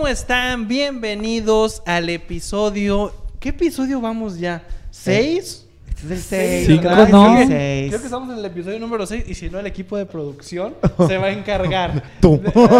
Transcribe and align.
¿cómo 0.00 0.08
están? 0.08 0.66
Bienvenidos 0.66 1.82
al 1.84 2.08
episodio. 2.08 3.12
¿Qué 3.38 3.50
episodio 3.50 4.00
vamos 4.00 4.38
ya? 4.38 4.62
¿Seis? 4.90 5.66
Este 5.90 6.06
es 6.06 6.10
el 6.10 6.18
Seis, 6.22 6.66
6. 6.68 6.82
¿verdad? 6.82 7.08
no. 7.10 7.34
Creo 7.34 7.36
que, 7.36 7.46
Seis. 7.48 7.88
creo 7.90 8.00
que 8.00 8.06
estamos 8.06 8.32
en 8.32 8.38
el 8.38 8.44
episodio 8.46 8.80
número 8.80 9.04
6 9.04 9.24
y 9.28 9.34
si 9.34 9.50
no 9.50 9.58
el 9.58 9.66
equipo 9.66 9.98
de 9.98 10.06
producción 10.06 10.74
se 11.06 11.18
va 11.18 11.26
a 11.26 11.32
encargar. 11.32 12.02
Tú. 12.22 12.40
o 12.42 12.72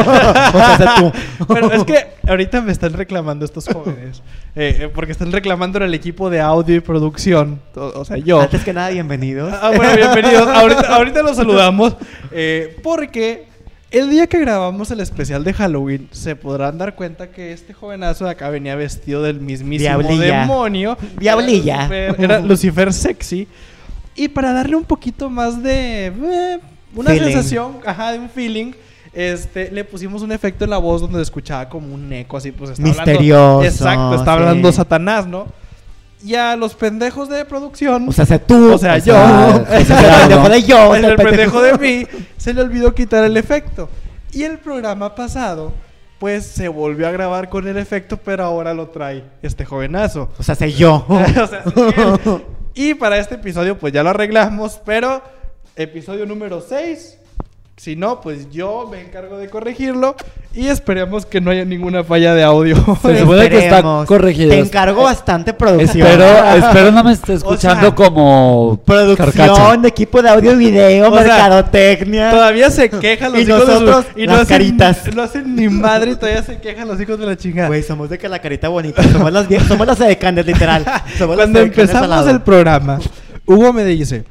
sea, 0.79 0.95
tú. 0.99 1.13
Pero 1.53 1.71
es 1.73 1.85
que 1.85 2.07
ahorita 2.27 2.63
me 2.63 2.73
están 2.73 2.95
reclamando 2.95 3.45
estos 3.45 3.67
jóvenes. 3.69 4.23
eh, 4.57 4.79
eh, 4.81 4.89
porque 4.89 5.13
están 5.13 5.31
reclamando 5.31 5.77
en 5.77 5.85
el 5.85 5.93
equipo 5.93 6.31
de 6.31 6.41
audio 6.41 6.75
y 6.75 6.81
producción. 6.81 7.61
O, 7.77 8.01
o 8.01 8.05
sea, 8.07 8.17
yo. 8.17 8.41
Antes 8.41 8.65
que 8.65 8.73
nada, 8.73 8.89
bienvenidos. 8.89 9.53
Ah, 9.61 9.73
bueno, 9.77 9.95
bienvenidos. 9.95 10.49
Ahorita, 10.57 10.97
ahorita 10.97 11.23
los 11.23 11.37
saludamos. 11.37 11.99
eh, 12.33 12.79
porque 12.83 13.50
el 13.91 14.11
día 14.11 14.27
que 14.27 14.39
grabamos 14.39 14.91
el 14.91 15.01
especial 15.01 15.43
de 15.45 15.53
Halloween, 15.53 16.09
se 16.13 16.37
podrán 16.37 16.79
dar 16.79 16.95
cuenta 16.95 17.31
que 17.31 17.53
este 17.53 17.73
jovenazo 17.73 18.25
de 18.25 18.31
acá 18.31 18.49
venía 18.51 18.75
vestido 18.77 19.23
del 19.23 19.41
mismísimo 19.41 19.99
Diablilla. 19.99 20.41
demonio. 20.41 20.99
Diablilla. 21.19 21.87
Era 21.87 22.09
Lucifer, 22.09 22.25
era 22.25 22.41
Lucifer 22.47 22.93
sexy. 22.93 23.49
Y 24.15 24.29
para 24.29 24.53
darle 24.53 24.77
un 24.77 24.85
poquito 24.85 25.29
más 25.31 25.63
de. 25.63 26.07
eh, 26.07 26.59
una 26.95 27.11
Feeling. 27.11 27.25
sensación, 27.33 27.77
ajá, 27.85 28.13
de 28.13 28.19
un 28.19 28.29
feeling. 28.29 28.73
Este, 29.13 29.71
le 29.73 29.85
pusimos 29.85 30.23
un 30.23 30.31
efecto 30.31 30.65
en 30.65 30.71
la 30.71 30.79
voz 30.79 31.01
donde 31.01 31.21
escuchaba 31.21 31.69
como 31.69 31.93
un 31.93 32.13
eco 32.13 32.37
así, 32.37 32.53
pues 32.53 32.71
está 32.71 32.83
Misterioso, 32.83 33.41
hablando. 33.41 33.65
Exacto, 33.65 34.15
está 34.15 34.25
sí. 34.25 34.31
hablando 34.31 34.73
Satanás, 34.73 35.27
¿no? 35.27 35.47
Y 36.23 36.35
a 36.35 36.55
los 36.57 36.75
pendejos 36.75 37.29
de 37.29 37.45
producción. 37.45 38.09
O 38.09 38.13
sea, 38.13 38.27
sé 38.27 38.39
tú. 38.39 38.75
O 38.75 38.79
sea, 38.79 38.99
yo. 38.99 39.15
Sea, 39.15 39.79
el 39.79 40.29
pendejo 40.29 40.49
de 40.49 40.63
yo. 40.63 40.95
el 40.95 41.05
el 41.05 41.17
pendejo 41.17 41.63
de 41.63 41.79
mí 41.79 42.07
se 42.37 42.53
le 42.53 42.63
olvidó 42.63 42.95
quitar 42.95 43.25
el 43.25 43.37
efecto. 43.37 43.89
Y 44.33 44.45
el 44.45 44.59
programa 44.59 45.15
pasado, 45.15 45.73
pues 46.19 46.47
se 46.47 46.69
volvió 46.69 47.09
a 47.09 47.11
grabar 47.11 47.49
con 47.49 47.67
el 47.67 47.77
efecto, 47.79 48.19
pero 48.19 48.45
ahora 48.45 48.75
lo 48.75 48.89
trae 48.89 49.25
este 49.43 49.65
jovenazo. 49.65 50.31
O 50.39 50.43
sea, 50.43 50.55
sé 50.55 50.73
yo. 50.73 51.07
o 51.09 51.47
sea, 51.47 51.65
y 52.75 52.95
para 52.95 53.19
este 53.19 53.37
episodio, 53.37 53.79
pues 53.79 53.93
ya 53.93 54.03
lo 54.03 54.11
arreglamos, 54.11 54.81
pero 54.85 55.23
episodio 55.75 56.27
número 56.27 56.61
6. 56.61 57.20
Si 57.81 57.97
no, 57.97 58.21
pues 58.21 58.51
yo 58.51 58.87
me 58.93 59.01
encargo 59.01 59.39
de 59.39 59.49
corregirlo 59.49 60.15
y 60.53 60.67
esperemos 60.67 61.25
que 61.25 61.41
no 61.41 61.51
haya 61.51 61.65
ninguna 61.65 62.05
falla 62.05 62.35
de 62.35 62.43
audio. 62.43 62.77
Se 63.01 63.19
supone 63.21 63.49
que 63.49 63.59
está 63.59 63.83
corregido. 64.05 64.51
Te 64.51 64.59
encargo 64.59 65.05
bastante 65.05 65.55
producción. 65.55 66.07
Espero, 66.07 66.27
espero 66.57 66.93
no 66.93 67.03
me 67.03 67.13
esté 67.13 67.33
escuchando 67.33 67.87
sea, 67.87 67.95
como 67.95 68.79
Producción, 68.85 69.33
carcacha. 69.33 69.89
equipo 69.89 70.21
de 70.21 70.29
audio 70.29 70.53
y 70.53 70.57
video, 70.57 71.11
O 71.11 71.15
sea, 71.15 71.23
mercadotecnia. 71.23 72.31
Todavía 72.31 72.71
se 72.71 72.91
quejan 72.91 73.33
los 73.33 73.41
Y 73.41 73.45
hijos 73.45 73.67
nosotros, 73.67 74.07
de 74.09 74.13
su... 74.13 74.19
Y 74.19 74.27
las 74.27 74.37
no 74.37 74.43
hacen, 74.43 74.55
caritas. 74.59 75.15
No 75.15 75.23
hacen 75.23 75.57
ni 75.57 75.71
madre 75.71 76.11
y 76.11 76.17
todavía 76.17 76.43
se 76.43 76.59
quejan 76.61 76.87
los 76.87 77.01
hijos 77.01 77.19
de 77.19 77.25
la 77.25 77.37
chingada. 77.39 77.69
Güey, 77.69 77.83
somos 77.83 78.11
de 78.11 78.19
que 78.19 78.29
la 78.29 78.41
carita 78.41 78.69
bonita. 78.69 79.03
Somos 79.05 79.33
las, 79.33 79.47
somos 79.67 79.87
las 79.87 79.99
edecanes, 80.03 80.45
literal. 80.45 80.85
Somos 81.17 81.35
las 81.35 81.47
Cuando 81.47 81.61
empezamos 81.61 82.27
el 82.27 82.43
programa, 82.43 82.99
Hugo 83.47 83.73
me 83.73 83.87
dice, 83.87 84.25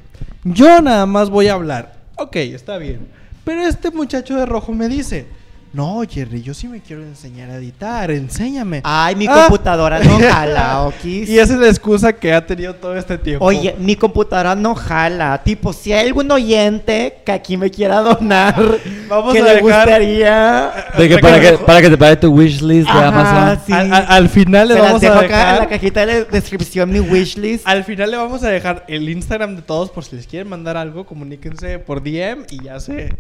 yo 0.44 0.84
nada 0.84 1.08
más 1.08 1.32
voy 1.32 1.48
a 1.48 1.54
hablar. 1.54 1.94
Ok, 2.16 2.36
está 2.36 2.78
bien. 2.78 3.18
Pero 3.50 3.66
este 3.66 3.90
muchacho 3.90 4.36
de 4.36 4.46
rojo 4.46 4.74
me 4.74 4.88
dice, 4.88 5.26
no, 5.72 6.02
Jerry, 6.10 6.42
yo 6.42 6.54
sí 6.56 6.68
me 6.68 6.82
quiero 6.82 7.04
enseñar 7.04 7.50
a 7.52 7.56
editar, 7.58 8.10
enséñame. 8.10 8.82
Ay, 8.84 9.16
mi 9.16 9.28
Ah. 9.28 9.46
computadora 9.48 10.00
no 10.00 10.18
jala, 10.32 10.82
Okis. 10.84 11.30
Y 11.30 11.38
esa 11.38 11.54
es 11.54 11.60
la 11.60 11.68
excusa 11.68 12.12
que 12.14 12.34
ha 12.34 12.44
tenido 12.46 12.74
todo 12.74 12.96
este 12.98 13.18
tiempo. 13.20 13.46
Oye, 13.46 13.76
mi 13.78 13.96
computadora 13.96 14.56
no 14.56 14.74
jala. 14.74 15.42
Tipo, 15.44 15.72
si 15.72 15.94
hay 15.94 16.08
algún 16.08 16.32
oyente 16.32 17.20
que 17.24 17.32
aquí 17.32 17.56
me 17.56 17.70
quiera 17.70 17.98
donar, 18.02 18.56
Vamos 19.08 19.32
que 19.34 19.40
a 19.40 19.44
le 19.44 19.50
dejar- 19.62 19.62
gustaría. 19.62 20.72
De 20.98 21.08
que 21.10 21.18
para, 21.20 21.40
que, 21.40 21.52
para 21.60 21.82
que 21.82 21.90
te 21.92 21.98
pague 21.98 22.16
tu 22.16 22.32
wishlist 22.32 22.90
de 22.90 23.00
Amazon. 23.00 23.60
sí. 23.68 23.74
al, 23.74 23.94
al- 23.94 24.06
al 24.10 24.30
final 24.30 24.68
le 24.70 24.74
Se 24.74 24.80
las 24.80 24.88
vamos 24.88 25.02
dejo 25.02 25.14
a 25.14 25.20
acá 25.20 25.26
en 25.42 25.46
la 25.46 25.54
dejar... 25.54 25.70
cajita 25.70 26.06
de 26.06 26.26
descripción 26.26 26.92
mi 26.92 27.00
wishlist. 27.00 27.68
Al 27.68 27.84
final 27.84 28.10
le 28.12 28.18
vamos 28.18 28.44
a 28.44 28.50
dejar 28.50 28.86
el 28.88 29.08
Instagram 29.10 29.56
de 29.56 29.62
todos 29.62 29.92
por 29.92 30.04
si 30.04 30.16
les 30.16 30.26
quieren 30.26 30.50
mandar 30.50 30.78
algo, 30.78 31.06
comuníquense 31.06 31.78
por 31.80 32.02
DM 32.02 32.46
y 32.50 32.64
ya 32.64 32.80
se, 32.80 33.14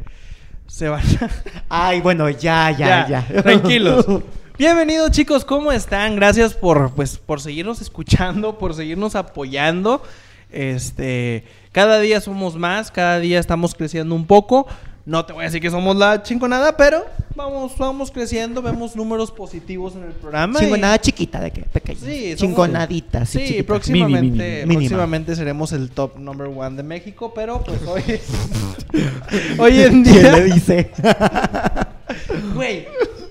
se 0.70 0.88
van 0.88 1.02
a... 1.22 1.30
Ay, 1.88 2.02
bueno, 2.02 2.30
ya, 2.30 2.72
ya, 2.72 3.08
ya. 3.08 3.26
Tranquilos. 3.44 4.06
Bienvenidos 4.58 5.12
chicos, 5.12 5.44
¿cómo 5.44 5.72
están? 5.72 6.16
Gracias 6.16 6.54
por 6.54 6.92
pues 6.92 7.18
por 7.18 7.42
seguirnos 7.42 7.82
escuchando, 7.82 8.58
por 8.58 8.76
seguirnos 8.76 9.16
apoyando. 9.16 10.04
Este, 10.52 11.44
cada 11.72 12.00
día 12.00 12.22
somos 12.22 12.56
más, 12.56 12.92
cada 12.92 13.20
día 13.20 13.40
estamos 13.40 13.74
creciendo 13.74 14.14
un 14.16 14.26
poco. 14.28 14.68
No 15.10 15.26
te 15.26 15.34
voy 15.34 15.42
a 15.42 15.46
decir 15.46 15.60
que 15.60 15.72
somos 15.72 15.96
la 15.96 16.22
chingonada, 16.22 16.78
pero 16.78 17.04
vamos 17.36 17.76
vamos 17.80 18.12
creciendo, 18.12 18.62
vemos 18.62 18.96
números 18.96 19.32
positivos 19.32 19.96
en 19.96 20.04
el 20.04 20.12
programa. 20.12 20.60
y- 20.60 20.64
Chingonada 20.66 21.02
chiquita, 21.02 21.40
de 21.40 21.50
que 21.50 21.62
pequeña. 21.64 22.00
Sí, 22.00 22.26
somos- 22.26 22.38
Chingonadita, 22.38 23.26
sí, 23.26 23.40
Sí, 23.40 23.46
chiquita. 23.48 23.66
próximamente, 23.66 24.28
Mini, 24.28 24.38
mini, 24.38 24.66
mini. 24.68 24.76
próximamente 24.88 25.36
seremos 25.36 25.72
el 25.72 25.90
top 25.90 26.20
number 26.20 26.46
one 26.56 26.76
de 26.78 26.84
México, 26.84 27.34
pero 27.34 27.64
pues 27.64 27.80
hoy, 27.88 28.04
hoy 29.58 29.80
en 29.82 30.04
¿Quién 30.04 30.22
día, 30.22 30.32
le 30.38 30.44
dice? 30.44 30.92
güey, 32.54 32.86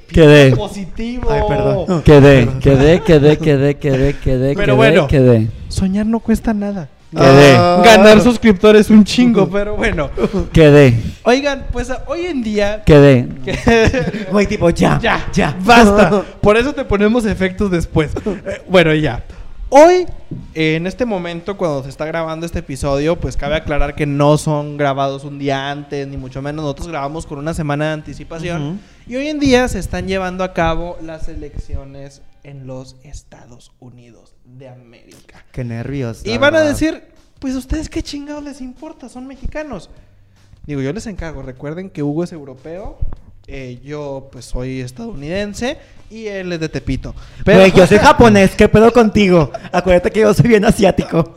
Quedé. 0.09 0.57
positivo. 0.57 1.31
Ay, 1.31 1.43
perdón. 1.49 2.03
Quedé, 2.03 2.49
quedé, 2.61 3.01
quedé, 3.03 3.39
quedé, 3.39 3.77
quedé, 3.77 4.15
quedé, 4.17 4.55
Pero 4.55 4.65
quedé, 4.67 4.73
bueno. 4.75 5.07
quedé. 5.07 5.49
Soñar 5.69 6.07
no 6.07 6.19
cuesta 6.19 6.53
nada. 6.53 6.89
Quedé. 7.11 7.57
Ah. 7.57 7.81
Ganar 7.85 8.21
suscriptores 8.21 8.91
un 8.91 9.03
chingo, 9.03 9.49
pero 9.49 9.77
bueno. 9.77 10.11
Quedé, 10.53 11.01
Oigan, 11.23 11.67
pues 11.73 11.91
hoy 12.07 12.27
en 12.27 12.43
día. 12.43 12.83
quedé. 12.85 13.27
Güey, 14.31 14.47
tipo, 14.47 14.69
ya, 14.71 14.99
ya, 15.01 15.27
ya. 15.33 15.57
basta. 15.65 16.23
Por 16.41 16.57
eso 16.57 16.75
te 16.75 16.85
ponemos 16.85 17.25
efectos 17.25 17.71
después. 17.71 18.13
Eh, 18.27 18.63
bueno, 18.69 18.95
ya. 18.95 19.25
Hoy, 19.71 20.07
eh, 20.55 20.77
en 20.77 20.87
este 20.87 21.05
momento, 21.05 21.57
cuando 21.57 21.83
se 21.83 21.91
está 21.91 22.05
grabando 22.07 22.47
este 22.47 22.61
episodio, 22.61 23.17
pues 23.17 23.37
cabe 23.37 23.57
aclarar 23.57 23.95
que 23.95 24.07
no 24.07 24.39
son 24.39 24.77
grabados 24.77 25.25
un 25.25 25.39
día 25.39 25.71
antes, 25.71 26.07
ni 26.09 26.17
mucho 26.17 26.41
menos. 26.43 26.63
Nosotros 26.63 26.89
grabamos 26.89 27.27
con 27.27 27.39
una 27.39 27.55
semana 27.55 27.87
de 27.87 27.93
anticipación. 27.93 28.81
Y 29.07 29.17
hoy 29.17 29.29
en 29.29 29.41
día 29.41 29.69
se 29.69 29.79
están 29.79 30.09
llevando 30.09 30.45
a 30.45 30.53
cabo 30.53 30.99
las 31.03 31.29
elecciones 31.29 32.23
en 32.45 32.67
los 32.67 32.97
Estados 33.03 33.73
Unidos 33.79 34.28
de 34.57 34.69
América. 34.69 35.45
Qué 35.53 35.65
nervios. 35.65 36.25
Y 36.25 36.39
van 36.39 36.55
a 36.55 36.61
decir, 36.61 37.03
pues 37.39 37.55
ustedes 37.55 37.89
qué 37.89 38.03
chingados 38.03 38.43
les 38.43 38.61
importa, 38.61 39.09
son 39.09 39.27
mexicanos. 39.27 39.91
Digo, 40.67 40.81
yo 40.81 40.93
les 40.93 41.07
encargo, 41.07 41.43
recuerden 41.43 41.91
que 41.91 42.03
Hugo 42.03 42.25
es 42.25 42.33
europeo, 42.33 42.99
eh, 43.47 43.79
yo 43.83 44.29
pues 44.31 44.45
soy 44.45 44.81
estadounidense 44.81 45.79
y 46.11 46.27
él 46.27 46.53
es 46.53 46.61
de 46.61 46.69
Tepito. 46.69 47.15
Pero 47.45 47.61
Güey, 47.61 47.73
yo 47.73 47.87
soy 47.87 47.99
japonés, 48.03 48.55
¿qué 48.55 48.69
pedo 48.69 48.93
contigo? 48.93 49.51
Acuérdate 49.73 50.11
que 50.11 50.21
yo 50.21 50.35
soy 50.35 50.49
bien 50.49 50.65
asiático. 50.67 51.35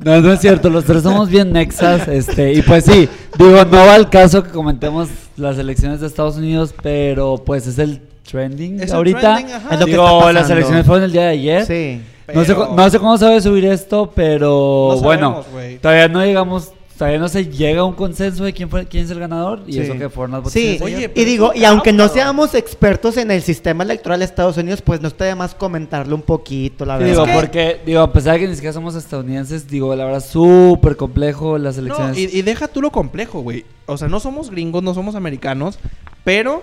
No, 0.00 0.20
no 0.20 0.32
es 0.32 0.40
cierto, 0.40 0.68
los 0.70 0.84
tres 0.84 1.02
somos 1.04 1.28
bien 1.28 1.52
nexas, 1.52 2.08
este, 2.08 2.52
y 2.54 2.62
pues 2.62 2.84
sí, 2.84 3.08
digo, 3.38 3.64
no 3.64 3.86
va 3.86 3.94
al 3.94 4.10
caso 4.10 4.42
que 4.42 4.50
comentemos 4.50 5.08
las 5.36 5.58
elecciones 5.58 6.00
de 6.00 6.08
Estados 6.08 6.36
Unidos, 6.36 6.74
pero 6.82 7.36
pues 7.44 7.66
es 7.68 7.78
el 7.78 8.02
trending 8.28 8.80
Es 8.80 8.90
el 8.90 8.96
ahorita. 8.96 9.34
trending, 9.36 9.54
ajá. 9.54 9.74
Es 9.74 9.80
lo 9.80 9.86
que 9.86 9.92
está 9.92 10.04
pasando. 10.04 10.32
las 10.32 10.50
elecciones 10.50 10.86
fueron 10.86 11.04
el 11.04 11.12
día 11.12 11.22
de 11.22 11.28
ayer. 11.28 11.66
Sí. 11.66 12.00
No, 12.34 12.44
sé, 12.44 12.54
no 12.54 12.90
sé 12.90 12.98
cómo 12.98 13.18
se 13.18 13.24
va 13.26 13.36
a 13.36 13.40
subir 13.40 13.64
esto, 13.66 14.10
pero 14.14 14.92
No 14.96 15.00
bueno, 15.02 15.44
todavía 15.80 16.08
no 16.08 16.24
llegamos, 16.24 16.72
todavía 16.98 17.18
no 17.18 17.28
se 17.28 17.46
llega 17.46 17.80
a 17.80 17.84
un 17.84 17.94
consenso 17.94 18.44
de 18.44 18.52
quién 18.52 18.68
fue 18.70 18.86
quién 18.86 19.04
es 19.04 19.10
el 19.10 19.18
ganador 19.18 19.62
y 19.66 19.72
Sí. 19.74 19.80
eso 19.80 19.98
que 19.98 20.08
fueron 20.08 20.40
las 20.42 20.52
Sí, 20.52 20.74
votaciones. 20.78 21.08
Oye, 21.08 21.10
y 21.14 21.24
digo, 21.24 21.52
y 21.54 21.64
aunque 21.64 21.92
no 21.92 22.08
seamos 22.08 22.54
expertos 22.54 23.16
en 23.16 23.30
el 23.30 23.42
sistema 23.42 23.82
electoral 23.84 24.20
de 24.20 24.24
Estados 24.24 24.56
Unidos, 24.56 24.82
pues 24.82 25.00
no 25.00 25.08
está 25.08 25.24
de 25.24 25.34
más 25.34 25.54
comentarlo 25.54 26.14
un 26.14 26.22
poquito, 26.22 26.84
la 26.84 26.98
Sí, 26.98 27.04
verdad. 27.04 27.12
digo, 27.24 27.26
que- 27.26 27.32
porque, 27.40 27.80
digo, 27.84 28.00
a 28.02 28.12
pesar 28.12 28.34
de 28.34 28.40
que 28.40 28.48
ni 28.48 28.54
siquiera 28.54 28.72
somos 28.72 28.94
estadounidenses, 28.94 29.66
digo, 29.68 29.94
la 29.96 30.04
verdad, 30.04 30.24
súper 30.24 30.96
complejo 30.96 31.58
las 31.58 31.76
No, 31.76 31.82
elecciones. 31.82 32.18
y, 32.18 32.38
y 32.38 32.42
deja 32.42 32.68
tú 32.68 32.80
lo 32.80 32.90
complejo, 32.90 33.40
güey. 33.40 33.64
O 33.86 33.96
sea, 33.98 34.08
no 34.08 34.20
somos 34.20 34.50
gringos, 34.50 34.82
no 34.82 34.94
somos 34.94 35.14
americanos, 35.16 35.78
pero 36.24 36.62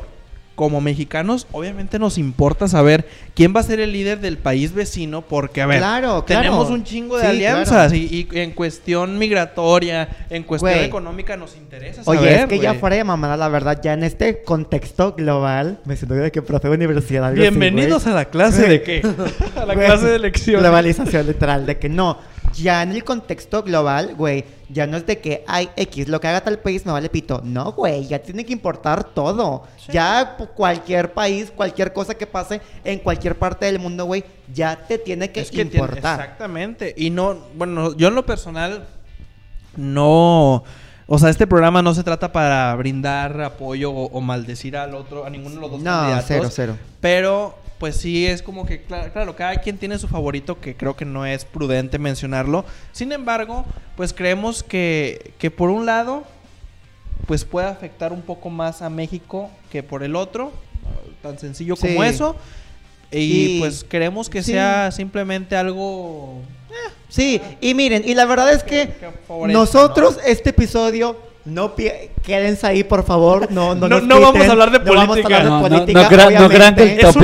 como 0.60 0.82
mexicanos, 0.82 1.48
obviamente 1.54 2.00
nos 2.00 2.18
importa 2.18 2.68
saber 2.68 3.08
quién 3.34 3.56
va 3.56 3.62
a 3.62 3.64
ser 3.64 3.80
el 3.80 3.94
líder 3.94 4.20
del 4.20 4.38
país 4.38 4.74
vecino, 4.74 5.22
porque, 5.22 5.62
a 5.62 5.66
ver, 5.66 5.78
Claro, 5.78 6.26
claro. 6.26 6.42
tenemos 6.42 6.70
un 6.70 6.84
chingo 6.84 7.16
de 7.16 7.24
Sí, 7.24 7.30
alianzas 7.30 7.94
y, 7.94 8.28
y 8.30 8.38
en 8.38 8.52
cuestión 8.52 9.18
migratoria, 9.18 10.10
en 10.30 10.44
cuestión 10.44 10.80
económica 10.80 11.38
nos 11.38 11.56
interesa 11.56 12.04
saber, 12.04 12.20
Oye, 12.20 12.36
es 12.42 12.46
que 12.48 12.60
ya 12.60 12.74
fuera 12.74 12.98
de 12.98 13.06
mamada, 13.06 13.38
la 13.38 13.48
verdad, 13.48 13.80
ya 13.82 13.94
en 13.94 14.04
este 14.04 14.44
contexto 14.44 15.14
global, 15.14 15.80
me 15.86 15.96
siento 15.96 16.16
de 16.16 16.30
que 16.30 16.42
profe 16.42 16.68
universidad. 16.68 17.24
algo 17.24 17.40
Bienvenidos 17.40 18.06
a 18.06 18.12
la 18.12 18.26
clase 18.26 18.68
de 18.68 18.82
qué? 18.84 19.02
a 19.56 19.66
la 19.66 19.76
clase 19.76 20.08
de 20.08 20.16
elección. 20.18 20.60
Globalización 20.60 21.26
literal, 21.26 21.66
de 21.66 21.78
que 21.78 21.88
no. 21.88 22.18
Ya 22.56 22.82
en 22.84 22.92
el 22.92 23.04
contexto 23.04 23.64
global, 23.64 24.16
güey, 24.16 24.44
ya 24.70 24.86
no 24.88 24.98
es 24.98 25.06
de 25.06 25.20
que 25.20 25.44
hay 25.48 25.70
X, 25.76 26.08
lo 26.08 26.20
que 26.20 26.28
haga 26.28 26.42
tal 26.42 26.60
país 26.60 26.86
me 26.86 26.92
vale 26.92 27.10
pito. 27.10 27.42
No, 27.44 27.72
güey, 27.74 28.08
ya 28.08 28.20
tiene 28.20 28.46
que 28.46 28.54
importar 28.54 29.04
todo. 29.04 29.64
Sí. 29.78 29.92
Ya 29.94 30.36
cualquier 30.56 31.14
país, 31.14 31.52
cualquier 31.56 31.94
cosa 31.94 32.16
que 32.16 32.26
pase 32.28 32.60
en 32.84 33.00
cualquier 33.00 33.38
parte 33.38 33.66
del 33.66 33.80
mundo, 33.80 34.06
güey, 34.06 34.24
ya 34.54 34.76
te 34.88 34.98
tiene 34.98 35.32
que 35.32 35.42
Es 35.42 35.52
que 35.52 35.64
tiene- 35.66 35.72
importar. 35.86 36.20
exactamente. 36.20 36.94
Y 36.98 37.10
no, 37.10 37.38
bueno, 37.56 37.96
yo 37.96 38.08
en 38.10 38.16
lo 38.16 38.26
personal 38.26 38.86
no, 39.78 40.64
o 41.08 41.20
sea, 41.20 41.30
este 41.30 41.48
programa 41.48 41.82
no 41.82 41.94
se 41.94 42.04
trata 42.04 42.32
para 42.32 42.76
brindar 42.76 43.40
apoyo 43.42 43.92
o, 43.92 44.06
o 44.06 44.22
maldecir 44.22 44.76
al 44.78 44.96
otro, 44.96 45.26
a 45.26 45.30
ninguno 45.30 45.56
de 45.56 45.62
los 45.62 45.72
dos 45.72 45.80
No, 45.82 45.92
candidatos. 45.92 46.26
cero, 46.28 46.50
cero. 46.52 46.78
Pero 47.00 47.56
pues 47.80 47.96
sí 47.96 48.28
es 48.28 48.42
como 48.42 48.66
que, 48.66 48.86
cla- 48.86 49.12
claro, 49.12 49.36
cada 49.36 49.56
quien 49.56 49.78
tiene 49.78 49.98
su 49.98 50.08
favorito, 50.08 50.60
que 50.60 50.76
creo 50.76 50.96
que 50.96 51.06
no 51.06 51.26
es 51.26 51.46
prudente 51.46 51.98
mencionarlo. 51.98 52.66
Sin 52.92 53.12
embargo, 53.12 53.66
pues 53.96 54.14
creemos 54.14 54.64
que, 54.64 55.34
que 55.40 55.50
por 55.50 55.70
un 55.70 55.86
lado, 55.86 56.24
pues 57.26 57.46
puede 57.46 57.68
afectar 57.68 58.12
un 58.12 58.22
poco 58.22 58.50
más 58.50 58.82
a 58.82 58.90
México 58.90 59.50
que 59.72 59.82
por 59.84 60.04
el 60.04 60.16
otro, 60.16 60.52
tan 61.22 61.40
sencillo 61.40 61.76
como 61.76 62.04
Sí. 62.04 62.08
eso. 62.10 62.36
Y, 63.12 63.18
Y- 63.56 63.60
pues 63.60 63.84
queremos 63.84 64.30
que 64.30 64.44
sí. 64.44 64.52
sea 64.52 64.92
simplemente 64.92 65.56
algo... 65.56 66.42
Sí, 67.08 67.42
y 67.60 67.74
miren, 67.74 68.04
y 68.06 68.14
la 68.14 68.26
verdad 68.26 68.52
es 68.54 68.62
que, 68.64 68.94
nosotros 69.48 70.20
este 70.26 70.52
episodio 70.52 71.18
no 71.46 71.74
quédense 72.22 72.68
ahí 72.68 72.84
por 72.84 73.04
favor, 73.06 73.52
no 73.52 73.74
no 73.74 73.88
No- 73.88 74.00
nos 74.00 74.04
no 74.04 74.20
vamos 74.22 74.48
a 74.48 74.52
hablar 74.52 74.72
de 74.72 74.80
no 74.80 74.86
vamos 74.94 75.04
a 75.04 75.08
política. 75.22 75.38
hablar 75.38 75.44
de 75.44 75.50
No, 75.50 75.56
no, 75.62 75.70
política, 75.70 75.94
no 76.02 76.10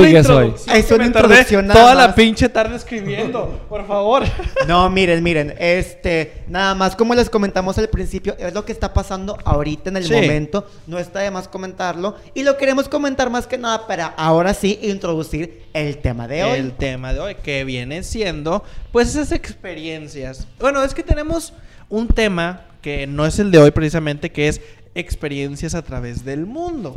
el 0.06 0.16
es 0.20 0.28
hoy. 0.30 0.46
introducción 0.46 0.76
Es 0.76 0.90
una 0.90 1.06
introducción 1.06 1.66
nada 1.66 1.80
Toda 1.80 1.94
la 1.94 2.14
pinche 2.14 2.48
tarde 2.48 2.76
escribiendo, 2.76 3.60
por 3.68 3.86
favor. 3.86 4.24
No, 4.66 4.88
miren, 4.90 5.22
miren, 5.22 5.54
este, 5.58 6.42
nada 6.48 6.74
más 6.74 6.96
como 6.96 7.14
les 7.14 7.30
comentamos 7.30 7.78
al 7.78 7.88
principio, 7.88 8.34
es 8.38 8.52
lo 8.52 8.64
que 8.64 8.72
está 8.72 8.92
pasando 8.92 9.36
ahorita 9.44 9.90
en 9.90 9.98
el 9.98 10.04
Sí. 10.04 10.14
momento, 10.14 10.66
no 10.86 10.98
está 10.98 11.20
de 11.20 11.30
más 11.30 11.46
comentarlo 11.46 12.16
y 12.34 12.42
lo 12.42 12.56
queremos 12.56 12.88
comentar 12.88 13.30
más 13.30 13.46
que 13.46 13.58
nada 13.58 13.86
para 13.86 14.06
ahora 14.06 14.54
sí 14.54 14.78
introducir 14.82 15.62
el 15.72 15.98
tema 15.98 16.26
de 16.26 16.42
hoy. 16.42 16.58
el 16.58 16.72
tema 16.72 17.12
de 17.12 17.20
hoy, 17.20 17.34
que 17.36 17.64
viene 17.64 18.02
siendo, 18.02 18.64
pues 18.92 19.10
esas 19.10 19.30
experiencias. 19.30 20.46
Bueno, 20.58 20.82
es 20.82 20.94
que 20.94 21.02
tenemos 21.02 21.52
un 21.88 22.08
tema 22.08 22.62
que 22.82 23.06
no 23.06 23.26
es 23.26 23.38
el 23.38 23.50
de 23.50 23.58
hoy 23.58 23.70
precisamente, 23.70 24.30
que 24.30 24.48
es 24.48 24.60
experiencias 24.94 25.74
a 25.74 25.82
través 25.82 26.24
del 26.24 26.46
mundo. 26.46 26.94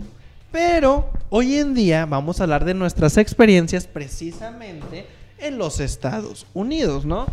Pero 0.51 1.09
hoy 1.29 1.57
en 1.57 1.73
día 1.75 2.05
vamos 2.05 2.39
a 2.39 2.43
hablar 2.43 2.65
de 2.65 2.73
nuestras 2.73 3.17
experiencias 3.17 3.85
precisamente 3.87 5.05
en 5.37 5.57
los 5.57 5.79
Estados 5.79 6.45
Unidos, 6.53 7.05
¿no? 7.05 7.27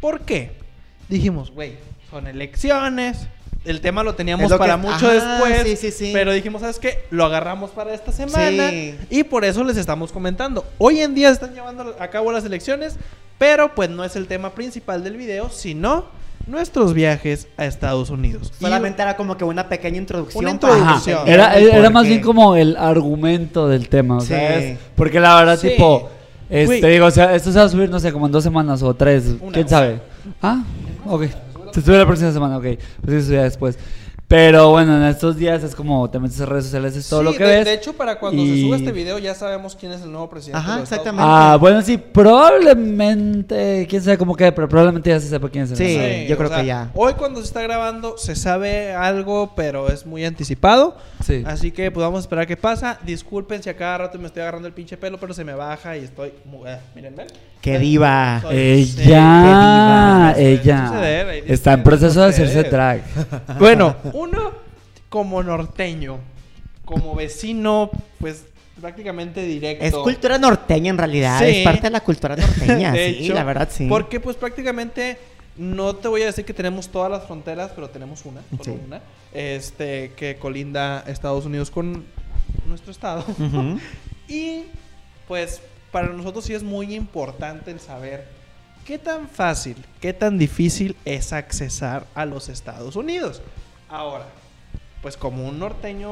¿Por 0.00 0.20
qué? 0.20 0.52
Dijimos, 1.08 1.50
güey, 1.50 1.76
son 2.10 2.26
elecciones. 2.26 3.26
El 3.64 3.80
tema 3.80 4.02
lo 4.02 4.14
teníamos 4.14 4.50
que- 4.52 4.58
para 4.58 4.76
mucho 4.76 4.94
Ajá, 5.10 5.12
después. 5.12 5.62
sí, 5.62 5.76
sí, 5.76 5.90
sí. 5.90 6.10
Pero 6.12 6.32
dijimos, 6.32 6.60
¿sabes 6.60 6.78
qué? 6.78 7.04
Lo 7.10 7.24
agarramos 7.24 7.70
para 7.70 7.92
esta 7.94 8.12
semana. 8.12 8.70
Sí. 8.70 8.94
Y 9.10 9.24
por 9.24 9.44
eso 9.44 9.64
les 9.64 9.76
estamos 9.76 10.12
comentando. 10.12 10.64
Hoy 10.78 11.00
en 11.00 11.14
día 11.14 11.30
están 11.30 11.54
llevando 11.54 11.96
a 11.98 12.08
cabo 12.08 12.30
las 12.32 12.44
elecciones, 12.44 12.96
pero 13.38 13.74
pues 13.74 13.90
no 13.90 14.04
es 14.04 14.14
el 14.16 14.26
tema 14.26 14.54
principal 14.54 15.02
del 15.02 15.16
video, 15.16 15.50
sino 15.50 16.06
nuestros 16.48 16.94
viajes 16.94 17.46
a 17.56 17.66
Estados 17.66 18.10
Unidos. 18.10 18.52
Y- 18.58 18.64
Solamente 18.64 19.02
era 19.02 19.16
como 19.16 19.36
que 19.36 19.44
una 19.44 19.68
pequeña 19.68 19.98
introducción. 19.98 20.44
Una 20.44 20.58
Ajá. 20.68 21.22
Era, 21.26 21.90
más 21.90 22.06
bien 22.06 22.20
como 22.20 22.56
el 22.56 22.76
argumento 22.76 23.68
del 23.68 23.88
tema, 23.88 24.16
o 24.16 24.20
sea, 24.20 24.58
Sí. 24.60 24.64
es- 24.66 24.78
porque 24.96 25.20
la 25.20 25.36
verdad, 25.36 25.58
Sí. 25.58 25.68
tipo, 25.70 26.08
este, 26.50 26.86
digo, 26.88 27.06
o 27.06 27.10
sea, 27.10 27.34
esto 27.34 27.52
se 27.52 27.58
va 27.58 27.64
a 27.66 27.68
subir, 27.68 27.90
no 27.90 28.00
sé, 28.00 28.12
como 28.12 28.26
en 28.26 28.32
dos 28.32 28.42
semanas 28.42 28.82
o 28.82 28.94
tres, 28.94 29.26
Una, 29.40 29.52
quién 29.52 29.66
una. 29.66 29.68
sabe. 29.68 30.00
Ah, 30.42 30.62
ok. 31.06 31.24
Se 31.72 31.82
sube 31.82 31.98
la 31.98 32.06
próxima 32.06 32.32
semana, 32.32 32.56
ok. 32.56 32.64
Pues 33.04 33.20
se 33.20 33.22
subirá 33.26 33.42
después. 33.44 33.78
Pero 34.28 34.68
bueno, 34.72 34.94
en 34.98 35.04
estos 35.04 35.38
días 35.38 35.64
es 35.64 35.74
como 35.74 36.10
te 36.10 36.18
metes 36.18 36.38
en 36.38 36.46
redes 36.46 36.64
sociales, 36.66 36.94
es 36.94 37.08
todo 37.08 37.20
Sí, 37.20 37.24
lo 37.24 37.32
que 37.32 37.44
de, 37.44 37.56
ves. 37.56 37.64
de 37.64 37.72
hecho, 37.72 37.94
para 37.94 38.18
cuando 38.18 38.44
se 38.44 38.60
suba 38.60 38.76
este 38.76 38.92
video 38.92 39.18
ya 39.18 39.34
sabemos 39.34 39.74
quién 39.74 39.90
es 39.92 40.02
el 40.02 40.12
nuevo 40.12 40.28
presidente. 40.28 40.58
Ajá, 40.58 40.76
de 40.76 40.82
exactamente. 40.82 41.24
Ah, 41.26 41.56
bueno, 41.58 41.80
sí, 41.80 41.96
probablemente, 41.96 43.86
quién 43.88 44.02
sabe 44.02 44.18
cómo 44.18 44.36
quede, 44.36 44.52
pero 44.52 44.68
probablemente 44.68 45.08
ya 45.08 45.18
se 45.18 45.28
sepa 45.28 45.48
quién 45.48 45.64
es 45.64 45.70
el 45.70 45.76
Sí. 45.78 45.84
nuevo. 45.96 46.04
Unidos. 46.04 46.28
yo 46.28 46.36
creo 46.36 46.48
o 46.48 46.52
sea, 46.52 46.60
que 46.60 46.66
ya. 46.66 46.90
Hoy 46.94 47.14
cuando 47.14 47.40
se 47.40 47.46
está 47.46 47.62
grabando 47.62 48.18
se 48.18 48.36
sabe 48.36 48.92
algo, 48.94 49.52
pero 49.56 49.88
es 49.88 50.04
muy 50.04 50.24
anticipado. 50.26 50.96
Sí. 51.24 51.42
Así 51.46 51.70
que 51.72 51.90
pues 51.90 52.04
vamos 52.04 52.18
a 52.18 52.20
esperar 52.20 52.46
qué 52.46 52.56
pasa. 52.58 52.98
Disculpen 53.04 53.62
si 53.62 53.70
a 53.70 53.76
cada 53.78 53.96
rato 53.96 54.18
me 54.18 54.26
estoy 54.26 54.42
agarrando 54.42 54.68
el 54.68 54.74
pinche 54.74 54.98
pelo, 54.98 55.18
pero 55.18 55.32
se 55.32 55.42
me 55.42 55.54
baja 55.54 55.96
y 55.96 56.04
estoy... 56.04 56.34
mu- 56.44 56.66
eh, 56.66 56.78
miren, 56.94 57.16
ven. 57.16 57.28
Qué 57.60 57.78
diva. 57.78 58.42
Ella, 58.50 60.32
Sí, 60.36 60.42
ella 60.44 60.88
suceder, 60.88 61.28
ahí 61.28 61.42
está 61.46 61.72
en 61.72 61.82
proceso 61.82 62.20
de 62.22 62.28
hacerse 62.28 62.62
drag. 62.64 63.02
Bueno, 63.58 63.96
uno 64.12 64.52
como 65.08 65.42
norteño, 65.42 66.18
como 66.84 67.14
vecino, 67.14 67.90
pues 68.20 68.44
prácticamente 68.80 69.42
directo. 69.42 69.84
Es 69.84 69.94
cultura 69.94 70.38
norteña 70.38 70.90
en 70.90 70.98
realidad, 70.98 71.40
Sí. 71.40 71.46
es 71.58 71.64
parte 71.64 71.82
de 71.82 71.90
la 71.90 72.00
cultura 72.00 72.36
norteña, 72.36 72.92
De 72.92 73.14
sí, 73.14 73.24
hecho, 73.24 73.34
la 73.34 73.44
verdad 73.44 73.68
sí. 73.70 73.86
Porque 73.88 74.20
pues 74.20 74.36
prácticamente 74.36 75.18
no 75.56 75.96
te 75.96 76.06
voy 76.06 76.22
a 76.22 76.26
decir 76.26 76.44
que 76.44 76.54
tenemos 76.54 76.88
todas 76.88 77.10
las 77.10 77.24
fronteras, 77.24 77.72
pero 77.74 77.90
tenemos 77.90 78.24
una, 78.24 78.40
solo 78.50 78.64
Sí. 78.64 78.80
una, 78.86 79.00
este 79.34 80.12
que 80.16 80.36
colinda 80.36 81.02
Estados 81.08 81.44
Unidos 81.44 81.70
con 81.70 82.04
nuestro 82.66 82.92
estado. 82.92 83.24
Y 84.28 84.64
pues 85.26 85.60
para 85.92 86.08
nosotros 86.08 86.44
sí 86.44 86.54
es 86.54 86.62
muy 86.62 86.94
importante 86.94 87.70
el 87.70 87.80
saber 87.80 88.26
qué 88.84 88.98
tan 88.98 89.28
fácil, 89.28 89.76
qué 90.00 90.12
tan 90.12 90.38
difícil 90.38 90.96
es 91.04 91.32
accesar 91.32 92.06
a 92.14 92.24
los 92.24 92.48
Estados 92.48 92.96
Unidos. 92.96 93.42
Ahora, 93.88 94.26
pues 95.02 95.16
como 95.16 95.46
un 95.46 95.58
norteño 95.58 96.10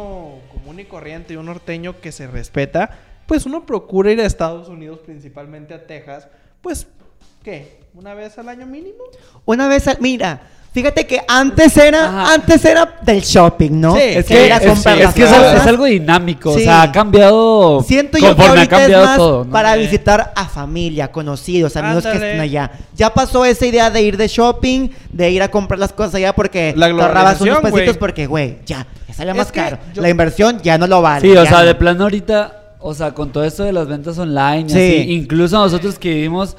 común 0.52 0.81
y 0.81 0.84
corriente 0.84 1.34
y 1.34 1.37
un 1.37 1.46
norteño 1.46 2.00
que 2.00 2.12
se 2.12 2.26
respeta, 2.26 2.99
pues 3.26 3.44
uno 3.46 3.67
procura 3.67 4.12
ir 4.12 4.20
a 4.20 4.26
Estados 4.26 4.69
Unidos, 4.69 5.00
principalmente 5.05 5.75
a 5.75 5.87
Texas, 5.87 6.28
pues, 6.62 6.87
¿qué? 7.43 7.81
¿Una 7.94 8.14
vez 8.14 8.38
al 8.38 8.49
año 8.49 8.67
mínimo? 8.67 9.02
Una 9.44 9.69
vez, 9.69 9.88
al- 9.88 9.99
mira, 10.00 10.43
fíjate 10.81 11.06
que 11.06 11.20
antes 11.26 11.75
era, 11.78 12.05
Ajá. 12.06 12.34
antes 12.34 12.62
era 12.67 12.96
del 13.00 13.23
shopping, 13.23 13.70
¿no? 13.81 13.94
Sí, 13.94 14.02
Es 14.02 14.26
que, 14.26 14.46
ir 14.46 14.52
a 14.52 14.56
es, 14.58 14.67
comprar 14.67 14.99
es 14.99 15.05
las 15.05 15.14
que 15.14 15.23
es, 15.25 15.32
algo, 15.32 15.49
es 15.49 15.67
algo 15.67 15.84
dinámico, 15.87 16.52
Sí. 16.52 16.61
o 16.61 16.64
sea, 16.64 16.82
ha 16.82 16.93
cambiado 16.93 17.82
Siento 17.82 18.19
yo 18.19 18.25
que 18.28 18.34
conforme 18.34 18.50
ha 18.52 18.58
ahorita 18.61 18.76
es 18.76 18.81
cambiado 18.82 19.05
más 19.06 19.17
todo. 19.17 19.44
¿no? 19.46 19.50
para 19.50 19.73
Sí. 19.75 19.81
visitar 19.81 20.32
a 20.37 20.44
familia, 20.46 21.11
conocidos, 21.11 21.75
amigos 21.76 22.05
que 22.05 22.12
estén 22.12 22.40
allá. 22.40 22.70
Ya 22.94 23.08
pasó 23.14 23.44
esa 23.46 23.64
idea 23.64 23.88
de 23.90 24.02
ir 24.02 24.19
de 24.19 24.28
shopping, 24.28 24.90
de 25.11 25.31
ir 25.31 25.43
a 25.43 25.50
comprar 25.50 25.78
las 25.81 25.93
cosas 25.94 26.14
allá 26.17 26.34
porque 26.34 26.75
La 26.76 26.87
ahorrabas 26.87 27.40
unos 27.40 27.61
pesitos 27.61 27.96
porque, 27.96 28.26
güey, 28.26 28.58
ya, 28.67 28.87
ya 29.08 29.14
sale 29.14 29.32
más 29.32 29.50
caro. 29.50 29.78
yo- 29.94 30.02
La 30.02 30.11
inversión 30.11 30.61
ya 30.62 30.76
no 30.76 30.87
lo 30.87 31.00
vale. 31.00 31.23
Sí, 31.23 31.34
o 31.34 31.43
sea, 31.46 31.61
no. 31.61 31.64
de 31.64 31.75
plano 31.75 32.02
ahorita, 32.05 32.52
o 32.81 32.93
sea, 32.93 33.12
con 33.12 33.32
todo 33.32 33.44
esto 33.44 33.64
de 33.64 33.73
las 33.73 33.88
ventas 33.88 34.19
online, 34.19 34.67
y 34.69 34.70
Sí. 34.70 34.76
así, 35.00 35.12
incluso 35.14 35.56
nosotros 35.58 35.99
que 35.99 36.11
vivimos 36.11 36.55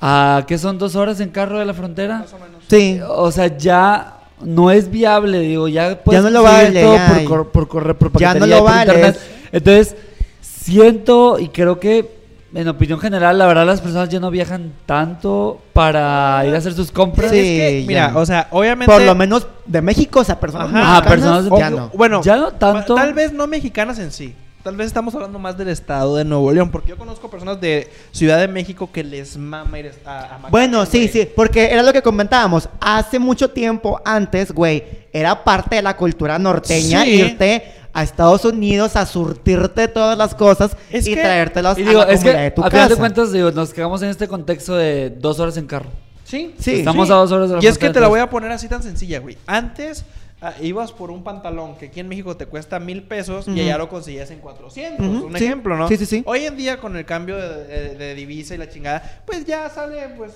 a, 0.00 0.44
¿qué 0.48 0.58
son? 0.58 0.76
¿Dos 0.78 0.96
horas 0.96 1.20
en 1.20 1.28
carro 1.30 1.60
de 1.60 1.64
la 1.64 1.72
frontera? 1.72 2.18
Más 2.18 2.32
o 2.32 2.38
menos. 2.38 2.53
Sí. 2.68 3.00
O 3.08 3.30
sea, 3.30 3.56
ya 3.56 4.14
no 4.42 4.70
es 4.70 4.90
viable, 4.90 5.40
digo, 5.40 5.68
ya 5.68 6.02
puedes 6.02 6.22
no 6.22 6.30
lo 6.30 6.42
vale, 6.42 6.82
todo 6.82 6.96
ya. 6.96 7.08
por, 7.08 7.24
cor- 7.24 7.50
por 7.52 7.68
correo, 7.68 7.98
por 7.98 8.12
Ya 8.20 8.28
no 8.28 8.40
paquetería, 8.40 8.56
lo 8.56 8.62
por 8.64 8.72
vale. 8.72 8.92
internet. 8.92 9.20
Entonces, 9.52 9.96
siento 10.40 11.38
y 11.38 11.48
creo 11.48 11.78
que, 11.80 12.22
en 12.54 12.68
opinión 12.68 13.00
general, 13.00 13.36
la 13.38 13.46
verdad 13.46 13.66
las 13.66 13.80
personas 13.80 14.08
ya 14.08 14.20
no 14.20 14.30
viajan 14.30 14.72
tanto 14.86 15.60
para 15.72 16.44
ir 16.46 16.54
a 16.54 16.58
hacer 16.58 16.72
sus 16.72 16.90
compras. 16.92 17.30
Sí, 17.30 17.38
es 17.38 17.44
que, 17.44 17.80
ya 17.82 17.86
mira, 17.88 18.08
no. 18.10 18.20
o 18.20 18.26
sea, 18.26 18.48
obviamente... 18.50 18.92
Por 18.92 19.02
lo 19.02 19.14
menos 19.14 19.46
de 19.66 19.82
México, 19.82 20.20
o 20.20 20.24
sea, 20.24 20.38
personas 20.38 20.68
Ajá. 20.68 20.78
mexicanas, 21.00 21.08
personas 21.10 21.44
de- 21.50 21.58
ya 21.58 21.70
no. 21.70 21.90
Bueno, 21.94 22.22
Ya 22.22 22.36
no 22.36 22.50
tanto. 22.52 22.94
Tal 22.94 23.12
vez 23.14 23.32
no 23.32 23.46
mexicanas 23.46 23.98
en 23.98 24.10
sí. 24.12 24.34
Tal 24.64 24.76
vez 24.76 24.86
estamos 24.86 25.14
hablando 25.14 25.38
más 25.38 25.58
del 25.58 25.68
estado 25.68 26.16
de 26.16 26.24
Nuevo 26.24 26.50
León. 26.50 26.70
Porque 26.70 26.88
yo 26.88 26.96
conozco 26.96 27.28
personas 27.30 27.60
de 27.60 27.86
Ciudad 28.12 28.38
de 28.40 28.48
México 28.48 28.88
que 28.90 29.04
les 29.04 29.36
mama 29.36 29.78
ir 29.78 29.92
a, 30.06 30.20
a 30.20 30.22
McAllen, 30.38 30.50
Bueno, 30.50 30.86
sí, 30.86 31.00
güey. 31.00 31.08
sí, 31.08 31.28
porque 31.36 31.66
era 31.66 31.82
lo 31.82 31.92
que 31.92 32.00
comentábamos. 32.00 32.70
Hace 32.80 33.18
mucho 33.18 33.50
tiempo 33.50 34.00
antes, 34.06 34.52
güey, 34.52 34.82
era 35.12 35.44
parte 35.44 35.76
de 35.76 35.82
la 35.82 35.94
cultura 35.98 36.38
norteña 36.38 37.04
Sí. 37.04 37.10
irte 37.10 37.62
a 37.92 38.02
Estados 38.02 38.44
Unidos 38.46 38.96
a 38.96 39.04
surtirte 39.04 39.86
todas 39.86 40.16
las 40.16 40.34
cosas 40.34 40.74
Es 40.90 41.06
y 41.06 41.14
que- 41.14 41.20
traértelas 41.20 41.78
Y 41.78 41.82
a 41.82 41.88
digo, 41.90 42.04
la 42.04 42.10
es 42.12 42.22
que 42.24 42.32
de 42.32 42.50
tu 42.50 42.64
a 42.64 42.70
final 42.70 42.88
de 42.88 42.94
casa. 42.94 43.00
cuentas, 43.00 43.32
digo, 43.32 43.50
nos 43.52 43.72
quedamos 43.74 44.00
en 44.02 44.08
este 44.08 44.26
contexto 44.28 44.74
de 44.76 45.10
dos 45.10 45.38
horas 45.40 45.58
en 45.58 45.66
carro. 45.66 45.90
Sí, 46.24 46.54
Sí. 46.58 46.76
Estamos 46.76 47.10
a 47.10 47.16
dos 47.16 47.30
horas 47.32 47.50
de 47.50 47.56
la 47.56 47.62
Y 47.62 47.66
es 47.66 47.76
que 47.76 47.90
te 47.90 48.00
la 48.00 48.08
voy 48.08 48.20
a 48.20 48.30
poner 48.30 48.50
así 48.50 48.66
tan 48.66 48.82
sencilla, 48.82 49.20
güey. 49.20 49.36
Antes 49.46 50.06
ah, 50.44 50.54
ibas 50.60 50.92
por 50.92 51.10
un 51.10 51.24
pantalón 51.24 51.76
que 51.76 51.86
aquí 51.86 52.00
en 52.00 52.08
México 52.08 52.36
te 52.36 52.46
cuesta 52.46 52.78
mil 52.78 53.02
pesos 53.02 53.48
y 53.48 53.60
allá 53.60 53.78
lo 53.78 53.88
conseguías 53.88 54.30
en 54.30 54.40
400. 54.40 55.06
Ujú, 55.06 55.26
Un 55.26 55.36
sí. 55.36 55.44
ejemplo, 55.44 55.76
¿no? 55.76 55.88
Sí, 55.88 55.96
sí, 55.96 56.06
sí. 56.06 56.22
Hoy 56.26 56.44
en 56.44 56.56
día, 56.56 56.78
con 56.78 56.96
el 56.96 57.04
cambio 57.04 57.36
de, 57.36 57.64
de- 57.64 57.94
de 57.96 58.14
divisa 58.14 58.54
y 58.54 58.58
la 58.58 58.68
chingada, 58.68 59.22
pues 59.26 59.44
ya 59.44 59.68
sale, 59.70 60.08
pues. 60.16 60.32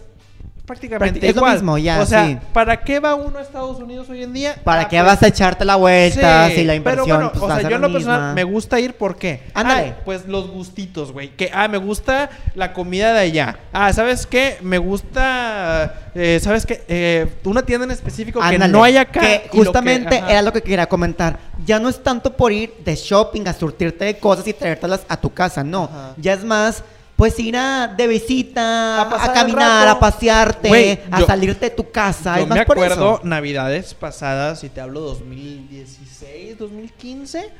Prácticamente 0.68 1.18
Prácti- 1.20 1.30
es 1.30 1.34
lo 1.34 1.46
mismo, 1.46 1.78
ya, 1.78 2.00
O 2.00 2.06
sea, 2.06 2.26
sí. 2.26 2.38
¿para 2.52 2.80
qué 2.82 3.00
va 3.00 3.14
uno 3.14 3.38
a 3.38 3.42
Estados 3.42 3.78
Unidos 3.80 4.08
hoy 4.10 4.22
en 4.22 4.32
día? 4.34 4.54
¿Para 4.62 4.82
Ah, 4.82 4.88
qué 4.88 4.98
pues, 4.98 5.06
vas 5.06 5.22
a 5.22 5.26
echarte 5.28 5.64
la 5.64 5.76
vuelta 5.76 6.48
si 6.50 6.62
la 6.62 6.74
inversión 6.74 7.06
pero 7.06 7.16
bueno, 7.16 7.32
pues, 7.32 7.42
o 7.42 7.46
sea, 7.60 7.68
yo 7.68 7.76
en 7.76 7.82
lo 7.82 7.90
personal 7.92 8.34
me 8.34 8.44
gusta 8.44 8.78
ir 8.78 8.94
¿por 8.94 9.16
qué? 9.16 9.42
Ándale. 9.54 9.80
Ay, 9.82 9.94
pues 10.04 10.26
los 10.26 10.48
gustitos, 10.50 11.10
güey. 11.12 11.30
Que 11.30 11.50
ah, 11.52 11.66
me 11.68 11.78
gusta 11.78 12.28
la 12.54 12.72
comida 12.74 13.12
de 13.14 13.20
allá. 13.20 13.58
Ah, 13.72 13.92
¿sabes 13.94 14.26
qué? 14.26 14.58
Me 14.60 14.78
gusta 15.22 15.94
eh, 16.14 16.38
¿sabes 16.42 16.66
qué? 16.66 16.82
Eh, 16.88 17.26
una 17.44 17.62
tienda 17.62 17.84
en 17.86 17.90
específico 17.90 18.40
que 18.40 18.46
Ándale, 18.46 18.72
no 18.72 18.84
hay 18.84 18.96
acá. 18.98 19.20
que 19.20 19.42
lo 19.46 19.50
que- 19.50 19.58
justamente 19.58 20.18
era 20.28 20.42
lo 20.42 20.52
que 20.52 20.62
quería 20.62 20.86
comentar. 20.86 21.38
Ya 21.64 21.78
no 21.80 21.88
es 21.88 22.02
tanto 22.02 22.36
por 22.36 22.52
ir 22.52 22.74
de 22.84 22.94
shopping 22.94 23.46
a 23.48 23.52
surtirte 23.52 24.04
de 24.04 24.18
cosas 24.18 24.46
y 24.46 24.52
traértelas 24.52 25.00
a 25.08 25.16
tu 25.16 25.32
casa, 25.32 25.64
no. 25.64 25.84
Ajá. 25.84 26.14
Ya 26.16 26.32
es 26.34 26.44
más, 26.44 26.82
pues 27.18 27.36
ir 27.40 27.56
a 27.56 27.88
de 27.88 28.06
visita, 28.06 29.02
A 29.02 29.32
caminar, 29.32 29.88
a 29.88 29.98
pasearte, 29.98 31.02
a 31.10 31.18
yo- 31.18 31.26
salirte 31.26 31.68
de 31.68 31.74
tu 31.74 31.90
casa. 31.90 32.36
Yo 32.36 32.42
es 32.44 32.48
más 32.48 32.58
me 32.60 32.64
por 32.64 32.76
acuerdo 32.78 33.14
eso. 33.16 33.20
navidades 33.26 33.92
pasadas, 33.92 34.60
si 34.60 34.68
te 34.68 34.80
hablo 34.80 35.00
2016, 35.00 36.56
2015, 36.58 37.50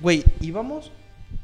güey, 0.00 0.24
íbamos 0.40 0.90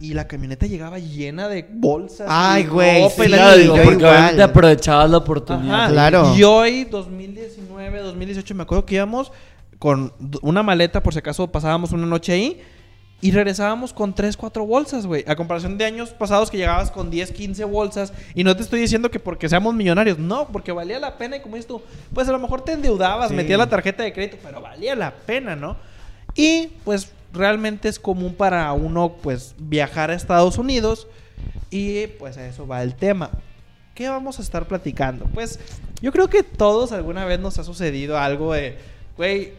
y 0.01 0.15
la 0.15 0.27
camioneta 0.27 0.65
llegaba 0.65 0.99
llena 0.99 1.49
de 1.49 1.69
bolsas. 1.71 2.27
Ay, 2.31 2.65
güey, 2.65 3.11
sí, 3.11 3.29
la- 3.29 3.37
Claro, 3.37 3.57
digo, 3.59 3.77
yo 3.77 3.83
porque 3.83 3.99
igual. 4.05 4.41
aprovechabas 4.41 5.11
la 5.11 5.17
oportunidad. 5.19 5.81
Ajá. 5.85 5.91
Claro. 5.93 6.35
Y 6.35 6.43
hoy, 6.43 6.85
2019, 6.85 8.01
2018, 8.01 8.55
me 8.55 8.63
acuerdo 8.63 8.87
que 8.87 8.95
íbamos 8.95 9.33
con 9.79 10.15
una 10.41 10.63
maleta, 10.63 11.03
por 11.03 11.13
si 11.13 11.19
acaso 11.19 11.47
pasábamos 11.53 11.93
una 11.93 12.07
noche 12.07 12.33
ahí. 12.33 12.63
Y 13.23 13.33
regresábamos 13.33 13.93
con 13.93 14.15
3, 14.15 14.37
4 14.37 14.65
bolsas, 14.65 15.07
güey. 15.07 15.25
A 15.29 15.37
comparación 15.37 15.77
de 15.77 15.85
años 15.85 16.11
pasados 16.11 16.51
que 16.51 16.57
llegabas 16.57 16.91
con 16.91 17.11
10, 17.11 17.33
15 17.33 17.65
bolsas. 17.65 18.15
Y 18.35 18.45
no 18.45 18.57
te 18.57 18.63
estoy 18.63 18.81
diciendo 18.81 19.11
que 19.11 19.21
porque 19.21 19.49
seamos 19.49 19.75
millonarios. 19.75 20.19
No, 20.19 20.49
porque 20.49 20.73
valía 20.73 20.99
la 20.99 21.19
pena. 21.19 21.37
Y 21.37 21.41
como 21.41 21.57
dices 21.57 21.69
tú, 21.69 21.83
pues 22.15 22.29
a 22.29 22.33
lo 22.33 22.39
mejor 22.39 22.63
te 22.63 22.73
endeudabas, 22.73 23.29
Sí. 23.29 23.35
metías 23.35 23.59
la 23.59 23.69
tarjeta 23.69 24.03
de 24.03 24.13
crédito, 24.15 24.39
pero 24.43 24.63
valía 24.63 24.95
la 24.95 25.13
pena, 25.13 25.55
¿no? 25.55 25.77
Y 26.35 26.69
pues 26.85 27.13
realmente 27.33 27.89
es 27.89 27.99
común 27.99 28.35
para 28.35 28.73
uno, 28.73 29.13
pues, 29.23 29.55
viajar 29.59 30.11
a 30.11 30.15
Estados 30.15 30.57
Unidos. 30.57 31.07
Y 31.71 32.07
pues 32.19 32.37
a 32.39 32.47
eso 32.47 32.67
va 32.67 32.83
el 32.83 32.95
tema. 32.95 33.31
¿Qué 33.95 34.09
vamos 34.09 34.39
a 34.39 34.43
estar 34.43 34.67
platicando? 34.67 35.27
Pues 35.27 35.59
yo 36.01 36.11
creo 36.11 36.29
que 36.31 36.43
todos 36.43 36.91
alguna 36.93 37.27
vez 37.27 37.39
nos 37.39 37.59
ha 37.59 37.65
sucedido 37.65 38.19
algo 38.19 38.55
de, 38.55 38.79
güey, 39.17 39.53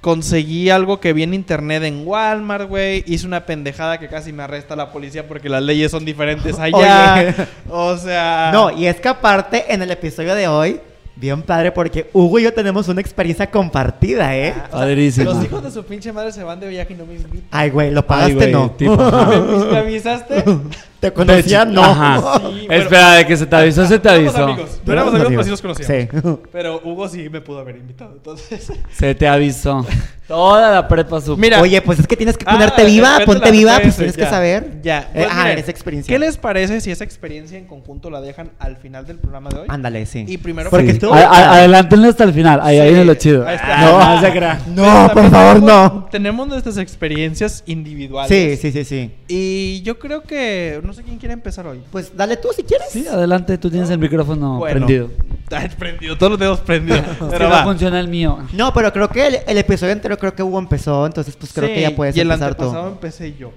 conseguí 0.00 0.70
algo 0.70 0.98
que 0.98 1.12
vi 1.12 1.22
en 1.24 1.34
internet 1.34 1.82
en 1.82 2.06
Walmart, 2.06 2.68
güey, 2.68 3.04
hice 3.06 3.26
una 3.26 3.44
pendejada 3.44 3.98
que 3.98 4.08
casi 4.08 4.32
me 4.32 4.42
arresta 4.42 4.74
la 4.76 4.90
policía 4.90 5.28
porque 5.28 5.48
las 5.48 5.62
leyes 5.62 5.90
son 5.90 6.04
diferentes 6.04 6.58
allá. 6.58 7.14
Oye. 7.16 7.34
O 7.68 7.96
sea... 7.96 8.50
No, 8.52 8.70
y 8.70 8.86
es 8.86 8.96
que 9.00 9.08
aparte, 9.08 9.72
en 9.72 9.82
el 9.82 9.90
episodio 9.90 10.34
de 10.34 10.48
hoy, 10.48 10.80
bien 11.16 11.42
padre, 11.42 11.70
porque 11.70 12.08
Hugo 12.14 12.38
y 12.38 12.44
yo 12.44 12.54
tenemos 12.54 12.88
una 12.88 13.02
experiencia 13.02 13.50
compartida, 13.50 14.34
¿eh? 14.36 14.54
Ah, 14.56 14.60
o 14.68 14.70
sea, 14.70 14.78
Padrísimo. 14.80 15.32
Los 15.32 15.44
hijos 15.44 15.62
de 15.62 15.70
su 15.70 15.84
pinche 15.84 16.12
madre 16.12 16.32
se 16.32 16.42
van 16.42 16.58
de 16.60 16.68
viaje 16.68 16.94
y 16.94 16.96
no 16.96 17.04
me 17.04 17.14
invitan. 17.14 17.48
Ay, 17.50 17.68
güey, 17.68 17.90
lo 17.90 18.00
Ay, 18.00 18.06
pagaste, 18.06 18.34
güey, 18.34 18.52
no. 18.52 18.70
tipo, 18.70 18.96
¿Me, 19.66 19.72
me 19.72 19.78
avisaste? 19.78 20.44
Te 21.00 21.12
conocía, 21.12 21.64
no. 21.64 21.82
Ajá. 21.82 22.40
Sí, 22.50 22.66
pero- 22.68 22.82
Espera, 22.82 23.12
de 23.14 23.26
que 23.26 23.36
se 23.36 23.46
te 23.46 23.56
avisó, 23.56 23.86
se 23.86 23.98
te 23.98 24.08
Éramos 24.08 24.34
avisó. 24.34 24.44
amigos. 24.44 24.80
No 24.84 24.92
éramos 24.92 25.14
amigos, 25.14 25.28
pero 25.30 25.44
sí 25.44 25.50
nos 25.50 25.62
conocíamos. 25.62 26.08
Sí. 26.12 26.38
Pero 26.52 26.80
Hugo 26.84 27.08
sí 27.08 27.28
me 27.30 27.40
pudo 27.40 27.60
haber 27.60 27.76
invitado, 27.76 28.12
entonces... 28.12 28.72
Se 28.92 29.14
te 29.14 29.26
avisó. 29.26 29.86
Toda 30.28 30.70
la 30.70 30.86
prepa 30.86 31.20
supo. 31.20 31.36
Mira. 31.36 31.60
Oye, 31.60 31.80
pues 31.82 31.98
es 31.98 32.06
que 32.06 32.16
tienes 32.16 32.36
que 32.36 32.44
Ah, 32.46 32.52
ponerte 32.52 32.84
viva, 32.84 33.18
ponte 33.26 33.50
viva, 33.50 33.80
pues 33.82 33.96
tienes 33.96 34.16
que 34.16 34.26
saber. 34.26 34.80
Ya. 34.80 35.00
Eh, 35.12 35.24
Pues 35.24 35.28
ah, 35.32 35.52
esa 35.52 35.70
experiencia. 35.72 36.14
¿Qué 36.14 36.18
les 36.20 36.36
parece 36.36 36.80
si 36.80 36.92
esa 36.92 37.02
experiencia 37.02 37.58
en 37.58 37.66
conjunto 37.66 38.10
la 38.10 38.20
dejan 38.20 38.50
al 38.60 38.76
final 38.76 39.04
del 39.06 39.18
programa 39.18 39.50
de 39.50 39.60
hoy? 39.60 39.66
Ándale, 39.68 40.06
sí. 40.06 40.24
Y 40.28 40.38
primero 40.38 40.70
Porque 40.70 40.86
Sí. 40.86 40.92
estuvo- 40.92 41.14
A- 41.14 41.18
a- 41.24 41.54
adelántenlo 41.54 42.08
hasta 42.08 42.22
el 42.24 42.32
final. 42.32 42.60
Ahí, 42.62 42.78
ahí 42.78 42.90
viene 42.90 43.04
lo 43.06 43.14
chido. 43.14 43.44
ahí 43.46 43.56
está. 43.56 43.80
No, 43.80 43.98
Ah. 44.00 44.14
no 44.14 44.20
se 44.20 44.30
crea. 44.32 44.60
No, 44.68 45.10
por 45.12 45.30
favor, 45.30 45.54
tenemos- 45.56 45.62
no. 45.62 46.08
Tenemos 46.12 46.46
nuestras 46.48 46.76
experiencias 46.76 47.64
individuales. 47.66 48.30
Sí, 48.60 48.70
sí, 48.70 48.70
sí, 48.72 48.84
sí. 48.84 49.10
Y 49.26 49.82
yo 49.82 49.98
creo 49.98 50.22
que... 50.22 50.80
No 50.90 50.94
sé 50.94 51.04
quién 51.04 51.18
quiere 51.18 51.34
empezar 51.34 51.64
hoy. 51.68 51.80
Pues 51.92 52.16
dale 52.16 52.36
tú 52.36 52.48
si 52.52 52.64
quieres. 52.64 52.88
Sí, 52.90 53.06
adelante, 53.06 53.56
tú 53.58 53.70
tienes 53.70 53.88
el 53.90 53.98
micrófono 54.00 54.58
Bueno. 54.58 54.86
prendido. 54.86 55.08
Prendido, 55.78 56.18
todos 56.18 56.30
los 56.32 56.40
dedos 56.40 56.58
prendidos. 56.58 57.02
Pero 57.30 57.44
no 57.48 57.54
va. 57.54 57.62
funciona 57.62 58.00
el 58.00 58.08
mío. 58.08 58.38
No, 58.52 58.74
pero 58.74 58.92
creo 58.92 59.08
que 59.08 59.24
el, 59.24 59.36
el 59.46 59.58
episodio 59.58 59.92
entero 59.92 60.18
creo 60.18 60.34
que 60.34 60.42
Hugo 60.42 60.58
empezó, 60.58 61.06
entonces 61.06 61.36
pues 61.36 61.52
creo 61.52 61.68
Sí, 61.68 61.74
que 61.74 61.80
ya 61.82 61.94
puedes 61.94 62.16
Y 62.16 62.20
el 62.20 62.28
empezar 62.28 62.56
tú. 62.56 62.64
antepasado 62.64 62.88
empecé 62.92 63.34
yo. 63.36 63.52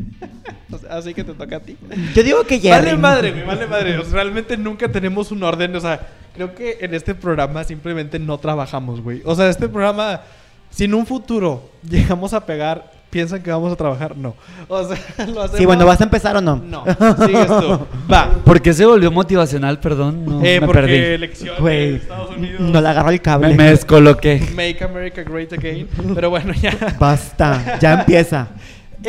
Así 0.90 1.12
que 1.12 1.24
te 1.24 1.34
toca 1.34 1.56
a 1.56 1.60
ti. 1.60 1.76
Yo 2.14 2.22
digo 2.22 2.42
que 2.44 2.58
Jerry. 2.58 2.86
Vale 2.86 2.96
madre, 2.96 3.32
güey, 3.32 3.44
vale 3.44 3.66
madre. 3.66 3.98
O 3.98 4.02
sea, 4.04 4.14
realmente 4.14 4.56
nunca 4.56 4.90
tenemos 4.90 5.30
un 5.30 5.42
orden. 5.42 5.76
O 5.76 5.80
sea, 5.80 6.08
creo 6.34 6.54
que 6.54 6.78
en 6.80 6.94
este 6.94 7.14
programa 7.14 7.64
simplemente 7.64 8.18
no 8.18 8.38
trabajamos, 8.38 9.02
güey. 9.02 9.20
O 9.26 9.34
sea, 9.34 9.50
este 9.50 9.68
programa, 9.68 10.22
si 10.70 10.84
en 10.84 10.94
un 10.94 11.04
futuro 11.04 11.68
llegamos 11.86 12.32
a 12.32 12.44
pegar, 12.46 12.92
piensan 13.16 13.42
que 13.42 13.50
vamos 13.50 13.72
a 13.72 13.76
trabajar, 13.76 14.14
no. 14.14 14.34
O 14.68 14.86
sea, 14.86 14.98
lo 15.26 15.40
hacemos. 15.40 15.56
Sí, 15.56 15.64
bueno, 15.64 15.86
¿vas 15.86 15.98
a 16.02 16.04
empezar 16.04 16.36
o 16.36 16.42
no? 16.42 16.56
No, 16.56 16.84
sigues 17.24 17.46
tú. 17.46 17.86
Va. 18.12 18.30
¿Por 18.44 18.60
qué 18.60 18.74
se 18.74 18.84
volvió 18.84 19.10
motivacional? 19.10 19.80
Perdón, 19.80 20.26
no, 20.26 20.44
eh, 20.44 20.60
me 20.60 20.66
porque 20.66 20.82
perdí. 20.82 20.96
elecciones 20.96 21.58
Güey, 21.58 21.92
de 21.92 21.96
Estados 21.96 22.36
Unidos. 22.36 22.60
no 22.60 22.78
le 22.78 22.88
agarró 22.88 23.08
el 23.08 23.22
cable. 23.22 23.48
Me, 23.48 23.54
me 23.54 23.70
descoloqué. 23.70 24.38
Make 24.54 24.84
America 24.84 25.22
Great 25.22 25.50
Again. 25.54 25.88
Pero 26.14 26.28
bueno, 26.28 26.52
ya. 26.52 26.94
Basta, 26.98 27.78
ya 27.80 28.00
empieza. 28.00 28.48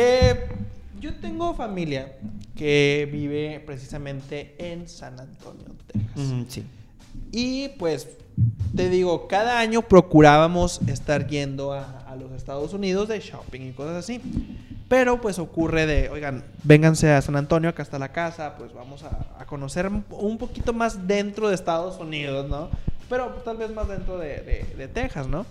Eh, 0.00 0.46
yo 1.00 1.12
tengo 1.14 1.54
familia 1.54 2.12
que 2.54 3.08
vive 3.10 3.60
precisamente 3.66 4.54
en 4.58 4.86
San 4.86 5.18
Antonio, 5.18 5.64
Texas. 5.88 6.12
Mm, 6.14 6.42
sí. 6.46 6.64
Y 7.32 7.68
pues, 7.80 8.06
te 8.76 8.90
digo, 8.90 9.26
cada 9.26 9.58
año 9.58 9.82
procurábamos 9.82 10.80
estar 10.86 11.26
yendo 11.26 11.72
a, 11.72 11.97
a 12.08 12.16
los 12.16 12.32
Estados 12.32 12.72
Unidos 12.72 13.08
de 13.08 13.20
shopping 13.20 13.60
y 13.60 13.72
cosas 13.72 13.96
así. 13.96 14.20
Pero 14.88 15.20
pues 15.20 15.38
ocurre 15.38 15.84
de, 15.86 16.08
oigan, 16.08 16.42
vénganse 16.64 17.12
a 17.12 17.20
San 17.20 17.36
Antonio, 17.36 17.68
acá 17.70 17.82
está 17.82 17.98
la 17.98 18.10
casa, 18.10 18.54
pues 18.56 18.72
vamos 18.72 19.02
a, 19.04 19.26
a 19.38 19.44
conocer 19.44 19.90
un- 20.10 20.38
poquito 20.38 20.72
más 20.72 21.06
dentro 21.06 21.48
de 21.48 21.54
Estados 21.54 21.98
Unidos, 22.00 22.48
¿no? 22.48 22.70
Pero 23.10 23.26
tal 23.44 23.58
vez 23.58 23.70
más 23.70 23.86
dentro 23.88 24.16
de, 24.18 24.40
de- 24.40 24.74
de 24.76 24.88
Texas, 24.88 25.26
¿no? 25.28 25.44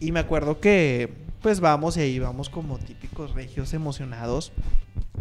Y 0.00 0.10
me 0.12 0.20
acuerdo 0.20 0.58
que 0.60 1.12
pues 1.42 1.60
vamos 1.60 1.96
y 1.96 2.00
ahí 2.00 2.18
vamos 2.18 2.50
como 2.50 2.78
típicos 2.78 3.34
regios 3.34 3.72
emocionados. 3.72 4.52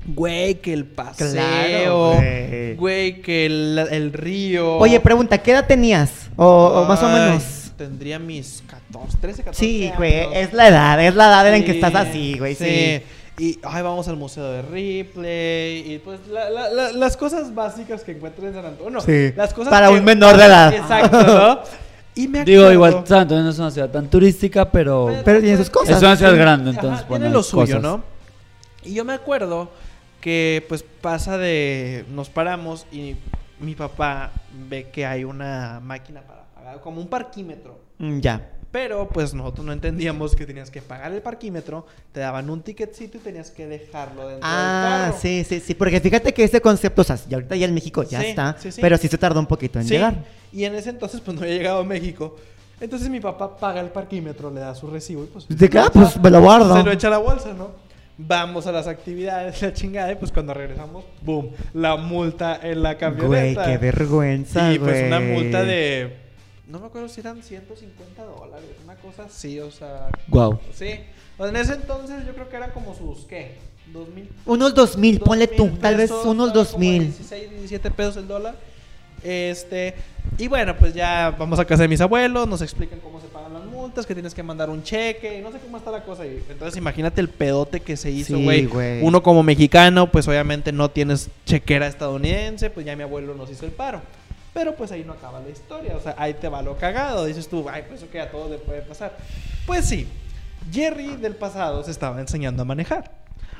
Güey, 0.08 0.56
que 0.56 0.74
el 0.74 0.86
paseo. 0.86 1.32
Claro, 1.34 2.14
güey. 2.16 2.76
güey, 2.76 3.22
que 3.22 3.46
el, 3.46 3.78
el 3.92 4.12
río. 4.14 4.78
Oye, 4.78 5.00
pregunta, 5.00 5.38
¿qué 5.38 5.52
edad 5.52 5.68
tenías? 5.68 6.30
O, 6.36 6.46
o 6.46 6.86
más 6.86 7.02
o 7.04 7.10
menos. 7.10 7.44
Tendría 7.80 8.20
mis 8.20 8.62
14, 8.68 9.18
13, 9.22 9.44
14 9.44 9.60
Sí, 9.66 9.92
güey, 9.96 10.20
años. 10.20 10.34
es 10.36 10.54
la 10.54 10.68
edad, 10.68 11.02
es 11.04 11.16
la 11.16 11.28
edad 11.28 11.56
en 11.56 11.64
que 11.64 11.72
Sí, 11.72 11.78
estás 11.80 11.96
así, 11.96 12.38
güey, 12.38 12.54
sí. 12.56 13.02
Y 13.40 13.58
ay, 13.64 13.82
vamos 13.82 14.06
al 14.10 14.18
museo 14.18 14.52
de 14.52 14.62
Ripley. 14.64 15.94
Y 15.94 16.00
pues 16.04 16.20
la- 16.28 16.50
la- 16.50 16.70
la- 16.70 16.92
las 16.92 17.16
cosas 17.16 17.56
básicas 17.56 18.04
que 18.04 18.12
encuentras 18.12 18.48
en 18.50 18.54
San 18.54 18.66
Antonio. 18.66 19.00
Sí, 19.00 19.32
las 19.36 19.54
cosas 19.54 19.72
para 19.72 19.88
que- 19.88 19.94
un 19.94 20.04
menor 20.04 20.36
de 20.36 20.44
edad. 20.46 20.74
Exacto, 20.74 21.24
¿no? 21.24 21.60
Y 22.16 22.28
me 22.28 22.44
Digo, 22.44 22.70
igual 22.70 23.04
San 23.06 23.20
Antonio 23.20 23.46
no 23.46 23.50
es 23.52 23.60
una 23.60 23.72
ciudad 23.72 23.90
tan 23.90 24.10
turística, 24.10 24.70
pero... 24.70 25.10
Pero 25.24 25.40
tiene 25.40 25.56
sus 25.56 25.70
cosas. 25.70 25.96
Es 25.96 26.04
una 26.04 26.18
ciudad 26.18 26.36
grande, 26.36 26.72
Ajá, 26.72 26.80
entonces, 26.82 27.08
tiene 27.08 27.30
lo 27.30 27.42
suyo, 27.44 27.78
cosas. 27.78 27.82
¿no? 27.82 28.04
Y 28.84 28.94
yo 28.94 29.06
me 29.06 29.14
acuerdo 29.14 29.72
que 30.20 30.66
pues 30.68 30.84
pasa 31.00 31.38
de 31.38 32.04
nos 32.14 32.28
paramos 32.30 32.86
y 32.92 33.16
mi 33.62 33.74
papá 33.76 34.32
ve 34.68 34.90
que 34.92 35.06
hay 35.06 35.24
una 35.24 35.80
máquina 35.82 36.20
para 36.22 36.39
como 36.82 37.02
un 37.02 37.08
parquímetro. 37.08 37.80
Mm, 37.98 38.20
ya. 38.20 38.50
Pero 38.72 39.10
pues 39.10 39.34
nosotros 39.34 39.66
no 39.66 39.74
entendíamos 39.74 40.36
que 40.36 40.46
tenías 40.46 40.70
que 40.70 40.82
pagar 40.84 41.12
el 41.12 41.24
parquímetro, 41.24 41.88
te 42.12 42.20
daban 42.20 42.52
un 42.52 42.62
ticketcito 42.62 43.18
y 43.18 43.22
tenías 43.22 43.50
que 43.50 43.66
dejarlo 43.66 44.28
dentro 44.28 44.48
Ah, 44.48 45.00
del 45.06 45.10
carro. 45.12 45.22
sí, 45.22 45.44
sí, 45.44 45.60
sí. 45.60 45.74
Porque 45.74 46.00
fíjate 46.00 46.34
que 46.36 46.44
ese 46.44 46.62
concepto, 46.62 47.02
o 47.02 47.04
sea, 47.04 47.18
ya 47.28 47.38
ahorita 47.38 47.56
ya 47.56 47.66
en 47.66 47.74
México 47.74 48.04
ya 48.04 48.22
Sí, 48.22 48.28
está. 48.28 48.56
sí, 48.60 48.72
sí. 48.72 48.80
Pero 48.80 48.96
sí 48.98 49.08
se 49.08 49.18
tardó 49.18 49.40
un 49.40 49.48
poquito 49.48 49.80
en 49.80 49.88
llegar. 49.88 50.24
Y 50.54 50.66
en 50.66 50.76
ese 50.76 50.92
entonces 50.92 51.20
pues 51.22 51.36
no 51.36 51.42
había 51.44 51.56
llegado 51.58 51.80
a 51.80 51.84
México. 51.84 52.36
Entonces 52.80 53.10
mi 53.10 53.20
papá 53.20 53.58
paga 53.58 53.82
el 53.82 53.88
parquímetro, 53.90 54.52
le 54.54 54.60
da 54.62 54.76
su 54.76 54.88
recibo 54.88 55.24
y 55.24 55.28
pues... 55.28 55.48
De 55.48 55.66
ah, 55.66 55.70
echa- 55.70 55.90
pues, 55.92 56.18
me 56.22 56.30
lo 56.30 56.40
guardo. 56.40 56.78
Se 56.78 56.84
lo 56.84 56.92
echa 56.92 57.08
a 57.08 57.12
la 57.12 57.18
bolsa, 57.18 57.54
¿no? 57.54 57.72
Vamos 58.20 58.68
a 58.68 58.72
las 58.72 58.86
actividades, 58.86 59.62
la 59.64 59.74
chingada, 59.74 60.12
y 60.12 60.16
pues 60.16 60.32
cuando 60.32 60.54
regresamos, 60.54 61.06
¡boom! 61.22 61.52
La 61.74 61.96
multa 61.96 62.60
en 62.62 62.84
la 62.84 62.94
Güey, 62.94 63.00
camioneta. 63.00 63.66
qué 63.66 63.78
vergüenza, 63.80 64.74
Y 64.74 64.78
pues 64.80 65.08
una 65.08 65.18
güey. 65.20 65.32
multa 65.32 65.64
de... 65.64 66.29
No 66.70 66.80
me 66.80 66.86
acuerdo 66.86 67.10
si 67.10 67.20
eran 67.20 67.42
150 67.42 68.24
dólares, 68.24 68.70
una 68.84 68.94
cosa 68.96 69.24
así, 69.24 69.60
o 69.60 69.72
sea... 69.72 70.10
Guau. 70.28 70.60
Sí. 70.72 71.00
En 71.40 71.56
ese 71.56 71.74
entonces 71.74 72.28
yo 72.28 72.34
creo 72.36 72.48
que 72.48 72.56
eran 72.58 72.70
como 72.72 72.96
sus, 72.96 73.26
¿qué? 73.26 73.56
2000. 73.92 74.30
Unos 74.46 74.76
dos 74.76 74.96
mil, 74.96 75.20
ponle 75.20 75.48
tú. 75.48 75.64
2000 75.64 75.80
Tal 75.80 75.98
vez 75.98 76.12
unos 76.12 76.50
estaba 76.50 76.52
dos 76.52 76.68
como 76.74 76.86
a 76.86 76.88
mil. 76.88 77.04
16, 77.06 77.50
17 77.50 77.90
pesos 77.90 78.18
el 78.18 78.28
dólar. 78.28 78.56
Este, 79.24 79.96
y 80.38 80.48
bueno, 80.48 80.78
pues 80.78 80.94
ya 80.94 81.36
vamos 81.38 81.58
a 81.58 81.66
casa 81.66 81.82
de 81.82 81.88
mis 81.88 82.02
abuelos, 82.02 82.48
nos 82.48 82.62
explican 82.62 83.00
cómo 83.00 83.20
se 83.20 83.28
pagan 83.28 83.52
las 83.52 83.66
multas, 83.66 84.06
que 84.06 84.14
tienes 84.14 84.36
que 84.36 84.44
mandar 84.44 84.70
un 84.70 84.84
cheque, 84.84 85.40
y 85.40 85.42
no 85.42 85.52
sé 85.52 85.58
cómo 85.58 85.78
está 85.78 85.90
la 85.90 86.04
cosa 86.04 86.22
ahí. 86.22 86.44
Entonces 86.50 86.78
imagínate 86.78 87.20
el 87.20 87.30
pedote 87.30 87.80
que 87.80 87.98
se 87.98 88.12
hizo, 88.12 88.40
güey. 88.40 88.70
Uno 89.02 89.24
como 89.24 89.42
mexicano, 89.42 90.12
pues 90.12 90.28
obviamente 90.28 90.72
no 90.72 90.92
tienes 90.92 91.30
chequera 91.48 91.88
estadounidense, 91.88 92.70
pues 92.70 92.86
ya 92.86 92.96
mi 92.96 93.02
abuelo 93.02 93.34
nos 93.34 93.50
hizo 93.50 93.66
el 93.66 93.72
paro. 93.72 94.02
Pero 94.54 94.76
pues 94.76 94.92
ahí 94.92 95.04
no 95.06 95.14
acaba 95.14 95.40
la 95.40 95.50
historia, 95.50 95.96
o 95.96 96.02
sea, 96.02 96.16
ahí 96.18 96.34
te 96.34 96.50
va 96.50 96.62
lo 96.62 96.76
cagado. 96.78 97.26
Dices 97.26 97.48
tú, 97.48 97.68
ay, 97.70 97.84
pues 97.88 98.02
eso 98.02 98.12
que 98.12 98.20
a 98.20 98.32
todos 98.32 98.50
le 98.50 98.58
puede 98.58 98.82
pasar. 98.82 99.16
Pues 99.66 99.86
sí, 99.86 100.08
Jerry 100.72 101.16
del 101.18 101.36
pasado 101.36 101.84
se 101.84 101.92
estaba 101.92 102.20
enseñando 102.20 102.64
a 102.64 102.66
manejar. 102.66 103.12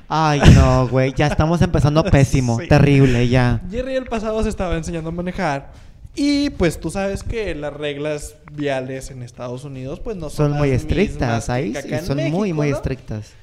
Ay, 0.08 0.42
no, 0.56 0.88
güey. 0.88 1.14
Ya 1.16 1.28
estamos 1.28 1.62
empezando 1.62 2.04
pésimo. 2.12 2.60
Sí. 2.60 2.68
Terrible, 2.68 3.28
ya. 3.28 3.62
Jerry 3.70 3.94
del 3.94 4.06
pasado 4.06 4.42
se 4.42 4.50
estaba 4.50 4.76
enseñando 4.76 5.10
a 5.10 5.12
manejar. 5.12 5.72
Y 6.16 6.50
pues 6.50 6.80
tú 6.80 6.90
sabes 6.90 7.22
que 7.22 7.54
las 7.54 7.72
reglas 7.72 8.36
viales 8.52 9.12
en 9.12 9.22
Estados 9.22 9.64
Unidos 9.64 10.00
pues 10.00 10.18
no 10.18 10.30
son, 10.32 10.50
Son 10.50 10.58
muy 10.58 10.72
las 10.72 10.82
estrictas. 10.82 11.20
mismas 11.20 11.50
Ahí 11.50 11.74
sí, 11.76 12.06
son 12.06 12.18
muy, 12.18 12.24
México, 12.32 12.56
muy 12.56 12.70
¿no? 12.72 12.76
estrictas. 12.76 13.34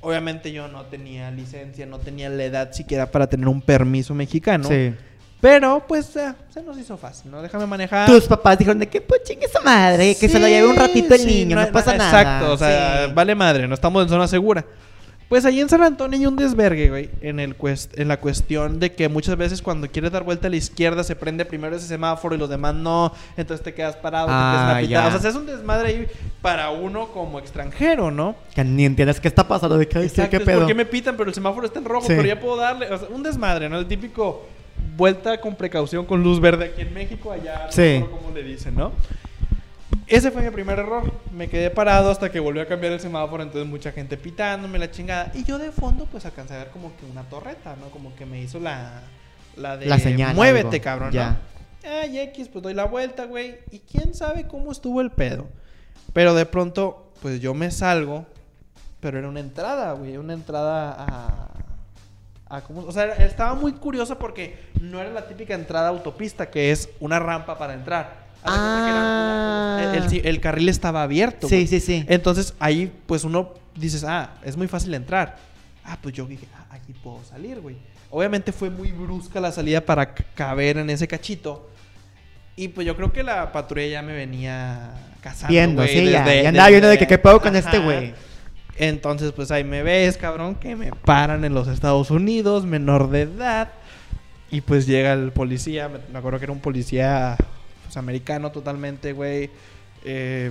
Obviamente 0.00 0.52
yo 0.52 0.68
no 0.68 0.82
tenía 0.82 1.30
licencia, 1.32 1.84
no 1.86 1.98
tenía 1.98 2.28
la 2.28 2.44
edad 2.44 2.72
siquiera 2.72 3.10
para 3.10 3.26
tener 3.26 3.48
un 3.48 3.60
permiso 3.60 4.14
mexicano. 4.14 4.68
Sí. 4.68 4.94
Pero 5.40 5.84
pues 5.86 6.16
eh, 6.16 6.32
se 6.52 6.62
nos 6.62 6.78
hizo 6.78 6.96
fácil, 6.96 7.30
¿no? 7.30 7.42
Déjame 7.42 7.66
manejar. 7.66 8.06
Tus 8.08 8.24
papás 8.24 8.56
dijeron 8.58 8.78
de 8.78 8.88
que 8.88 9.00
pues 9.02 9.22
chingue 9.24 9.44
esa 9.46 9.60
madre, 9.60 10.16
que 10.18 10.28
se 10.28 10.40
lo 10.40 10.46
lleve 10.48 10.66
un 10.66 10.76
ratito 10.76 11.14
el 11.14 11.20
Sí, 11.20 11.26
niño, 11.26 11.56
no, 11.56 11.62
hay- 11.62 11.70
pasa 11.70 11.94
nada. 11.94 12.20
Exacto, 12.22 12.52
o 12.52 12.56
sea, 12.56 13.06
Sí. 13.08 13.12
vale 13.14 13.34
madre, 13.34 13.68
no 13.68 13.74
estamos 13.74 14.02
en 14.02 14.08
zona 14.08 14.26
segura. 14.26 14.64
Pues 15.28 15.44
ahí 15.46 15.58
en 15.60 15.68
San 15.68 15.82
Antonio 15.82 16.18
hay 16.18 16.26
un 16.26 16.36
desvergue, 16.36 16.88
güey, 16.90 17.10
en, 17.20 17.40
el 17.40 17.56
cuest- 17.58 17.90
en 17.98 18.08
la 18.08 18.18
cuestión 18.20 18.78
de 18.78 18.92
que 18.92 19.08
muchas 19.08 19.36
veces 19.36 19.62
cuando 19.62 19.88
quieres 19.88 20.12
dar 20.12 20.22
vuelta 20.22 20.46
a 20.46 20.50
la 20.50 20.56
izquierda 20.56 21.02
se 21.02 21.16
prende 21.16 21.44
primero 21.44 21.74
ese 21.76 21.88
semáforo 21.88 22.34
y 22.34 22.38
los 22.38 22.48
demás 22.48 22.74
no, 22.74 23.12
entonces 23.36 23.64
te 23.64 23.74
quedas 23.74 23.96
parado, 23.96 24.28
Ah, 24.30 24.32
te 24.32 24.44
empiezan 24.56 24.76
a 24.76 24.80
pitar. 24.80 25.10
ya. 25.12 25.16
O 25.16 25.20
sea, 25.20 25.30
es 25.30 25.36
un 25.36 25.46
desmadre 25.46 25.88
ahí 25.88 26.06
para 26.40 26.70
uno 26.70 27.08
como 27.08 27.38
extranjero, 27.38 28.10
¿no? 28.10 28.36
Que 28.54 28.64
ni 28.64 28.84
entiendes 28.84 29.18
qué 29.18 29.28
está 29.28 29.48
pasando. 29.48 29.76
De 29.78 29.88
que, 29.88 29.98
sí, 30.00 30.06
Exacto, 30.06 30.30
qué 30.30 30.36
es 30.36 30.42
pedo. 30.42 30.58
¿Por 30.60 30.68
qué 30.68 30.74
me 30.74 30.86
pitan? 30.86 31.16
Pero 31.16 31.28
el 31.30 31.34
semáforo 31.34 31.66
está 31.66 31.78
en 31.80 31.84
rojo, 31.86 32.06
Sí. 32.06 32.12
pero 32.14 32.24
ya 32.28 32.38
puedo 32.38 32.56
darle. 32.56 32.92
O 32.92 32.98
sea, 32.98 33.08
un 33.08 33.22
desmadre, 33.22 33.68
¿no? 33.68 33.78
El 33.78 33.86
típico 33.86 34.46
vuelta 34.96 35.40
con 35.40 35.54
precaución 35.56 36.04
con 36.06 36.22
luz 36.22 36.40
verde 36.40 36.66
aquí 36.66 36.82
en 36.82 36.92
México, 36.94 37.32
allá 37.32 37.66
no 37.66 37.72
Sí. 37.72 38.04
cómo 38.10 38.34
le 38.34 38.42
dicen, 38.42 38.74
¿no? 38.74 38.92
Ese 40.06 40.30
fue 40.30 40.42
mi 40.42 40.50
primer 40.50 40.78
error. 40.78 41.10
Me 41.32 41.48
quedé 41.48 41.70
parado 41.70 42.10
hasta 42.10 42.30
que 42.30 42.38
volvió 42.40 42.62
a 42.62 42.66
cambiar 42.66 42.92
el 42.92 43.00
semáforo, 43.00 43.42
entonces 43.42 43.68
mucha 43.68 43.90
gente 43.92 44.16
pitándome 44.16 44.78
la 44.78 44.90
chingada. 44.90 45.30
Y 45.34 45.44
yo 45.44 45.58
de 45.58 45.72
fondo, 45.72 46.06
pues 46.06 46.26
alcancé 46.26 46.54
a 46.54 46.58
ver 46.58 46.68
como 46.68 46.94
que 46.96 47.06
una 47.06 47.22
torreta, 47.22 47.74
¿no? 47.80 47.88
Como 47.88 48.14
que 48.14 48.26
me 48.26 48.40
hizo 48.40 48.60
la, 48.60 49.00
la 49.56 49.76
de 49.78 49.86
La 49.86 49.98
señal, 49.98 50.34
muévete, 50.34 50.66
algo. 50.76 50.82
cabrón, 50.84 51.12
Ya. 51.12 51.30
¿no? 51.30 51.54
Ay, 52.02 52.18
X, 52.18 52.48
pues 52.48 52.62
doy 52.62 52.74
la 52.74 52.84
vuelta, 52.84 53.24
güey. 53.26 53.56
Y 53.70 53.78
quién 53.80 54.14
sabe 54.14 54.46
cómo 54.46 54.72
estuvo 54.72 55.00
el 55.00 55.10
pedo. 55.10 55.46
Pero 56.12 56.34
de 56.34 56.46
pronto, 56.46 57.10
pues 57.22 57.40
yo 57.40 57.54
me 57.54 57.70
salgo. 57.70 58.26
Pero 59.00 59.18
era 59.18 59.28
una 59.28 59.40
entrada, 59.40 59.92
güey. 59.92 60.16
Una 60.16 60.32
entrada 60.34 60.94
a. 60.98 61.48
a 62.48 62.60
¿cómo? 62.60 62.82
O 62.82 62.92
sea, 62.92 63.06
estaba 63.14 63.54
muy 63.54 63.72
curiosa 63.72 64.18
porque 64.18 64.58
no 64.80 65.00
era 65.00 65.10
la 65.10 65.26
típica 65.26 65.54
entrada 65.54 65.88
autopista, 65.88 66.50
que 66.50 66.70
es 66.70 66.88
una 67.00 67.18
rampa 67.18 67.56
para 67.58 67.74
entrar. 67.74 68.24
Era 68.44 68.54
Ah. 68.56 69.92
el, 69.94 70.04
el- 70.14 70.26
el 70.26 70.40
carril 70.40 70.68
estaba 70.68 71.02
abierto. 71.02 71.48
Sí, 71.48 71.66
sí, 71.66 71.80
sí. 71.80 72.04
Entonces 72.08 72.54
ahí, 72.58 72.92
pues 73.06 73.24
uno 73.24 73.54
dices, 73.74 74.04
ah, 74.04 74.30
es 74.44 74.56
muy 74.56 74.68
fácil 74.68 74.92
entrar. 74.94 75.36
Ah, 75.84 75.96
pues 76.00 76.14
yo 76.14 76.26
dije, 76.26 76.46
ah, 76.56 76.66
aquí 76.70 76.92
puedo 76.92 77.22
salir, 77.24 77.60
güey. 77.60 77.76
Obviamente 78.10 78.52
fue 78.52 78.70
muy 78.70 78.92
brusca 78.92 79.40
la 79.40 79.50
salida 79.50 79.80
para 79.80 80.14
caber 80.14 80.76
en 80.78 80.90
ese 80.90 81.08
cachito. 81.08 81.68
Y 82.56 82.68
pues 82.68 82.86
yo 82.86 82.94
creo 82.94 83.12
que 83.12 83.22
la 83.24 83.50
patrulla 83.50 83.86
ya 83.86 84.02
me 84.02 84.12
venía 84.12 84.90
cazando. 85.20 85.48
Viendo, 85.48 85.82
sí, 85.86 86.10
ya. 86.10 86.22
desde- 86.22 86.42
Ya 86.44 86.48
andaba 86.50 86.68
viendo 86.68 86.88
de 86.88 86.98
que 86.98 87.06
qué 87.06 87.18
pedo 87.18 87.40
con 87.40 87.56
este 87.56 87.78
güey. 87.78 88.14
Entonces, 88.76 89.32
pues 89.32 89.50
ahí 89.50 89.62
me 89.64 89.82
ves, 89.82 90.16
cabrón, 90.16 90.56
que 90.56 90.74
me 90.76 90.90
paran 90.92 91.44
en 91.44 91.54
los 91.54 91.68
Estados 91.68 92.10
Unidos, 92.10 92.64
menor 92.66 93.10
de 93.10 93.22
edad. 93.22 93.70
Y 94.50 94.60
pues 94.60 94.86
llega 94.86 95.12
el 95.12 95.32
policía, 95.32 95.88
me, 95.88 95.98
me 96.12 96.18
acuerdo 96.18 96.38
que 96.38 96.44
era 96.46 96.52
un 96.52 96.60
policía 96.60 97.36
pues, 97.84 97.96
americano 97.96 98.50
totalmente, 98.52 99.12
güey. 99.12 99.50
Eh, 100.04 100.50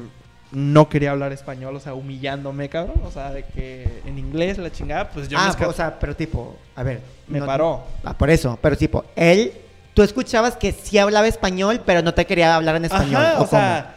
no 0.51 0.87
quería 0.87 1.11
hablar 1.11 1.31
español, 1.31 1.75
o 1.75 1.79
sea, 1.79 1.93
humillándome, 1.95 2.69
cabrón. 2.69 3.01
O 3.05 3.11
sea, 3.11 3.31
de 3.31 3.43
que 3.43 4.01
en 4.05 4.19
inglés, 4.19 4.57
la 4.57 4.71
chingada, 4.71 5.09
pues 5.09 5.27
yo 5.27 5.37
me 5.37 5.43
ah, 5.43 5.51
esca- 5.51 5.67
o 5.67 5.73
sea, 5.73 5.99
pero 5.99 6.15
tipo, 6.15 6.55
a 6.75 6.83
ver. 6.83 7.01
me 7.27 7.39
no- 7.39 7.45
paró. 7.45 7.83
Ah, 8.03 8.17
por 8.17 8.29
eso, 8.29 8.57
pero 8.61 8.77
tipo, 8.77 9.03
él, 9.15 9.51
tú 9.93 10.01
escuchabas 10.03 10.55
que 10.55 10.71
sí 10.71 10.97
hablaba 10.97 11.27
español, 11.27 11.81
pero 11.85 12.01
no 12.01 12.13
te 12.13 12.25
quería 12.25 12.55
hablar 12.55 12.75
en 12.75 12.85
español. 12.85 13.23
Ajá, 13.25 13.39
¿o 13.41 13.43
o 13.43 13.47
sea, 13.47 13.92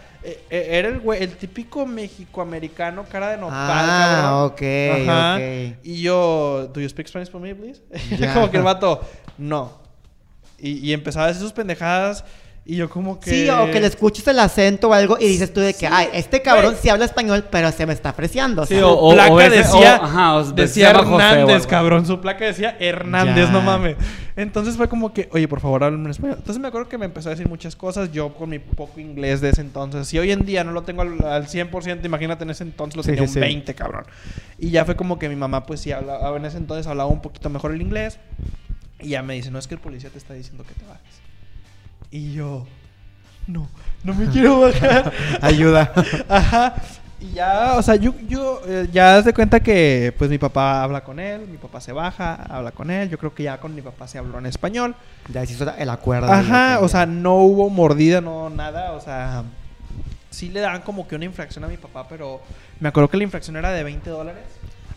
era 0.50 0.88
el 0.88 0.98
güey, 1.00 1.22
el 1.22 1.36
típico 1.36 1.86
mexicoamericano, 1.86 3.04
cara 3.04 3.30
de 3.30 3.36
nopal, 3.36 3.54
Ah, 3.60 4.18
cabrón. 4.22 4.52
ok, 4.52 5.08
Ajá. 5.08 5.34
ok. 5.36 5.78
Y 5.84 6.02
yo, 6.02 6.70
¿do 6.72 6.80
you 6.80 6.88
speak 6.88 7.06
Spanish 7.08 7.30
for 7.30 7.40
me, 7.40 7.54
please? 7.54 7.80
Ya. 8.18 8.34
como 8.34 8.50
que 8.50 8.56
el 8.56 8.62
vato, 8.62 9.00
no. 9.38 9.72
Y, 10.58 10.78
y 10.78 10.92
empezaba 10.92 11.26
a 11.26 11.28
decir 11.28 11.42
sus 11.42 11.52
pendejadas 11.52 12.24
y 12.68 12.74
yo 12.76 12.90
como 12.90 13.20
que... 13.20 13.30
Sí, 13.30 13.48
o 13.48 13.70
que 13.70 13.80
le 13.80 13.86
escuches 13.86 14.26
el 14.26 14.38
acento 14.40 14.88
o 14.88 14.92
algo 14.92 15.16
y 15.20 15.26
dices 15.28 15.52
tú 15.52 15.60
de 15.60 15.72
que, 15.72 15.86
Sí, 15.86 15.86
ay, 15.88 16.08
este 16.12 16.42
cabrón 16.42 16.72
güey. 16.72 16.82
sí 16.82 16.88
habla 16.88 17.04
español, 17.04 17.44
pero 17.50 17.70
se 17.70 17.86
me 17.86 17.92
está 17.92 18.08
apreciando. 18.08 18.62
o 18.62 18.66
Sí, 18.66 18.74
sea. 18.74 18.86
o- 18.88 19.10
o- 19.10 19.14
placa 19.14 19.48
decía, 19.48 19.98
o- 20.00 20.04
ajá, 20.04 20.52
decía 20.52 20.90
Hernández, 20.90 21.66
cabrón. 21.66 22.04
Su 22.06 22.20
placa 22.20 22.44
decía 22.44 22.76
Hernández, 22.80 23.46
Ya. 23.46 23.52
no 23.52 23.60
mames. 23.62 23.96
Entonces 24.34 24.76
fue 24.76 24.88
como 24.88 25.14
que, 25.14 25.28
oye, 25.32 25.46
por 25.48 25.60
favor, 25.60 25.84
háblame 25.84 26.04
en 26.06 26.10
español. 26.10 26.36
Entonces 26.38 26.60
me 26.60 26.68
acuerdo 26.68 26.88
que 26.88 26.98
me 26.98 27.06
empezó 27.06 27.28
a 27.28 27.30
decir 27.30 27.48
muchas 27.48 27.76
cosas. 27.76 28.10
Yo 28.12 28.34
con 28.34 28.50
mi 28.50 28.58
poco 28.58 28.98
inglés 29.00 29.40
de 29.40 29.50
ese 29.50 29.60
entonces. 29.60 30.08
Si 30.08 30.18
hoy 30.18 30.32
en 30.32 30.44
día 30.44 30.64
no 30.64 30.72
lo 30.72 30.82
tengo 30.82 31.02
al, 31.02 31.24
al 31.24 31.46
100%, 31.46 32.04
imagínate 32.04 32.42
en 32.44 32.50
ese 32.50 32.64
entonces 32.64 32.96
lo 32.96 33.02
Sí, 33.04 33.10
tenía 33.10 33.22
sí, 33.22 33.28
un 33.28 33.34
sí. 33.34 33.40
20, 33.40 33.74
cabrón. 33.76 34.04
Y 34.58 34.70
ya 34.70 34.84
fue 34.84 34.96
como 34.96 35.18
que 35.20 35.28
mi 35.28 35.36
mamá, 35.36 35.64
pues 35.64 35.80
sí, 35.80 35.92
hablaba, 35.92 36.36
en 36.36 36.44
ese 36.44 36.58
entonces 36.58 36.86
hablaba 36.88 37.08
un 37.08 37.22
poquito 37.22 37.48
mejor 37.48 37.72
el 37.72 37.80
inglés. 37.80 38.18
Y 39.00 39.10
ya 39.10 39.22
me 39.22 39.34
dice, 39.34 39.50
no 39.50 39.58
es 39.58 39.68
que 39.68 39.74
el 39.74 39.80
policía 39.80 40.10
te 40.10 40.18
está 40.18 40.34
diciendo 40.34 40.64
que 40.64 40.74
te 40.74 40.84
bajes. 40.84 41.25
Y 42.10 42.32
yo, 42.32 42.66
no, 43.46 43.68
no 44.04 44.14
me 44.14 44.26
quiero 44.26 44.60
bajar. 44.60 45.12
Ayuda. 45.40 45.92
Ajá. 46.28 46.74
Y 47.18 47.32
ya, 47.32 47.76
o 47.76 47.82
sea, 47.82 47.96
yo, 47.96 48.14
yo 48.28 48.60
eh, 48.66 48.88
ya 48.92 49.14
das 49.14 49.24
de 49.24 49.32
cuenta 49.32 49.60
que 49.60 50.14
pues 50.18 50.28
mi 50.28 50.36
papá 50.36 50.82
habla 50.82 51.02
con 51.02 51.18
él, 51.18 51.46
mi 51.48 51.56
papá 51.56 51.80
se 51.80 51.92
baja, 51.92 52.34
habla 52.34 52.72
con 52.72 52.90
él. 52.90 53.08
Yo 53.08 53.18
creo 53.18 53.34
que 53.34 53.44
ya 53.44 53.58
con 53.58 53.74
mi 53.74 53.80
papá 53.80 54.06
se 54.06 54.18
habló 54.18 54.38
en 54.38 54.46
español. 54.46 54.94
ya 55.32 55.42
hizo 55.42 55.68
el 55.76 55.90
acuerdo. 55.90 56.30
Ajá, 56.30 56.80
o 56.80 56.88
sea, 56.88 57.06
no 57.06 57.36
hubo 57.36 57.70
mordida, 57.70 58.20
no 58.20 58.50
nada, 58.50 58.92
o 58.92 59.00
sea, 59.00 59.44
sí 60.30 60.50
le 60.50 60.60
dan 60.60 60.82
como 60.82 61.08
que 61.08 61.16
una 61.16 61.24
infracción 61.24 61.64
a 61.64 61.68
mi 61.68 61.78
papá, 61.78 62.06
pero 62.06 62.42
me 62.80 62.90
acuerdo 62.90 63.08
que 63.08 63.16
la 63.16 63.24
infracción 63.24 63.56
era 63.56 63.70
de 63.70 63.82
20 63.82 64.10
dólares. 64.10 64.44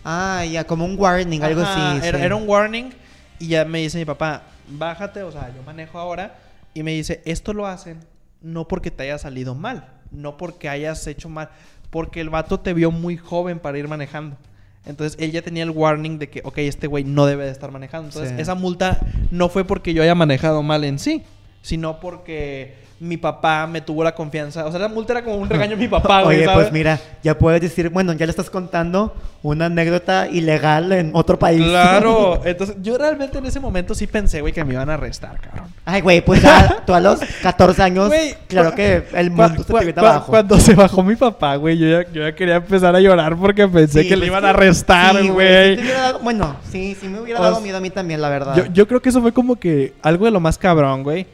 Ah, 0.03 0.43
ya, 0.43 0.65
como 0.65 0.85
un 0.85 0.99
warning, 0.99 1.41
algo 1.41 1.61
Ajá, 1.61 1.91
así. 1.91 2.07
Era, 2.07 2.19
sí. 2.19 2.25
era 2.25 2.35
un 2.35 2.47
warning 2.47 2.91
y 3.39 3.47
ya 3.47 3.63
me 3.63 3.79
dice 3.79 3.97
mi 3.97 4.05
papá, 4.05 4.41
bájate, 4.67 5.23
o 5.23 5.31
sea, 5.31 5.49
yo 5.55 5.63
manejo 5.63 5.97
ahora 5.97 6.35
y 6.73 6.83
me 6.83 6.91
dice, 6.91 7.21
esto 7.25 7.53
lo 7.53 7.65
hacen 7.67 7.99
no 8.41 8.67
porque 8.67 8.89
te 8.91 9.03
haya 9.03 9.17
salido 9.17 9.53
mal, 9.55 9.89
no 10.11 10.37
porque 10.37 10.69
hayas 10.69 11.05
hecho 11.07 11.27
mal, 11.29 11.49
porque 11.89 12.21
el 12.21 12.29
vato 12.29 12.59
te 12.61 12.73
vio 12.73 12.89
muy 12.91 13.17
joven 13.17 13.59
para 13.59 13.77
ir 13.77 13.87
manejando. 13.87 14.37
Entonces 14.85 15.17
él 15.19 15.31
ya 15.31 15.41
tenía 15.41 15.63
el 15.63 15.71
warning 15.71 16.17
de 16.19 16.29
que, 16.29 16.41
ok, 16.45 16.59
este 16.59 16.87
güey 16.87 17.03
no 17.03 17.25
debe 17.25 17.45
de 17.45 17.51
estar 17.51 17.69
manejando. 17.71 18.07
Entonces 18.07 18.33
Sí. 18.35 18.41
esa 18.41 18.55
multa 18.55 18.99
no 19.29 19.49
fue 19.49 19.65
porque 19.65 19.93
yo 19.93 20.01
haya 20.01 20.15
manejado 20.15 20.63
mal 20.63 20.83
en 20.85 20.99
sí, 20.99 21.23
sino 21.61 21.99
porque 21.99 22.75
mi 23.01 23.15
papá 23.15 23.65
me 23.65 23.79
tuvo 23.79 24.03
la 24.03 24.13
confianza. 24.13 24.65
O 24.65 24.71
sea, 24.71 24.79
la 24.79 24.89
multa 24.89 25.13
era 25.13 25.23
como 25.23 25.37
un 25.37 25.49
regaño 25.49 25.75
a 25.75 25.77
mi 25.77 25.87
papá, 25.87 26.23
güey. 26.23 26.37
Oye, 26.37 26.45
¿sabes? 26.45 26.59
pues 26.63 26.73
mira, 26.73 26.99
ya 27.23 27.37
puedes 27.37 27.61
decir, 27.61 27.89
bueno, 27.89 28.11
ya 28.13 28.25
le 28.25 28.29
estás 28.31 28.49
contando 28.49 29.15
una 29.41 29.67
anécdota 29.67 30.27
ilegal 30.27 30.91
en 30.91 31.11
otro 31.13 31.39
país. 31.39 31.63
Claro, 31.63 32.41
entonces 32.45 32.75
yo 32.81 32.97
realmente 32.97 33.37
en 33.37 33.45
ese 33.45 33.61
momento 33.61 33.95
sí 33.95 34.05
pensé, 34.05 34.41
güey, 34.41 34.51
que 34.51 34.65
me 34.65 34.73
iban 34.73 34.89
a 34.89 34.95
arrestar, 34.95 35.39
cabrón. 35.39 35.67
Ay, 35.85 36.01
güey, 36.01 36.19
pues 36.19 36.41
ya 36.41 36.81
tú 36.85 36.93
a 36.93 36.99
los 36.99 37.19
14 37.41 37.81
años, 37.83 38.07
Güey, 38.09 38.35
claro 38.47 38.75
que 38.75 39.05
el 39.13 39.31
mundo 39.31 39.63
se 39.63 39.93
te 39.93 39.99
abajo. 40.01 40.31
Cuando 40.31 40.59
se 40.59 40.75
bajó 40.75 41.01
mi 41.01 41.15
papá, 41.15 41.55
güey, 41.55 41.77
yo 41.77 41.87
ya, 41.87 42.11
yo 42.11 42.21
ya 42.23 42.35
quería 42.35 42.55
empezar 42.57 42.93
a 42.95 42.99
llorar 42.99 43.37
porque 43.37 43.65
pensé 43.67 44.01
Sí, 44.03 44.09
que 44.09 44.15
le 44.17 44.21
pues 44.23 44.27
iban 44.27 44.41
que- 44.41 44.47
a 44.47 44.49
arrestar, 44.49 45.15
sí, 45.21 45.29
güey. 45.29 45.77
sí 45.77 45.87
dado- 45.87 46.19
bueno, 46.19 46.57
sí, 46.69 46.97
sí 46.99 47.07
me 47.07 47.21
hubiera 47.21 47.39
dado 47.39 47.55
sea, 47.55 47.63
miedo 47.63 47.77
a 47.77 47.81
mí 47.81 47.89
también, 47.91 48.21
la 48.21 48.27
verdad. 48.27 48.55
yo, 48.57 48.65
yo 48.73 48.87
creo 48.89 49.01
que 49.01 49.07
eso 49.07 49.21
fue 49.21 49.31
como 49.31 49.55
que 49.55 49.93
algo 50.01 50.25
de 50.25 50.31
lo 50.31 50.41
más 50.41 50.57
cabrón, 50.57 51.03
güey, 51.03 51.27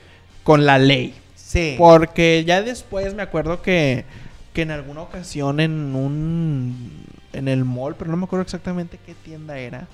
con 0.44 0.64
la 0.66 0.78
ley. 0.78 1.16
Sí. 1.56 1.76
Porque 1.78 2.44
ya 2.46 2.62
después 2.62 3.14
me 3.14 3.24
acuerdo 3.24 3.62
que, 3.62 4.06
que 4.54 4.62
en 4.64 4.72
alguna 4.72 5.02
ocasión 5.02 5.60
en 5.60 5.96
un... 5.96 7.06
En 7.34 7.48
el 7.50 7.66
mall, 7.66 7.96
pero 7.98 8.12
no 8.12 8.18
me 8.18 8.26
acuerdo 8.26 8.44
exactamente 8.44 8.98
qué 9.06 9.14
tienda 9.14 9.58
era. 9.58 9.88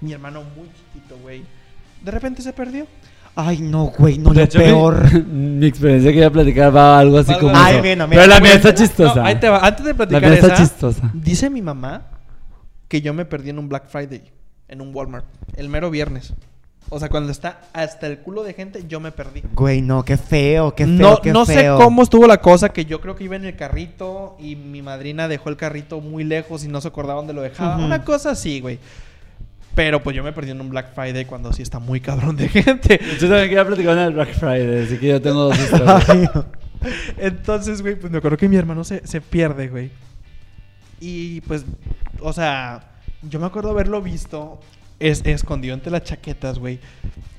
Mi 0.00 0.12
hermano 0.12 0.42
muy 0.56 0.68
chiquito, 0.68 1.16
güey. 1.22 1.42
De 2.02 2.10
repente 2.10 2.42
se 2.42 2.52
perdió. 2.52 2.86
Ay, 3.36 3.60
no, 3.60 3.92
güey, 3.96 4.18
no, 4.18 4.30
De 4.30 4.36
lo 4.36 4.42
hecho, 4.42 4.58
peor. 4.58 5.24
Mi, 5.26 5.66
experiencia 5.66 6.10
que 6.10 6.18
iba 6.18 6.26
a 6.26 6.32
platicar 6.32 6.74
va 6.74 6.98
algo 6.98 7.18
así 7.18 7.32
como 7.34 7.50
así. 7.50 7.74
eso. 7.74 7.76
Ay, 7.76 7.82
mira, 7.82 8.06
mira, 8.06 8.22
Pero 8.22 8.26
la 8.34 8.40
mía 8.40 8.54
está 8.54 8.70
No, 8.70 8.74
chistosa. 8.74 9.24
ahí 9.24 9.36
te 9.36 9.48
va. 9.48 9.58
Antes 9.58 9.84
de 9.84 9.92
la 9.92 9.96
platicar 9.96 10.22
mía 10.22 10.34
está 10.34 10.46
esa, 10.48 10.56
chistosa. 10.56 11.10
Dice 11.14 11.48
mi 11.48 11.62
mamá 11.62 12.06
que 12.88 13.00
yo 13.00 13.14
me 13.14 13.24
perdí 13.24 13.50
en 13.50 13.58
un 13.58 13.68
Black 13.68 13.88
Friday, 13.88 14.22
en 14.66 14.80
un 14.80 14.94
Walmart, 14.94 15.26
el 15.54 15.68
mero 15.68 15.90
viernes. 15.90 16.34
O 16.92 16.98
sea, 16.98 17.08
cuando 17.08 17.30
está 17.30 17.60
hasta 17.72 18.08
el 18.08 18.18
culo 18.18 18.42
de 18.42 18.52
gente, 18.52 18.84
yo 18.88 18.98
me 18.98 19.12
perdí. 19.12 19.44
Güey, 19.54 19.80
no, 19.80 20.04
qué 20.04 20.16
feo, 20.16 20.74
qué 20.74 20.86
feo, 20.86 20.96
no 20.96 21.20
qué 21.22 21.32
no 21.32 21.46
sé 21.46 21.54
feo. 21.54 21.78
cómo 21.78 22.02
estuvo 22.02 22.26
la 22.26 22.40
cosa, 22.40 22.70
que 22.70 22.84
yo 22.84 23.00
creo 23.00 23.14
que 23.14 23.22
iba 23.24 23.36
en 23.36 23.44
el 23.44 23.54
carrito 23.54 24.36
y 24.40 24.56
mi 24.56 24.82
madrina 24.82 25.28
dejó 25.28 25.50
el 25.50 25.56
carrito 25.56 26.00
muy 26.00 26.24
lejos 26.24 26.64
y 26.64 26.68
no 26.68 26.80
se 26.80 26.88
acordaba 26.88 27.18
dónde 27.18 27.32
lo 27.32 27.42
dejaba. 27.42 27.76
Una 27.76 28.04
cosa 28.04 28.32
así, 28.32 28.60
güey. 28.60 28.80
Pero 29.76 30.02
pues 30.02 30.16
yo 30.16 30.24
me 30.24 30.32
perdí 30.32 30.50
en 30.50 30.60
un 30.60 30.68
Black 30.68 30.92
Friday 30.92 31.26
cuando 31.26 31.52
sí 31.52 31.62
está 31.62 31.78
muy 31.78 32.00
cabrón 32.00 32.36
de 32.36 32.48
gente. 32.48 33.00
Yo 33.20 33.28
también 33.28 33.48
quería 33.48 33.64
platicar 33.64 33.96
en 33.96 34.04
el 34.04 34.12
Black 34.14 34.34
Friday, 34.34 34.84
así 34.84 34.98
que 34.98 35.06
yo 35.06 35.22
tengo 35.22 35.44
dos 35.44 35.58
historias. 35.60 36.44
Entonces, 37.18 37.82
güey, 37.82 37.94
pues 37.94 38.10
me 38.10 38.18
acuerdo 38.18 38.36
que 38.36 38.48
mi 38.48 38.56
hermano 38.56 38.82
se, 38.82 39.06
se 39.06 39.20
pierde, 39.20 39.68
güey. 39.68 39.92
Y 40.98 41.40
pues, 41.42 41.64
o 42.20 42.32
sea, 42.32 42.82
yo 43.22 43.38
me 43.38 43.46
acuerdo 43.46 43.70
haberlo 43.70 44.02
visto 44.02 44.58
es, 45.00 45.22
escondido 45.24 45.74
entre 45.74 45.90
las 45.90 46.04
chaquetas, 46.04 46.58
güey. 46.58 46.78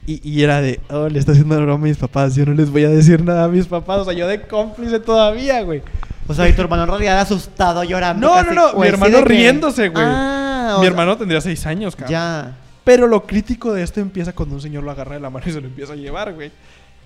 Y, 0.06 0.28
y 0.28 0.44
era 0.44 0.62
de, 0.62 0.80
oh, 0.90 1.08
le 1.08 1.20
está 1.20 1.32
haciendo 1.32 1.56
broma 1.56 1.86
a 1.86 1.88
mis 1.88 1.98
papás. 1.98 2.36
Yo 2.36 2.46
no 2.46 2.54
les 2.54 2.70
voy 2.70 2.84
a 2.84 2.90
decir 2.90 3.24
nada 3.24 3.46
a 3.46 3.48
mis 3.48 3.68
papás. 3.68 4.00
O 4.00 4.06
sea, 4.06 4.14
yo 4.14 4.28
de 4.28 4.42
cómplice 4.42 5.00
todavía, 5.00 5.62
güey. 5.62 5.82
o 6.28 6.34
sea, 6.34 6.50
y 6.50 6.54
tu 6.54 6.62
hermano 6.62 6.84
en 6.84 6.90
realidad 6.90 7.20
asustado, 7.20 7.84
llorando. 7.84 8.28
No, 8.28 8.34
casi, 8.34 8.56
no, 8.56 8.74
no, 8.74 8.80
mi 8.80 8.88
hermano 8.88 9.22
riéndose, 9.22 9.90
güey. 9.90 10.04
Ah, 10.06 10.76
Mi 10.78 10.82
sea, 10.82 10.90
hermano 10.90 11.18
tendría 11.18 11.40
seis 11.40 11.66
años, 11.66 11.96
cabrón. 11.96 12.12
Ya. 12.12 12.58
Pero 12.84 13.06
lo 13.06 13.26
crítico 13.28 13.74
de 13.74 13.84
esto 13.84 14.00
empieza 14.00 14.34
cuando 14.34 14.56
un 14.56 14.62
señor 14.62 14.84
lo 14.84 14.92
agarra 14.92 15.16
de 15.16 15.22
la 15.22 15.30
mano 15.30 15.46
y 15.48 15.52
se 15.52 15.62
lo 15.62 15.68
empieza 15.68 15.94
a 15.94 15.96
llevar, 15.96 16.34
güey. 16.34 16.52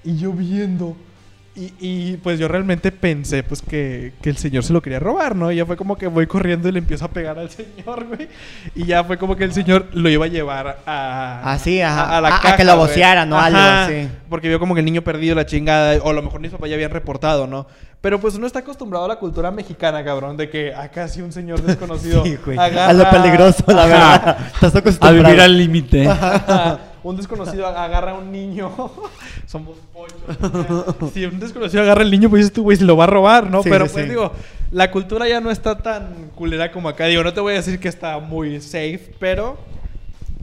Y 0.05 0.17
yo 0.17 0.31
viendo 0.31 0.95
Y, 1.57 1.71
y, 1.79 2.17
pues 2.17 2.37
yo 2.37 2.49
realmente 2.49 2.91
pensé 2.91 3.41
pues 3.41 3.61
que, 3.61 4.11
que 4.21 4.29
el 4.29 4.35
señor 4.35 4.63
se 4.65 4.73
lo 4.73 4.81
quería 4.81 4.99
robar, 4.99 5.37
¿no? 5.37 5.49
Y 5.53 5.55
ya 5.55 5.65
fue 5.65 5.77
como 5.77 5.97
que 5.97 6.07
voy 6.07 6.27
corriendo 6.27 6.67
y 6.67 6.73
le 6.73 6.79
empiezo 6.79 7.05
a 7.05 7.07
pegar 7.07 7.39
al 7.39 7.49
señor, 7.49 8.07
güey. 8.07 8.27
Y 8.75 8.83
ya 8.85 9.05
fue 9.05 9.17
como 9.17 9.37
que 9.37 9.45
el 9.45 9.53
señor 9.53 9.87
lo 9.93 10.09
iba 10.09 10.25
a 10.25 10.27
llevar 10.27 10.79
a... 10.85 11.53
Así, 11.53 11.81
ajá. 11.81 12.03
A, 12.09 12.17
a 12.17 12.21
la 12.21 12.27
A- 12.27 12.35
a 12.37 12.41
caja, 12.41 12.57
que 12.57 12.65
lo 12.65 12.75
voceara, 12.75 13.25
¿no? 13.25 13.39
Algo 13.39 13.57
Ajá, 13.57 13.85
así. 13.85 14.09
Porque 14.29 14.49
vio 14.49 14.59
como 14.59 14.73
que 14.73 14.81
el 14.81 14.85
niño 14.85 15.01
perdido 15.01 15.33
la 15.33 15.45
chingada. 15.45 15.97
O 16.03 16.09
a 16.09 16.13
lo 16.13 16.21
mejor 16.21 16.41
mis 16.41 16.51
papás 16.51 16.69
ya 16.69 16.75
habían 16.75 16.91
reportado, 16.91 17.47
¿no? 17.47 17.67
Pero 18.01 18.19
pues 18.19 18.35
uno 18.35 18.47
está 18.47 18.59
acostumbrado 18.59 19.05
a 19.05 19.07
la 19.07 19.15
cultura 19.15 19.49
mexicana, 19.49 20.03
cabrón. 20.03 20.35
De 20.35 20.49
que 20.49 20.75
acá 20.75 21.07
sí 21.07 21.21
un 21.21 21.31
señor 21.31 21.61
desconocido 21.61 22.21
Sí, 22.25 22.37
güey. 22.45 22.57
agarra... 22.57 22.89
A 22.89 22.93
lo 22.93 23.09
peligroso, 23.09 23.63
la 23.67 23.85
verdad. 23.85 24.37
Estás 24.55 24.75
A 24.75 24.79
acostumbrado. 24.79 25.23
vivir 25.23 25.39
al 25.41 25.57
límite. 25.57 26.09
Un 27.05 27.17
desconocido 27.17 27.67
agarra 27.77 28.11
a 28.11 28.13
un 28.15 28.31
niño. 28.31 28.71
Somos 29.45 29.77
pochos. 29.93 30.17
Si 31.13 31.23
un 31.23 31.39
desconocido 31.39 31.83
agarra 31.83 32.01
al 32.01 32.09
niño, 32.09 32.29
pues 32.31 32.39
dices 32.41 32.53
tú, 32.53 32.63
güey, 32.63 32.77
se 32.77 32.83
lo 32.83 32.97
va 32.97 33.03
a 33.03 33.07
robar, 33.07 33.49
¿no? 33.49 33.61
Sí, 33.61 33.69
Pero 33.69 33.85
sí, 33.85 33.93
pues 33.93 34.05
sí. 34.05 34.09
digo, 34.09 34.31
la 34.71 34.89
cultura 34.89 35.27
ya 35.27 35.39
no 35.39 35.51
está 35.51 35.77
tan 35.77 36.31
culera 36.33 36.71
como 36.71 36.89
acá. 36.89 37.05
Digo, 37.05 37.23
no 37.23 37.31
te 37.31 37.41
voy 37.41 37.53
a 37.53 37.57
decir 37.57 37.79
que 37.79 37.87
está 37.87 38.17
muy 38.17 38.59
safe, 38.59 39.11
pero 39.19 39.55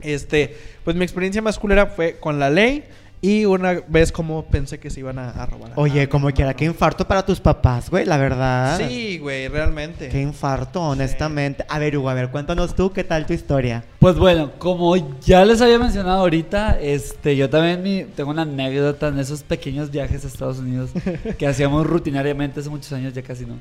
este, 0.01 0.57
pues 0.85 0.95
mi 0.95 1.03
experiencia 1.03 1.41
más 1.41 1.59
culera 1.59 1.87
fue 1.87 2.17
con 2.17 2.39
la 2.39 2.49
ley 2.49 2.85
y 3.23 3.45
una 3.45 3.81
vez 3.87 4.11
como 4.11 4.43
pensé 4.43 4.79
que 4.79 4.89
se 4.89 4.99
iban 4.99 5.17
a, 5.17 5.29
a 5.29 5.45
robar. 5.45 5.71
a- 5.71 5.79
Oye, 5.79 6.09
como 6.09 6.29
quiera, 6.31 6.53
qué 6.53 6.65
infarto 6.65 7.07
para 7.07 7.25
tus 7.25 7.39
papás, 7.39 7.89
güey, 7.89 8.05
la 8.05 8.17
verdad. 8.17 8.77
Sí, 8.85 9.17
güey, 9.17 9.47
realmente. 9.47 10.09
Qué 10.09 10.21
infarto, 10.21 10.81
honestamente. 10.81 11.63
A 11.69 11.79
ver, 11.79 11.97
Hugo, 11.97 12.09
a 12.09 12.13
ver, 12.13 12.29
cuéntanos 12.29 12.75
tú 12.75 12.91
qué 12.91 13.05
tal 13.05 13.25
tu 13.25 13.31
historia. 13.31 13.85
Pues 13.99 14.17
bueno, 14.17 14.51
como 14.57 14.95
ya 15.21 15.45
les 15.45 15.61
había 15.61 15.79
mencionado 15.79 16.19
ahorita, 16.19 16.77
este, 16.81 17.37
yo 17.37 17.49
también 17.49 17.81
mi- 17.81 18.03
tengo 18.13 18.29
una 18.31 18.41
anécdota 18.41 19.07
en 19.07 19.17
esos 19.19 19.41
pequeños 19.41 19.89
viajes 19.89 20.25
a 20.25 20.27
Estados 20.27 20.59
Unidos 20.59 20.89
que 21.39 21.47
hacíamos 21.47 21.87
rutinariamente 21.87 22.59
hace 22.59 22.69
muchos 22.69 22.91
años, 22.91 23.13
ya 23.13 23.21
casi 23.21 23.45
no. 23.45 23.55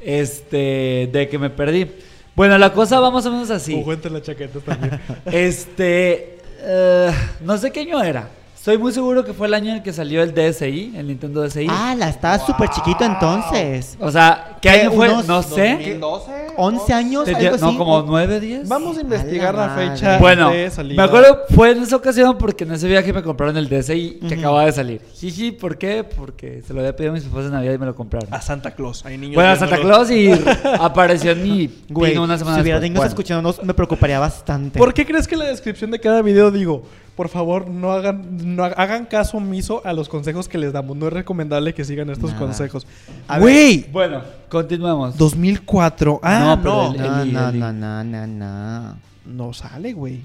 Este, 0.00 1.08
de 1.12 1.28
que 1.28 1.38
me 1.38 1.50
perdí. 1.50 1.90
Bueno, 2.36 2.56
la 2.56 2.72
cosa 2.72 3.00
va 3.00 3.10
más 3.10 3.26
o 3.26 3.32
menos 3.32 3.50
así. 3.50 3.74
Hugo 3.74 3.92
entre 3.92 4.10
la 4.12 4.22
chaqueta 4.22 4.60
también. 4.60 5.00
Este, 5.26 6.38
eh, 6.60 7.10
no 7.40 7.58
sé 7.58 7.72
qué 7.72 7.80
año 7.80 8.00
era. 8.02 8.28
Estoy 8.68 8.82
muy 8.82 8.92
seguro 8.92 9.24
que 9.24 9.32
fue 9.32 9.46
el 9.46 9.54
año 9.54 9.70
en 9.70 9.76
el 9.76 9.82
que 9.82 9.94
salió 9.94 10.22
el 10.22 10.34
DSi, 10.34 10.92
el 10.94 11.06
Nintendo 11.06 11.40
DSi. 11.42 11.66
Ah, 11.70 11.94
la 11.96 12.10
estabas 12.10 12.44
súper 12.44 12.68
chiquito 12.68 13.02
entonces. 13.02 13.96
O 13.98 14.10
sea, 14.10 14.58
¿qué 14.60 14.68
¿Qué, 14.68 14.80
año 14.82 14.90
fue? 14.92 15.08
unos 15.08 15.26
No 15.26 15.42
sé. 15.42 15.70
2012, 15.76 16.32
11 16.58 16.92
años, 16.92 17.24
Tenía- 17.24 17.48
algo 17.48 17.56
no, 17.62 17.68
así. 17.68 17.76
como 17.78 18.02
9, 18.02 18.40
10. 18.40 18.68
Vamos 18.68 18.98
a 18.98 19.00
investigar 19.00 19.56
A 19.58 19.68
la 19.68 19.74
fecha 19.74 20.18
Bueno, 20.18 20.50
de 20.50 20.64
me 20.64 20.70
salida. 20.70 21.02
acuerdo, 21.02 21.38
fue 21.54 21.70
en 21.70 21.82
esa 21.82 21.96
ocasión 21.96 22.36
porque 22.36 22.64
en 22.64 22.72
ese 22.72 22.86
viaje 22.88 23.10
me 23.10 23.22
compraron 23.22 23.56
el 23.56 23.70
DSi 23.70 24.18
que 24.20 24.26
Ujú. 24.26 24.34
acababa 24.40 24.66
de 24.66 24.72
salir. 24.72 25.00
Jiji, 25.14 25.52
¿por 25.52 25.78
qué? 25.78 26.04
Porque 26.04 26.60
se 26.66 26.74
lo 26.74 26.80
había 26.80 26.94
pedido 26.94 27.12
a 27.12 27.14
mis 27.14 27.24
papás 27.24 27.44
de 27.46 27.50
Navidad 27.52 27.72
y 27.72 27.78
me 27.78 27.86
lo 27.86 27.94
compraron. 27.94 28.28
A 28.34 28.42
Santa 28.42 28.72
Claus. 28.72 29.02
Hay 29.06 29.16
niños 29.16 29.36
Bueno, 29.36 29.48
a 29.48 29.56
Santa. 29.56 29.78
Claus 29.78 30.10
y 30.10 30.30
apareció 30.78 31.30
en 31.30 31.42
mi 31.42 31.70
Güey, 31.88 32.10
vino 32.10 32.22
una 32.22 32.36
semana 32.36 32.56
si 32.58 32.62
hubiera 32.64 32.80
niños 32.80 32.98
Bueno. 32.98 33.08
escuchándonos, 33.08 33.64
me 33.64 33.72
preocuparía 33.72 34.18
bastante. 34.18 34.78
¿Por 34.78 34.92
qué 34.92 35.06
crees 35.06 35.26
que 35.26 35.36
en 35.36 35.38
la 35.38 35.46
descripción 35.46 35.90
de 35.90 35.98
cada 36.00 36.20
video 36.20 36.50
digo, 36.50 36.82
por 37.18 37.28
favor, 37.28 37.68
no 37.68 37.90
hagan, 37.90 38.54
no 38.54 38.62
ha- 38.62 38.68
hagan 38.68 39.04
caso 39.04 39.38
omiso 39.38 39.82
a 39.84 39.92
los 39.92 40.08
consejos 40.08 40.46
que 40.46 40.56
les 40.56 40.72
damos? 40.72 40.96
No 40.96 41.08
es 41.08 41.12
recomendable 41.12 41.74
que 41.74 41.84
sigan 41.84 42.08
estos 42.10 42.30
Nada. 42.30 42.46
consejos. 42.46 42.86
A 43.26 43.40
Güey, 43.40 43.86
Bueno, 43.90 44.22
continuemos. 44.48 45.16
2004. 45.16 46.20
Ah, 46.22 46.38
No, 46.38 46.56
no. 46.56 46.62
pero 46.62 46.74
No, 47.08 47.22
el- 47.22 47.32
No, 47.32 47.50
no, 47.50 47.72
no, 47.72 48.04
no, 48.04 48.26
no, 48.28 48.96
no. 49.26 49.52
sale, 49.52 49.92
güey. 49.94 50.20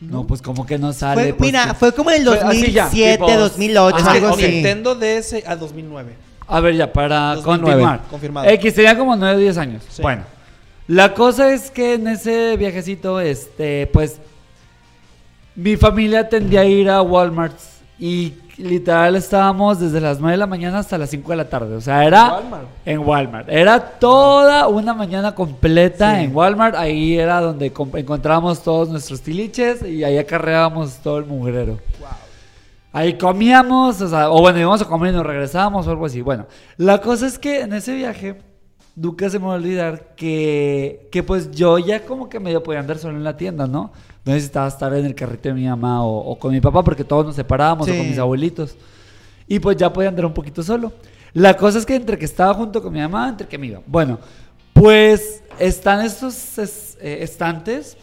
No, 0.00 0.24
pues 0.28 0.40
como 0.40 0.64
que 0.64 0.78
no 0.78 0.92
sale. 0.92 1.22
Fue- 1.22 1.32
pues, 1.34 1.48
mira, 1.48 1.74
fue 1.74 1.92
como 1.92 2.12
en 2.12 2.22
el 2.22 2.28
Fue 2.28 2.38
así 2.38 2.70
ya, 2.70 2.84
2007, 2.84 3.18
tipo, 3.18 3.32
2008, 3.40 3.96
Ajá, 3.96 4.10
algo 4.12 4.28
ok. 4.28 4.32
así. 4.38 4.46
Nintendo 4.48 4.94
DS 4.94 5.42
a 5.44 5.56
2009. 5.56 6.12
A 6.46 6.60
ver, 6.60 6.76
ya, 6.76 6.92
para 6.92 7.34
2009, 7.34 7.62
continuar. 7.82 8.00
confirmado. 8.08 8.48
X 8.48 8.74
tenía 8.74 8.96
como 8.96 9.16
9 9.16 9.34
o 9.34 9.38
10 9.40 9.58
años. 9.58 9.82
Sí. 9.90 10.02
Bueno, 10.02 10.22
la 10.86 11.14
cosa 11.14 11.52
es 11.52 11.72
que 11.72 11.94
en 11.94 12.06
ese 12.06 12.56
viajecito, 12.56 13.18
este, 13.20 13.88
pues, 13.92 14.20
mi 15.58 15.76
familia 15.76 16.28
tendía 16.28 16.60
a 16.60 16.64
ir 16.64 16.88
a 16.88 17.02
Walmart 17.02 17.56
y 17.98 18.34
literal 18.58 19.16
estábamos 19.16 19.80
desde 19.80 20.00
las 20.00 20.20
9 20.20 20.32
de 20.32 20.36
la 20.36 20.46
mañana 20.46 20.78
hasta 20.78 20.96
las 20.98 21.10
5 21.10 21.30
de 21.32 21.36
la 21.36 21.48
tarde. 21.48 21.74
O 21.74 21.80
sea, 21.80 22.04
era 22.04 22.34
Walmart. 22.34 22.66
en 22.84 22.98
Walmart. 23.00 23.48
Era 23.48 23.80
toda 23.98 24.68
una 24.68 24.94
mañana 24.94 25.34
completa 25.34 26.16
Sí. 26.16 26.24
en 26.26 26.36
Walmart. 26.36 26.76
Ahí 26.76 27.18
era 27.18 27.40
donde 27.40 27.66
encontrábamos 27.66 28.62
todos 28.62 28.88
nuestros 28.88 29.20
tiliches 29.20 29.82
y 29.82 30.04
ahí 30.04 30.16
acarreábamos 30.16 30.98
todo 30.98 31.18
el 31.18 31.24
mugrero. 31.26 31.78
Ahí 32.92 33.18
comíamos, 33.18 34.00
o 34.00 34.08
sea, 34.08 34.30
o 34.30 34.40
bueno, 34.40 34.58
íbamos 34.60 34.80
a 34.80 34.84
comer 34.86 35.12
y 35.12 35.16
nos 35.16 35.26
regresábamos 35.26 35.86
o 35.86 35.90
algo 35.90 36.06
así. 36.06 36.22
Bueno, 36.22 36.46
la 36.76 37.00
cosa 37.00 37.26
es 37.26 37.38
que 37.38 37.60
en 37.62 37.72
ese 37.74 37.94
viaje, 37.94 38.40
nunca 38.96 39.28
se 39.28 39.38
me 39.38 39.46
va 39.46 39.52
a 39.52 39.56
olvidar 39.56 40.14
que, 40.16 41.08
que 41.12 41.22
pues 41.22 41.50
yo 41.50 41.78
ya 41.78 42.04
como 42.04 42.28
que 42.28 42.40
medio 42.40 42.62
podía 42.62 42.80
andar 42.80 42.98
solo 42.98 43.16
en 43.16 43.24
la 43.24 43.36
tienda, 43.36 43.66
¿no? 43.66 43.92
No 44.28 44.34
necesitaba 44.34 44.68
estar 44.68 44.92
en 44.94 45.06
el 45.06 45.14
carrito 45.14 45.48
de 45.48 45.54
mi 45.54 45.64
mamá 45.66 46.04
o, 46.04 46.18
o 46.18 46.38
con 46.38 46.52
mi 46.52 46.60
papá 46.60 46.82
porque 46.84 47.02
todos 47.02 47.24
nos 47.24 47.34
separábamos 47.34 47.88
o 47.88 47.90
Sí. 47.92 47.96
con 47.96 48.06
mis 48.08 48.18
abuelitos. 48.18 48.76
Y 49.46 49.58
pues 49.58 49.76
ya 49.78 49.90
podía 49.90 50.10
andar 50.10 50.26
un 50.26 50.34
poquito 50.34 50.62
solo. 50.62 50.92
La 51.32 51.56
cosa 51.56 51.78
es 51.78 51.86
que 51.86 51.94
entre 51.94 52.18
que 52.18 52.26
estaba 52.26 52.52
junto 52.52 52.82
con 52.82 52.92
mi 52.92 53.00
mamá, 53.00 53.30
entre 53.30 53.48
que 53.48 53.56
me 53.56 53.68
iba. 53.68 53.80
Bueno, 53.86 54.18
pues 54.74 55.42
están 55.58 56.04
estos 56.04 56.58
es- 56.58 56.98
eh, 57.00 57.18
estantes 57.22 57.96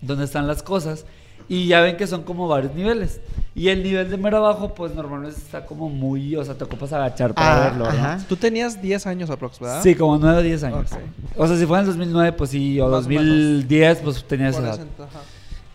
donde 0.00 0.24
están 0.24 0.46
las 0.48 0.62
cosas 0.62 1.04
y 1.48 1.66
ya 1.68 1.80
ven 1.82 1.96
que 1.96 2.06
son 2.08 2.24
como 2.24 2.48
varios 2.48 2.74
niveles. 2.74 3.20
Y 3.54 3.68
el 3.68 3.84
nivel 3.84 4.10
de 4.10 4.16
mero 4.16 4.38
abajo, 4.38 4.74
pues 4.74 4.92
normalmente 4.94 5.38
está 5.38 5.64
como 5.64 5.88
muy, 5.88 6.34
o 6.34 6.44
sea, 6.44 6.54
te 6.56 6.64
ocupas 6.64 6.92
agachar 6.92 7.32
para 7.32 7.56
Ah, 7.56 7.68
verlo, 7.68 7.84
¿no? 7.84 7.90
ajá. 7.90 8.18
Tú 8.28 8.34
tenías 8.34 8.82
10 8.82 9.06
años 9.06 9.30
aproximadamente. 9.30 9.88
Sí, 9.88 9.94
como 9.96 10.18
9 10.18 10.38
o 10.38 10.42
10 10.42 10.64
años. 10.64 10.90
Ok. 10.90 10.98
O 11.36 11.46
sea, 11.46 11.56
si 11.56 11.64
fue 11.64 11.78
en 11.78 11.82
el 11.82 11.86
2009, 11.86 12.32
pues 12.32 12.50
sí, 12.50 12.80
o 12.80 12.84
Más 12.88 12.92
o 12.92 12.96
2010, 12.96 13.98
pues 14.00 14.24
tenía 14.24 14.48
esa 14.48 14.58
edad. 14.60 14.80
Ajá. 14.98 15.20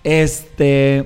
Este, 0.03 1.05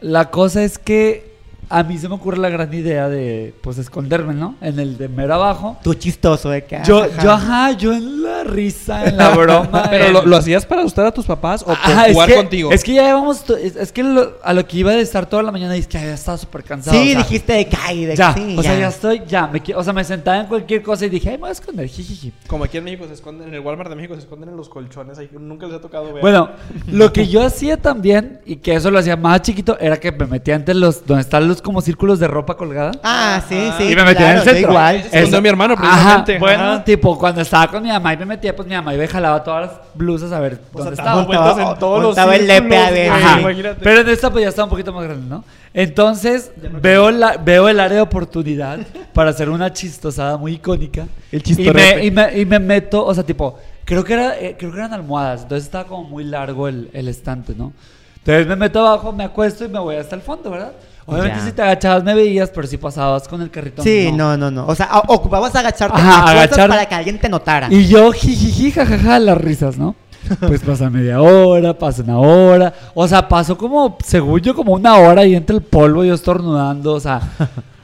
la 0.00 0.30
cosa 0.30 0.64
es 0.64 0.78
que 0.78 1.33
a 1.78 1.82
mí 1.82 1.98
se 1.98 2.08
me 2.08 2.14
ocurre 2.14 2.38
la 2.38 2.48
gran 2.48 2.72
idea 2.72 3.08
de, 3.08 3.54
pues, 3.62 3.78
esconderme, 3.78 4.34
¿no? 4.34 4.54
En 4.60 4.78
el 4.78 4.96
de 4.96 5.08
mero 5.08 5.34
abajo. 5.34 5.76
Tú 5.82 5.94
chistoso 5.94 6.50
de 6.50 6.64
que. 6.64 6.80
Yo, 6.84 7.02
ajá. 7.02 7.22
yo, 7.22 7.30
ajá, 7.32 7.72
yo 7.72 7.92
en 7.92 8.22
la 8.22 8.44
risa, 8.44 9.04
en 9.06 9.16
la 9.16 9.30
broma. 9.36 9.84
Pero 9.90 10.06
en- 10.06 10.12
lo, 10.12 10.24
lo 10.26 10.36
hacías 10.36 10.64
para 10.66 10.82
asustar 10.82 11.06
a 11.06 11.12
tus 11.12 11.26
papás 11.26 11.62
o 11.62 11.66
por 11.66 11.74
Ajá, 11.76 12.06
es 12.06 12.12
jugar 12.12 12.28
que- 12.28 12.36
contigo. 12.36 12.70
Es 12.72 12.84
que 12.84 12.94
ya 12.94 13.02
llevamos, 13.04 13.44
es, 13.50 13.76
es 13.76 13.92
que 13.92 14.02
lo- 14.02 14.34
a 14.42 14.52
lo 14.52 14.66
que 14.66 14.78
iba 14.78 14.92
de 14.92 15.00
estar 15.00 15.26
toda 15.26 15.42
la 15.42 15.50
mañana 15.52 15.74
es 15.76 15.86
que 15.86 15.98
ya 15.98 16.14
estaba 16.14 16.38
súper 16.38 16.62
cansado. 16.64 16.96
Sí, 16.96 17.10
o 17.10 17.12
sea, 17.12 17.18
dijiste 17.18 17.52
de 17.52 17.66
que. 17.68 17.76
ay, 17.82 18.04
de 18.04 18.16
Ya, 18.16 18.34
que 18.34 18.40
sí, 18.40 18.56
o 18.58 18.62
sea, 18.62 18.78
ya 18.78 18.88
estoy, 18.88 19.22
ya, 19.26 19.46
me, 19.48 19.62
o 19.74 19.82
sea, 19.84 19.92
me 19.92 20.04
sentaba 20.04 20.38
en 20.40 20.46
cualquier 20.46 20.82
cosa 20.82 21.06
y 21.06 21.08
dije, 21.08 21.28
ay, 21.30 21.34
me 21.36 21.40
voy 21.40 21.48
a 21.50 21.52
esconder, 21.52 21.88
jijiji. 21.88 22.32
Como 22.46 22.64
aquí 22.64 22.78
en 22.78 22.84
México 22.84 23.04
se 23.06 23.14
esconden, 23.14 23.48
en 23.48 23.54
el 23.54 23.60
Walmart 23.60 23.90
de 23.90 23.96
México 23.96 24.14
se 24.14 24.20
esconden 24.20 24.48
en 24.48 24.56
los 24.56 24.68
colchones. 24.68 25.18
Ahí 25.18 25.28
nunca 25.38 25.66
les 25.66 25.76
ha 25.76 25.80
tocado 25.80 26.12
ver. 26.12 26.20
Bueno, 26.20 26.50
lo 26.86 27.12
que 27.12 27.26
yo 27.34 27.42
hacía 27.44 27.76
también, 27.76 28.40
y 28.46 28.56
que 28.56 28.74
eso 28.74 28.90
lo 28.90 28.98
hacía 28.98 29.16
más 29.16 29.42
chiquito, 29.42 29.76
era 29.80 29.96
que 29.98 30.12
me 30.12 30.26
metía 30.26 30.54
entre 30.54 30.74
los, 30.74 31.04
donde 31.06 31.22
están 31.22 31.48
los 31.48 31.62
como 31.64 31.80
círculos 31.80 32.20
de 32.20 32.28
ropa 32.28 32.56
colgada. 32.56 32.92
Ah, 33.02 33.42
sí, 33.48 33.56
Ajá. 33.56 33.78
sí. 33.78 33.90
y 33.90 33.96
me 33.96 34.04
metía 34.04 34.30
en 34.32 34.36
el 34.36 34.42
claro, 34.42 34.50
centro. 34.56 34.70
igual. 34.70 34.96
Escondió 35.10 35.42
mi 35.42 35.48
hermano, 35.48 35.74
Ajá, 35.74 35.82
precisamente. 35.88 36.38
bueno, 36.38 36.62
Ajá. 36.62 36.84
tipo, 36.84 37.18
cuando 37.18 37.40
estaba 37.40 37.66
con 37.68 37.82
mi 37.82 37.88
mamá 37.88 38.12
y 38.14 38.16
me 38.18 38.26
metía, 38.26 38.54
pues 38.54 38.68
mi 38.68 38.74
mamá 38.76 38.94
iba 38.94 39.02
y 39.02 39.08
jalaba 39.08 39.42
todas 39.42 39.62
las 39.70 39.80
blusas 39.94 40.30
a 40.30 40.38
ver 40.38 40.60
O 40.72 40.78
dónde 40.78 40.94
estaba. 40.94 41.24
vueltas 41.24 41.58
en 41.58 41.78
todos 41.80 41.98
los 42.00 42.08
Montaba 42.10 42.36
el 42.36 42.46
lepe 42.46 42.76
a 42.78 43.14
Ajá. 43.16 43.40
imagínate. 43.40 43.80
Pero 43.82 44.00
en 44.02 44.08
esta 44.10 44.30
pues 44.30 44.42
ya 44.42 44.48
está 44.50 44.62
un 44.62 44.70
poquito 44.70 44.92
más 44.92 45.02
grande, 45.04 45.26
¿no? 45.28 45.42
Entonces 45.72 46.52
veo, 46.80 47.10
la, 47.10 47.36
veo 47.36 47.68
el 47.68 47.80
área 47.80 47.96
de 47.96 48.02
oportunidad 48.02 48.78
para 49.12 49.30
hacer 49.30 49.48
una 49.48 49.72
chistosada 49.72 50.36
muy 50.36 50.52
icónica. 50.52 51.06
El 51.32 51.42
y 51.44 51.70
me, 51.72 52.04
y, 52.04 52.10
me, 52.12 52.38
y 52.38 52.44
me 52.46 52.58
meto, 52.60 53.04
o 53.04 53.12
sea, 53.12 53.24
tipo, 53.24 53.58
creo 53.84 54.04
que, 54.04 54.12
era, 54.14 54.38
eh, 54.38 54.54
creo 54.56 54.70
que 54.70 54.78
eran 54.78 54.92
almohadas, 54.92 55.42
entonces 55.42 55.64
estaba 55.64 55.84
como 55.84 56.04
muy 56.04 56.22
largo 56.24 56.68
el, 56.68 56.90
el 56.92 57.08
estante, 57.08 57.54
¿no? 57.56 57.72
Entonces 58.18 58.46
me 58.46 58.54
meto 58.56 58.86
abajo, 58.86 59.12
me 59.12 59.24
acuesto 59.24 59.64
y 59.64 59.68
me 59.68 59.78
voy 59.80 59.96
hasta 59.96 60.14
el 60.14 60.22
fondo, 60.22 60.48
¿verdad? 60.50 60.72
Obviamente 61.06 61.38
Ya. 61.38 61.44
si 61.44 61.52
te 61.52 61.62
agachabas 61.62 62.02
me 62.04 62.14
veías, 62.14 62.50
pero 62.50 62.66
si 62.66 62.76
pasabas 62.78 63.28
con 63.28 63.42
el 63.42 63.50
carrito 63.50 63.82
Sí, 63.82 64.10
no, 64.12 64.36
no, 64.36 64.50
no. 64.50 64.66
O 64.66 64.74
sea, 64.74 64.88
ocupabas 65.06 65.54
agacharte 65.54 66.00
Ajá, 66.00 66.32
agachar- 66.32 66.68
para 66.68 66.86
que 66.86 66.94
alguien 66.94 67.18
te 67.18 67.28
notara. 67.28 67.68
Y 67.70 67.86
yo, 67.86 68.10
jijiji, 68.12 68.70
jajaja, 68.70 69.18
las 69.18 69.36
risas, 69.38 69.76
¿no? 69.76 69.94
Pues 70.40 70.62
pasa 70.62 70.88
media 70.88 71.20
hora, 71.20 71.76
pasa 71.78 72.02
una 72.02 72.18
hora. 72.18 72.72
O 72.94 73.06
sea, 73.06 73.28
pasó 73.28 73.58
como, 73.58 73.98
según 74.04 74.40
yo, 74.40 74.54
como 74.54 74.72
una 74.72 74.96
hora 74.96 75.24
y 75.26 75.34
entre 75.34 75.56
el 75.56 75.62
polvo 75.62 76.02
yo 76.04 76.14
estornudando. 76.14 76.94
O 76.94 77.00
sea, 77.00 77.20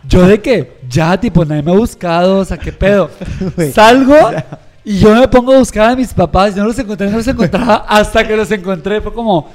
yo 0.09 0.27
de 0.27 0.41
que 0.41 0.79
ya, 0.89 1.21
tipo, 1.21 1.45
nadie 1.45 1.63
me 1.63 1.73
ha 1.73 1.77
buscado. 1.77 2.39
O 2.39 2.45
sea, 2.47 2.57
¿qué 2.57 2.73
pedo? 2.73 3.11
Salgo 3.75 4.17
y 4.83 4.99
yo 4.99 5.15
me 5.15 5.29
pongo 5.29 5.53
a 5.53 5.59
buscar 5.59 5.91
a 5.91 5.97
mis 5.97 6.15
papás. 6.15 6.55
Yo 6.55 6.63
no 6.63 6.69
los 6.69 6.79
encontré, 6.79 7.11
no 7.11 7.19
los 7.19 7.29
encontraba 7.29 7.85
hasta 7.87 8.27
que 8.27 8.35
los 8.35 8.51
encontré. 8.51 9.03
Fue 9.03 9.13
como, 9.13 9.49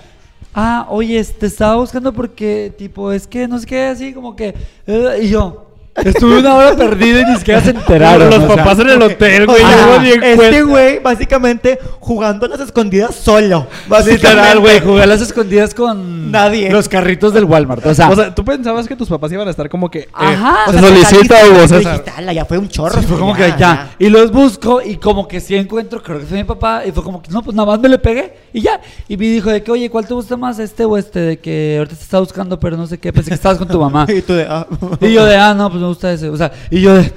ah, 0.56 0.88
oye, 0.90 1.24
te 1.24 1.48
estaba 1.48 1.76
buscando 1.76 2.14
porque, 2.14 2.74
tipo, 2.78 3.12
es 3.12 3.28
que 3.28 3.48
no 3.48 3.60
sé 3.60 3.66
qué, 3.68 3.84
así 3.88 4.14
como 4.14 4.36
que. 4.36 4.56
eh, 4.88 5.20
y 5.24 5.30
yo, 5.30 5.68
Estuve 6.04 6.40
una 6.40 6.56
hora 6.56 6.76
perdido 6.76 7.22
y 7.22 7.26
ni 7.26 7.38
siquiera 7.38 7.62
se 7.62 7.70
enteraron. 7.70 8.30
Los 8.30 8.44
o 8.44 8.48
sea. 8.48 8.56
papás 8.58 8.80
en 8.80 8.90
el 8.90 9.02
hotel, 9.02 9.46
güey. 9.46 9.62
Este 10.24 10.62
güey, 10.64 11.00
básicamente, 11.00 11.80
jugando 12.00 12.46
a 12.46 12.50
las 12.50 12.60
escondidas 12.60 13.16
solo. 13.16 13.68
Literal, 14.06 14.60
güey, 14.60 14.82
jugué 14.82 15.04
a 15.04 15.06
las 15.06 15.22
escondidas 15.22 15.74
con 15.74 16.32
Nadie. 16.32 16.70
los 16.70 16.90
carritos 16.90 17.34
del 17.34 17.46
Walmart. 17.46 17.86
O 17.86 17.94
sea, 17.96 18.10
O 18.10 18.16
sea, 18.16 18.36
tú 18.36 18.44
pensabas 18.44 18.88
que 18.88 18.96
tus 18.96 19.08
papás 19.08 19.32
iban 19.32 19.48
a 19.48 19.52
estar 19.52 19.70
como 19.70 19.90
que. 19.90 20.00
eh, 20.00 20.08
Ajá. 20.14 20.66
O 20.68 20.72
se 20.74 20.80
sea, 20.80 20.90
solicita 20.90 21.36
dijiste, 21.80 22.12
"Ala, 22.16 22.34
ya 22.34 22.46
fue 22.46 22.58
un 22.58 22.68
chorro. 22.68 23.00
Sí, 23.00 23.08
fue 23.08 23.18
como 23.18 23.34
que 23.34 23.54
ya, 23.58 23.92
Y 23.98 24.10
los 24.10 24.32
busco 24.32 24.82
y 24.82 24.98
como 24.98 25.28
que 25.28 25.40
sí 25.40 25.56
encuentro, 25.56 26.04
creo 26.04 26.20
que 26.20 26.26
fue 26.26 26.38
mi 26.38 26.44
papá. 26.44 26.84
Y 26.86 26.92
fue 26.92 27.04
como 27.04 27.22
que, 27.22 27.32
no, 27.32 27.42
pues 27.42 27.56
nada 27.56 27.68
más 27.68 27.80
me 27.80 27.88
le 27.90 27.98
pegué 28.00 28.34
y 28.54 28.62
ya. 28.62 28.82
Y 29.08 29.16
me 29.18 29.26
dijo 29.26 29.50
de 29.50 29.64
que, 29.64 29.72
oye, 29.72 29.90
¿cuál 29.90 30.06
te 30.06 30.14
gusta 30.14 30.36
más? 30.36 30.60
Este 30.60 30.84
o 30.86 30.98
este, 30.98 31.20
de 31.20 31.40
que 31.40 31.76
ahorita 31.78 31.96
te 31.96 32.04
está 32.04 32.20
buscando, 32.20 32.60
pero 32.60 32.76
no 32.76 32.86
sé 32.86 32.98
qué. 32.98 33.14
Pensé 33.14 33.30
que 33.30 33.36
estabas 33.36 33.58
con 33.58 33.68
tu 33.68 33.80
mamá. 33.80 34.06
Y 34.16 34.22
tú 34.22 34.34
de, 34.34 34.46
ah. 34.50 34.66
Y 35.02 35.14
yo 35.14 35.26
de, 35.26 35.36
ah, 35.38 35.54
no, 35.54 35.70
pues 35.70 35.82
me 35.86 35.90
gusta 35.90 36.12
ese. 36.12 36.30
O 36.30 36.38
sea, 36.38 36.52
y 36.70 36.82
yo 36.82 36.96
de, 36.96 37.12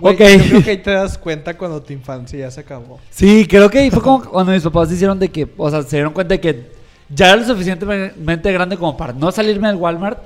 Güey, 0.00 0.14
ok. 0.14 0.20
Yo 0.20 0.48
creo 0.48 0.64
que 0.64 0.70
ahí 0.70 0.78
te 0.78 0.90
das 0.90 1.18
cuenta 1.18 1.56
cuando 1.56 1.82
tu 1.82 1.92
infancia 1.92 2.38
ya 2.38 2.50
se 2.50 2.60
acabó. 2.60 2.98
Sí, 3.10 3.46
creo 3.48 3.70
que 3.70 3.78
ahí 3.78 3.90
fue 3.90 4.02
como 4.02 4.24
cuando 4.24 4.52
mis 4.52 4.62
papás 4.62 4.88
se 4.88 4.94
hicieron 4.94 5.18
de 5.18 5.28
que, 5.28 5.48
o 5.56 5.70
sea, 5.70 5.82
se 5.82 5.96
dieron 5.96 6.12
cuenta 6.12 6.34
de 6.34 6.40
que 6.40 6.70
ya 7.08 7.28
era 7.28 7.36
lo 7.36 7.44
suficientemente 7.44 8.52
grande 8.52 8.76
como 8.76 8.96
para 8.96 9.12
no 9.12 9.32
salirme 9.32 9.68
del 9.68 9.76
Walmart. 9.76 10.18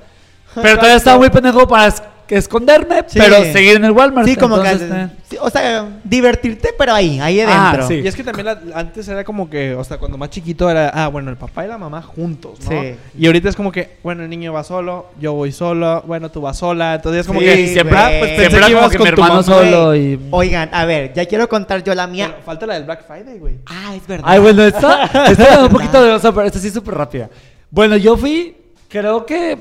Pero 0.63 0.77
todavía 0.77 0.97
estaba 0.97 1.19
muy 1.19 1.31
pendejo 1.31 1.67
para 1.69 1.87
es- 1.89 2.03
que 2.27 2.37
esconderme, 2.39 3.05
Sí. 3.07 3.19
pero 3.19 3.37
seguir 3.53 3.77
en 3.77 3.85
el 3.85 3.91
Walmart. 3.91 4.27
Sí, 4.27 4.35
como 4.35 4.57
Entonces, 4.57 4.91
que. 4.91 4.99
eh, 4.99 5.09
sí, 5.29 5.37
o 5.39 5.51
sea, 5.51 5.87
divertirte, 6.05 6.71
pero 6.79 6.95
ahí, 6.95 7.21
ahí 7.21 7.39
Ah, 7.43 7.69
adentro. 7.69 7.87
sí. 7.87 8.01
Y 8.03 8.07
es 8.09 8.17
que 8.17 8.25
también 8.25 8.47
la- 8.47 8.59
antes 8.75 9.07
era 9.09 9.25
como 9.25 9.51
que, 9.51 9.75
o 9.75 9.85
sea, 9.85 9.99
cuando 9.99 10.17
más 10.17 10.31
chiquito 10.31 10.71
era, 10.71 10.89
ah, 10.89 11.09
bueno, 11.09 11.29
el 11.31 11.37
papá 11.37 11.67
y 11.67 11.69
la 11.69 11.77
mamá 11.77 12.01
juntos, 12.01 12.61
¿no? 12.65 12.71
Sí. 12.71 12.95
Y 13.19 13.27
ahorita 13.27 13.51
es 13.51 13.57
como 13.57 13.71
que, 13.71 13.99
bueno, 14.03 14.23
el 14.23 14.31
niño 14.31 14.55
va 14.55 14.65
solo, 14.65 15.11
yo 15.21 15.35
voy 15.35 15.53
solo, 15.53 16.03
bueno, 16.07 16.31
tú 16.31 16.41
vas 16.41 16.57
sola. 16.57 16.95
Entonces 16.95 17.21
es 17.21 17.27
como 17.27 17.41
Sí, 17.41 17.45
que, 17.45 17.69
siempre, 17.69 17.99
ah, 17.99 18.07
pues 18.19 18.31
pensé 18.31 18.37
siempre 18.37 18.57
era 18.57 18.67
que 18.69 18.73
como 18.73 18.81
ibas 18.85 18.91
que 18.93 18.97
con 18.99 19.05
mi 19.05 19.11
tu 19.15 19.21
hermano 19.23 19.35
mamá. 19.43 19.43
solo 19.45 19.85
Güey. 19.89 20.01
y... 20.15 20.21
Oigan, 20.31 20.71
a 20.73 20.85
ver, 20.87 21.13
ya 21.13 21.27
quiero 21.27 21.47
contar 21.47 21.85
yo 21.85 21.95
la 21.95 22.07
mía. 22.07 22.29
Pero 22.31 22.43
falta 22.43 22.67
la 22.67 22.75
del 22.75 22.85
Black 22.85 23.07
Friday, 23.07 23.39
güey. 23.39 23.57
Ah, 23.67 23.95
es 23.95 24.07
verdad. 24.07 24.25
Ay, 24.27 24.41
bueno, 24.41 24.65
esta, 24.65 25.05
esta 25.31 25.63
un 25.65 25.69
poquito 25.69 26.03
de 26.03 26.13
oso, 26.13 26.33
pero 26.35 26.47
esta 26.47 26.59
sí 26.59 26.69
es 26.69 26.73
súper 26.73 26.95
rápida. 26.95 27.29
Bueno, 27.71 27.99
yo 27.99 28.17
fui, 28.17 28.57
creo 28.89 29.27
que 29.27 29.59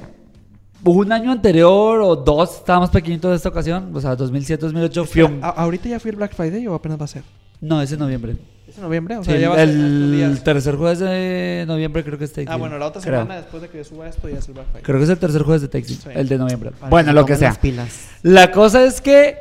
un 0.86 1.12
año 1.12 1.32
anterior 1.32 2.02
o 2.02 2.16
dos, 2.16 2.56
estaba 2.58 2.82
más 2.82 2.90
pequeñito 2.90 3.30
de 3.30 3.36
esta 3.38 3.50
ocasión, 3.50 3.92
o 3.96 4.02
sea, 4.02 4.16
2007, 4.16 4.62
2008, 4.66 5.06
fui 5.06 5.22
a 5.22 5.26
un... 5.26 5.40
¿A- 5.44 5.50
¿Ahorita 5.50 5.88
ya 5.90 6.00
fui 6.00 6.10
el 6.12 6.18
Black 6.18 6.34
Friday 6.36 6.68
o 6.68 6.74
apenas 6.74 7.00
va 7.00 7.06
a 7.06 7.08
ser? 7.08 7.24
No, 7.62 7.82
ese 7.82 7.96
noviembre. 7.98 8.36
¿Es 8.68 8.78
en 8.78 8.84
noviembre? 8.84 9.18
O 9.18 9.24
Sí, 9.24 9.32
sea, 9.32 9.40
ya 9.40 9.46
el 9.48 9.50
va 9.52 9.56
a 9.56 9.58
ser 9.60 9.70
en 9.70 9.86
estos 9.86 10.12
días. 10.12 10.32
el 10.32 10.44
tercer 10.44 10.76
jueves 10.76 11.00
de 11.00 11.64
noviembre 11.68 12.04
creo 12.04 12.18
que 12.18 12.26
es 12.26 12.32
Thanksgiving. 12.34 12.54
Ah, 12.54 12.58
bueno, 12.58 12.78
la 12.78 12.88
otra 12.88 13.02
creo. 13.02 13.22
semana 13.22 13.36
después 13.42 13.62
de 13.62 13.70
que 13.70 13.84
suba 13.84 14.08
esto 14.10 14.28
ya 14.30 14.38
es 14.40 14.48
el 14.48 14.54
Black 14.56 14.66
Friday. 14.68 14.84
Creo 14.84 14.98
que 14.98 15.04
es 15.04 15.10
el 15.10 15.18
tercer 15.18 15.44
jueves 15.44 15.62
de 15.62 15.68
Thanksgiving, 15.70 16.02
Sí. 16.04 16.10
el 16.14 16.28
de 16.28 16.38
noviembre. 16.38 16.72
Para 16.72 16.90
bueno, 16.90 17.14
lo 17.14 17.26
que 17.26 17.36
sea. 17.36 17.50
las 17.50 17.58
pilas. 17.60 18.08
La 18.24 18.52
cosa 18.52 18.84
es 18.84 19.00
que 19.00 19.38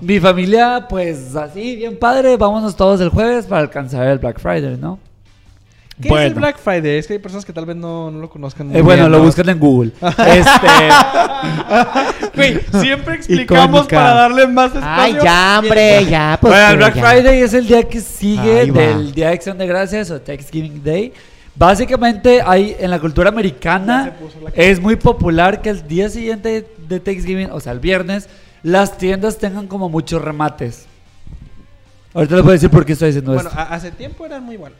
mi 0.00 0.18
familia, 0.20 0.86
pues 0.88 1.34
así, 1.36 1.76
bien 1.76 1.98
padre, 1.98 2.36
vámonos 2.36 2.74
todos 2.76 3.00
el 3.00 3.08
jueves 3.10 3.46
para 3.46 3.62
alcanzar 3.62 4.06
el 4.08 4.18
Black 4.18 4.40
Friday, 4.40 4.76
¿no? 4.76 4.98
¿Qué 6.00 6.08
es 6.08 6.14
el 6.14 6.34
Black 6.34 6.58
Friday? 6.58 6.98
Es 6.98 7.06
que 7.06 7.12
hay 7.14 7.18
personas 7.20 7.44
que 7.44 7.52
tal 7.52 7.66
vez 7.66 7.76
no, 7.76 8.10
no 8.10 8.18
lo 8.18 8.28
conozcan. 8.28 8.66
muy 8.68 8.76
Eh, 8.76 8.82
bueno, 8.82 9.02
bien, 9.02 9.12
lo 9.12 9.18
¿no? 9.18 9.24
buscan 9.24 9.48
en 9.48 9.58
Google. 9.60 9.92
este, 10.00 10.68
Güey, 12.34 12.60
siempre 12.80 13.14
explicamos 13.14 13.86
para 13.86 14.14
darle 14.14 14.46
más 14.46 14.74
espacio. 14.74 14.84
Ay, 14.88 15.16
ya, 15.22 15.56
hombre, 15.60 16.04
ya. 16.06 16.38
Pues, 16.40 16.52
bueno, 16.52 16.70
el 16.70 16.76
Black 16.78 16.94
ya. 16.96 17.02
Friday 17.10 17.40
es 17.42 17.54
el 17.54 17.66
día 17.66 17.82
que 17.84 18.00
sigue 18.00 18.66
del 18.72 19.12
Día 19.12 19.28
de 19.28 19.34
Acción 19.34 19.56
de 19.58 19.66
Gracias 19.66 20.10
o 20.10 20.20
Thanksgiving 20.20 20.82
Day. 20.82 21.12
Básicamente, 21.54 22.42
hay 22.44 22.74
en 22.80 22.90
la 22.90 22.98
cultura 22.98 23.28
americana 23.28 24.12
la- 24.42 24.50
es 24.56 24.80
muy 24.80 24.96
popular 24.96 25.62
que 25.62 25.70
el 25.70 25.86
día 25.86 26.08
siguiente 26.08 26.66
de 26.88 26.98
Thanksgiving, 27.00 27.50
o 27.52 27.60
sea, 27.60 27.70
el 27.72 27.78
viernes, 27.78 28.28
las 28.64 28.98
tiendas 28.98 29.38
tengan 29.38 29.68
como 29.68 29.88
muchos 29.88 30.20
remates. 30.20 30.86
Ahorita 32.12 32.34
les 32.34 32.44
voy 32.44 32.50
a 32.50 32.54
decir 32.54 32.70
por 32.70 32.84
qué 32.84 32.94
estoy 32.94 33.08
diciendo 33.08 33.32
Bueno, 33.34 33.48
esto. 33.50 33.60
a- 33.60 33.72
hace 33.74 33.92
tiempo 33.92 34.26
eran 34.26 34.42
muy 34.42 34.56
buenos. 34.56 34.78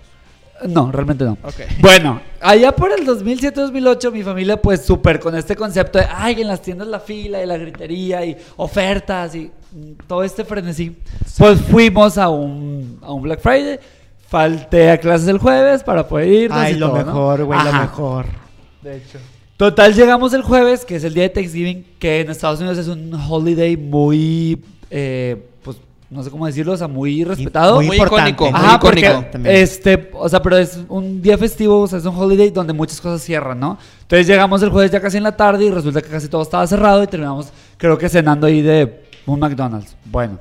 No, 0.69 0.90
realmente 0.93 1.25
no. 1.25 1.37
Bueno, 1.81 2.21
allá 2.40 2.73
por 2.73 2.93
el 2.93 3.07
2007-2008 3.07 4.12
mi 4.12 4.23
familia 4.23 4.61
pues 4.61 4.83
súper 4.83 5.19
con 5.19 5.35
este 5.37 5.57
concepto 5.57 5.99
de, 5.99 6.07
ay, 6.09 6.40
en 6.40 6.49
las 6.49 6.62
tiendas 6.62 6.87
la 6.87 7.01
fila 7.01 7.43
y 7.43 7.47
la 7.47 7.57
gritería 7.57 8.25
y 8.25 8.37
ofertas 8.57 9.35
y 9.35 9.51
todo 10.07 10.23
este 10.23 10.45
frenesí. 10.45 10.97
Pues 11.37 11.61
fuimos 11.61 12.17
a 12.19 12.29
un, 12.29 12.99
a 13.03 13.12
un 13.12 13.23
Black 13.23 13.40
Friday, 13.40 13.79
falté 14.29 14.90
a 14.90 14.99
clases 14.99 15.29
el 15.29 15.38
jueves 15.38 15.83
para 15.83 16.07
poder 16.07 16.29
ir. 16.29 16.51
Ay, 16.53 16.75
lo 16.75 16.93
mejor, 16.93 17.45
güey, 17.45 17.62
lo 17.64 17.73
mejor. 17.73 18.27
De 18.83 18.97
hecho. 18.99 19.19
Total, 19.57 19.95
llegamos 19.95 20.33
el 20.35 20.43
jueves, 20.43 20.85
que 20.85 20.97
es 20.97 21.05
el 21.05 21.14
día 21.14 21.25
de 21.25 21.29
Thanksgiving, 21.31 21.85
que 21.99 22.21
en 22.21 22.31
Estados 22.31 22.59
Unidos 22.59 22.79
es 22.79 22.88
un 22.88 23.14
holiday 23.14 23.77
muy, 23.77 24.61
eh, 24.90 25.47
pues, 25.62 25.77
no 26.14 26.22
sé 26.22 26.31
cómo 26.31 26.46
decirlo, 26.46 26.72
o 26.72 26.77
sea, 26.77 26.87
muy 26.87 27.24
respetado. 27.24 27.83
Muy 27.83 27.96
icónico, 27.96 28.44
muy 28.50 28.55
Ajá, 28.55 28.79
porque 28.79 29.00
icónico. 29.00 29.31
También. 29.33 29.57
este, 29.57 30.11
o 30.14 30.29
sea, 30.29 30.40
pero 30.40 30.57
es 30.57 30.79
un 30.88 31.20
día 31.20 31.37
festivo, 31.37 31.81
o 31.81 31.87
sea, 31.88 31.98
es 31.98 32.05
un 32.05 32.16
holiday 32.16 32.50
donde 32.50 32.72
muchas 32.72 33.00
cosas 33.00 33.20
cierran, 33.20 33.59
¿no? 33.59 33.77
Entonces 34.03 34.27
llegamos 34.27 34.62
el 34.62 34.70
jueves 34.70 34.92
ya 34.92 35.00
casi 35.00 35.16
en 35.16 35.24
la 35.24 35.37
tarde 35.37 35.64
y 35.64 35.70
resulta 35.70 36.00
que 36.00 36.09
casi 36.09 36.29
todo 36.29 36.42
estaba 36.42 36.64
cerrado 36.68 37.03
y 37.03 37.09
terminamos, 37.09 37.48
creo 37.77 37.98
que 37.98 38.09
cenando 38.09 38.46
ahí 38.46 38.62
de 38.62 39.03
un 39.27 39.40
McDonald's. 39.40 39.96
Bueno. 40.05 40.38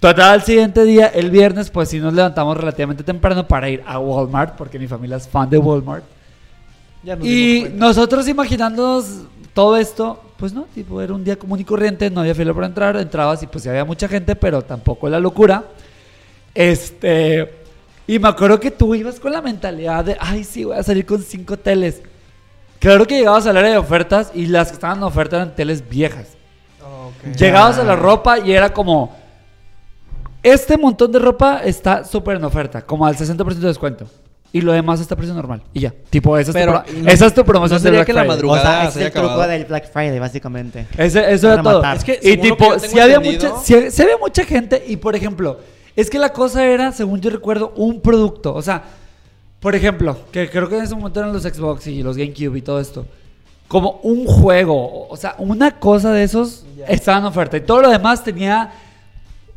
Total, 0.00 0.30
al 0.30 0.42
siguiente 0.42 0.82
día, 0.84 1.08
el 1.08 1.30
viernes, 1.30 1.68
pues 1.68 1.90
sí 1.90 1.98
nos 1.98 2.14
levantamos 2.14 2.56
relativamente 2.56 3.04
temprano 3.04 3.46
para 3.46 3.68
ir 3.68 3.82
a 3.86 3.98
Walmart, 3.98 4.56
porque 4.56 4.78
mi 4.78 4.86
familia 4.88 5.18
es 5.18 5.28
fan 5.28 5.50
de 5.50 5.58
Walmart. 5.58 6.04
Ya 7.02 7.16
nos 7.16 7.24
dimos 7.24 7.68
Y 7.68 7.72
nosotros 7.74 8.26
imaginándonos 8.26 9.24
todo 9.54 9.76
esto, 9.76 10.22
pues 10.36 10.52
no, 10.52 10.64
tipo, 10.74 11.00
era 11.00 11.12
un 11.12 11.24
día 11.24 11.36
común 11.36 11.60
y 11.60 11.64
corriente, 11.64 12.10
no 12.10 12.20
había 12.20 12.34
fila 12.34 12.54
para 12.54 12.66
entrar, 12.66 12.96
entrabas 12.96 13.42
y 13.42 13.46
pues 13.46 13.66
había 13.66 13.84
mucha 13.84 14.08
gente, 14.08 14.36
pero 14.36 14.62
tampoco 14.62 15.08
la 15.08 15.20
locura. 15.20 15.64
Este, 16.54 17.50
y 18.06 18.18
me 18.18 18.28
acuerdo 18.28 18.58
que 18.58 18.70
tú 18.70 18.94
ibas 18.94 19.20
con 19.20 19.32
la 19.32 19.42
mentalidad 19.42 20.04
de, 20.04 20.16
ay, 20.18 20.44
sí, 20.44 20.64
voy 20.64 20.76
a 20.76 20.82
salir 20.82 21.06
con 21.06 21.22
cinco 21.22 21.56
teles. 21.56 22.02
Claro 22.78 23.06
que 23.06 23.18
llegabas 23.18 23.46
al 23.46 23.56
área 23.56 23.72
de 23.72 23.78
ofertas 23.78 24.32
y 24.34 24.46
las 24.46 24.68
que 24.68 24.74
estaban 24.74 24.98
en 24.98 25.04
oferta 25.04 25.36
eran 25.36 25.54
teles 25.54 25.86
viejas. 25.88 26.28
Llegabas 27.36 27.78
a 27.78 27.84
la 27.84 27.96
ropa 27.96 28.38
y 28.38 28.52
era 28.52 28.72
como, 28.72 29.14
este 30.42 30.78
montón 30.78 31.12
de 31.12 31.18
ropa 31.18 31.60
está 31.62 32.04
súper 32.04 32.36
en 32.36 32.44
oferta, 32.44 32.80
como 32.80 33.06
al 33.06 33.14
60% 33.14 33.46
de 33.46 33.68
descuento. 33.68 34.06
Y 34.52 34.62
lo 34.62 34.72
demás 34.72 35.00
está 35.00 35.14
a 35.14 35.16
precio 35.16 35.32
normal. 35.34 35.62
Y 35.72 35.80
ya. 35.80 35.94
Tipo, 36.10 36.36
esa 36.36 36.50
es, 36.50 36.54
Pero, 36.54 36.82
tu, 36.82 36.90
pro- 36.92 37.02
no- 37.02 37.08
esa 37.10 37.26
es 37.26 37.34
tu 37.34 37.44
promoción 37.44 37.76
¿no 37.78 37.82
de 37.82 37.88
sería 37.88 37.98
Black 38.00 38.06
que 38.06 38.12
la 38.12 38.20
Friday. 38.22 38.36
madru- 38.38 38.50
O 38.50 38.54
sea, 38.54 38.64
Madrugada 38.64 38.80
ese 38.80 38.88
es 38.88 38.94
se 38.94 39.04
el 39.06 39.12
truco 39.12 39.46
del 39.46 39.64
Black 39.66 39.92
Friday, 39.92 40.18
básicamente. 40.18 40.86
Ese- 40.98 41.32
eso 41.32 41.52
era 41.52 41.62
Para 41.62 41.80
todo. 41.80 41.92
Es 41.92 42.04
que, 42.04 42.18
y 42.20 42.36
tipo, 42.36 42.78
si 42.80 42.98
había, 42.98 43.20
mucha, 43.20 43.52
sí, 43.62 43.90
sí 43.90 44.02
había 44.02 44.16
mucha 44.18 44.44
gente. 44.44 44.82
Y 44.88 44.96
por 44.96 45.14
ejemplo, 45.14 45.60
es 45.94 46.10
que 46.10 46.18
la 46.18 46.32
cosa 46.32 46.64
era, 46.66 46.90
según 46.90 47.20
yo 47.20 47.30
recuerdo, 47.30 47.72
un 47.76 48.00
producto. 48.00 48.52
O 48.52 48.62
sea, 48.62 48.82
por 49.60 49.74
ejemplo, 49.76 50.16
que 50.32 50.50
creo 50.50 50.68
que 50.68 50.78
en 50.78 50.82
ese 50.84 50.96
momento 50.96 51.20
eran 51.20 51.32
los 51.32 51.42
Xbox 51.44 51.86
y 51.86 52.02
los 52.02 52.16
GameCube 52.16 52.58
y 52.58 52.62
todo 52.62 52.80
esto. 52.80 53.06
Como 53.68 54.00
un 54.02 54.26
juego. 54.26 55.06
O 55.08 55.16
sea, 55.16 55.36
una 55.38 55.78
cosa 55.78 56.10
de 56.12 56.24
esos 56.24 56.64
Ya. 56.76 56.86
estaba 56.86 57.18
en 57.18 57.24
oferta. 57.26 57.56
Y 57.56 57.60
todo 57.60 57.82
lo 57.82 57.90
demás 57.90 58.24
tenía 58.24 58.72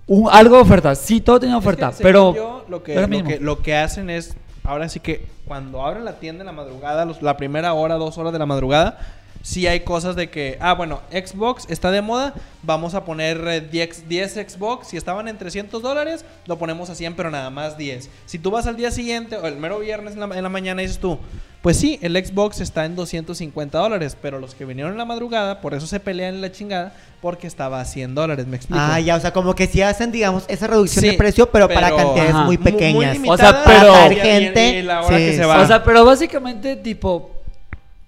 un- 0.06 0.30
algo 0.32 0.58
de 0.58 0.62
oferta. 0.62 0.94
Sí, 0.94 1.20
todo 1.20 1.40
tenía 1.40 1.56
Es 1.58 1.64
que, 1.64 1.68
oferta. 1.68 1.92
pero 2.00 2.36
yo, 2.36 2.66
lo, 2.70 2.84
que, 2.84 2.92
era 2.92 3.02
lo, 3.04 3.08
mínimo. 3.08 3.30
que, 3.30 3.40
lo 3.40 3.60
que 3.64 3.76
hacen 3.76 4.12
es, 4.12 4.36
ahora 4.64 4.90
sí 4.90 5.00
que 5.00 5.26
cuando 5.46 5.86
abren 5.86 6.06
la 6.06 6.20
tienda 6.20 6.42
en 6.42 6.48
la 6.48 6.52
madrugada, 6.54 7.06
los- 7.06 7.22
la 7.22 7.38
primera 7.38 7.74
hora, 7.74 7.96
dos 7.96 8.18
horas 8.18 8.34
de 8.34 8.40
la 8.40 8.46
madrugada, 8.46 8.98
sí 9.42 9.68
hay 9.68 9.82
cosas 9.82 10.16
de 10.16 10.30
que, 10.30 10.58
ah, 10.62 10.74
bueno, 10.74 11.02
Xbox 11.12 11.66
está 11.70 11.92
de 11.92 12.02
moda, 12.02 12.34
vamos 12.62 12.94
a 12.96 13.04
poner 13.04 13.46
eh, 13.48 13.60
10, 13.62 14.08
10 14.08 14.34
Xbox, 14.36 14.88
si 14.88 14.98
estaban 14.98 15.28
en 15.28 15.38
300 15.38 15.82
dólares, 15.82 16.24
lo 16.46 16.58
ponemos 16.58 16.90
a 16.90 16.96
100, 16.96 17.16
pero 17.16 17.30
nada 17.30 17.50
más 17.50 17.78
10. 17.78 18.10
Si 18.26 18.40
tú 18.40 18.52
vas 18.52 18.68
al 18.68 18.78
día 18.78 18.90
siguiente 18.92 19.36
o 19.36 19.46
el 19.46 19.58
mero 19.58 19.80
viernes 19.80 20.14
en 20.14 20.22
la, 20.22 20.38
en 20.38 20.44
la 20.44 20.50
mañana 20.50 20.82
y 20.82 20.86
dices 20.86 21.02
tú, 21.02 21.20
pues 21.62 21.78
sí, 21.78 21.98
el 22.02 22.16
Xbox 22.26 22.60
está 22.62 22.86
en 22.86 22.96
250 22.96 23.78
dólares, 23.78 24.18
pero 24.22 24.40
los 24.40 24.54
que 24.56 24.66
vinieron 24.66 24.94
en 24.94 24.98
la 24.98 25.06
madrugada, 25.06 25.62
por 25.62 25.74
eso 25.74 25.88
se 25.88 26.00
pelean 26.00 26.36
en 26.36 26.42
la 26.42 26.52
chingada, 26.52 26.94
porque 27.24 27.48
estaba 27.48 27.80
a 27.80 27.86
100 27.86 28.16
dólares, 28.16 28.46
me 28.48 28.58
explico. 28.58 28.84
Ah, 28.86 29.00
ya, 29.00 29.16
o 29.16 29.20
sea, 29.22 29.32
como 29.32 29.56
que 29.56 29.66
sí 29.66 29.82
hacen, 29.82 30.12
digamos, 30.12 30.44
esa 30.50 30.68
reducción 30.68 31.04
Sí, 31.06 31.12
de 31.12 31.18
precio, 31.18 31.50
pero, 31.50 31.70
para 31.70 31.96
cantidades 31.96 32.32
Ajá. 32.34 32.44
muy 32.44 32.58
Mu- 32.58 32.64
muy 32.64 32.72
pequeñas. 32.74 33.18
O 33.26 33.38
sea, 33.38 33.64
pero- 33.64 33.94
Para 33.94 34.14
y- 34.14 34.18
y- 34.18 34.20
gente, 34.20 34.70
y 34.80 34.82
la 34.82 35.02
hora 35.04 35.18
sí, 35.18 35.24
que 35.24 35.32
se 35.32 35.38
sí. 35.42 35.48
va. 35.48 35.62
O 35.62 35.66
sea, 35.66 35.82
pero 35.86 36.04
básicamente, 36.04 36.76
tipo. 36.76 37.32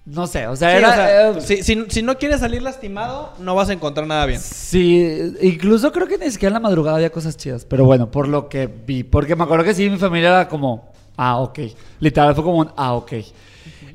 No 0.04 0.26
sé, 0.26 0.46
o 0.46 0.54
sea, 0.54 0.70
Sí, 0.70 0.76
era. 0.76 0.88
o 0.90 0.92
sea, 0.92 1.30
eh, 1.30 1.40
si, 1.40 1.62
si- 1.64 1.84
si 1.88 2.02
no 2.02 2.18
quieres 2.18 2.40
salir 2.40 2.62
lastimado, 2.62 3.32
no 3.40 3.54
vas 3.54 3.70
a 3.70 3.72
encontrar 3.72 4.06
nada 4.06 4.26
bien. 4.26 4.38
Sí, 4.38 5.34
incluso 5.40 5.90
creo 5.92 6.06
que 6.06 6.18
ni 6.18 6.30
siquiera 6.30 6.50
en 6.50 6.62
la 6.62 6.68
madrugada 6.68 6.96
había 6.98 7.10
cosas 7.10 7.36
chidas. 7.38 7.64
Pero 7.64 7.86
bueno, 7.86 8.10
por 8.10 8.28
lo 8.28 8.48
que 8.50 8.66
vi. 8.68 9.02
Porque 9.02 9.34
me 9.34 9.44
acuerdo 9.44 9.64
que 9.64 9.72
sí, 9.74 9.88
mi 9.88 9.96
familia 9.96 10.28
era 10.28 10.48
como, 10.48 10.92
ah, 11.16 11.38
ok. 11.38 11.58
Literal 12.00 12.34
fue 12.34 12.44
como 12.44 12.58
un, 12.58 12.70
ah, 12.76 12.92
ok. 12.92 13.12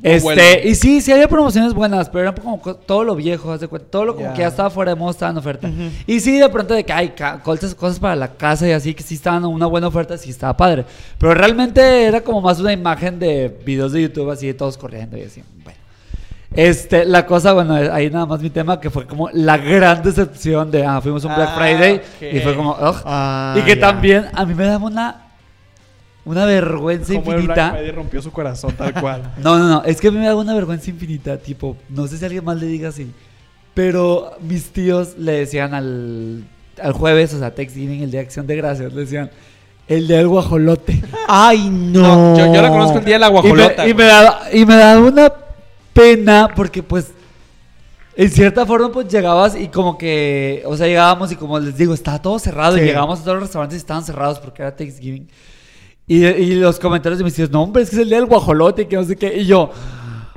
Este, 0.03 0.23
bueno. 0.23 0.41
y 0.63 0.73
sí, 0.75 0.99
sí 1.01 1.11
había 1.11 1.27
promociones 1.27 1.73
buenas, 1.73 2.09
pero 2.09 2.23
era 2.29 2.33
como 2.33 2.59
co- 2.59 2.75
todo 2.75 3.03
lo 3.03 3.15
viejo, 3.15 3.57
todo 3.59 4.05
lo 4.05 4.15
como 4.15 4.33
que 4.33 4.39
ya 4.39 4.47
estaba 4.47 4.69
fuera 4.71 4.93
de 4.93 4.99
moda 4.99 5.11
estaba 5.11 5.31
en 5.31 5.37
oferta. 5.37 5.69
Y 6.07 6.19
sí, 6.19 6.37
de 6.39 6.49
pronto 6.49 6.73
de 6.73 6.83
que 6.83 6.91
hay 6.91 7.13
cosas, 7.43 7.75
cosas 7.75 7.99
para 7.99 8.15
la 8.15 8.29
casa 8.29 8.67
y 8.67 8.71
así, 8.71 8.93
que 8.95 9.03
sí 9.03 9.15
estaban 9.15 9.45
una 9.45 9.67
buena 9.67 9.87
oferta, 9.87 10.17
sí 10.17 10.29
estaba 10.31 10.57
padre. 10.57 10.85
Pero 11.19 11.33
realmente 11.35 12.05
era 12.05 12.21
como 12.21 12.41
más 12.41 12.59
una 12.59 12.73
imagen 12.73 13.19
de 13.19 13.55
videos 13.65 13.91
de 13.91 14.01
YouTube 14.01 14.31
así 14.31 14.47
de 14.47 14.53
todos 14.55 14.77
corriendo 14.77 15.17
y 15.17 15.21
así. 15.23 15.43
Bueno. 15.63 15.77
Este, 16.53 17.05
la 17.05 17.25
cosa, 17.25 17.53
bueno, 17.53 17.75
ahí 17.75 18.09
nada 18.09 18.25
más 18.25 18.41
mi 18.41 18.49
tema, 18.49 18.79
que 18.79 18.89
fue 18.89 19.05
como 19.07 19.29
la 19.31 19.57
gran 19.57 20.03
decepción 20.03 20.69
de, 20.69 20.83
ah, 20.85 20.99
fuimos 20.99 21.23
un 21.23 21.33
Black 21.33 21.49
Ah, 21.53 21.55
Friday 21.57 22.01
y 22.35 22.39
fue 22.41 22.55
como, 22.57 22.71
ugh. 22.71 23.01
Ah, 23.05 23.55
y 23.57 23.61
que 23.61 23.75
también 23.77 24.25
a 24.33 24.45
mí 24.45 24.53
me 24.53 24.65
daba 24.65 24.85
una, 24.85 25.30
una 26.25 26.45
vergüenza 26.45 27.13
Como 27.13 27.31
el 27.31 27.39
infinita. 27.41 27.71
Friday 27.71 27.91
rompió 27.91 28.21
su 28.21 28.31
corazón 28.31 28.73
tal 28.77 28.93
cual. 28.93 29.33
No, 29.43 29.57
no, 29.57 29.67
no, 29.67 29.83
es 29.83 29.99
que 29.99 30.09
a 30.09 30.11
mí 30.11 30.17
me 30.17 30.25
da 30.27 30.35
una 30.35 30.53
vergüenza 30.53 30.89
infinita, 30.89 31.37
tipo, 31.37 31.75
no 31.89 32.07
sé 32.07 32.17
si 32.17 32.25
alguien 32.25 32.43
más 32.45 32.57
le 32.59 32.67
diga 32.67 32.89
así, 32.89 33.11
pero 33.73 34.33
mis 34.41 34.71
tíos 34.71 35.17
le 35.17 35.31
decían 35.33 35.73
al, 35.73 36.43
al 36.81 36.93
jueves, 36.93 37.33
o 37.33 37.39
sea, 37.39 37.53
Thanksgiving, 37.55 38.03
el 38.03 38.11
día 38.11 38.19
de 38.19 38.25
Acción 38.25 38.45
de 38.47 38.55
Gracias, 38.55 38.93
le 38.93 39.01
decían, 39.01 39.31
el 39.87 40.07
día 40.07 40.17
del 40.17 40.27
guajolote. 40.27 41.01
Ay, 41.27 41.69
no. 41.69 42.33
No, 42.33 42.37
yo, 42.37 42.53
yo 42.53 42.61
la 42.61 42.69
conozco 42.69 42.99
el 42.99 43.05
día 43.05 43.15
de 43.15 43.19
la 43.19 43.27
guajolota. 43.29 43.87
Y 43.87 43.87
me, 43.87 43.91
y 43.91 43.93
me 43.95 44.03
daba, 44.05 44.39
y 44.53 44.65
me 44.65 44.75
daba 44.75 44.99
una 45.05 45.33
pena 45.93 46.49
porque 46.55 46.81
pues 46.83 47.11
en 48.15 48.29
cierta 48.29 48.65
forma 48.65 48.91
pues 48.91 49.07
llegabas 49.07 49.55
y 49.55 49.67
como 49.69 49.97
que, 49.97 50.63
o 50.65 50.75
sea, 50.77 50.87
llegábamos 50.87 51.31
y 51.31 51.35
como 51.35 51.59
les 51.59 51.75
digo, 51.77 51.93
estaba 51.93 52.21
todo 52.21 52.37
cerrado 52.39 52.75
Sí. 52.77 52.83
y 52.83 52.85
llegábamos 52.85 53.19
a 53.19 53.23
todos 53.23 53.35
los 53.35 53.43
restaurantes 53.43 53.75
y 53.75 53.79
estaban 53.79 54.03
cerrados 54.03 54.39
porque 54.39 54.61
era 54.61 54.75
Thanksgiving. 54.75 55.27
Y, 56.07 56.25
y 56.25 56.55
los 56.55 56.79
comentarios 56.79 57.19
de 57.19 57.23
mis 57.23 57.33
tíos, 57.33 57.49
no 57.51 57.63
hombre, 57.63 57.83
es 57.83 57.89
que 57.89 57.95
es 57.95 58.01
el 58.01 58.09
día 58.09 58.17
del 58.17 58.25
guajolote, 58.27 58.87
que 58.87 58.95
no 58.97 59.03
sé 59.03 59.15
qué. 59.15 59.37
Y 59.37 59.45
yo, 59.45 59.71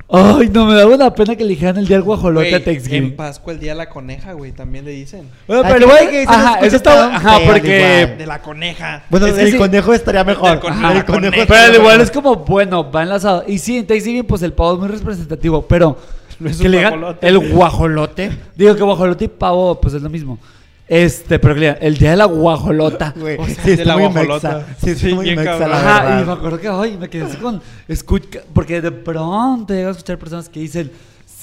ay, 0.09 0.48
no, 0.53 0.66
me 0.66 0.74
daba 0.74 0.94
una 0.94 1.12
pena 1.12 1.35
que 1.35 1.42
le 1.42 1.50
dijeran 1.50 1.79
el 1.79 1.88
día 1.88 1.96
del 1.96 2.05
guajolote 2.05 2.50
Güey, 2.50 2.62
a 2.62 2.64
Thanksgiving. 2.64 3.05
En 3.05 3.16
Pascua 3.16 3.53
el 3.55 3.59
día 3.59 3.72
de 3.72 3.79
la 3.79 3.88
coneja, 3.88 4.33
güey, 4.35 4.53
también 4.53 4.85
le 4.85 4.92
dicen. 4.92 5.29
Bueno, 5.48 5.62
pero 5.68 5.88
güey, 5.88 6.11
que 6.11 6.24
ajá, 6.29 6.50
escucha 6.50 6.66
eso 6.66 6.77
está, 6.77 7.16
ajá, 7.16 7.38
porque... 7.44 8.00
igual. 8.03 8.18
De 8.18 8.27
la 8.27 8.40
coneja. 8.42 9.03
Bueno, 9.11 9.27
Es 9.27 9.38
el 9.38 9.50
sí. 9.53 9.57
conejo 9.59 9.92
estaría 9.94 10.22
mejor. 10.22 10.53
El 10.53 10.61
conejo. 10.61 10.81
El 10.81 10.85
Ajá, 10.98 11.07
conejo 11.07 11.33
conejo. 11.33 11.46
Pero 11.48 11.74
igual 11.81 12.00
es 12.03 12.11
como, 12.12 12.37
bueno, 12.37 12.88
va 12.92 13.03
enlazado. 13.03 13.42
Y 13.48 13.59
sí, 13.59 13.79
en 13.79 13.87
Thanksgiving, 13.87 14.24
pues 14.24 14.42
el 14.42 14.53
pavo 14.53 14.74
es 14.74 14.79
muy 14.79 14.88
representativo, 14.88 15.62
pero 15.66 15.98
No 16.38 16.50
es 16.50 16.59
que 16.59 16.66
un 16.66 16.70
le 16.70 16.77
digan 16.79 16.92
guajolote. 17.00 17.27
el 17.29 17.38
guajolote. 17.53 18.31
Digo 18.55 18.77
que 18.77 18.83
guajolote 18.85 19.24
y 19.24 19.29
pavo, 19.29 19.81
pues 19.81 19.94
es 19.94 20.03
lo 20.03 20.11
mismo. 20.11 20.38
Este, 20.87 21.38
pero 21.38 21.55
el 21.55 21.97
día 21.97 22.11
de 22.11 22.16
la 22.16 22.27
guajolota. 22.27 23.14
Güey, 23.16 23.38
O 23.38 23.47
sea, 23.47 23.64
sí, 23.64 23.77
de 23.77 23.85
la 23.85 23.94
muy 23.97 24.05
guajolota. 24.09 24.59
mexa. 24.59 24.77
Sí, 24.85 24.94
Sí, 24.94 25.14
muy 25.14 25.25
bien 25.25 25.37
mexa, 25.37 25.66
la 25.66 25.77
Ajá, 25.79 26.20
y 26.20 26.27
me 26.27 26.33
acuerdo 26.33 26.61
que, 26.61 26.68
ay, 26.68 26.97
me 26.99 27.09
quedé 27.09 27.25
así 27.25 27.37
con, 27.38 27.62
escucha, 27.88 28.40
porque 28.53 28.81
de 28.83 28.92
pronto 28.92 29.73
llego 29.73 29.88
a 29.88 29.92
escuchar 29.92 30.18
personas 30.18 30.49
que 30.49 30.61
dicen, 30.61 30.90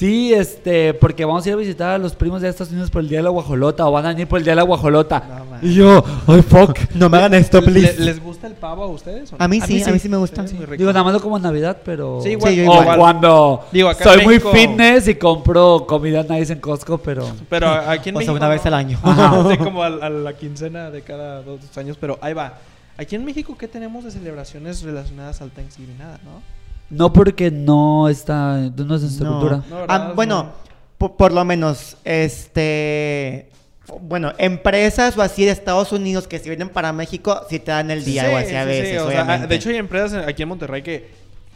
sí, 0.01 0.33
este, 0.33 0.93
porque 0.95 1.23
vamos 1.25 1.45
a 1.45 1.49
ir 1.49 1.53
a 1.53 1.57
visitar 1.57 1.89
a 1.91 1.97
los 1.99 2.15
primos 2.15 2.41
de 2.41 2.49
Estados 2.49 2.71
Unidos 2.71 2.89
por 2.89 3.01
el 3.03 3.07
día 3.09 3.19
de 3.19 3.23
la 3.23 3.29
guajolota, 3.29 3.85
o 3.87 3.91
van 3.91 4.05
a 4.05 4.09
venir 4.09 4.27
por 4.27 4.39
el 4.39 4.43
día 4.43 4.53
de 4.53 4.55
la 4.57 4.63
guajolota. 4.63 5.23
No, 5.61 5.67
y 5.67 5.75
yo, 5.75 6.03
ay, 6.27 6.41
fuck. 6.41 6.77
No 6.95 7.07
me 7.07 7.17
hagan 7.17 7.35
esto, 7.35 7.61
¿Le- 7.61 7.67
please. 7.67 7.99
¿Les 8.01 8.19
gusta 8.21 8.47
el 8.47 8.53
pavo 8.53 8.83
a 8.83 8.87
ustedes? 8.87 9.31
o 9.31 9.37
no? 9.37 9.45
A 9.45 9.47
mí 9.47 9.61
sí, 9.61 9.83
a 9.83 9.91
mí 9.91 9.99
sí 9.99 10.09
me 10.09 10.17
gusta. 10.17 10.47
Sí, 10.47 10.55
muy 10.55 10.65
rico. 10.65 10.77
Digo, 10.79 10.91
nada 10.91 11.03
más 11.03 11.13
lo 11.13 11.21
como 11.21 11.37
en 11.37 11.43
Navidad, 11.43 11.77
pero... 11.85 12.19
Sí, 12.23 12.29
igual. 12.31 12.51
Sí, 12.53 12.63
yo 12.65 12.71
o 12.71 12.81
igual. 12.81 12.97
cuando 12.97 13.65
Digo, 13.71 13.89
acá 13.89 14.03
en 14.05 14.09
soy 14.15 14.23
muy 14.25 14.33
México- 14.35 14.51
fitness 14.51 15.07
y 15.07 15.15
compro 15.15 15.85
comida 15.87 16.23
nice 16.23 16.51
en 16.53 16.59
Costco, 16.59 16.97
pero... 16.97 17.27
Pero 17.47 17.69
aquí 17.69 18.09
en 18.09 18.15
O 18.15 18.19
sea, 18.19 18.27
México. 18.31 18.33
una 18.33 18.47
vez 18.49 18.65
al 18.65 18.73
año. 18.73 18.99
Ajá. 19.03 19.43
Sí, 19.51 19.57
como 19.57 19.83
a, 19.83 19.87
a 19.87 20.09
la 20.09 20.33
quincena 20.33 20.89
de 20.89 21.03
cada 21.03 21.43
dos 21.43 21.59
años. 21.77 21.95
Pero 22.01 22.17
ahí 22.21 22.33
va. 22.33 22.57
Aquí 22.97 23.15
en 23.15 23.23
México, 23.23 23.55
¿qué 23.57 23.67
tenemos 23.67 24.03
de 24.03 24.11
celebraciones 24.11 24.81
relacionadas 24.81 25.41
al 25.41 25.51
Thanksgiving? 25.51 25.97
Nada, 25.97 26.19
¿no? 26.23 26.41
No 26.91 27.11
porque 27.13 27.49
no 27.49 28.07
está, 28.09 28.57
no 28.57 28.95
es 28.95 29.01
nuestra 29.01 29.25
No. 29.29 29.39
cultura. 29.39 29.63
No, 29.69 29.85
Ah, 29.87 30.11
bueno, 30.15 30.43
No. 30.43 30.51
por, 30.97 31.15
por 31.15 31.31
lo 31.31 31.43
menos, 31.45 31.97
este. 32.03 33.47
Bueno, 34.01 34.31
empresas 34.37 35.17
o 35.17 35.21
así 35.21 35.43
de 35.43 35.51
Estados 35.51 35.91
Unidos 35.91 36.27
que 36.27 36.39
si 36.39 36.47
vienen 36.49 36.69
para 36.69 36.93
México, 36.93 37.41
sí 37.49 37.59
te 37.59 37.71
dan 37.71 37.91
el 37.91 38.05
día 38.05 38.29
o 38.31 38.37
así 38.37 38.55
a 38.55 38.61
sí, 38.63 38.67
veces. 38.67 38.89
sí, 38.91 38.97
o 38.97 39.09
sea, 39.09 39.23
obviamente. 39.23 39.47
de 39.47 39.55
hecho, 39.55 39.69
hay 39.69 39.75
empresas 39.77 40.25
aquí 40.27 40.43
en 40.43 40.49
Monterrey 40.49 40.81
que 40.81 41.09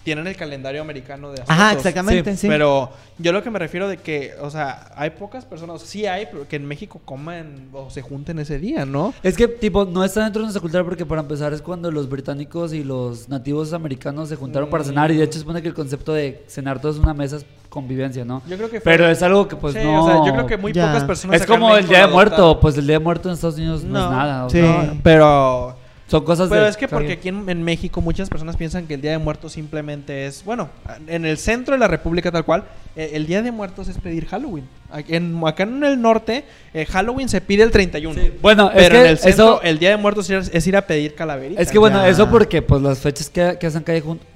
tienen 0.06 0.28
el 0.28 0.36
calendario 0.38 0.82
americano 0.82 1.32
de 1.32 1.42
Ajá, 1.42 1.70
asuntos. 1.72 1.86
exactamente, 1.88 2.38
sí. 2.38 2.48
Pero 2.48 2.92
yo 3.18 3.32
lo 3.34 3.42
que 3.44 3.50
me 3.50 3.58
refiero 3.58 3.90
de 3.90 3.98
que, 3.98 4.34
o 4.40 4.52
sea, 4.52 4.92
hay 4.96 5.10
pocas 5.10 5.44
personas, 5.46 5.82
sí 5.82 6.06
hay, 6.06 6.28
pero 6.32 6.48
que 6.48 6.56
en 6.58 6.66
México 6.68 7.02
coman 7.04 7.70
o 7.74 7.90
se 7.90 8.04
junten 8.04 8.38
ese 8.38 8.60
día, 8.60 8.86
¿no? 8.86 9.16
Es 9.24 9.36
que, 9.36 9.48
tipo, 9.48 9.84
no 9.84 10.04
está 10.06 10.24
dentro 10.24 10.42
de 10.42 10.46
nuestra 10.46 10.62
cultura 10.62 10.84
porque, 10.84 11.06
para 11.08 11.22
empezar, 11.22 11.52
es 11.54 11.62
cuando 11.64 11.92
los 11.92 12.08
británicos 12.08 12.72
y 12.72 12.84
los 12.84 13.28
nativos 13.30 13.74
americanos 13.74 14.30
se 14.30 14.36
juntaron 14.36 14.70
para 14.70 14.84
Mm. 14.84 14.88
cenar. 14.88 15.12
Y 15.12 15.18
de 15.18 15.24
hecho, 15.24 15.34
se 15.34 15.40
supone 15.40 15.62
que 15.64 15.70
el 15.70 15.74
concepto 15.74 16.14
de 16.14 16.44
cenar 16.48 16.80
todos 16.80 16.98
en 16.98 17.02
una 17.04 17.16
mesa 17.16 17.38
es 17.38 17.46
convivencia, 17.70 18.24
¿no? 18.24 18.44
Yo 18.48 18.58
creo 18.58 18.70
que 18.70 18.80
fue- 18.80 18.92
Pero 18.92 19.08
es 19.10 19.24
algo 19.24 19.48
que, 19.48 19.56
pues, 19.56 19.74
Sí, 19.74 19.80
no. 19.84 20.04
o 20.04 20.08
sea, 20.08 20.18
yo 20.24 20.32
creo 20.34 20.46
que 20.46 20.58
muy 20.58 20.72
Ya. 20.72 20.86
pocas 20.86 21.04
personas. 21.06 21.42
Es 21.42 21.48
como 21.48 21.76
el 21.76 21.88
Día 21.88 22.06
de 22.06 22.14
Muerto. 22.14 22.60
Pues 22.60 22.78
el 22.78 22.86
Día 22.86 23.00
de 23.00 23.04
Muerto 23.04 23.28
en 23.28 23.34
Estados 23.34 23.56
Unidos 23.58 23.84
no, 23.84 23.94
No, 24.00 24.06
es 24.06 24.12
nada. 24.12 24.46
o 24.46 24.50
sí. 24.52 24.60
sea, 24.62 24.84
No, 24.94 25.00
pero 25.04 25.76
son 26.08 26.24
cosas 26.24 26.50
Pero 26.50 26.64
de 26.64 26.70
es 26.70 26.78
que 26.78 26.88
porque 26.88 27.14
aquí 27.14 27.30
en, 27.30 27.50
en 27.50 27.64
México 27.64 28.00
muchas 28.00 28.30
personas 28.30 28.56
piensan 28.58 28.86
que 28.86 28.94
el 28.94 29.02
Día 29.02 29.12
de 29.12 29.18
Muertos 29.18 29.54
simplemente 29.54 30.28
es, 30.28 30.44
bueno, 30.46 30.70
en 31.08 31.26
el 31.26 31.38
centro 31.38 31.74
de 31.74 31.80
la 31.80 31.88
República 31.88 32.32
tal 32.32 32.46
cual, 32.46 32.64
eh, 32.96 33.12
el 33.14 33.26
Día 33.26 33.42
de 33.42 33.52
Muertos 33.52 33.88
es 33.88 33.98
pedir 33.98 34.28
Halloween. 34.28 34.66
Aquí 34.92 35.16
en- 35.16 35.42
acá 35.46 35.64
en 35.64 35.84
el 35.84 36.00
norte, 36.00 36.46
eh, 36.74 36.86
Halloween 36.86 37.28
se 37.28 37.42
pide 37.42 37.64
el 37.64 37.72
31. 37.72 38.22
Sí, 38.22 38.32
bueno, 38.42 38.70
es 38.72 38.76
pero 38.84 39.00
en 39.02 39.06
el 39.08 39.18
centro, 39.18 39.46
eso- 39.56 39.62
el 39.64 39.80
Día 39.80 39.90
de 39.90 39.98
Muertos 39.98 40.30
es, 40.30 40.52
es 40.54 40.68
ir 40.68 40.78
a 40.78 40.86
pedir 40.86 41.16
calaveritas. 41.16 41.62
Es 41.66 41.72
que 41.72 41.80
bueno, 41.80 41.98
Ya. 42.04 42.10
eso 42.10 42.30
porque 42.30 42.62
pues 42.62 42.82
las 42.84 43.00
fechas 43.00 43.30
que, 43.30 43.58
que 43.60 43.66
hacen 43.68 43.84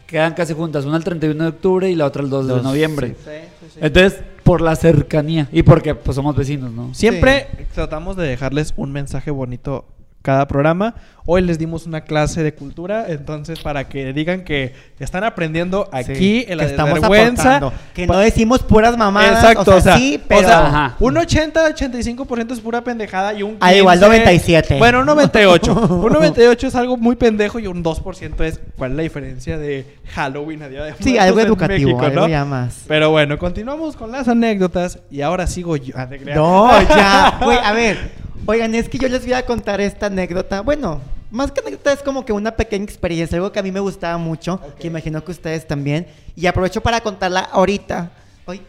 quedan 0.08 0.34
casi 0.34 0.54
juntas, 0.56 0.86
una 0.86 0.98
el 0.98 1.04
31 1.04 1.44
de 1.44 1.50
octubre 1.52 1.88
y 1.90 1.94
la 1.94 2.06
otra 2.08 2.24
el 2.24 2.32
2 2.32 2.48
de 2.48 2.54
Dos, 2.56 2.64
noviembre. 2.64 3.10
Sí, 3.10 3.16
sí, 3.26 3.66
sí. 3.76 3.80
Entonces, 3.80 4.20
por 4.44 4.62
la 4.62 4.76
cercanía 4.76 5.48
y 5.52 5.62
porque 5.62 5.94
pues 5.94 6.16
somos 6.16 6.36
vecinos, 6.36 6.72
¿no? 6.72 6.96
Siempre 6.96 7.46
tratamos 7.76 8.18
de 8.18 8.26
dejarles 8.28 8.74
un 8.76 8.92
mensaje 8.92 9.30
bonito 9.30 9.86
cada 10.30 10.48
programa. 10.48 10.94
Hoy 11.26 11.42
les 11.44 11.58
dimos 11.60 11.86
una 11.86 12.02
clase 12.02 12.42
de 12.44 12.54
cultura, 12.54 13.06
entonces 13.08 13.60
para 13.60 13.88
que 13.88 14.14
digan 14.14 14.44
que 14.44 14.74
están 15.00 15.24
aprendiendo 15.24 15.88
aquí 15.92 16.16
Sí, 16.16 16.46
en 16.48 16.58
la 16.58 16.66
que 16.66 16.70
estamos 16.72 16.94
desvergüenza. 16.96 17.58
aportando, 17.58 17.84
Que 17.94 18.08
Pa- 18.08 18.14
no 18.14 18.20
decimos 18.20 18.60
puras 18.64 18.96
mamadas. 18.98 19.44
Exacto, 19.44 19.76
o 19.76 19.82
sea, 19.82 19.98
sí, 19.98 20.20
pero. 20.28 20.42
o 20.42 20.44
sea, 20.50 20.96
un 21.00 21.16
80-85% 21.18 22.52
es 22.54 22.60
pura 22.60 22.84
pendejada 22.84 23.34
y 23.34 23.44
un 23.44 23.52
15, 23.52 23.66
Ah, 23.66 23.74
igual 23.76 24.00
97. 24.00 24.78
Bueno, 24.78 25.00
un 25.02 25.06
98. 25.08 25.74
un 26.04 26.14
98 26.14 26.68
es 26.68 26.76
algo 26.76 26.98
muy 26.98 27.16
pendejo 27.16 27.60
y 27.60 27.68
un 27.68 27.84
2% 27.84 28.44
es 28.44 28.60
cuál 28.78 28.92
es 28.92 28.98
la 28.98 29.04
diferencia 29.04 29.58
de 29.58 29.86
Halloween 30.14 30.64
a 30.64 30.70
Día 30.70 30.84
de 30.84 30.94
sí, 31.00 31.18
algo 31.18 31.40
educativo, 31.40 31.90
México, 31.90 32.06
algo 32.06 32.22
¿no? 32.22 32.28
ya 32.28 32.46
más. 32.46 32.84
Pero 32.88 33.12
bueno, 33.12 33.38
continuamos 33.38 33.96
con 33.96 34.12
las 34.12 34.28
anécdotas 34.28 35.00
y 35.12 35.22
ahora 35.22 35.48
sigo 35.48 35.76
yo. 35.76 35.94
Ah. 35.98 36.08
No, 36.36 36.72
ya. 36.90 37.40
Güey, 37.44 37.58
a 37.64 37.72
ver. 37.74 38.29
Oigan, 38.46 38.74
es 38.76 38.90
que 38.90 38.98
yo 38.98 39.08
les 39.08 39.24
voy 39.24 39.34
a 39.34 39.46
contar 39.46 39.82
esta 39.82 40.08
anécdota. 40.08 40.62
Bueno, 40.62 41.02
más 41.32 41.52
que 41.52 41.62
anécdota 41.62 41.94
es 41.94 42.02
como 42.02 42.26
que 42.26 42.34
una 42.34 42.56
pequeña 42.56 42.86
experiencia, 42.86 43.36
algo 43.36 43.52
que 43.52 43.60
a 43.60 43.64
mí 43.64 43.72
me 43.72 43.80
gustaba 43.80 44.18
mucho, 44.18 44.60
que 44.80 44.88
imagino 44.88 45.24
que 45.24 45.32
ustedes 45.32 45.68
también. 45.68 46.08
Y 46.36 46.48
aprovecho 46.48 46.82
para 46.82 47.02
contarla 47.02 47.42
ahorita. 47.42 48.12
Hoy, 48.46 48.62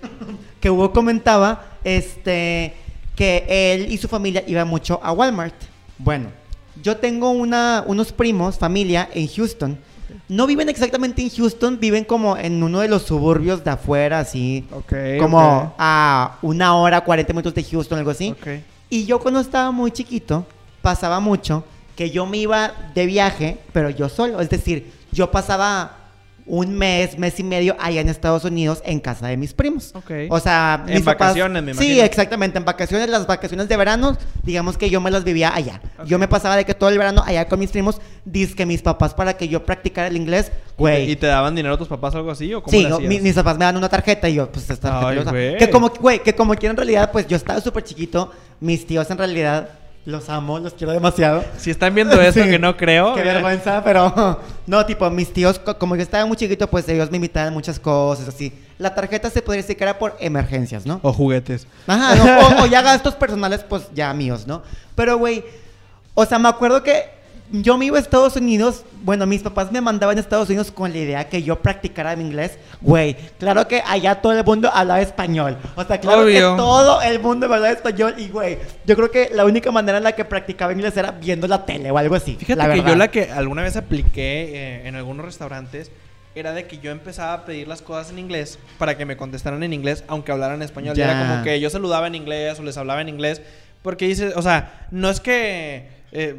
que 0.61 0.69
Hugo 0.71 0.93
comentaba, 0.93 1.65
este, 1.85 2.75
que 3.17 3.47
él 3.49 3.91
y 3.91 3.97
su 3.97 4.09
familia 4.09 4.45
iban 4.47 4.69
mucho 4.69 5.01
a 5.03 5.13
Walmart. 5.13 5.55
Bueno, 5.99 6.29
yo 6.83 6.97
tengo 6.99 7.31
una, 7.31 7.85
unos 7.87 8.13
primos, 8.13 8.59
familia, 8.59 9.09
en 9.15 9.29
Houston. 9.29 9.79
No 10.29 10.47
viven 10.47 10.69
exactamente 10.69 11.23
en 11.23 11.31
Houston, 11.31 11.79
viven 11.81 12.05
como 12.05 12.37
en 12.37 12.63
uno 12.63 12.81
de 12.81 12.89
los 12.89 13.03
suburbios 13.03 13.65
de 13.65 13.71
afuera, 13.71 14.19
así. 14.19 14.67
Ok, 14.73 14.93
como 15.19 15.75
a 15.79 16.39
una 16.43 16.75
hora, 16.77 17.01
40 17.01 17.33
minutos 17.33 17.55
de 17.55 17.65
Houston, 17.65 17.99
algo 17.99 18.11
así. 18.11 18.35
Y 18.90 19.07
yo 19.07 19.20
cuando 19.20 19.40
estaba 19.40 19.70
muy 19.70 19.92
chiquito, 19.92 20.44
pasaba 20.83 21.20
mucho 21.20 21.64
que 21.96 22.11
yo 22.11 22.26
me 22.26 22.38
iba 22.38 22.72
de 22.94 23.07
viaje, 23.07 23.59
pero 23.72 23.88
yo 23.88 24.09
solo. 24.09 24.40
Es 24.40 24.50
decir, 24.50 24.92
yo 25.12 25.31
pasaba 25.31 26.00
un 26.53 26.77
mes, 26.77 27.17
mes 27.17 27.39
y 27.39 27.45
medio 27.45 27.77
allá 27.79 28.01
en 28.01 28.09
Estados 28.09 28.45
Unidos 28.45 28.83
en 28.85 28.99
casa 28.99 29.29
de 29.29 29.37
mis 29.37 29.55
primos. 29.55 29.93
Ok. 29.95 30.11
O 30.31 30.41
sea, 30.41 30.83
En 30.87 30.95
mis 30.95 31.03
papás- 31.05 31.29
vacaciones, 31.29 31.63
me 31.63 31.75
Sí, 31.75 31.85
imagino. 31.85 32.05
exactamente. 32.05 32.59
En 32.59 32.65
vacaciones, 32.65 33.09
las 33.09 33.25
vacaciones 33.29 33.69
de 33.69 33.77
verano, 33.77 34.19
digamos 34.43 34.77
que 34.77 34.91
yo 34.91 35.01
me 35.01 35.13
las 35.13 35.23
vivía 35.23 35.55
allá. 35.55 35.81
Yo 36.07 36.19
me 36.19 36.27
pasaba 36.27 36.57
de 36.57 36.65
que 36.65 36.75
todo 36.75 36.91
el 36.91 36.99
verano 36.99 37.23
allá 37.25 37.47
con 37.47 37.61
mis 37.61 37.71
primos, 37.71 38.01
que 38.57 38.67
mis 38.67 38.83
papás 38.83 39.15
para 39.15 39.35
que 39.37 39.47
yo 39.47 39.65
practicara 39.65 40.09
el 40.09 40.17
inglés, 40.17 40.51
güey. 40.77 41.11
¿Y 41.13 41.17
te 41.17 41.27
daban 41.29 41.55
dinero 41.55 41.75
a 41.77 41.79
tus 41.79 41.87
papás 41.89 42.15
o 42.15 42.19
algo 42.19 42.33
así? 42.33 42.53
¿O 42.53 42.63
cómo 42.63 42.77
Sí, 42.77 42.87
mi- 43.07 43.21
mis 43.21 43.35
papás 43.35 43.57
me 43.57 43.65
dan 43.65 43.77
una 43.77 43.89
tarjeta 43.89 44.29
y 44.29 44.35
yo, 44.35 44.51
pues 44.51 44.69
esta 44.69 45.01
tarjeta. 45.01 45.31
Ay, 45.33 45.57
que 45.57 45.71
como, 45.71 45.89
güey, 45.91 46.21
que 46.23 46.35
como 46.35 46.55
quiera 46.57 46.73
en 46.73 46.77
realidad, 46.77 47.13
pues 47.13 47.27
yo 47.29 47.37
estaba 47.37 47.61
súper 47.61 47.85
chiquito. 47.85 48.33
Mis 48.61 48.87
tíos 48.87 49.09
en 49.11 49.19
realidad 49.19 49.69
los 50.07 50.29
amo, 50.31 50.59
los 50.59 50.75
quiero 50.75 50.93
demasiado. 50.93 51.45
Si 51.59 51.71
están 51.71 51.95
viendo 51.95 52.21
esto, 52.23 52.43
Sí. 52.43 52.51
que 52.51 52.59
no 52.59 52.77
creo. 52.77 53.15
Qué 53.15 53.21
eh, 53.21 53.25
vergüenza, 53.25 53.83
pero 53.85 54.41
no, 54.67 54.87
tipo, 54.87 55.09
mis 55.11 55.33
tíos, 55.33 55.59
co- 55.59 55.77
como 55.79 55.95
yo 55.97 56.03
estaba 56.03 56.25
muy 56.27 56.37
chiquito, 56.37 56.69
pues 56.69 56.89
ellos 56.89 57.11
me 57.11 57.17
invitaban 57.19 57.53
muchas 57.53 57.79
cosas, 57.79 58.29
así. 58.29 58.53
La 58.79 58.95
tarjeta 58.95 59.29
se 59.31 59.43
podría 59.43 59.62
decir 59.62 59.77
que 59.77 59.85
era 59.85 59.99
por 59.99 60.16
emergencias, 60.20 60.87
¿no? 60.87 61.01
O 61.03 61.12
juguetes. 61.12 61.66
Ajá, 61.87 62.14
no, 62.14 62.61
o, 62.61 62.62
o 62.62 62.66
ya 62.66 62.81
gastos 62.83 63.14
personales, 63.14 63.62
pues 63.68 63.85
ya 63.95 64.12
míos, 64.14 64.47
¿no? 64.47 64.62
Pero, 64.95 65.18
güey, 65.18 65.45
o 66.14 66.24
sea, 66.24 66.39
me 66.39 66.49
acuerdo 66.49 66.83
que 66.83 67.20
yo 67.53 67.76
me 67.76 67.86
iba 67.86 67.96
a 67.98 68.01
Estados 68.01 68.36
Unidos, 68.36 68.84
bueno, 69.03 69.26
mis 69.26 69.42
papás 69.42 69.72
me 69.72 69.80
mandaban 69.80 70.16
a 70.16 70.20
Estados 70.20 70.48
Unidos 70.48 70.70
con 70.70 70.92
la 70.92 70.98
idea 70.98 71.28
que 71.28 71.42
yo 71.42 71.61
practicara 71.61 72.14
mi 72.16 72.24
inglés. 72.24 72.59
Güey, 72.80 73.16
claro 73.38 73.66
que 73.66 73.82
allá 73.86 74.16
todo 74.22 74.32
el 74.32 74.44
mundo 74.44 74.70
hablaba 74.72 75.01
español. 75.01 75.57
O 75.74 75.84
sea, 75.84 75.98
claro 75.98 76.22
Obvio. 76.22 76.34
que 76.53 76.57
todo 76.57 77.03
el 77.03 77.18
mundo 77.20 77.46
hablaba 77.46 77.70
español. 77.70 78.14
Y, 78.18 78.28
güey, 78.28 78.59
yo 78.86 78.94
creo 78.96 79.11
que 79.11 79.30
la 79.34 79.44
única 79.44 79.70
manera 79.72 79.98
en 79.98 80.05
la 80.05 80.12
que 80.12 80.24
practicaba 80.24 80.72
inglés 80.72 80.96
era 80.96 81.11
viendo 81.11 81.46
la 81.48 81.64
tele 81.66 81.90
o 81.90 81.98
algo 81.98 82.14
así. 82.14 82.36
Fíjate 82.36 82.57
la 82.57 82.72
que 82.72 82.82
yo 82.82 82.94
la 82.96 83.09
que 83.11 83.30
alguna 83.32 83.62
vez 83.62 83.76
apliqué 83.76 84.51
eh, 84.84 84.88
en 84.88 84.94
algunos 84.96 85.24
restaurantes 85.24 85.90
era 86.36 86.53
de 86.53 86.66
que 86.68 86.78
yo 86.78 86.92
empezaba 86.92 87.32
a 87.32 87.44
pedir 87.44 87.66
las 87.66 87.82
cosas 87.82 88.11
en 88.12 88.20
inglés 88.20 88.61
para 88.78 88.96
que 88.96 89.05
me 89.05 89.16
contestaran 89.16 89.62
en 89.64 89.72
inglés, 89.72 90.05
aunque 90.07 90.30
hablaran 90.30 90.62
español. 90.62 90.94
Y 90.94 90.98
Ya. 91.01 91.11
era 91.11 91.28
como 91.28 91.42
que 91.42 91.59
yo 91.59 91.68
saludaba 91.70 92.07
en 92.07 92.14
inglés 92.14 92.61
o 92.61 92.62
les 92.62 92.76
hablaba 92.76 93.01
en 93.01 93.09
inglés. 93.09 93.42
Porque 93.82 94.07
dice, 94.07 94.32
o 94.36 94.42
sea, 94.42 94.86
no 94.92 95.11
es 95.11 95.18
que 95.20 95.88
eh, 96.12 96.36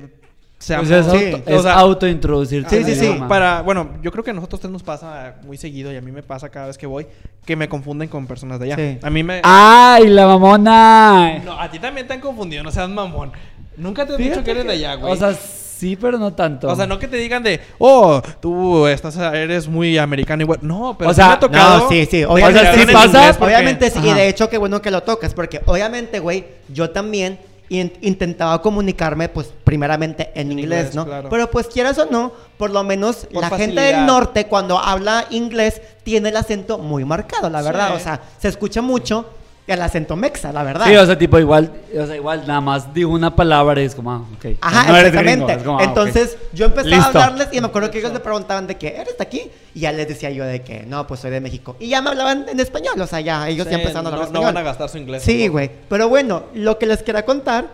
seamos- 0.62 0.88
Pues 0.90 1.06
es, 1.08 1.12
Sí. 1.12 1.32
auto, 1.34 1.44
es 1.52 1.60
o 1.60 1.64
sea, 1.64 1.74
autointroducirte 1.76 2.78
Sí, 2.78 2.84
sí, 2.84 2.96
sí. 3.00 3.06
idioma. 3.06 3.28
Para, 3.28 3.62
bueno, 3.62 3.92
yo 4.02 4.12
creo 4.12 4.24
que 4.24 4.32
a 4.32 4.34
nosotros 4.34 4.72
nos 4.72 4.84
pasa 4.84 5.36
muy 5.46 5.58
seguido 5.58 5.92
y 5.92 5.98
a 5.98 6.02
mí 6.02 6.12
me 6.12 6.24
pasa 6.24 6.50
cada 6.50 6.68
vez 6.68 6.78
que 6.78 6.86
voy 6.88 7.08
que 7.46 7.56
me 7.56 7.68
confunden 7.68 8.08
con 8.08 8.28
personas 8.28 8.60
de 8.60 8.66
allá. 8.72 8.76
Sí. 8.76 9.00
A 9.02 9.10
mí 9.10 9.24
me. 9.24 9.42
¡Ay, 9.44 10.08
la 10.10 10.28
mamona! 10.28 11.40
No, 11.44 11.60
a 11.60 11.70
ti 11.70 11.80
también 11.80 12.08
te 12.08 12.14
han 12.14 12.22
confundido, 12.22 12.64
no 12.64 12.72
seas 12.72 12.90
mamón. 12.90 13.32
Nunca 13.78 14.06
te 14.06 14.14
han 14.14 14.18
Fíjate 14.18 14.36
dicho 14.36 14.44
que 14.46 14.52
eres 14.52 14.66
de 14.66 14.74
allá, 14.74 14.96
güey. 14.96 15.12
O 15.12 15.16
sea, 15.16 15.34
sí, 15.34 15.96
pero 15.96 16.20
no 16.20 16.34
tanto. 16.34 16.68
O 16.68 16.76
sea, 16.76 16.86
no 16.86 17.00
que 17.00 17.08
te 17.08 17.18
digan 17.18 17.42
de, 17.42 17.60
oh, 17.80 18.22
tú 18.40 18.86
estás, 18.86 19.18
eres 19.18 19.68
muy 19.68 19.98
americano 19.98 20.44
igual. 20.44 20.60
No, 20.62 20.96
pero 20.98 21.10
O 21.10 21.14
sí 21.14 21.18
sea, 21.18 21.28
me 21.30 21.34
ha 21.34 21.40
tocado. 21.40 21.80
No, 21.86 21.90
sí, 21.90 22.06
sí, 22.10 22.24
obviamente 22.24 22.60
te 22.60 22.66
sí 22.66 22.72
hablen 22.82 22.90
en 22.90 22.94
pasa, 22.94 23.34
porque- 23.40 23.56
Obviamente 23.56 23.90
sí, 23.90 24.00
y 24.04 24.14
de 24.14 24.28
hecho 24.28 24.50
qué 24.50 24.58
bueno 24.60 24.82
que 24.82 24.92
lo 24.92 25.02
tocas, 25.02 25.34
porque 25.34 25.62
obviamente, 25.66 26.20
güey, 26.20 26.46
yo 26.70 26.92
también 26.92 27.40
in- 27.80 27.94
intentaba 28.02 28.62
comunicarme, 28.62 29.30
pues, 29.30 29.52
primeramente 29.64 30.32
en, 30.36 30.52
En 30.52 30.60
inglés, 30.60 30.80
inglés, 30.88 30.96
¿no? 30.96 31.06
claro. 31.06 31.30
Pero 31.30 31.50
pues 31.50 31.68
quieras 31.68 31.98
o 31.98 32.06
no, 32.06 32.32
por 32.58 32.70
lo 32.70 32.84
menos 32.84 33.28
Por 33.32 33.42
la 33.42 33.50
gente 33.50 33.80
del 33.82 34.06
norte 34.06 34.48
cuando 34.48 34.78
habla 34.78 35.26
inglés 35.30 35.82
tiene 36.04 36.30
el 36.30 36.38
acento 36.38 36.78
muy 36.78 37.06
marcado, 37.06 37.50
la 37.50 37.62
verdad. 37.62 37.90
Sí. 37.90 37.94
O 37.96 38.00
sea, 38.00 38.22
se 38.40 38.48
escucha 38.50 38.82
mucho 38.82 39.26
el 39.68 39.82
acento 39.82 40.16
mexa, 40.16 40.52
la 40.52 40.64
verdad. 40.64 40.86
Sí, 40.86 40.96
o 40.96 41.06
sea, 41.06 41.18
tipo, 41.18 41.40
igual, 41.40 41.72
o 41.98 42.06
sea, 42.06 42.16
igual 42.16 42.44
nada 42.48 42.60
más 42.62 42.94
digo 42.94 43.14
una 43.14 43.36
palabra 43.36 43.82
y 43.82 43.86
es 43.86 43.96
como, 43.96 44.12
ah, 44.12 44.24
ok. 44.38 44.58
Ajá, 44.60 44.88
No 44.92 44.98
eres 44.98 45.10
exactamente. 45.14 45.46
gringo, 45.46 45.60
es 45.60 45.64
como, 45.64 45.80
ah. 45.80 45.84
Entonces 45.84 46.38
yo 46.52 46.66
empezaba 46.66 46.96
Listo. 46.96 47.20
a 47.20 47.26
hablarles 47.26 47.48
y 47.54 47.62
me 47.62 47.68
acuerdo 47.68 47.90
que 47.92 48.00
ellos 48.00 48.12
me 48.12 48.20
preguntaban 48.20 48.68
de 48.68 48.76
que 48.76 48.88
eres 48.98 49.18
de 49.18 49.24
aquí 49.24 49.50
y 49.74 49.80
ya 49.82 49.92
les 49.92 50.08
decía 50.08 50.30
yo 50.32 50.44
de 50.44 50.62
que 50.62 50.84
no, 50.84 51.08
pues 51.08 51.20
soy 51.22 51.32
de 51.32 51.40
México. 51.40 51.76
Y 51.80 51.88
ya 51.90 52.02
me 52.02 52.10
hablaban 52.10 52.46
en 52.50 52.60
español, 52.60 53.00
o 53.00 53.08
sea, 53.08 53.22
ya 53.22 53.48
ellos 53.48 53.66
Sí, 53.66 53.72
ya 53.72 53.78
empezaron 53.78 54.08
a 54.08 54.10
hablar 54.10 54.20
no, 54.20 54.26
español. 54.26 54.42
no 54.42 54.54
van 54.54 54.58
a 54.58 54.62
gastar 54.64 54.90
su 54.90 54.98
inglés. 54.98 55.24
Sí, 55.24 55.48
güey. 55.48 55.72
Pero 55.88 56.10
bueno, 56.10 56.44
lo 56.54 56.78
que 56.78 56.86
les 56.88 57.02
quería 57.04 57.24
contar 57.24 57.68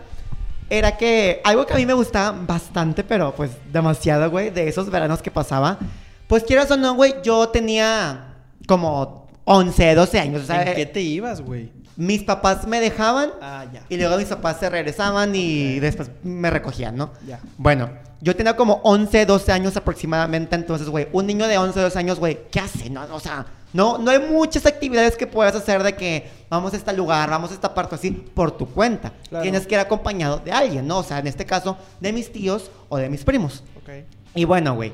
era 0.70 0.96
que 0.98 1.40
algo 1.44 1.64
que 1.66 1.72
a 1.72 1.76
mí 1.76 1.86
me 1.86 1.94
gustaba 1.94 2.36
bastante, 2.46 3.02
pero 3.02 3.34
pues 3.34 3.50
demasiado, 3.72 4.30
güey, 4.30 4.50
de 4.50 4.68
esos 4.68 4.90
veranos 4.90 5.22
que 5.22 5.30
pasaba. 5.30 5.78
Pues 6.26 6.44
quieras 6.44 6.70
o 6.70 6.76
no, 6.76 6.94
güey, 6.94 7.14
yo 7.24 7.48
tenía 7.48 8.34
como 8.66 9.26
11, 9.50 9.94
12 9.94 10.20
años. 10.20 10.42
O 10.42 10.46
sea, 10.46 10.62
¿En 10.62 10.74
qué 10.74 10.82
eh, 10.82 10.86
te 10.86 11.00
ibas, 11.00 11.40
güey? 11.40 11.70
mis 11.96 12.22
papás 12.22 12.64
me 12.66 12.78
dejaban 12.80 13.30
Ah, 13.42 13.64
ya. 13.72 13.82
y 13.88 13.96
luego 13.96 14.16
mis 14.18 14.28
papás 14.28 14.58
se 14.60 14.70
regresaban 14.70 15.34
y 15.34 15.80
después 15.80 16.10
me 16.22 16.48
recogían, 16.48 16.96
¿no? 16.96 17.10
Ya. 17.26 17.40
Bueno, 17.56 17.90
yo 18.20 18.36
tenía 18.36 18.54
como 18.54 18.80
11, 18.84 19.26
12 19.26 19.50
años 19.50 19.76
aproximadamente, 19.76 20.54
entonces, 20.54 20.88
güey, 20.88 21.08
un 21.12 21.26
niño 21.26 21.48
de 21.48 21.58
11, 21.58 21.80
12 21.80 21.98
años, 21.98 22.18
güey, 22.20 22.38
¿qué 22.52 22.60
hace? 22.60 22.88
No, 22.88 23.04
o 23.12 23.18
sea, 23.18 23.46
no, 23.72 23.98
no 23.98 24.12
hay 24.12 24.20
muchas 24.20 24.64
actividades 24.66 25.16
que 25.16 25.26
puedas 25.26 25.56
hacer 25.56 25.82
de 25.82 25.94
que 25.96 26.30
vamos 26.48 26.72
a 26.72 26.76
este 26.76 26.92
lugar, 26.92 27.30
vamos 27.30 27.50
a 27.50 27.54
esta 27.54 27.74
parte 27.74 27.96
así, 27.96 28.10
por 28.12 28.52
tu 28.56 28.66
cuenta. 28.66 29.12
Claro. 29.28 29.42
Tienes 29.42 29.66
que 29.66 29.74
ir 29.74 29.80
acompañado 29.80 30.38
de 30.38 30.52
alguien, 30.52 30.86
¿no? 30.86 30.98
O 30.98 31.02
sea, 31.02 31.18
en 31.18 31.26
este 31.26 31.46
caso, 31.46 31.76
de 32.00 32.12
mis 32.12 32.30
tíos 32.32 32.70
o 32.88 32.96
de 32.96 33.08
mis 33.08 33.24
primos. 33.24 33.64
Ok. 33.82 34.04
Y 34.36 34.44
bueno, 34.44 34.74
güey. 34.76 34.92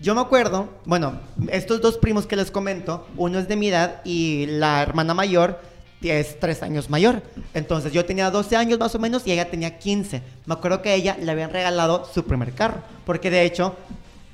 Yo 0.00 0.14
me 0.14 0.20
acuerdo, 0.20 0.68
bueno, 0.84 1.18
estos 1.50 1.80
dos 1.80 1.96
primos 1.96 2.26
que 2.26 2.36
les 2.36 2.50
comento, 2.50 3.06
uno 3.16 3.38
es 3.38 3.48
de 3.48 3.56
mi 3.56 3.68
edad 3.68 4.02
y 4.04 4.46
la 4.46 4.82
hermana 4.82 5.14
mayor 5.14 5.58
es 6.02 6.38
tres 6.38 6.62
años 6.62 6.90
mayor. 6.90 7.22
Entonces 7.54 7.92
yo 7.92 8.04
tenía 8.04 8.30
12 8.30 8.56
años 8.56 8.78
más 8.78 8.94
o 8.94 8.98
menos 8.98 9.26
y 9.26 9.32
ella 9.32 9.50
tenía 9.50 9.78
15. 9.78 10.22
Me 10.44 10.54
acuerdo 10.54 10.82
que 10.82 10.90
a 10.90 10.94
ella 10.94 11.16
le 11.20 11.32
habían 11.32 11.50
regalado 11.50 12.08
su 12.12 12.24
primer 12.24 12.52
carro, 12.52 12.80
porque 13.04 13.30
de 13.30 13.42
hecho 13.42 13.74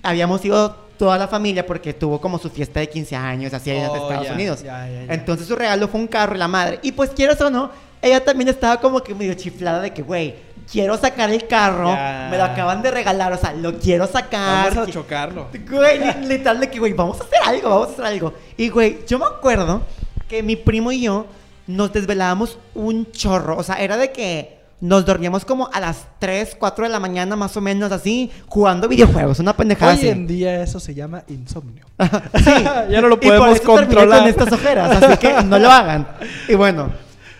habíamos 0.03 0.45
ido 0.45 0.75
toda 0.99 1.17
la 1.17 1.29
familia 1.29 1.67
porque 1.67 1.95
tuvo 1.95 2.21
como 2.21 2.39
su 2.39 2.51
fiesta 2.51 2.81
de 2.81 2.89
15 2.89 3.17
años, 3.17 3.55
así 3.55 3.71
allá 3.71 3.85
en 3.85 3.91
Oh, 3.91 3.95
Estados 4.11 4.31
Unidos. 4.31 4.65
Entonces 5.09 5.47
su 5.47 5.57
regalo 5.57 5.89
fue 5.89 6.01
un 6.01 6.09
carro 6.09 6.35
y 6.35 6.39
la 6.39 6.49
madre. 6.49 6.81
Y 6.83 6.93
pues 6.93 7.11
quieras 7.11 7.41
o 7.41 7.51
no, 7.51 7.71
ella 8.03 8.23
también 8.25 8.49
estaba 8.49 8.79
como 8.81 9.03
que 9.03 9.15
medio 9.15 9.35
chiflada 9.35 9.81
de 9.81 9.93
que, 9.93 10.03
güey, 10.03 10.35
quiero 10.71 10.97
sacar 10.97 11.31
el 11.31 11.47
carro, 11.47 11.89
Ya. 11.89 12.29
me 12.31 12.37
lo 12.39 12.45
acaban 12.45 12.83
de 12.83 12.91
regalar, 12.91 13.33
o 13.33 13.37
sea, 13.39 13.53
lo 13.53 13.79
quiero 13.79 14.07
sacar. 14.07 14.75
Vamos 14.75 14.89
a 14.89 14.93
chocarlo. 14.93 15.49
Güey, 15.71 15.99
li- 15.99 16.27
literal 16.29 16.61
de 16.61 16.71
que, 16.71 16.79
güey, 16.79 16.93
vamos 16.93 17.21
a 17.21 17.25
hacer 17.25 17.39
algo, 17.45 17.69
vamos 17.71 17.89
a 17.89 17.93
hacer 17.93 18.05
algo. 18.07 18.35
Y, 18.57 18.69
güey, 18.69 19.01
yo 19.07 19.19
me 19.19 19.27
acuerdo 19.27 19.83
que 20.29 20.43
mi 20.43 20.57
primo 20.57 20.93
y 20.93 21.03
yo 21.03 21.27
nos 21.67 21.93
desvelábamos 21.93 22.59
un 22.75 23.11
chorro. 23.13 23.57
O 23.57 23.63
sea, 23.63 23.77
era 23.77 23.97
de 23.97 24.11
que 24.13 24.61
nos 24.81 25.07
dormíamos 25.07 25.45
como 25.45 25.71
a 25.73 25.79
las 25.79 26.07
3, 26.19 26.57
4 26.59 26.85
de 26.87 26.91
la 26.91 26.99
mañana, 26.99 27.37
más 27.37 27.57
o 27.57 27.61
menos 27.61 27.93
así, 27.93 28.33
jugando 28.49 28.89
videojuegos, 28.89 29.39
una 29.39 29.53
pendejada 29.57 29.93
Hoy 29.93 29.99
así. 29.99 30.09
en 30.09 30.27
día 30.27 30.61
eso 30.61 30.81
se 30.81 30.93
llama 30.95 31.23
insomnio. 31.29 31.85
Sí. 31.99 32.51
Ya 32.91 33.01
no 33.01 33.07
lo 33.09 33.15
Y 33.15 33.19
por 33.29 33.37
podemos 33.39 33.55
eso 33.61 33.65
controlar. 33.65 34.19
con 34.21 34.29
estas 34.29 34.53
ojeras, 34.53 35.03
así 35.03 35.17
que 35.19 35.35
no 35.45 35.59
lo 35.61 35.71
hagan. 35.71 36.09
Y 36.49 36.55
bueno, 36.57 36.91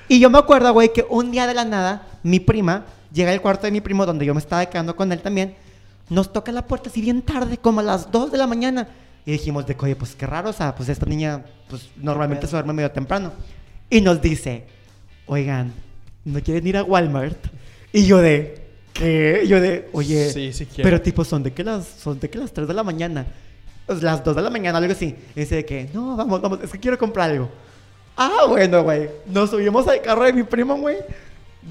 y 0.07 0.21
yo 0.21 0.31
me 0.31 0.39
acuerdo, 0.39 0.73
güey, 0.73 0.93
que 0.93 1.05
un 1.09 1.33
día 1.33 1.49
de 1.49 1.55
la 1.55 1.65
nada, 1.65 2.03
mi 2.23 2.39
prima 2.39 2.85
llega 3.13 3.33
al 3.33 3.41
cuarto 3.41 3.67
de 3.67 3.73
mi 3.73 3.81
primo, 3.81 4.07
donde 4.07 4.25
yo 4.25 4.35
me 4.35 4.41
estaba 4.41 4.65
quedando 4.67 4.97
con 4.97 5.13
él 5.13 5.21
también, 5.21 5.55
nos 6.09 6.33
toca 6.33 6.53
la 6.53 6.67
puerta 6.67 6.91
así 6.91 7.01
bien 7.01 7.23
tarde, 7.23 7.59
como 7.59 7.81
a 7.81 7.83
las 7.83 8.11
2 8.11 8.33
de 8.33 8.39
la 8.39 8.47
mañana. 8.47 8.89
Y 9.25 9.33
dijimos 9.33 9.67
de 9.67 9.77
oye, 9.79 9.95
pues 9.97 10.15
qué 10.15 10.27
raro, 10.27 10.51
o 10.51 10.53
sea, 10.53 10.75
pues 10.75 10.89
esta 10.89 11.07
niña, 11.07 11.45
pues 11.69 11.89
normalmente 11.97 12.47
se 12.47 12.53
duerme 12.53 12.73
medio 12.73 12.91
temprano. 12.91 13.33
Y 13.89 14.01
nos 14.01 14.21
dice, 14.21 14.65
oigan, 15.27 15.73
¿no 16.25 16.41
quieren 16.41 16.67
ir 16.67 16.77
a 16.77 16.83
Walmart? 16.83 17.39
Y 17.93 18.07
yo 18.07 18.19
de, 18.19 18.63
¿qué? 18.93 19.45
Yo 19.47 19.61
de, 19.61 19.89
oye, 19.93 20.31
Sí, 20.31 20.53
sí 20.53 20.67
quiero. 20.67 20.83
pero 20.83 21.01
tipo, 21.01 21.25
son 21.25 21.43
de 21.43 21.53
que 21.53 21.63
las, 21.63 21.87
son 21.87 22.19
de 22.19 22.29
que 22.29 22.39
las 22.39 22.53
3 22.53 22.67
de 22.67 22.75
la 22.75 22.83
mañana. 22.83 23.27
Pues, 23.87 24.03
las 24.03 24.25
2 24.25 24.35
de 24.37 24.43
la 24.43 24.51
mañana, 24.51 24.79
algo 24.79 24.93
así. 24.93 25.15
Y 25.37 25.41
dice 25.41 25.57
de 25.57 25.65
que, 25.65 25.89
no, 25.93 26.17
vamos, 26.17 26.41
vamos, 26.41 26.59
es 26.63 26.71
que 26.71 26.81
quiero 26.81 26.99
comprar 26.99 27.31
algo. 27.31 27.49
Ah, 28.17 28.47
bueno, 28.49 28.83
güey. 28.83 29.09
Nos 29.27 29.51
subimos 29.51 29.87
al 29.89 30.01
carro 30.03 30.25
de 30.25 30.33
mi 30.33 30.43
primo, 30.43 30.77
güey. 30.77 30.97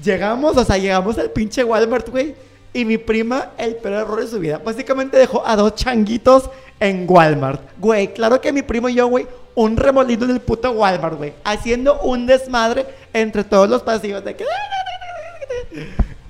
Llegamos, 0.02 0.56
o 0.56 0.64
sea, 0.64 0.78
llegamos 0.78 1.18
al 1.18 1.30
pinche 1.30 1.64
Walmart, 1.64 2.08
güey. 2.08 2.34
Y 2.72 2.84
mi 2.84 2.96
prima, 2.96 3.50
el 3.58 3.76
peor 3.76 3.94
error 3.94 4.20
de 4.20 4.26
su 4.26 4.38
vida. 4.38 4.58
Básicamente 4.58 5.18
dejó 5.18 5.46
a 5.46 5.56
dos 5.56 5.74
changuitos 5.74 6.48
en 6.80 7.04
Walmart. 7.08 7.60
Güey, 7.78 8.14
claro 8.14 8.40
que 8.40 8.52
mi 8.52 8.62
primo 8.62 8.88
y 8.88 8.94
yo, 8.94 9.06
güey, 9.08 9.26
un 9.54 9.76
remolino 9.76 10.24
en 10.24 10.30
el 10.30 10.40
puto 10.40 10.70
Walmart, 10.72 11.18
güey. 11.18 11.34
Haciendo 11.44 12.00
un 12.00 12.26
desmadre 12.26 12.86
entre 13.12 13.44
todos 13.44 13.68
los 13.68 13.82
pasillos 13.82 14.24
de 14.24 14.36
que... 14.36 14.44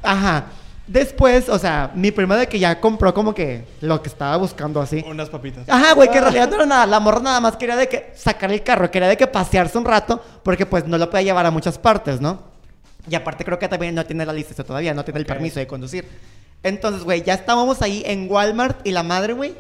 Ajá. 0.03 0.47
Después, 0.87 1.49
o 1.49 1.59
sea, 1.59 1.93
mi 1.95 2.11
prima 2.11 2.37
de 2.37 2.49
que 2.49 2.59
ya 2.59 2.81
compró 2.81 3.15
como 3.15 3.33
que 3.33 3.65
lo 3.81 4.03
que 4.03 4.09
estaba 4.09 4.37
buscando 4.37 4.81
así. 4.81 5.03
Unas 5.09 5.31
papitas. 5.31 5.69
Ajá, 5.69 5.95
güey, 5.95 6.11
que 6.11 6.19
en 6.19 6.25
realidad 6.25 6.49
no 6.51 6.57
era 6.57 6.67
nada. 6.67 6.87
La 6.87 6.99
morra 6.99 7.21
nada 7.21 7.41
más 7.41 7.57
quería 7.57 7.77
de 7.77 7.89
que 7.89 8.13
sacar 8.17 8.53
el 8.53 8.63
carro, 8.65 8.91
quería 8.91 9.09
de 9.09 9.17
que 9.17 9.29
pasearse 9.29 9.79
un 9.79 9.85
rato, 9.85 10.21
porque 10.43 10.67
pues 10.67 10.87
no 10.87 10.99
lo 10.99 11.09
podía 11.09 11.23
llevar 11.23 11.47
a 11.47 11.53
muchas 11.53 11.79
partes, 11.79 12.21
¿no? 12.21 12.52
Y 13.11 13.15
aparte 13.15 13.45
creo 13.45 13.59
que 13.59 13.69
también 13.69 13.95
no 13.95 14.05
tiene 14.07 14.25
la 14.25 14.33
licencia 14.33 14.65
todavía, 14.65 14.95
no 14.95 15.05
tiene 15.05 15.21
el 15.21 15.27
permiso 15.27 15.59
de 15.59 15.67
conducir. 15.67 16.07
Entonces, 16.63 17.03
güey, 17.03 17.23
ya 17.23 17.35
estábamos 17.35 17.83
ahí 17.83 18.03
en 18.07 18.31
Walmart 18.31 18.87
y 18.87 18.93
la 18.93 19.03
madre, 19.03 19.33
güey, 19.33 19.55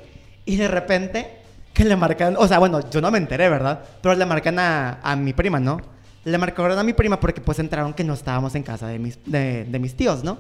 y 0.45 0.57
de 0.57 0.69
repente 0.69 1.39
que 1.75 1.85
le 1.85 1.97
marcan, 1.97 2.37
o 2.39 2.47
sea, 2.47 2.59
bueno, 2.59 2.89
yo 2.91 3.01
no 3.01 3.11
me 3.11 3.19
enteré, 3.19 3.49
¿verdad? 3.49 3.83
Pero 4.01 4.15
le 4.15 4.27
marcan 4.27 4.59
a, 4.59 5.01
a 5.03 5.17
mi 5.17 5.33
prima, 5.33 5.59
¿no? 5.59 5.81
Le 6.25 6.39
marcaron 6.39 6.79
a 6.79 6.85
mi 6.85 6.93
prima 6.93 7.19
porque 7.19 7.41
pues 7.41 7.59
entraron 7.59 7.95
que 7.95 8.05
no 8.05 8.15
estábamos 8.15 8.55
en 8.55 8.63
casa 8.63 8.87
de 8.87 8.99
mis, 8.99 9.19
de, 9.25 9.65
de 9.65 9.79
mis 9.79 9.97
tíos, 9.97 10.23
¿no? 10.23 10.39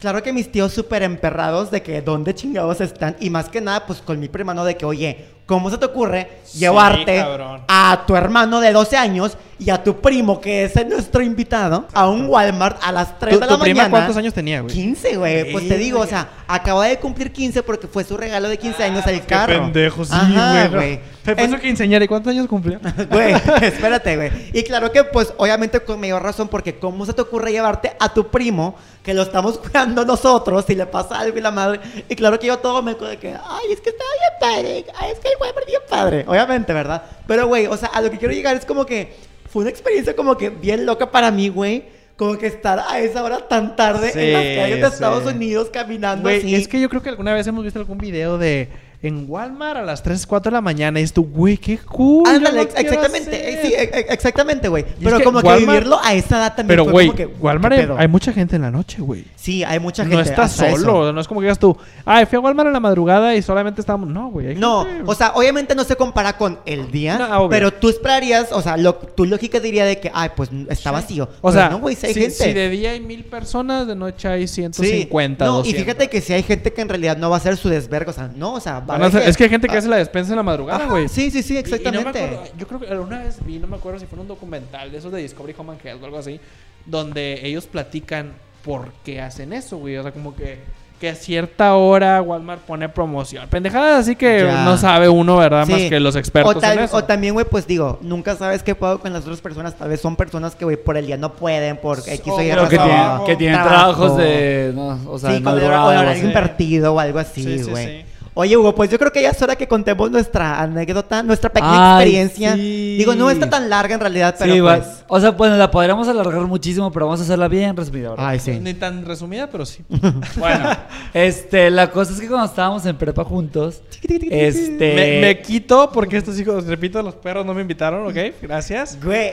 Claro 0.00 0.22
que 0.22 0.32
mis 0.32 0.52
tíos 0.52 0.74
súper 0.74 1.02
emperrados 1.02 1.70
de 1.70 1.82
que 1.82 2.02
dónde 2.02 2.34
chingados 2.34 2.82
están 2.82 3.16
y 3.18 3.30
más 3.30 3.48
que 3.48 3.62
nada 3.62 3.86
pues 3.86 4.02
con 4.02 4.20
mi 4.20 4.28
prima, 4.28 4.52
¿no? 4.52 4.64
De 4.64 4.76
que, 4.76 4.84
oye, 4.84 5.24
¿cómo 5.46 5.70
se 5.70 5.78
te 5.78 5.86
ocurre 5.86 6.40
Sí, 6.44 6.58
llevarte 6.60 7.16
cabrón. 7.16 7.62
a 7.68 8.04
tu 8.06 8.14
hermano 8.16 8.60
de 8.60 8.72
12 8.72 8.96
años 8.96 9.36
y 9.58 9.70
a 9.70 9.82
tu 9.82 10.00
primo, 10.02 10.38
que 10.38 10.64
es 10.64 10.86
nuestro 10.86 11.22
invitado, 11.22 11.86
a 11.94 12.08
un 12.08 12.26
Walmart 12.26 12.78
a 12.82 12.92
las 12.92 13.18
3 13.18 13.34
¿Tu, 13.34 13.40
de 13.40 13.46
la 13.46 13.52
tu 13.54 13.58
prima 13.60 13.76
mañana? 13.84 13.90
cuántos 13.90 14.16
años 14.18 14.34
tenía, 14.34 14.60
güey? 14.60 14.74
15, 14.74 15.16
güey. 15.16 15.50
Pues 15.50 15.66
te 15.66 15.78
digo, 15.78 16.00
o 16.00 16.06
sea, 16.06 16.28
acaba 16.46 16.84
de 16.86 16.98
cumplir 16.98 17.32
15 17.32 17.62
porque 17.62 17.86
fue 17.86 18.04
su 18.04 18.18
regalo 18.18 18.48
de 18.50 18.58
15 18.58 18.84
años 18.84 19.06
el 19.06 19.20
Qué 19.22 19.26
carro. 19.26 19.54
pendejo, 19.62 20.04
sí, 20.04 20.10
Ajá, 20.14 20.68
güey. 20.68 21.00
Fue 21.24 21.34
fue 21.34 21.44
En- 21.44 21.50
su 21.52 21.58
quinceañera. 21.58 22.04
¿Y 22.04 22.08
cuántos 22.08 22.30
años 22.32 22.46
cumplió? 22.46 22.78
Güey, 23.10 23.32
espérate, 23.62 24.14
güey. 24.16 24.30
Y 24.52 24.62
claro 24.62 24.92
que, 24.92 25.02
pues, 25.04 25.32
obviamente 25.38 25.80
con 25.80 25.98
mayor 25.98 26.22
razón, 26.22 26.48
porque 26.48 26.78
¿cómo 26.78 27.04
se 27.06 27.14
te 27.14 27.22
ocurre 27.22 27.50
llevarte 27.50 27.96
a 27.98 28.12
tu 28.12 28.28
primo, 28.28 28.76
que 29.02 29.14
lo 29.14 29.22
estamos 29.22 29.58
cuidando 29.58 30.04
nosotros, 30.04 30.64
si 30.66 30.74
le 30.74 30.84
pasa 30.86 31.18
algo 31.18 31.36
y 31.38 31.40
la 31.40 31.50
madre? 31.50 31.80
Y 32.08 32.14
claro 32.14 32.38
que 32.38 32.46
yo 32.46 32.58
todo 32.58 32.82
me 32.82 32.90
acuerdo 32.92 33.08
de 33.10 33.16
que, 33.18 33.28
ay, 33.30 33.72
es 33.72 33.80
que 33.80 33.88
está 33.90 34.04
bien 34.20 34.32
padre, 34.54 34.84
ay, 35.00 35.12
es 35.12 35.18
que 35.18 35.28
el 35.28 35.35
güey 35.38 35.52
bien 35.66 35.80
padre. 35.88 36.24
Obviamente, 36.26 36.72
¿verdad? 36.72 37.02
Pero, 37.26 37.46
güey, 37.48 37.66
o 37.66 37.76
sea, 37.76 37.88
a 37.88 38.00
lo 38.00 38.10
que 38.10 38.18
quiero 38.18 38.32
llegar 38.32 38.56
es 38.56 38.64
como 38.64 38.86
que 38.86 39.12
fue 39.50 39.62
una 39.62 39.70
experiencia 39.70 40.14
como 40.14 40.36
que 40.36 40.50
bien 40.50 40.86
loca 40.86 41.10
para 41.10 41.30
mí, 41.30 41.48
güey. 41.48 41.84
Como 42.16 42.38
que 42.38 42.46
estar 42.46 42.78
a 42.88 42.98
esa 43.00 43.22
hora 43.22 43.46
tan 43.46 43.76
tarde 43.76 44.10
en 44.14 44.32
las 44.32 44.42
Sí, 44.42 44.56
calles 44.56 44.80
de 44.80 44.86
sí. 44.88 44.92
Estados 44.94 45.26
Unidos 45.26 45.68
caminando 45.70 46.22
Güey, 46.22 46.38
así. 46.38 46.54
es 46.54 46.66
que 46.66 46.80
yo 46.80 46.88
creo 46.88 47.02
que 47.02 47.10
alguna 47.10 47.34
vez 47.34 47.46
hemos 47.46 47.62
visto 47.62 47.78
algún 47.78 47.98
video 47.98 48.38
de 48.38 48.68
en 49.02 49.26
Walmart 49.28 49.78
a 49.78 49.82
las 49.82 50.02
3, 50.02 50.26
4 50.26 50.50
de 50.50 50.54
la 50.54 50.60
mañana. 50.60 50.98
Y 51.00 51.02
es 51.04 51.12
tú, 51.12 51.24
güey, 51.24 51.56
qué 51.58 51.78
cool. 51.78 52.26
Ándale, 52.28 52.62
ex- 52.62 52.74
exactamente. 52.78 53.30
hacer". 53.36 53.48
eh, 53.48 53.60
Sí, 53.62 53.74
e- 53.74 53.82
e- 54.00 54.06
exactamente, 54.12 54.68
güey. 54.68 54.84
Y 54.84 54.88
es 54.88 54.94
Pero 55.04 55.18
que 55.18 55.24
como 55.24 55.42
que 55.42 55.56
vivirlo 55.56 55.98
a 56.02 56.14
esa 56.14 56.38
edad 56.38 56.54
también 56.56 56.68
Pero, 56.68 56.84
fue 56.84 56.92
güey, 56.92 57.06
como 57.08 57.16
que. 57.16 57.26
Walmart 57.26 57.74
¿qué 57.74 57.80
hay, 57.82 57.88
hay 57.98 58.08
mucha 58.08 58.32
gente 58.32 58.56
en 58.56 58.62
la 58.62 58.70
noche, 58.70 59.00
güey. 59.02 59.24
Sí, 59.36 59.62
hay 59.64 59.78
mucha 59.78 60.02
gente. 60.02 60.16
No 60.16 60.22
estás 60.22 60.60
eso. 60.60 60.76
solo. 60.80 61.12
No 61.12 61.20
es 61.20 61.28
como 61.28 61.40
que 61.40 61.44
digas 61.46 61.58
tú, 61.58 61.76
ay, 62.04 62.26
fui 62.26 62.36
a 62.36 62.40
Walmart 62.40 62.66
en 62.68 62.72
la 62.72 62.80
madrugada 62.80 63.34
y 63.36 63.42
solamente 63.42 63.80
estábamos. 63.80 64.08
No, 64.08 64.28
güey. 64.30 64.54
No, 64.56 64.84
gente- 64.84 65.04
o 65.06 65.14
sea, 65.14 65.32
obviamente 65.34 65.74
no 65.74 65.84
se 65.84 65.96
compara 65.96 66.36
con 66.36 66.58
el 66.66 66.90
día, 66.90 67.18
No, 67.18 67.48
pero 67.48 67.72
tú 67.72 67.88
esperarías, 67.88 68.50
o 68.52 68.60
sea, 68.62 68.76
lo, 68.76 68.94
tu 68.94 69.24
lógica 69.24 69.60
diría 69.60 69.84
de 69.84 70.00
que, 70.00 70.10
ay, 70.12 70.30
pues 70.36 70.50
está 70.68 70.90
vacío. 70.90 71.24
O 71.40 71.50
Pero 71.50 71.52
sea, 71.52 71.68
no, 71.70 71.78
güey, 71.78 71.94
sí 71.96 72.06
hay 72.06 72.14
si, 72.14 72.20
gente. 72.20 72.34
si 72.36 72.52
de 72.52 72.68
día 72.70 72.90
hay 72.92 73.00
mil 73.00 73.24
personas, 73.24 73.86
de 73.86 73.94
noche 73.94 74.28
hay 74.28 74.46
Sí. 74.48 74.54
150, 74.56 75.44
No, 75.44 75.58
200. 75.58 75.80
y 75.80 75.84
fíjate 75.84 76.08
que 76.08 76.20
si 76.20 76.32
hay 76.32 76.42
gente 76.42 76.72
que 76.72 76.80
en 76.82 76.88
realidad 76.88 77.16
no 77.16 77.30
va 77.30 77.36
a 77.36 77.38
hacer 77.38 77.56
su 77.56 77.68
desvergo, 77.68 78.10
o 78.10 78.14
sea, 78.14 78.30
no, 78.34 78.54
o 78.54 78.60
sea, 78.60 78.80
a 78.88 79.06
es 79.28 79.36
que 79.36 79.44
hay 79.44 79.50
gente 79.50 79.68
que 79.68 79.74
ah, 79.74 79.78
hace 79.78 79.88
la 79.88 79.96
despensa 79.96 80.32
en 80.32 80.36
la 80.36 80.42
madrugada, 80.42 80.84
ajá, 80.84 80.90
güey. 80.90 81.08
Sí, 81.08 81.30
sí, 81.30 81.42
sí, 81.42 81.54
Y- 81.54 81.58
y 81.58 81.62
no 81.62 81.68
me 81.70 81.76
exactamente. 81.78 82.24
acuerdo, 82.24 82.44
yo 82.58 82.66
creo 82.66 82.80
que 82.80 82.86
alguna 82.88 83.18
vez 83.22 83.38
vi, 83.44 83.58
no 83.58 83.66
me 83.66 83.76
acuerdo 83.76 83.98
si 84.00 84.06
fue 84.06 84.16
en 84.16 84.22
un 84.22 84.28
documental 84.28 84.90
de 84.92 84.98
esos 84.98 85.12
de 85.12 85.22
Discovery 85.22 85.54
Home 85.58 85.72
and 85.72 85.86
Health 85.86 86.02
o 86.02 86.04
algo 86.06 86.18
así, 86.18 86.40
donde 86.84 87.46
ellos 87.46 87.66
platican 87.66 88.32
por 88.64 88.92
qué 89.04 89.20
hacen 89.20 89.52
eso, 89.52 89.78
güey. 89.78 89.96
O 89.96 90.02
sea, 90.02 90.12
como 90.12 90.34
que, 90.34 90.58
que 91.00 91.10
a 91.10 91.14
cierta 91.14 91.74
hora 91.74 92.20
Walmart 92.22 92.62
pone 92.62 92.88
promoción. 92.88 93.46
Pendejadas 93.48 94.00
así 94.00 94.16
que 94.16 94.44
Ya. 94.46 94.64
no 94.64 94.76
sabe 94.76 95.08
uno, 95.08 95.36
¿verdad? 95.36 95.66
Sí. 95.66 95.72
Más 95.72 95.80
que 95.82 96.00
los 96.00 96.16
expertos 96.16 96.56
o, 96.56 96.58
tal- 96.60 96.78
en 96.78 96.84
eso. 96.84 96.96
o 96.96 97.04
también, 97.04 97.34
güey, 97.34 97.44
pues 97.48 97.66
digo, 97.66 97.98
nunca 98.02 98.34
sabes 98.34 98.62
qué 98.62 98.74
puedo 98.74 98.98
con 98.98 99.12
las 99.12 99.22
otras 99.22 99.40
personas. 99.40 99.76
Tal 99.76 99.88
vez 99.88 100.00
son 100.00 100.16
personas 100.16 100.54
que, 100.56 100.64
güey, 100.64 100.76
por 100.76 100.96
el 100.96 101.06
día 101.06 101.16
no 101.16 101.34
pueden, 101.34 101.76
por 101.76 101.98
X 101.98 102.20
o 102.26 102.40
Y 102.42 102.50
O 102.50 102.54
Pero 102.54 102.68
que, 102.68 102.76
razón. 102.78 102.90
tienen, 102.90 103.26
que 103.26 103.36
tienen 103.36 103.60
Trabajo. 103.62 103.92
trabajos 103.94 104.16
de. 104.18 104.72
No, 104.74 104.98
o 105.12 105.18
sea, 105.18 105.30
sí, 105.30 105.34
de 105.36 105.40
madrugada, 105.42 106.00
algo 106.00 106.26
invertido 106.26 106.94
o 106.94 106.98
algo 107.00 107.20
Sí, 107.24 107.26
así, 107.42 107.58
sí, 107.64 107.70
güey. 107.70 107.86
sí. 108.00 108.06
Oye, 108.38 108.54
Hugo, 108.54 108.74
pues 108.74 108.90
yo 108.90 108.98
creo 108.98 109.10
que 109.10 109.22
ya 109.22 109.30
es 109.30 109.40
hora 109.40 109.56
que 109.56 109.66
contemos 109.66 110.10
nuestra 110.10 110.60
anécdota, 110.60 111.22
nuestra 111.22 111.50
pequeña 111.50 111.96
Ay, 111.96 112.02
experiencia. 112.04 112.54
sí. 112.54 112.96
Digo, 112.98 113.14
no 113.14 113.30
está 113.30 113.48
tan 113.48 113.70
larga 113.70 113.94
en 113.94 114.00
realidad, 114.00 114.36
pero 114.38 114.52
Sí, 114.52 114.60
va- 114.60 114.76
pues... 114.76 115.04
O 115.08 115.18
sea, 115.18 115.30
bueno, 115.30 115.56
la 115.56 115.70
podríamos 115.70 116.06
alargar 116.06 116.42
muchísimo, 116.42 116.92
pero 116.92 117.06
vamos 117.06 117.20
a 117.20 117.22
hacerla 117.22 117.48
bien 117.48 117.74
resumida. 117.74 118.10
¿verdad? 118.10 118.26
Ay, 118.28 118.38
sí. 118.38 118.50
Ni 118.60 118.74
tan 118.74 119.06
resumida, 119.06 119.46
pero 119.50 119.64
sí. 119.64 119.82
Bueno, 120.36 120.68
este, 121.14 121.70
la 121.70 121.90
cosa 121.90 122.12
es 122.12 122.20
que 122.20 122.28
cuando 122.28 122.44
estábamos 122.46 122.84
en 122.84 122.96
prepa 122.96 123.24
juntos, 123.24 123.80
este... 124.02 124.94
me, 124.94 125.20
me 125.20 125.40
quito 125.40 125.90
porque 125.90 126.18
estos 126.18 126.38
hijos, 126.38 126.66
repito, 126.66 127.02
los 127.02 127.14
perros 127.14 127.46
no 127.46 127.54
me 127.54 127.62
invitaron, 127.62 128.06
¿ok? 128.06 128.34
Gracias. 128.42 128.98
Güey, 129.02 129.32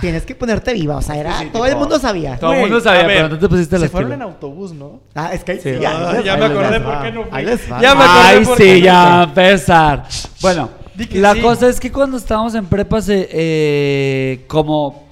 tienes 0.00 0.24
que 0.24 0.34
ponerte 0.34 0.72
viva, 0.72 0.96
o 0.96 1.02
sea, 1.02 1.16
era... 1.16 1.38
Sí, 1.38 1.46
todo 1.46 1.64
tipo, 1.64 1.66
el 1.66 1.76
mundo 1.76 1.98
sabía. 1.98 2.38
todo 2.38 2.52
el 2.52 2.60
mundo 2.60 2.80
sabía, 2.80 3.00
a 3.02 3.06
ver, 3.06 3.16
pero 3.16 3.28
no 3.30 3.38
te 3.38 3.48
pusiste 3.48 3.76
Se 3.76 3.82
las 3.82 3.90
fueron 3.90 4.12
en 4.12 4.22
autobús, 4.22 4.72
¿no? 4.72 5.00
Ah, 5.14 5.32
es 5.32 5.44
que... 5.44 5.58
Sí. 5.60 5.78
ya, 5.80 5.90
Ah, 5.90 6.10
ahí 6.12 6.24
ya 6.24 6.36
me 6.36 6.44
ahí 6.44 6.50
les 6.50 6.58
acordé 6.58 6.78
va. 6.78 6.84
por 6.94 7.02
qué 7.02 7.12
no 7.12 7.22
fui. 7.22 7.30
Ahí 7.32 7.44
les 7.44 7.72
va. 7.72 7.80
Ya 7.80 7.94
me 7.94 8.04
acordé 8.04 8.28
Ay, 8.28 8.44
por 8.44 8.56
sí, 8.56 8.62
qué 8.64 8.78
no 8.78 8.84
ya 8.84 9.20
a 9.20 9.24
empezar. 9.24 10.04
Bueno, 10.40 10.70
la 11.12 11.34
sí. 11.34 11.40
cosa 11.40 11.68
es 11.68 11.80
que 11.80 11.92
cuando 11.92 12.16
estábamos 12.16 12.54
en 12.54 12.66
prepa, 12.66 13.00
se, 13.02 13.28
eh, 13.30 14.44
como... 14.48 15.04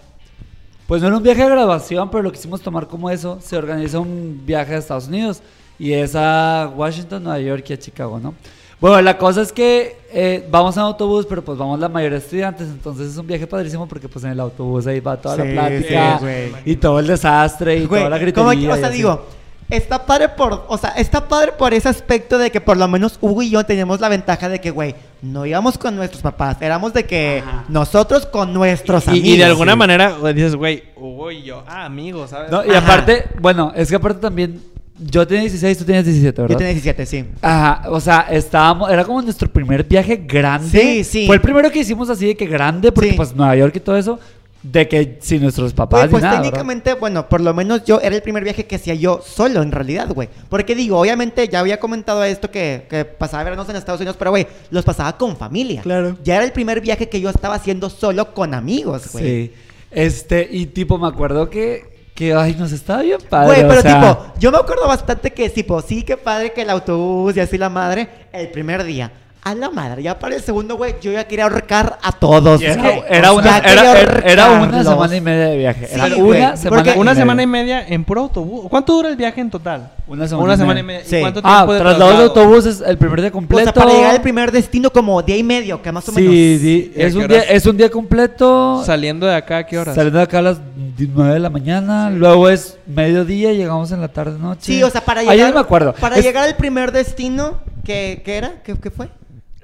Pues 0.86 1.00
no 1.00 1.08
era 1.08 1.16
un 1.16 1.22
viaje 1.22 1.42
de 1.42 1.48
graduación, 1.48 2.10
pero 2.10 2.22
lo 2.22 2.30
quisimos 2.30 2.60
tomar 2.60 2.86
como 2.86 3.08
eso. 3.10 3.38
Se 3.40 3.56
organiza 3.56 3.98
un 3.98 4.42
viaje 4.44 4.74
a 4.74 4.78
Estados 4.78 5.08
Unidos. 5.08 5.40
Y 5.78 5.92
es 5.92 6.14
a 6.14 6.70
Washington, 6.76 7.24
Nueva 7.24 7.40
York 7.40 7.64
y 7.70 7.72
a 7.72 7.78
Chicago, 7.78 8.20
¿no? 8.20 8.34
Bueno, 8.80 9.00
la 9.02 9.16
cosa 9.16 9.42
es 9.42 9.52
que 9.52 9.96
eh, 10.12 10.46
vamos 10.50 10.76
en 10.76 10.82
autobús, 10.82 11.26
pero 11.28 11.42
pues 11.42 11.56
vamos 11.56 11.78
la 11.80 11.88
mayoría 11.88 12.18
de 12.18 12.24
estudiantes. 12.24 12.68
Entonces 12.68 13.12
es 13.12 13.16
un 13.16 13.26
viaje 13.26 13.46
padrísimo 13.46 13.86
porque 13.88 14.08
pues 14.08 14.24
en 14.24 14.32
el 14.32 14.40
autobús 14.40 14.86
ahí 14.86 15.00
va 15.00 15.16
toda 15.16 15.36
Sí, 15.36 15.42
la 15.42 15.50
plática. 15.52 16.18
sí, 16.20 16.52
y 16.66 16.76
todo 16.76 16.98
el 16.98 17.06
desastre 17.06 17.76
y 17.78 17.86
Güey, 17.86 18.02
toda 18.04 18.10
la 18.10 18.32
como 18.32 18.50
gritería. 18.50 18.68
que, 18.68 18.72
o 18.72 18.76
sea, 18.76 18.90
digo, 18.90 19.26
está 19.70 20.04
padre 20.04 20.28
por, 20.28 20.66
o 20.68 20.76
sea, 20.76 20.90
está 20.90 21.26
padre 21.26 21.52
por 21.52 21.72
ese 21.72 21.88
aspecto 21.88 22.36
de 22.36 22.50
que 22.50 22.60
por 22.60 22.76
lo 22.76 22.86
menos 22.86 23.16
Hugo 23.22 23.40
y 23.42 23.48
yo 23.50 23.64
teníamos 23.64 24.00
la 24.00 24.08
ventaja 24.10 24.48
de 24.50 24.60
que, 24.60 24.70
güey, 24.70 24.94
no 25.22 25.46
íbamos 25.46 25.78
con 25.78 25.96
nuestros 25.96 26.20
papás, 26.22 26.58
éramos 26.60 26.92
de 26.92 27.06
que 27.06 27.42
Ajá. 27.46 27.64
nosotros 27.68 28.26
con 28.26 28.52
nuestros 28.52 29.06
Y, 29.06 29.10
amigos. 29.10 29.28
y 29.28 29.36
de 29.38 29.44
alguna 29.44 29.72
Sí. 29.72 29.78
manera 29.78 30.10
güey, 30.12 30.34
dices, 30.34 30.54
güey, 30.56 30.84
Hugo 30.96 31.30
y 31.30 31.42
yo, 31.42 31.64
ah, 31.66 31.86
amigos, 31.86 32.28
¿sabes? 32.30 32.50
No, 32.50 32.62
y 32.64 32.70
Ajá. 32.70 32.78
aparte, 32.80 33.24
bueno, 33.40 33.72
es 33.74 33.88
que 33.88 33.96
aparte 33.96 34.20
también, 34.20 34.62
yo 34.98 35.26
tenía 35.26 35.42
16, 35.42 35.78
tú 35.78 35.84
tenías 35.84 36.04
17, 36.04 36.42
¿verdad? 36.42 36.54
Yo 36.54 36.58
tenía 36.58 36.72
17, 36.72 37.06
sí. 37.06 37.24
Ajá, 37.42 37.90
o 37.90 38.00
sea, 38.00 38.26
estábamos, 38.30 38.90
era 38.90 39.04
como 39.04 39.20
nuestro 39.22 39.50
primer 39.50 39.84
viaje 39.84 40.16
grande. 40.26 40.68
Sí, 40.68 41.04
sí. 41.04 41.26
Fue 41.26 41.36
el 41.36 41.42
primero 41.42 41.70
que 41.70 41.80
hicimos 41.80 42.08
así 42.10 42.26
de 42.26 42.36
que 42.36 42.46
grande, 42.46 42.92
porque 42.92 43.10
Sí. 43.10 43.16
pues 43.16 43.34
Nueva 43.34 43.56
York 43.56 43.74
y 43.76 43.80
todo 43.80 43.96
eso, 43.96 44.20
de 44.62 44.88
que 44.88 45.18
sin 45.20 45.42
nuestros 45.42 45.74
papás 45.74 46.08
pues 46.08 46.22
nada, 46.22 46.36
¿verdad? 46.36 46.42
técnicamente, 46.44 46.94
bueno, 46.94 47.28
por 47.28 47.40
lo 47.42 47.52
menos 47.52 47.84
yo 47.84 48.00
era 48.00 48.16
el 48.16 48.22
primer 48.22 48.44
viaje 48.44 48.64
que 48.64 48.76
hacía 48.76 48.94
yo 48.94 49.20
solo 49.22 49.60
en 49.62 49.72
realidad, 49.72 50.08
güey. 50.14 50.28
Porque 50.48 50.74
digo, 50.74 50.98
obviamente 50.98 51.48
ya 51.48 51.60
había 51.60 51.78
comentado 51.80 52.24
esto 52.24 52.50
que, 52.50 52.86
que 52.88 53.04
pasaba 53.04 53.44
veranos 53.44 53.68
en 53.68 53.76
Estados 53.76 54.00
Unidos, 54.00 54.16
pero 54.18 54.30
güey, 54.30 54.46
los 54.70 54.84
pasaba 54.84 55.18
con 55.18 55.36
familia. 55.36 55.82
Claro. 55.82 56.16
Ya 56.24 56.36
era 56.36 56.44
el 56.44 56.52
primer 56.52 56.80
viaje 56.80 57.08
que 57.10 57.20
yo 57.20 57.28
estaba 57.28 57.56
haciendo 57.56 57.90
solo 57.90 58.32
con 58.32 58.54
amigos, 58.54 59.12
güey. 59.12 59.24
Sí. 59.24 59.52
Este, 59.90 60.48
y 60.50 60.66
tipo, 60.66 60.96
me 60.98 61.08
acuerdo 61.08 61.50
que, 61.50 61.93
que 62.14 62.32
ay, 62.32 62.54
nos 62.54 62.72
estaba 62.72 63.02
bien 63.02 63.18
padre. 63.28 63.46
Güey, 63.46 63.64
o 63.64 63.68
pero 63.68 63.82
sea, 63.82 64.00
tipo, 64.00 64.32
yo 64.38 64.52
me 64.52 64.58
acuerdo 64.58 64.86
bastante 64.86 65.32
que, 65.32 65.50
tipo, 65.50 65.80
sí, 65.82 66.02
que 66.04 66.16
padre 66.16 66.52
que 66.52 66.62
el 66.62 66.70
autobús 66.70 67.36
y 67.36 67.40
así 67.40 67.58
la 67.58 67.68
madre, 67.68 68.08
el 68.32 68.50
primer 68.50 68.84
día. 68.84 69.10
A 69.46 69.54
la 69.54 69.68
madre, 69.68 70.02
ya 70.02 70.18
para 70.18 70.36
el 70.36 70.40
segundo, 70.42 70.78
güey, 70.78 70.94
yo 71.02 71.12
ya 71.12 71.24
quería 71.24 71.44
ahorcar 71.44 71.98
a 72.02 72.12
todos. 72.12 72.62
y 72.62 72.64
era, 72.64 72.80
güey. 72.82 73.02
era 73.10 73.30
O 73.32 73.42
sea, 73.42 73.58
una, 73.58 73.58
era, 73.58 74.00
era- 74.24 74.82
semana 74.84 75.16
y 75.16 75.20
media 75.20 75.44
de 75.48 75.58
viaje. 75.58 75.86
Sí, 75.86 75.94
era 75.94 76.08
güey, 76.14 76.40
una 76.40 76.56
semana 76.56 76.82
y 76.94 76.98
Una 76.98 77.10
media. 77.10 77.14
semana 77.22 77.42
y 77.42 77.46
media 77.46 77.86
en 77.86 78.04
puro 78.04 78.22
autobús. 78.22 78.66
¿Cuánto 78.70 78.94
dura 78.94 79.10
el 79.10 79.16
viaje 79.16 79.42
en 79.42 79.50
total? 79.50 79.90
Una 80.06 80.26
semana 80.26 80.44
Una 80.44 80.54
y 80.54 80.56
semana 80.56 80.80
y 80.80 80.82
media. 80.82 81.02
Sí. 81.04 81.16
¿Y 81.16 81.20
cuánto 81.20 81.40
Ah, 81.44 81.56
tiempo 81.58 81.72
de 81.74 81.78
traslado 81.80 82.10
de 82.12 82.16
traslado? 82.16 82.40
autobuses, 82.46 82.82
el 82.86 82.96
primer 82.96 83.20
día 83.20 83.28
O 83.28 83.32
completo. 83.32 83.64
sea, 83.64 83.72
para 83.74 83.90
llegar 83.94 84.10
al 84.12 84.22
primer 84.22 84.50
destino 84.50 84.88
como 84.90 85.20
día 85.22 85.36
y 85.36 85.42
medio, 85.42 85.82
que 85.82 85.92
más 85.92 86.08
o 86.08 86.12
menos. 86.12 86.32
Sí, 86.32 86.58
sí, 86.62 86.92
¿Y 86.96 87.02
a 87.02 87.06
es 87.06 87.14
un, 87.14 87.28
día, 87.28 87.40
es 87.42 87.66
un 87.66 87.76
día 87.76 87.90
completo. 87.90 88.82
Saliendo 88.86 89.26
de 89.26 89.34
acá, 89.34 89.58
¿a 89.58 89.66
qué 89.66 89.78
horas? 89.78 89.94
Saliendo 89.94 90.20
de 90.20 90.24
acá 90.24 90.38
a 90.38 90.42
las 90.42 90.58
9 90.96 91.34
de 91.34 91.40
la 91.40 91.50
mañana, 91.50 92.08
luego 92.08 92.48
es 92.48 92.78
mediodía, 92.86 93.52
llegamos 93.52 93.92
en 93.92 94.00
la 94.00 94.08
tarde 94.08 94.38
noche. 94.38 94.60
Sí, 94.62 94.82
o 94.82 94.88
sea, 94.88 95.02
para 95.04 95.22
llegar. 95.22 95.52
me 95.52 95.60
acuerdo. 95.60 95.92
Para 95.92 96.16
Es- 96.16 96.24
llegar 96.24 96.48
al 96.48 96.56
primer 96.56 96.92
destino, 96.92 97.58
¿qué, 97.84 98.22
qué 98.24 98.38
era? 98.38 98.62
¿Qué, 98.64 98.74
qué 98.76 98.90
fue? 98.90 99.08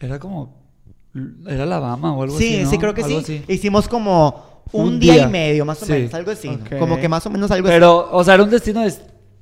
Era 0.00 0.18
como 0.18 0.58
era 1.48 1.64
Alabama 1.64 2.14
o 2.14 2.22
algo 2.22 2.38
Sí, 2.38 2.54
así, 2.54 2.62
¿no? 2.64 2.70
sí, 2.70 2.78
creo 2.78 2.94
que 2.94 3.02
Algo 3.02 3.20
sí. 3.22 3.42
así. 3.46 3.52
Hicimos 3.52 3.88
como 3.88 4.62
un, 4.72 4.86
Un 4.94 5.00
día, 5.00 5.14
día. 5.14 5.22
y 5.24 5.28
medio, 5.28 5.64
más 5.64 5.82
o 5.82 5.86
Sí. 5.86 5.92
menos, 5.92 6.14
algo 6.14 6.30
así. 6.30 6.48
Como 6.78 6.98
que 6.98 7.08
más 7.08 7.26
o 7.26 7.30
menos 7.30 7.50
algo 7.50 7.66
así. 7.66 7.74
Pero, 7.74 8.08
o 8.12 8.22
sea, 8.22 8.34
era 8.34 8.44
un 8.44 8.50
destino 8.50 8.82
de 8.82 8.92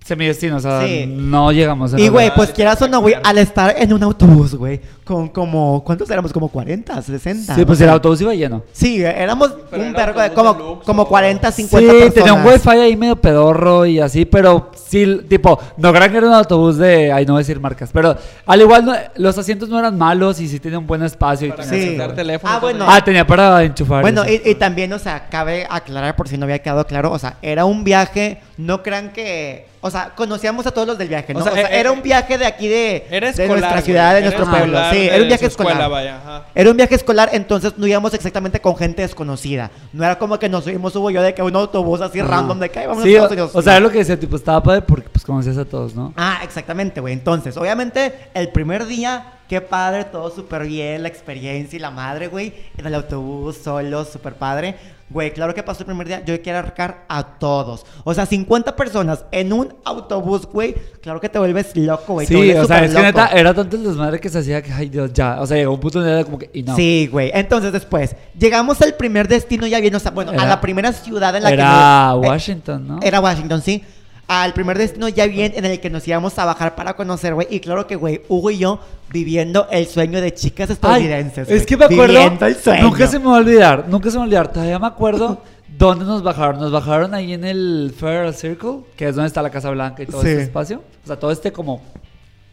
semidestino, 0.08 0.56
o 0.56 0.60
sea, 0.60 0.84
Sí. 0.86 1.04
no 1.06 1.52
llegamos 1.52 1.94
a 1.94 2.00
Y 2.00 2.08
güey, 2.08 2.34
pues 2.34 2.50
quieras 2.50 2.80
o 2.82 2.88
no, 2.88 3.00
güey, 3.00 3.14
al 3.22 3.38
estar 3.38 3.74
en 3.78 3.92
un 3.92 4.02
autobús, 4.02 4.54
güey, 4.54 4.80
con 5.04 5.28
como, 5.28 5.84
¿cuántos 5.84 6.10
éramos? 6.10 6.32
Como 6.32 6.48
40, 6.48 7.00
60. 7.02 7.54
Sí, 7.54 7.64
pues 7.64 7.80
el 7.80 7.88
autobús 7.90 8.20
iba 8.20 8.34
lleno. 8.34 8.62
Sí, 8.72 9.02
éramos 9.02 9.54
Pero 9.70 9.82
un 9.82 9.88
era 9.90 10.06
vergo 10.06 10.20
de 10.20 10.26
autobús 10.26 10.44
como, 10.52 10.58
deluxe 10.64 10.84
como 10.86 11.02
o- 11.02 11.08
40, 11.08 11.52
Sí, 11.52 11.62
50 11.62 11.92
personas. 11.92 12.14
tenía 12.14 12.32
un 12.34 12.46
wifi 12.46 12.68
ahí 12.70 12.96
medio 12.96 13.16
pedorro 13.16 13.86
y 13.86 14.00
así, 14.00 14.24
pero 14.24 14.70
sí, 14.74 15.20
tipo, 15.28 15.58
no 15.76 15.92
crean 15.92 16.10
que 16.10 16.16
era 16.18 16.26
un 16.26 16.34
autobús 16.34 16.78
de, 16.78 17.12
ay, 17.12 17.24
no 17.26 17.34
voy 17.34 17.40
a 17.40 17.42
decir 17.42 17.60
marcas, 17.60 17.90
pero 17.92 18.16
al 18.46 18.60
igual 18.60 18.84
no- 18.84 18.94
los 19.16 19.36
asientos 19.38 19.68
no 19.68 19.78
eran 19.78 19.96
malos 19.98 20.40
y 20.40 20.48
sí 20.48 20.58
tenía 20.58 20.78
un 20.78 20.86
buen 20.86 21.02
espacio. 21.02 21.46
Y 21.48 21.50
Para 21.50 21.62
tenía- 21.64 21.78
Sí. 21.80 21.86
conectar 21.96 22.14
teléfono. 22.16 22.52
Ah, 22.54 22.58
bueno. 22.60 22.84
Ah, 22.88 23.04
tenía 23.04 23.26
para 23.26 23.62
enchufar. 23.62 24.00
Bueno, 24.02 24.24
eso. 24.24 24.40
y, 24.44 24.50
y 24.50 24.54
también, 24.54 24.92
o 24.92 24.98
sea, 24.98 25.28
cabe 25.28 25.66
aclarar 25.68 26.16
por 26.16 26.28
si 26.28 26.38
no 26.38 26.44
había 26.44 26.60
quedado 26.60 26.86
claro, 26.86 27.12
o 27.12 27.18
sea, 27.18 27.36
era 27.42 27.64
un 27.66 27.84
viaje, 27.84 28.40
no 28.56 28.82
crean 28.82 29.12
que, 29.12 29.66
o 29.80 29.90
sea, 29.90 29.97
conocíamos 30.16 30.66
a 30.66 30.70
todos 30.70 30.86
los 30.86 30.98
del 30.98 31.08
viaje, 31.08 31.32
¿no? 31.32 31.40
O 31.40 31.42
O 31.42 31.44
sea, 31.44 31.52
sea, 31.54 31.62
eh, 31.70 31.80
era 31.80 31.88
eh, 31.90 31.92
un 31.92 32.02
viaje 32.02 32.38
de 32.38 32.46
aquí 32.46 32.68
de, 32.68 33.06
nuestra 33.48 33.80
ciudad, 33.82 34.14
de 34.14 34.22
nuestro 34.22 34.48
pueblo. 34.48 34.78
Sí, 34.90 35.08
era 35.08 35.22
un 35.22 35.28
viaje 35.28 35.46
escuela, 35.46 35.70
escolar. 35.72 35.90
vaya. 35.90 36.42
Era 36.54 36.70
un 36.70 36.76
viaje 36.76 36.94
escolar, 36.94 37.30
entonces 37.32 37.74
no 37.76 37.86
íbamos 37.86 38.12
exactamente 38.14 38.60
con 38.60 38.76
gente 38.76 39.02
desconocida. 39.02 39.70
No 39.92 40.04
era 40.04 40.18
como 40.18 40.38
que 40.38 40.48
nos 40.48 40.64
subimos, 40.64 40.94
hubo 40.96 41.10
yo, 41.10 41.22
de 41.22 41.34
que 41.34 41.42
un 41.42 41.54
autobús 41.56 42.00
así 42.00 42.20
Ajá. 42.20 42.28
random 42.28 42.58
de 42.60 42.68
que 42.70 42.78
"Ay, 42.80 42.86
vamos 42.86 43.04
Sí, 43.04 43.14
a 43.16 43.22
o, 43.22 43.24
Estados 43.24 43.32
Unidos. 43.32 43.50
o 43.54 43.62
sea, 43.62 43.72
era 43.74 43.80
lo 43.80 43.90
que 43.90 43.98
decía, 43.98 44.18
tipo, 44.18 44.36
estaba 44.36 44.62
padre 44.62 44.82
porque 44.82 45.08
pues 45.08 45.24
conocías 45.24 45.56
a 45.58 45.64
todos, 45.64 45.94
¿no? 45.94 46.12
Ah, 46.16 46.40
exactamente, 46.42 47.00
güey. 47.00 47.14
Entonces, 47.14 47.56
obviamente, 47.56 48.12
el 48.34 48.48
primer 48.50 48.86
día, 48.86 49.34
qué 49.48 49.60
padre, 49.60 50.04
todo 50.04 50.30
súper 50.30 50.64
bien, 50.66 51.02
la 51.02 51.08
experiencia 51.08 51.76
y 51.76 51.80
la 51.80 51.90
madre, 51.90 52.28
güey. 52.28 52.52
En 52.76 52.86
el 52.86 52.94
autobús, 52.94 53.56
solo, 53.62 54.04
súper 54.04 54.34
padre. 54.34 54.76
Güey, 55.10 55.32
claro 55.32 55.54
que 55.54 55.62
pasó 55.62 55.80
el 55.80 55.86
primer 55.86 56.06
día, 56.06 56.22
yo 56.24 56.40
quiero 56.42 56.58
arcar 56.58 57.04
a 57.08 57.38
todos. 57.38 57.86
O 58.04 58.12
sea, 58.12 58.26
50 58.26 58.76
personas 58.76 59.24
en 59.32 59.52
un 59.54 59.74
autobús, 59.84 60.44
güey. 60.46 60.74
Claro 61.00 61.18
que 61.20 61.28
te 61.30 61.38
vuelves 61.38 61.74
loco, 61.76 62.12
güey. 62.14 62.26
Sí, 62.26 62.52
o 62.52 62.64
sea, 62.66 62.84
es 62.84 62.94
que 62.94 63.00
neta, 63.00 63.28
era 63.28 63.54
tanto 63.54 63.76
el 63.76 63.84
desmadre 63.84 64.20
que 64.20 64.28
se 64.28 64.38
hacía 64.40 64.60
que, 64.62 64.70
ay 64.72 64.90
Dios, 64.90 65.10
ya. 65.14 65.40
O 65.40 65.46
sea, 65.46 65.56
llegó 65.56 65.72
un 65.72 65.80
punto 65.80 65.98
donde 66.00 66.12
era 66.12 66.24
como 66.24 66.38
que, 66.38 66.50
y 66.52 66.62
no. 66.62 66.76
Sí, 66.76 67.08
güey. 67.10 67.30
Entonces, 67.32 67.72
después, 67.72 68.14
llegamos 68.38 68.82
al 68.82 68.94
primer 68.94 69.28
destino 69.28 69.66
ya 69.66 69.80
bien, 69.80 69.94
o 69.94 69.98
sea, 69.98 70.10
bueno, 70.10 70.32
a 70.32 70.34
Era- 70.34 70.46
la 70.46 70.60
primera 70.60 70.92
ciudad 70.92 71.34
en 71.36 71.42
la 71.42 71.50
Era 71.52 71.64
que... 71.64 72.16
nos- 72.18 72.24
eh, 72.24 72.28
Washington, 72.28 72.88
¿no? 72.88 72.98
Era 73.02 73.20
Washington, 73.20 73.62
sí. 73.62 73.82
Al 74.28 74.52
primer 74.52 74.76
destino 74.76 75.08
ya 75.08 75.26
bien 75.26 75.52
en 75.56 75.64
el 75.64 75.80
que 75.80 75.88
nos 75.88 76.06
íbamos 76.06 76.38
a 76.38 76.44
bajar 76.44 76.74
para 76.76 76.94
conocer, 76.94 77.32
güey. 77.34 77.46
Y 77.50 77.60
claro 77.60 77.86
que, 77.86 77.96
güey, 77.96 78.20
Hugo 78.28 78.50
y 78.50 78.58
yo 78.58 78.78
viviendo 79.10 79.66
el 79.70 79.86
sueño 79.86 80.20
de 80.20 80.34
chicas 80.34 80.68
Ay, 80.68 80.74
estadounidenses. 80.74 81.48
es 81.48 81.54
güey. 81.54 81.66
que 81.66 81.76
me 81.78 81.84
acuerdo. 81.86 82.12
Viviendo 82.14 82.46
el 82.46 82.54
sueño. 82.56 82.82
Nunca 82.82 83.06
se 83.06 83.18
me 83.18 83.24
va 83.24 83.36
a 83.36 83.38
olvidar, 83.38 83.86
nunca 83.88 84.10
se 84.10 84.16
me 84.16 84.18
va 84.18 84.22
a 84.22 84.26
olvidar. 84.26 84.52
Todavía 84.52 84.78
me 84.78 84.86
acuerdo 84.86 85.40
dónde 85.78 86.04
nos 86.04 86.22
bajaron. 86.22 86.60
Nos 86.60 86.70
bajaron 86.70 87.14
ahí 87.14 87.32
en 87.32 87.44
el 87.44 87.94
Federal 87.98 88.34
Circle, 88.34 88.80
que 88.96 89.08
es 89.08 89.16
donde 89.16 89.28
está 89.28 89.40
la 89.40 89.48
Casa 89.50 89.70
Blanca 89.70 90.02
y 90.02 90.06
todo 90.06 90.20
Sí. 90.20 90.28
este 90.28 90.42
espacio. 90.42 90.82
O 91.04 91.06
sea, 91.06 91.16
todo 91.18 91.30
este 91.30 91.50
como 91.50 91.80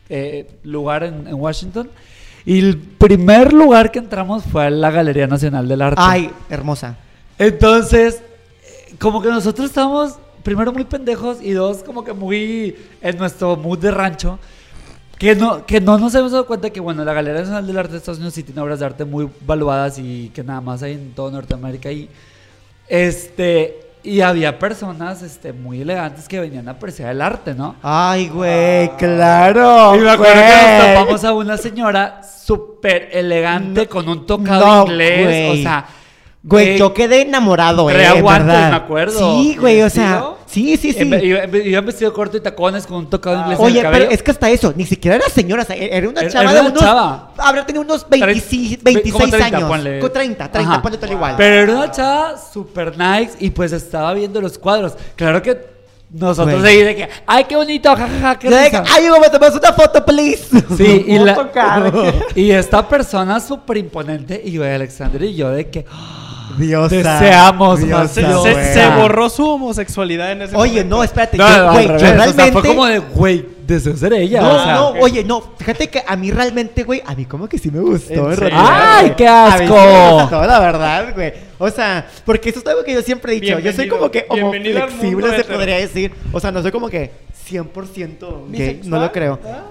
eh, 0.08 0.48
lugar 0.64 1.04
en, 1.04 1.28
en 1.28 1.34
Washington. 1.36 1.90
Y 2.46 2.60
el 2.60 2.78
primer 2.78 3.52
lugar 3.52 3.92
que 3.92 4.00
entramos 4.00 4.44
fue 4.46 4.68
a 4.68 4.70
la 4.70 4.92
Galería 4.92 5.28
Nacional 5.28 5.68
del 5.68 5.82
Arte. 5.82 6.00
Ay, 6.02 6.30
hermosa. 6.50 6.96
Entonces, 7.38 8.22
eh, 8.64 8.96
como 9.00 9.22
que 9.22 9.28
nosotros 9.30 9.68
estábamos, 9.68 10.20
primero, 10.46 10.72
muy 10.72 10.86
pendejos 10.86 11.40
y 11.42 11.52
dos, 11.52 11.84
como 11.84 12.06
que 12.06 12.14
muy 12.14 12.74
en 13.02 13.18
nuestro 13.18 13.58
mood 13.58 13.80
de 13.80 13.92
rancho. 13.92 14.40
Que 15.18 15.34
no, 15.34 15.66
que 15.66 15.80
no 15.82 15.98
nos 15.98 16.14
hemos 16.14 16.32
dado 16.34 16.46
cuenta 16.46 16.70
que, 16.70 16.80
bueno, 16.80 17.04
la 17.06 17.14
Galería 17.14 17.40
Nacional 17.40 17.66
del 17.66 17.78
Arte 17.78 17.94
de 17.94 17.98
Estados 18.00 18.18
Unidos 18.20 18.34
sí 18.34 18.44
tiene 18.44 18.60
obras 18.62 18.80
de 18.80 18.86
arte 18.86 19.06
muy 19.06 19.30
valuadas 19.46 19.98
y 19.98 20.30
que 20.36 20.44
nada 20.44 20.60
más 20.62 20.84
hay 20.84 20.94
en 20.94 21.14
todo 21.14 21.32
Norteamérica. 21.32 21.90
Y, 21.92 22.10
este, 22.88 23.80
y 24.04 24.22
había 24.22 24.60
personas 24.60 25.22
este, 25.24 25.54
muy 25.54 25.82
elegantes 25.82 26.28
que 26.28 26.40
venían 26.40 26.68
a 26.68 26.72
apreciar 26.72 27.12
el 27.12 27.22
arte, 27.22 27.56
¿no? 27.56 27.76
Ay, 27.82 28.28
güey, 28.28 28.96
claro. 28.98 29.96
Y 29.96 30.00
me 30.00 30.12
acuerdo 30.12 30.34
que 30.34 30.40
nos 30.42 30.82
güey. 30.84 30.94
topamos 30.96 31.24
a 31.24 31.34
una 31.34 31.58
señora 31.58 32.22
súper 32.24 33.10
elegante 33.14 33.84
No, 33.86 33.90
con 33.90 34.08
un 34.10 34.26
tocado 34.28 34.66
no, 34.66 34.82
inglés. 34.84 35.24
güey. 35.26 35.60
O 35.60 35.64
sea, 35.64 35.86
Güey, 36.48 36.78
yo 36.78 36.94
quedé 36.94 37.22
enamorado, 37.22 37.90
eh. 37.90 37.94
Traía 37.94 38.12
en 38.14 38.22
guantes, 38.22 38.48
verdad. 38.48 38.70
me 38.70 38.76
acuerdo. 38.76 39.18
Sí, 39.42 39.58
güey, 39.60 39.82
o 39.82 39.90
sea. 39.90 40.12
¿Vestido? 40.12 40.36
Sí, 40.46 40.78
sí, 40.78 40.94
sí. 40.94 41.04
iba 41.26 41.44
en 41.44 41.86
vestido 41.86 42.14
corto 42.14 42.38
y 42.38 42.40
tacones 42.40 42.86
con 42.86 42.98
un 42.98 43.10
tocado 43.10 43.42
inglés 43.42 43.58
Oye, 43.60 43.82
el 43.82 43.88
pero 43.92 44.10
es 44.12 44.22
que 44.24 44.30
hasta 44.32 44.50
eso, 44.52 44.72
ni 44.78 44.86
siquiera 44.86 45.18
era 45.18 45.28
señora, 45.28 45.64
o 45.64 45.66
sea, 45.66 45.76
era 45.76 46.08
una 46.08 46.22
Era- 46.22 46.30
chava 46.30 46.52
era 46.52 46.62
de 46.62 46.70
unos. 46.70 46.80
chava. 46.82 47.32
Habrá 47.38 47.66
tenido 47.66 47.82
unos 47.84 48.08
26, 48.08 48.80
Tre- 48.80 48.84
26 48.84 49.14
como 49.14 49.28
30, 49.28 49.58
años. 49.58 49.70
ponle. 49.70 50.00
Con 50.00 50.14
30, 50.14 50.52
30, 50.52 50.72
Ajá. 50.72 50.82
ponle 50.82 50.98
todo 51.00 51.12
igual. 51.12 51.34
Pero 51.36 51.56
era 51.64 51.74
una 51.74 51.92
chava 51.92 52.36
super 52.38 52.96
nice 52.98 53.32
y 53.40 53.50
pues 53.50 53.72
estaba 53.74 54.14
viendo 54.14 54.40
los 54.40 54.58
cuadros. 54.60 54.94
Claro 55.16 55.42
que 55.42 55.60
nosotros 56.12 56.62
Güey. 56.62 56.78
ahí 56.78 56.84
de 56.84 56.96
que, 56.96 57.10
ay, 57.26 57.44
qué 57.46 57.56
bonito, 57.56 57.90
jajaja, 57.90 58.40
qué 58.40 58.50
Yo 58.50 58.56
de 58.56 58.70
que, 58.70 58.80
risa". 58.80 58.94
Ay, 58.96 59.08
me 59.20 59.30
tomas 59.30 59.56
una 59.56 59.74
foto, 59.74 60.06
please. 60.06 60.46
Sí, 60.78 61.06
y, 61.08 61.18
¿Puedo 61.18 61.26
la- 61.26 62.14
y 62.36 62.52
esta 62.52 62.88
persona 62.88 63.40
súper 63.42 63.78
imponente, 63.78 64.40
y 64.46 64.58
güey, 64.58 64.72
Alexander 64.76 65.22
y 65.24 65.34
yo 65.36 65.50
de 65.50 65.70
que, 65.70 65.86
Diosa. 66.58 66.96
Deseamos 66.96 67.80
diosa, 67.80 67.98
más 68.22 68.44
Se, 68.44 68.74
se- 68.74 68.90
borró 68.98 69.30
su 69.30 69.48
homosexualidad 69.48 70.32
en 70.32 70.44
ese 70.44 70.56
Oye, 70.56 70.72
momento. 70.84 70.96
no, 70.98 71.04
espérate. 71.04 71.38
no, 71.38 71.48
yo, 71.50 71.72
güey, 71.72 71.86
yo 71.88 71.92
revés, 71.94 72.04
o 72.04 72.06
sea, 72.08 72.16
realmente. 72.18 72.52
fue 72.52 72.62
como 72.70 72.86
de, 72.86 73.00
güey, 73.00 73.46
deseo 73.66 73.98
ser 73.98 74.14
ella. 74.14 74.42
No, 74.42 74.50
o 74.56 74.64
sea, 74.64 74.74
no, 74.76 74.90
oye, 75.02 75.24
no, 75.24 75.44
fíjate 75.58 75.88
que 75.90 76.04
a 76.08 76.16
mí 76.16 76.32
realmente, 76.32 76.84
güey, 76.84 77.02
a 77.06 77.16
mí 77.16 77.26
como 77.26 77.48
que 77.50 77.58
sí 77.58 77.72
me 77.72 77.80
gustó. 77.80 78.32
¿En 78.32 78.38
realidad, 78.38 78.64
¡Ay, 78.68 79.14
qué 79.18 79.28
A 79.28 79.46
mí 79.46 79.52
sí 79.58 79.64
asco! 79.64 79.76
me 79.76 80.22
gustó, 80.22 80.46
la 80.46 80.60
verdad, 80.60 81.14
güey. 81.16 81.34
O 81.58 81.70
sea, 81.70 82.08
porque 82.26 82.50
eso 82.50 82.60
es 82.60 82.68
algo 82.68 82.84
que 82.84 82.94
yo 82.94 83.02
siempre 83.02 83.34
he 83.36 83.40
dicho. 83.40 83.60
yo 83.60 83.72
soy 83.72 83.86
Bienvenido- 83.86 83.98
como 83.98 84.12
que 84.12 84.26
homo 84.30 84.52
bienvenido 84.52 84.88
flexible, 84.88 85.38
se 85.38 85.44
podría 85.46 85.78
decir. 85.78 86.12
O 86.32 86.40
sea, 86.40 86.52
no 86.52 86.62
soy 86.62 86.72
como 86.72 86.90
que 86.90 87.12
100% 87.50 88.48
gay, 88.50 88.60
¿Bisexual? 88.60 88.90
no 88.90 89.00
lo 89.00 89.12
creo. 89.12 89.40
¿Ah? 89.46 89.62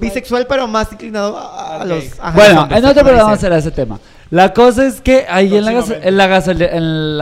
Bisexual, 0.00 0.46
pero 0.48 0.66
más 0.68 0.90
inclinado 0.92 1.36
a, 1.36 1.76
a 1.76 1.78
Ok. 1.82 1.84
los. 1.86 2.04
ajá, 2.20 2.30
Bueno, 2.32 2.68
en 2.70 2.84
otro 2.84 3.02
programa 3.02 3.36
será 3.36 3.58
ese 3.58 3.70
tema. 3.70 3.98
La 4.30 4.52
cosa 4.52 4.86
es 4.86 5.00
que 5.00 5.24
ahí 5.28 5.56
en 5.56 5.64
la, 5.64 5.70
en, 5.72 5.78
la 5.78 6.00
en 6.02 6.16
la 6.16 6.26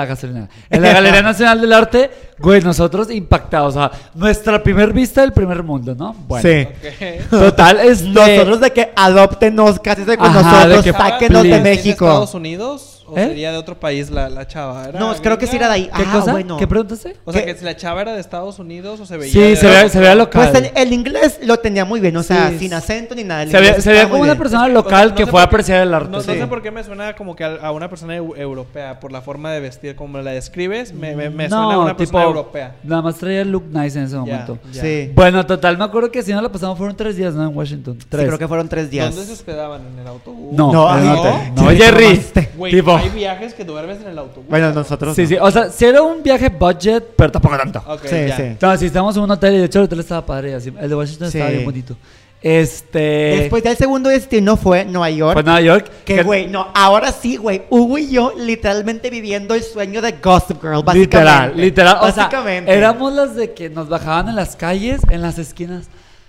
gasolina, 0.06 0.48
en 0.70 0.82
la 0.82 0.92
Galería 0.92 1.22
Nacional 1.22 1.60
del 1.60 1.72
Arte, 1.72 2.10
güey, 2.38 2.62
nosotros 2.62 3.10
impactados. 3.10 3.76
O 3.76 3.78
sea, 3.78 3.90
nuestra 4.14 4.62
primer 4.62 4.92
vista 4.92 5.20
del 5.20 5.32
primer 5.32 5.62
mundo, 5.62 5.94
¿no? 5.94 6.14
Bueno. 6.26 6.48
Sí. 6.48 6.66
Total, 7.28 7.80
es 7.80 8.02
Nosotros 8.04 8.60
de 8.60 8.72
que 8.72 8.92
adoptenos, 8.96 9.78
cásense 9.80 10.16
con 10.16 10.28
Ajá, 10.28 10.42
nosotros, 10.42 10.84
de 10.84 10.92
que- 10.92 10.96
sáquenos 10.98 11.42
de 11.42 11.48
please. 11.48 11.56
¿Es 11.58 11.62
de 11.64 11.70
México. 11.70 12.04
Estados 12.06 12.34
Unidos 12.34 12.93
o 13.06 13.16
¿Eh? 13.18 13.28
sería 13.28 13.52
de 13.52 13.58
otro 13.58 13.78
país 13.78 14.10
la, 14.10 14.28
la 14.28 14.46
chava? 14.46 14.88
¿Era 14.88 14.98
No, 14.98 15.14
creo 15.16 15.38
que 15.38 15.46
sí 15.46 15.56
era 15.56 15.68
de 15.68 15.74
ahí. 15.74 15.90
¿Qué 15.94 16.02
ah, 16.06 16.12
cosa? 16.12 16.32
bueno. 16.32 16.56
¿Qué 16.56 16.66
preguntaste? 16.66 17.16
O 17.24 17.32
sea, 17.32 17.44
¿Qué? 17.44 17.52
que 17.52 17.58
si 17.58 17.64
la 17.64 17.76
chava 17.76 18.02
era 18.02 18.12
de 18.14 18.20
Estados 18.20 18.58
Unidos 18.58 19.00
o 19.00 19.06
se 19.06 19.16
veía. 19.16 19.32
Sí, 19.32 19.40
de- 19.40 19.56
se 19.56 19.66
veía, 19.66 19.88
se 19.88 19.98
veía 20.00 20.14
local. 20.14 20.50
Pues 20.50 20.64
el, 20.64 20.70
el 20.76 20.92
inglés 20.92 21.40
lo 21.42 21.56
tenía 21.58 21.84
muy 21.84 22.00
bien, 22.00 22.16
o 22.16 22.22
sea, 22.22 22.50
Sí. 22.50 22.58
sin 22.60 22.74
acento 22.74 23.14
ni 23.14 23.24
nada. 23.24 23.42
el 23.44 23.50
se 23.50 23.60
veía, 23.60 23.80
se 23.80 23.90
veía 23.90 24.04
como 24.08 24.22
una 24.22 24.32
bien. 24.32 24.38
persona 24.38 24.62
O 24.62 24.66
sea, 24.66 24.74
local 24.74 25.08
no 25.10 25.14
que 25.16 25.26
fue 25.26 25.40
a 25.40 25.44
apreciar 25.44 25.82
el 25.82 25.92
arte. 25.94 26.08
No, 26.10 26.18
no 26.18 26.22
sí. 26.22 26.32
sé 26.38 26.46
por 26.46 26.62
qué 26.62 26.70
me 26.70 26.82
suena 26.84 27.14
como 27.14 27.34
que 27.36 27.44
a, 27.44 27.54
a 27.56 27.72
una 27.72 27.88
persona 27.88 28.16
eu- 28.16 28.36
europea, 28.36 29.00
por 29.00 29.12
la 29.12 29.20
forma 29.20 29.52
de 29.52 29.60
vestir, 29.60 29.96
como 29.96 30.18
la 30.18 30.30
describes, 30.32 30.92
me, 30.92 31.14
me, 31.14 31.30
me 31.30 31.48
suena 31.48 31.74
a 31.74 31.78
una 31.78 31.96
persona 31.96 32.22
europea. 32.24 32.76
Nada 32.84 33.02
más 33.02 33.16
traía 33.16 33.42
el 33.42 33.50
look 33.50 33.64
nice 33.70 33.98
en 33.98 34.04
ese 34.06 34.16
momento. 34.16 34.58
ya. 34.72 34.82
Sí. 34.82 35.12
Bueno, 35.14 35.44
total, 35.46 35.76
me 35.78 35.84
acuerdo 35.84 36.10
que 36.10 36.22
si 36.22 36.32
no 36.32 36.40
la 36.40 36.50
pasamos 36.50 36.76
fueron 36.78 36.96
tres 36.96 37.16
días, 37.16 37.34
¿no? 37.34 37.42
En 37.48 37.56
Washington. 37.56 37.96
Sí, 38.00 38.06
Tres. 38.08 38.26
creo 38.26 38.38
que 38.38 38.48
fueron 38.48 38.68
tres 38.68 38.90
días. 38.90 39.10
¿Dónde 39.10 39.26
se 39.26 39.32
hospedaban? 39.32 39.82
¿En 39.92 39.98
el 39.98 40.06
autobús? 40.06 40.52
No, 40.52 40.72
No, 40.72 40.96
no. 40.96 41.14
no, 41.54 41.70
Sí, 41.70 41.76
Jerry. 41.76 42.04
tomaste. 42.04 42.50
Tipo. 42.96 43.04
hay 43.04 43.10
viajes 43.18 43.54
que 43.54 43.64
duermes 43.64 44.00
en 44.00 44.08
el 44.08 44.18
autobús. 44.18 44.48
Bueno, 44.48 44.72
nosotros. 44.72 45.14
Sí, 45.16 45.22
no. 45.22 45.28
sí. 45.28 45.36
O 45.40 45.50
sea, 45.50 45.70
si 45.70 45.84
era 45.84 46.02
un 46.02 46.22
viaje 46.22 46.48
budget, 46.48 47.04
pero 47.16 47.30
tampoco 47.32 47.56
tanto. 47.56 47.82
Ok, 47.86 48.02
Sí, 48.06 48.16
ya. 48.28 48.36
sí. 48.36 48.56
No, 48.60 48.76
si 48.76 48.86
estábamos 48.86 49.16
en 49.16 49.22
un 49.22 49.30
hotel 49.30 49.54
y 49.54 49.58
de 49.58 49.64
hecho 49.64 49.78
el 49.80 49.84
hotel 49.86 50.00
estaba 50.00 50.24
padre. 50.24 50.54
Así, 50.54 50.72
el 50.80 50.88
de 50.88 50.94
Washington 50.94 51.26
estaba 51.28 51.46
Sí. 51.46 51.52
bien 51.52 51.64
bonito. 51.64 51.96
Este. 52.42 52.98
Después 52.98 53.62
del 53.64 53.74
segundo 53.76 54.10
destino 54.10 54.56
fue 54.58 54.84
Nueva 54.84 55.08
York. 55.08 55.32
fue 55.32 55.42
Nueva 55.42 55.60
York. 55.62 55.90
que, 56.04 56.22
güey, 56.22 56.46
no, 56.46 56.68
ahora 56.74 57.10
sí, 57.10 57.36
güey. 57.36 57.62
Hugo 57.70 57.96
y 57.96 58.10
yo 58.10 58.34
literalmente 58.38 59.08
viviendo 59.08 59.54
el 59.54 59.62
sueño 59.62 60.02
de 60.02 60.12
Gossip 60.22 60.60
Girl, 60.60 60.82
básicamente. 60.84 60.98
Literal, 61.00 61.52
literal. 61.56 61.96
O 62.02 62.12
sea, 62.12 62.24
Básicamente. 62.24 62.70
éramos 62.72 63.12
las 63.14 63.34
de 63.34 63.54
que 63.54 63.70
nos 63.70 63.88
bajaban 63.88 64.28
en 64.28 64.36
las 64.36 64.56
calles, 64.56 65.00
en 65.08 65.22
las 65.22 65.38
esquinas. 65.38 65.86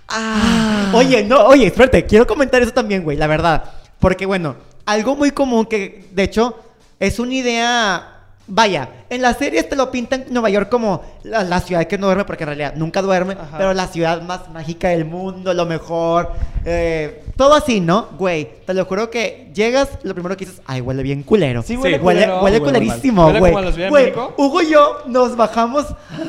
Ah. 0.07 0.91
Oye, 0.93 1.24
no, 1.26 1.43
oye, 1.47 1.68
espérate, 1.68 2.05
quiero 2.05 2.26
comentar 2.26 2.61
eso 2.61 2.72
también, 2.72 3.03
güey, 3.03 3.18
la 3.18 3.28
verdad. 3.28 3.63
Porque, 3.99 4.26
bueno, 4.26 4.55
algo 4.86 5.15
muy 5.15 5.31
común 5.31 5.65
que, 5.65 6.07
de 6.11 6.23
hecho, 6.23 6.57
es 6.99 7.19
una 7.19 7.33
idea. 7.33 8.11
Vaya, 8.47 8.89
en 9.09 9.23
las 9.23 9.38
series 9.38 9.67
te 9.67 9.75
lo 9.75 9.89
pintan 9.89 10.25
Nueva 10.29 10.51
York 10.51 10.69
como 10.69 11.01
la, 11.23 11.43
la 11.43 11.59
ciudad 11.61 11.86
que 11.86 11.97
no 11.97 12.05
duerme, 12.05 12.25
porque 12.25 12.43
en 12.43 12.49
realidad 12.49 12.73
nunca 12.75 13.01
duerme, 13.01 13.33
Ajá. 13.33 13.57
pero 13.57 13.73
la 13.73 13.88
ciudad 13.88 14.21
más 14.21 14.51
mágica 14.51 14.89
del 14.89 15.03
mundo, 15.03 15.51
lo 15.55 15.65
mejor, 15.65 16.31
eh, 16.63 17.23
todo 17.36 17.55
así, 17.55 17.79
¿no? 17.79 18.09
Güey, 18.19 18.47
te 18.67 18.75
lo 18.75 18.86
juro 18.86 19.09
que 19.09 19.49
llegas, 19.51 19.89
lo 20.03 20.13
primero 20.13 20.38
que 20.38 20.45
dices, 20.45 20.61
ay, 20.67 20.81
huele 20.81 21.01
bien 21.01 21.23
culero. 21.23 21.63
Sí, 21.63 21.75
huele 21.75 21.97
huele, 21.97 22.21
culero. 22.21 22.43
huele 22.43 22.59
Huele 22.59 22.79
culerísimo, 22.79 23.31
mal. 23.31 23.41
¿Huele 23.41 23.71
güey. 23.89 24.11
Güey? 24.11 24.13
Hugo 24.38 24.61
y 24.61 24.69
yo 24.69 24.97
nos 25.07 25.36
bajamos. 25.36 25.88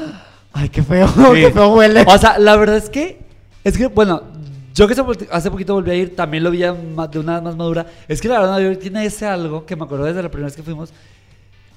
Ay, 0.55 0.71
qué 0.71 0.83
feo, 0.83 1.07
qué 1.35 1.51
feo 1.51 1.75
huele. 1.75 2.03
O 2.09 2.17
sea, 2.17 2.39
la 2.39 2.57
verdad 2.57 2.79
es 2.79 2.89
que, 2.89 3.19
es 3.63 3.77
que, 3.77 3.89
bueno, 3.89 4.23
yo 4.77 4.87
que 4.87 4.93
hace 4.93 5.03
po- 5.05 5.13
hace 5.33 5.51
poquito 5.51 5.75
volví 5.75 5.91
a 5.91 5.95
ir, 5.95 6.15
también 6.15 6.45
lo 6.45 6.51
vi 6.51 6.59
de 6.59 6.71
una 7.19 7.33
edad 7.35 7.43
más 7.43 7.57
madura. 7.57 7.87
Es 8.09 8.21
que 8.21 8.29
la 8.29 8.39
verdad, 8.41 8.55
Nueva 8.55 8.69
York 8.71 8.81
tiene 8.81 9.05
ese 9.05 9.27
algo 9.27 9.65
que 9.67 9.75
me 9.77 9.85
acuerdo 9.85 10.05
desde 10.05 10.23
la 10.23 10.29
primera 10.31 10.47
vez 10.47 10.57
que 10.57 10.63
fuimos. 10.63 10.93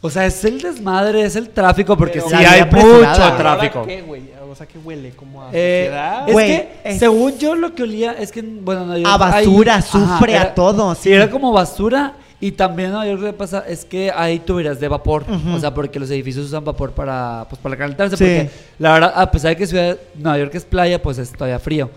O 0.02 0.10
sea, 0.10 0.26
es 0.26 0.46
el 0.46 0.62
desmadre, 0.62 1.24
es 1.24 1.36
el 1.36 1.50
tráfico, 1.50 1.98
porque 1.98 2.20
Pero 2.22 2.30
sí 2.30 2.36
hay 2.46 2.64
mucho 2.64 3.34
tráfico. 3.38 3.84
¿Qué, 3.86 4.02
güey? 4.02 4.24
O 4.50 4.56
sea, 4.56 4.66
¿qué 4.66 4.78
huele? 4.80 5.12
¿Como 5.12 5.44
a 5.44 5.50
Eh, 5.52 5.92
es 6.28 6.34
Güey, 6.34 6.48
que, 6.48 6.70
es- 6.86 7.00
según 7.00 7.38
yo, 7.38 7.54
lo 7.56 7.76
que 7.76 7.84
olía 7.84 8.14
es 8.14 8.32
que, 8.32 8.42
bueno, 8.42 8.86
Nueva 8.86 8.98
York 9.00 9.12
A 9.14 9.18
basura, 9.18 9.74
hay- 9.74 9.80
azufre, 9.80 10.38
a 10.38 10.54
todo, 10.56 10.96
Sí, 10.96 11.12
era 11.12 11.30
como 11.30 11.52
basura. 11.52 12.14
Y 12.42 12.54
también 12.54 12.92
Nueva 12.92 13.06
York 13.06 13.20
lo 13.22 13.28
que 13.28 13.34
pasa 13.38 13.66
es 13.68 13.84
que 13.84 14.10
hay 14.16 14.40
tuberías 14.40 14.80
de 14.80 14.88
vapor. 14.88 15.24
Ujú. 15.30 15.56
O 15.56 15.60
sea, 15.60 15.74
porque 15.74 16.00
los 16.00 16.10
edificios 16.10 16.46
usan 16.46 16.64
vapor 16.64 16.92
para, 16.94 17.46
pues, 17.50 17.62
para 17.62 17.76
calentarse. 17.76 18.16
Sí. 18.16 18.24
Porque 18.24 18.50
la 18.80 18.94
verdad, 18.94 19.14
a 19.14 19.30
pesar 19.30 19.50
de 19.52 19.58
que 19.58 19.68
ciudad, 19.68 19.98
Nueva 20.16 20.38
York 20.40 20.56
es 20.56 20.64
playa, 20.64 21.02
pues 21.02 21.18
es 21.18 21.34
todavía 21.34 21.60
frío. 21.60 21.90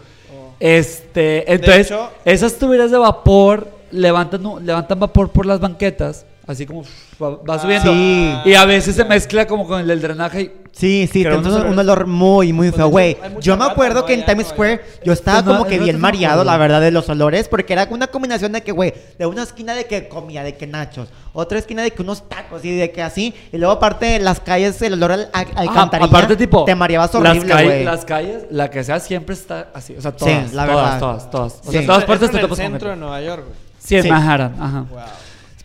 Este, 0.63 1.53
entonces, 1.53 1.87
hecho- 1.89 2.09
esas 2.25 2.55
tuberías 2.57 2.93
de 2.93 2.97
vapor 2.99 3.69
levantan, 3.91 4.65
levantan 4.65 5.01
vapor 5.01 5.31
por 5.31 5.45
las 5.45 5.59
banquetas. 5.59 6.25
Así 6.47 6.67
como 6.67 6.83
va, 7.23 7.37
va 7.49 7.59
subiendo. 7.59 7.93
Sí. 7.93 8.35
Y 8.47 8.55
a 8.55 8.65
veces 8.65 8.97
se 8.97 9.05
mezcla 9.05 9.47
como 9.47 9.67
con 9.67 9.81
el 9.81 9.87
del 9.87 10.01
drenaje. 10.03 10.41
y- 10.43 10.51
Sí, 10.75 11.07
sí, 11.13 11.23
no 11.23 11.37
un, 11.39 11.79
olor 11.79 12.07
muy, 12.07 12.51
muy 12.55 12.69
Pues 12.71 12.77
feo, 12.77 12.89
güey. 12.89 13.17
Yo 13.43 13.59
me 13.59 13.67
acuerdo 13.67 14.07
que 14.07 14.15
en 14.15 14.25
Times 14.25 14.47
en 14.47 14.51
Square 14.53 14.81
yo 15.05 15.13
estaba 15.13 15.43
Pues 15.43 15.47
no, 15.53 15.59
como 15.59 15.69
que 15.69 15.75
el 15.77 15.83
bien 15.83 16.01
mareado, 16.01 16.45
la 16.45 16.57
verdad, 16.57 16.81
de 16.81 16.91
los 16.91 17.07
olores, 17.11 17.47
porque 17.47 17.75
era 17.75 17.87
una 17.91 18.07
combinación 18.07 18.53
de 18.53 18.63
que, 18.63 18.73
güey, 18.73 18.95
de 19.19 19.27
una 19.27 19.43
esquina 19.43 19.75
de 19.75 19.85
que 19.85 20.09
comía, 20.09 20.43
de 20.43 20.57
que 20.57 20.67
nachos, 20.67 21.09
otra 21.35 21.59
esquina 21.59 21.83
de 21.83 21.91
que 21.91 22.01
unos 22.01 22.27
tacos 22.27 22.65
y 22.65 22.75
de 22.75 22.91
que 22.91 23.03
así, 23.03 23.35
y 23.53 23.59
luego 23.59 23.75
aparte 23.75 24.19
las 24.19 24.41
calles, 24.41 24.81
el 24.81 24.95
olor 24.95 25.13
al, 25.13 25.29
al 25.35 25.47
alcantarilla, 25.55 26.09
aparte, 26.09 26.37
tipo, 26.37 26.65
te 26.65 26.75
mareabas 26.75 27.13
las, 27.13 27.21
horrible, 27.37 27.53
güey. 27.65 27.85
las 27.85 28.05
calles, 28.07 28.45
la 28.51 28.71
que 28.71 28.83
sea, 28.83 28.99
siempre 28.99 29.35
está 29.35 29.69
así. 29.75 29.95
O 29.95 30.01
sea, 30.01 30.13
Sí, 30.13 30.17
todas, 30.21 30.53
la 30.55 30.65
todas, 30.67 30.85
verdad. 30.85 30.99
todas, 31.01 31.31
todas. 31.31 31.53
O 31.53 31.65
Sí. 31.65 31.71
sea, 31.73 31.81
en 31.83 31.87
todas 31.87 32.05
partes 32.05 32.29
en 32.29 32.33
te 32.33 32.37
el 32.39 32.43
topas 32.45 32.59
con 32.59 32.67
centro 32.67 32.89
de. 32.89 32.97
Nueva 32.97 33.21
York, 33.21 33.43
güey. 33.45 33.59
Sí, 33.79 33.97
en 33.97 34.03
Sí. 34.05 34.09
Manhattan, 34.11 34.55
ajá. 34.59 34.87
Wow. 34.91 34.99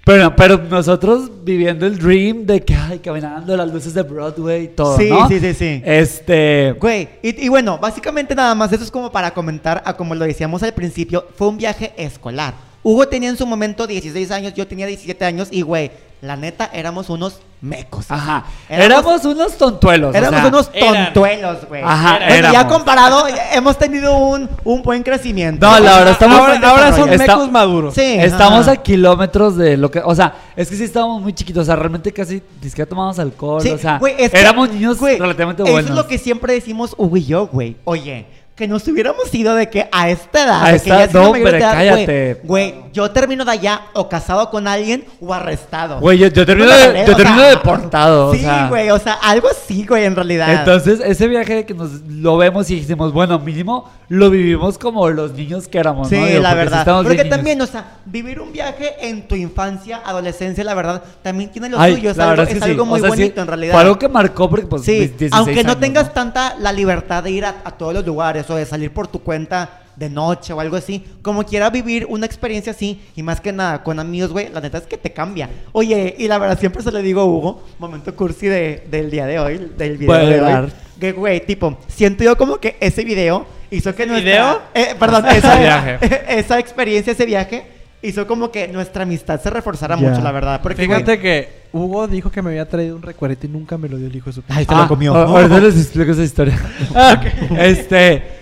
Pero, 0.08 0.34
pero 0.38 0.58
nosotros 0.58 1.30
viviendo 1.44 1.86
el 1.86 1.98
dream 2.00 2.46
de 2.46 2.62
que, 2.62 2.74
ay, 2.74 3.00
caminando 3.00 3.58
las 3.58 3.70
luces 3.74 3.94
de 3.94 4.04
Broadway 4.04 4.64
y 4.64 4.68
todo, 4.70 4.96
Sí, 4.98 5.10
¿no? 5.10 5.28
sí, 5.28 5.38
sí, 5.42 5.54
sí. 5.54 5.82
Este... 5.84 6.72
Güey, 6.80 7.10
y, 7.22 7.44
y 7.46 7.50
bueno, 7.50 7.78
básicamente 7.78 8.34
nada 8.34 8.56
más, 8.56 8.72
eso 8.72 8.86
es 8.86 8.90
como 8.90 9.12
para 9.12 9.32
comentar, 9.32 9.84
a 9.86 9.98
como 9.98 10.16
lo 10.16 10.24
decíamos 10.24 10.64
al 10.64 10.74
principio, 10.74 11.28
fue 11.36 11.50
un 11.50 11.58
viaje 11.58 11.92
escolar. 11.98 12.54
Hugo 12.88 13.06
tenía 13.08 13.28
en 13.30 13.36
su 13.38 13.46
momento 13.46 13.86
16 13.86 14.32
años, 14.32 14.54
yo 14.54 14.66
tenía 14.66 14.86
17 14.88 15.26
años 15.26 15.50
y, 15.52 15.62
güey, 15.62 15.92
la 16.22 16.38
neta, 16.38 16.70
éramos 16.74 17.10
unos 17.10 17.40
mecos. 17.60 18.06
Ajá. 18.10 18.46
Éramos- 18.70 18.86
Éramos, 18.86 19.26
unos 19.26 19.58
tontuelos. 19.58 20.16
o 20.16 20.18
Éramos 20.18 20.40
sea, 20.40 20.48
unos 20.50 20.72
tontuelos, 20.72 21.58
güey. 21.68 21.82
Ajá, 21.84 22.20
Bueno, 22.28 22.54
ya 22.54 22.66
comparado, 22.68 23.26
hemos 23.52 23.78
tenido 23.78 24.16
un, 24.18 24.50
un 24.64 24.82
buen 24.84 25.04
crecimiento. 25.04 25.66
No, 25.70 25.78
la 25.80 25.98
verdad, 25.98 26.14
estamos- 26.14 26.40
ahora, 26.40 26.60
ahora 26.70 26.96
son 26.96 27.10
Está- 27.10 27.36
mecos 27.36 27.52
maduros. 27.52 27.94
Sí. 27.94 28.02
Estamos 28.20 28.62
ajá. 28.62 28.72
a 28.72 28.76
kilómetros 28.78 29.58
de 29.58 29.76
lo 29.76 29.92
que... 29.92 30.00
O 30.00 30.16
sea, 30.16 30.34
es 30.56 30.70
que 30.70 30.76
sí 30.78 30.86
estábamos 30.86 31.22
muy 31.22 31.34
chiquitos. 31.34 31.64
O 31.64 31.66
sea, 31.66 31.76
realmente 31.76 32.12
casi 32.14 32.42
siquiera 32.64 32.88
tomamos 32.88 33.20
alcohol. 33.20 33.62
Sí, 33.62 33.70
o 33.72 33.78
sea, 33.78 33.98
güey, 34.00 34.16
es 34.18 34.32
que, 34.32 34.40
éramos 34.40 34.70
niños 34.70 34.98
güey, 34.98 35.20
relativamente 35.20 35.62
Eso 35.64 35.72
buenos. 35.74 35.92
es 35.92 35.96
lo 35.98 36.08
que 36.08 36.18
siempre 36.18 36.54
decimos 36.54 36.96
Hugo 36.98 37.18
y 37.18 37.26
yo, 37.26 37.48
güey. 37.48 37.76
Oye, 37.84 38.26
que 38.58 38.68
nos 38.68 38.88
hubiéramos 38.88 39.32
ido 39.36 39.54
de 39.54 39.70
que 39.70 39.88
a 39.92 40.10
esta 40.10 40.44
edad, 40.44 40.66
A 40.66 40.70
de 40.72 40.78
esta- 40.78 40.98
siendo 40.98 41.20
no, 41.20 41.26
de 41.34 41.40
hombre, 41.42 41.58
edad, 41.60 41.74
cállate. 41.74 42.42
Güey, 42.44 42.74
yo 42.92 43.12
termino 43.12 43.46
de 43.46 43.52
allá 43.52 43.82
o 43.94 44.10
casado 44.10 44.50
con 44.50 44.68
alguien 44.68 45.06
o 45.22 45.32
arrestado. 45.32 46.00
Güey, 46.00 46.18
yo, 46.18 46.28
yo 46.30 46.44
termino, 46.44 46.68
No, 46.68 46.76
de- 46.76 47.06
yo 47.06 47.16
termino 47.16 47.38
sea, 47.40 47.50
deportado. 47.52 48.34
Sí, 48.34 48.44
güey, 48.68 48.90
o 48.90 48.98
sea, 48.98 49.14
algo 49.14 49.48
así, 49.48 49.86
güey, 49.86 50.06
en 50.06 50.16
realidad. 50.16 50.52
Entonces, 50.52 51.00
ese 51.06 51.28
viaje 51.28 51.68
que 51.68 51.76
nos 51.76 52.02
lo 52.10 52.36
vemos 52.38 52.68
y 52.72 52.80
dijimos, 52.80 53.14
bueno, 53.14 53.38
mínimo 53.38 53.92
lo 54.10 54.30
vivimos 54.32 54.78
como 54.80 55.08
los 55.10 55.34
niños 55.34 55.68
que 55.68 55.78
éramos, 55.78 56.08
Sí, 56.10 56.16
¿no? 56.18 56.26
Digo, 56.26 56.42
la 56.42 56.52
sí 56.52 56.56
verdad. 56.56 57.04
Porque 57.04 57.26
también, 57.26 57.62
o 57.62 57.68
sea, 57.68 57.98
vivir 58.06 58.40
un 58.42 58.52
viaje 58.54 58.96
en 59.08 59.28
tu 59.28 59.36
infancia, 59.36 60.02
adolescencia, 60.04 60.64
la 60.64 60.74
verdad, 60.74 61.04
también 61.22 61.52
tiene 61.52 61.70
lo 61.70 61.80
Ay, 61.80 61.96
suyo. 61.96 62.10
Es 62.12 62.18
algo, 62.18 62.42
es 62.42 62.50
sí. 62.50 62.58
algo 62.62 62.84
O 62.84 62.86
muy 62.88 63.02
sea, 63.02 63.10
bonito, 63.10 63.42
en 63.42 63.48
realidad. 63.48 63.74
Fue 63.74 63.82
algo 63.82 64.00
que 64.00 64.08
marcó 64.10 64.50
porque, 64.50 64.66
pues, 64.66 64.82
Sí, 64.84 64.92
mis 64.94 65.10
16 65.20 65.34
aunque 65.34 65.64
no 65.64 65.72
años, 65.72 65.80
tengas 65.82 66.14
tanta 66.14 66.56
la 66.58 66.72
libertad 66.72 67.22
de 67.22 67.32
ir 67.32 67.46
a, 67.46 67.58
a 67.64 67.72
todos 67.72 67.94
los 67.94 68.04
lugares 68.06 68.47
o 68.50 68.56
de 68.56 68.66
salir 68.66 68.92
por 68.92 69.08
tu 69.08 69.20
cuenta 69.22 69.82
de 69.96 70.10
noche 70.12 70.54
o 70.54 70.60
algo 70.60 70.76
así, 70.76 71.04
como 71.24 71.44
quiera 71.44 71.70
vivir 71.72 72.06
una 72.08 72.26
experiencia 72.28 72.72
así 72.72 73.02
y 73.16 73.24
más 73.24 73.42
que 73.42 73.52
nada 73.52 73.82
con 73.84 74.00
amigos, 74.00 74.32
güey, 74.32 74.50
la 74.54 74.62
neta 74.62 74.78
es 74.78 74.86
que 74.86 74.98
te 74.98 75.12
cambia. 75.12 75.50
Oye, 75.72 76.14
y 76.20 76.28
la 76.28 76.38
verdad 76.38 76.60
siempre 76.60 76.84
se 76.84 76.92
le 76.92 77.02
digo 77.02 77.22
a 77.22 77.26
Hugo, 77.26 77.64
momento 77.80 78.16
cursi 78.16 78.46
de- 78.48 78.86
del 78.92 79.10
día 79.10 79.26
de 79.26 79.40
hoy, 79.40 79.72
del 79.78 79.98
video 79.98 80.16
de 80.18 80.42
hoy, 80.42 80.72
que 81.00 81.12
güey, 81.14 81.46
tipo, 81.46 81.78
siento 81.88 82.24
yo 82.24 82.38
como 82.38 82.58
que 82.58 82.78
ese 82.80 83.04
video 83.04 83.46
hizo 83.72 83.96
que 83.96 84.06
nuestra 84.06 84.32
video? 84.32 84.62
eh, 84.76 84.96
perdón, 85.00 85.26
Ese 85.30 85.38
esa, 85.40 85.60
viaje. 85.60 86.00
esa 86.40 86.60
experiencia, 86.60 87.14
ese 87.14 87.26
viaje 87.26 87.66
hizo 88.04 88.28
como 88.28 88.52
que 88.52 88.68
nuestra 88.68 89.02
amistad 89.02 89.42
se 89.42 89.50
reforzara 89.50 90.00
Ya. 90.00 90.08
mucho, 90.10 90.22
la 90.22 90.32
verdad, 90.32 90.62
porque 90.62 90.86
güey, 90.86 91.00
Fíjate 91.00 91.20
que 91.20 91.50
Hugo 91.74 92.08
dijo 92.08 92.30
que 92.30 92.44
me 92.44 92.52
había 92.52 92.70
traído 92.70 92.96
un 92.96 93.02
recuerdito 93.02 93.48
y 93.48 93.50
nunca 93.50 93.80
me 93.80 93.90
lo 93.90 93.98
dio 93.98 94.06
el 94.08 94.16
hijo 94.16 94.30
de 94.30 94.34
su 94.36 94.44
Ay, 94.48 94.64
puta. 94.66 94.76
se 94.78 94.82
lo 94.84 94.88
comió. 94.88 95.16
a- 95.16 95.24
Ahorita 95.24 95.60
les 95.60 95.76
explico 95.76 96.12
esa 96.12 96.24
historia. 96.24 96.60
Este, 97.58 98.37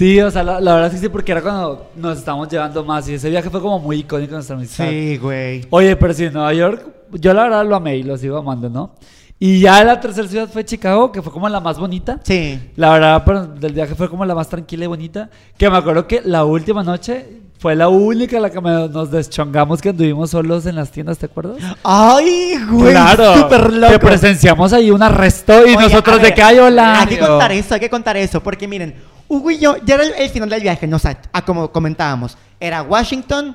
sí, 0.00 0.18
o 0.18 0.30
sea, 0.30 0.42
la, 0.42 0.60
la 0.60 0.72
verdad 0.72 0.86
es 0.88 0.94
que 0.94 1.06
sí, 1.06 1.08
porque 1.10 1.32
era 1.32 1.42
cuando 1.42 1.90
nos 1.94 2.16
estábamos 2.16 2.48
llevando 2.48 2.82
más 2.82 3.06
y 3.10 3.14
ese 3.14 3.28
viaje 3.28 3.50
fue 3.50 3.60
como 3.60 3.78
muy 3.78 3.98
icónico 3.98 4.30
en 4.30 4.36
nuestra 4.36 4.56
amistad. 4.56 4.88
Sí, 4.88 5.18
güey. 5.18 5.66
Oye, 5.68 5.94
pero 5.94 6.14
sí, 6.14 6.30
Nueva 6.30 6.54
York, 6.54 6.86
yo 7.12 7.34
la 7.34 7.42
verdad 7.42 7.66
lo 7.66 7.76
amé 7.76 7.98
y 7.98 8.02
lo 8.02 8.16
sigo 8.16 8.38
amando, 8.38 8.70
¿no? 8.70 8.94
Y 9.38 9.60
ya 9.60 9.84
la 9.84 10.00
tercera 10.00 10.26
ciudad 10.26 10.48
fue 10.48 10.64
Chicago, 10.64 11.12
que 11.12 11.20
fue 11.20 11.30
como 11.30 11.50
la 11.50 11.60
más 11.60 11.78
bonita. 11.78 12.18
Sí. 12.22 12.58
La 12.76 12.92
verdad, 12.92 13.22
pero 13.26 13.46
del 13.46 13.74
viaje 13.74 13.94
fue 13.94 14.08
como 14.08 14.24
la 14.24 14.34
más 14.34 14.48
tranquila 14.48 14.84
y 14.84 14.88
bonita. 14.88 15.28
Que 15.58 15.68
me 15.68 15.76
acuerdo 15.76 16.06
que 16.06 16.22
la 16.24 16.44
última 16.44 16.82
noche 16.82 17.40
fue 17.60 17.76
la 17.76 17.88
única 17.88 18.40
la 18.40 18.48
que 18.50 18.60
me- 18.60 18.88
nos 18.88 19.10
deschongamos 19.10 19.80
que 19.82 19.90
anduvimos 19.90 20.30
solos 20.30 20.64
en 20.66 20.74
las 20.76 20.90
tiendas, 20.90 21.18
¿te 21.18 21.26
acuerdas? 21.26 21.58
Ay, 21.84 22.56
güey, 22.70 22.92
claro. 22.92 23.36
súper 23.36 23.70
loco. 23.72 23.92
Que 23.92 23.98
presenciamos 23.98 24.72
ahí 24.72 24.90
un 24.90 25.02
arresto 25.02 25.52
y 25.66 25.74
Oye, 25.76 25.84
nosotros 25.88 26.14
a 26.16 26.18
de 26.18 26.22
ver, 26.24 26.34
que, 26.34 26.42
ay, 26.42 26.58
hola. 26.58 27.00
Hay 27.02 27.06
que 27.06 27.18
contar 27.18 27.52
eso, 27.52 27.74
hay 27.74 27.80
que 27.80 27.90
contar 27.90 28.16
eso, 28.16 28.42
porque 28.42 28.66
miren, 28.66 28.94
Hugo 29.28 29.50
y 29.50 29.58
yo, 29.58 29.76
ya 29.84 29.94
era 29.96 30.04
el, 30.04 30.12
el 30.14 30.30
final 30.30 30.48
del 30.48 30.62
viaje, 30.62 30.86
no, 30.86 30.96
o 30.96 30.98
sea, 30.98 31.20
como 31.44 31.70
comentábamos, 31.70 32.36
era 32.58 32.82
Washington, 32.82 33.54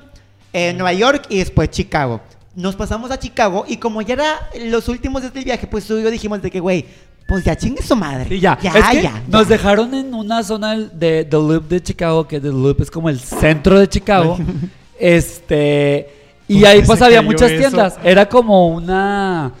eh, 0.52 0.72
Nueva 0.72 0.92
York 0.92 1.24
y 1.28 1.38
después 1.38 1.68
Chicago. 1.70 2.20
Nos 2.54 2.74
pasamos 2.76 3.10
a 3.10 3.18
Chicago 3.18 3.64
y 3.68 3.76
como 3.76 4.00
ya 4.00 4.14
era 4.14 4.48
los 4.64 4.88
últimos 4.88 5.20
días 5.20 5.34
del 5.34 5.44
viaje, 5.44 5.66
pues 5.66 5.84
tú 5.86 5.98
y 5.98 6.02
yo 6.02 6.10
dijimos 6.10 6.40
de 6.40 6.50
que, 6.50 6.60
güey, 6.60 6.86
pues 7.26 7.44
ya 7.44 7.56
chingue 7.56 7.82
su 7.82 7.96
madre. 7.96 8.26
Sí, 8.28 8.38
ya. 8.40 8.58
Ya, 8.62 8.70
Es 8.72 8.84
que 8.90 9.02
ya. 9.02 9.22
Nos 9.28 9.48
ya. 9.48 9.56
dejaron 9.56 9.92
en 9.94 10.14
una 10.14 10.42
zona 10.42 10.76
de 10.76 11.24
The 11.24 11.36
Loop 11.36 11.68
de 11.68 11.82
Chicago, 11.82 12.26
que 12.26 12.40
The 12.40 12.48
Loop 12.48 12.80
es 12.82 12.90
como 12.90 13.08
el 13.08 13.18
centro 13.20 13.78
de 13.78 13.88
Chicago. 13.88 14.38
este. 14.98 16.08
Y 16.48 16.60
¿Por 16.60 16.68
ahí 16.68 16.82
pues 16.82 17.02
había 17.02 17.22
muchas 17.22 17.50
eso? 17.50 17.58
tiendas. 17.60 17.98
Era 18.04 18.28
como 18.28 18.68
una. 18.68 19.52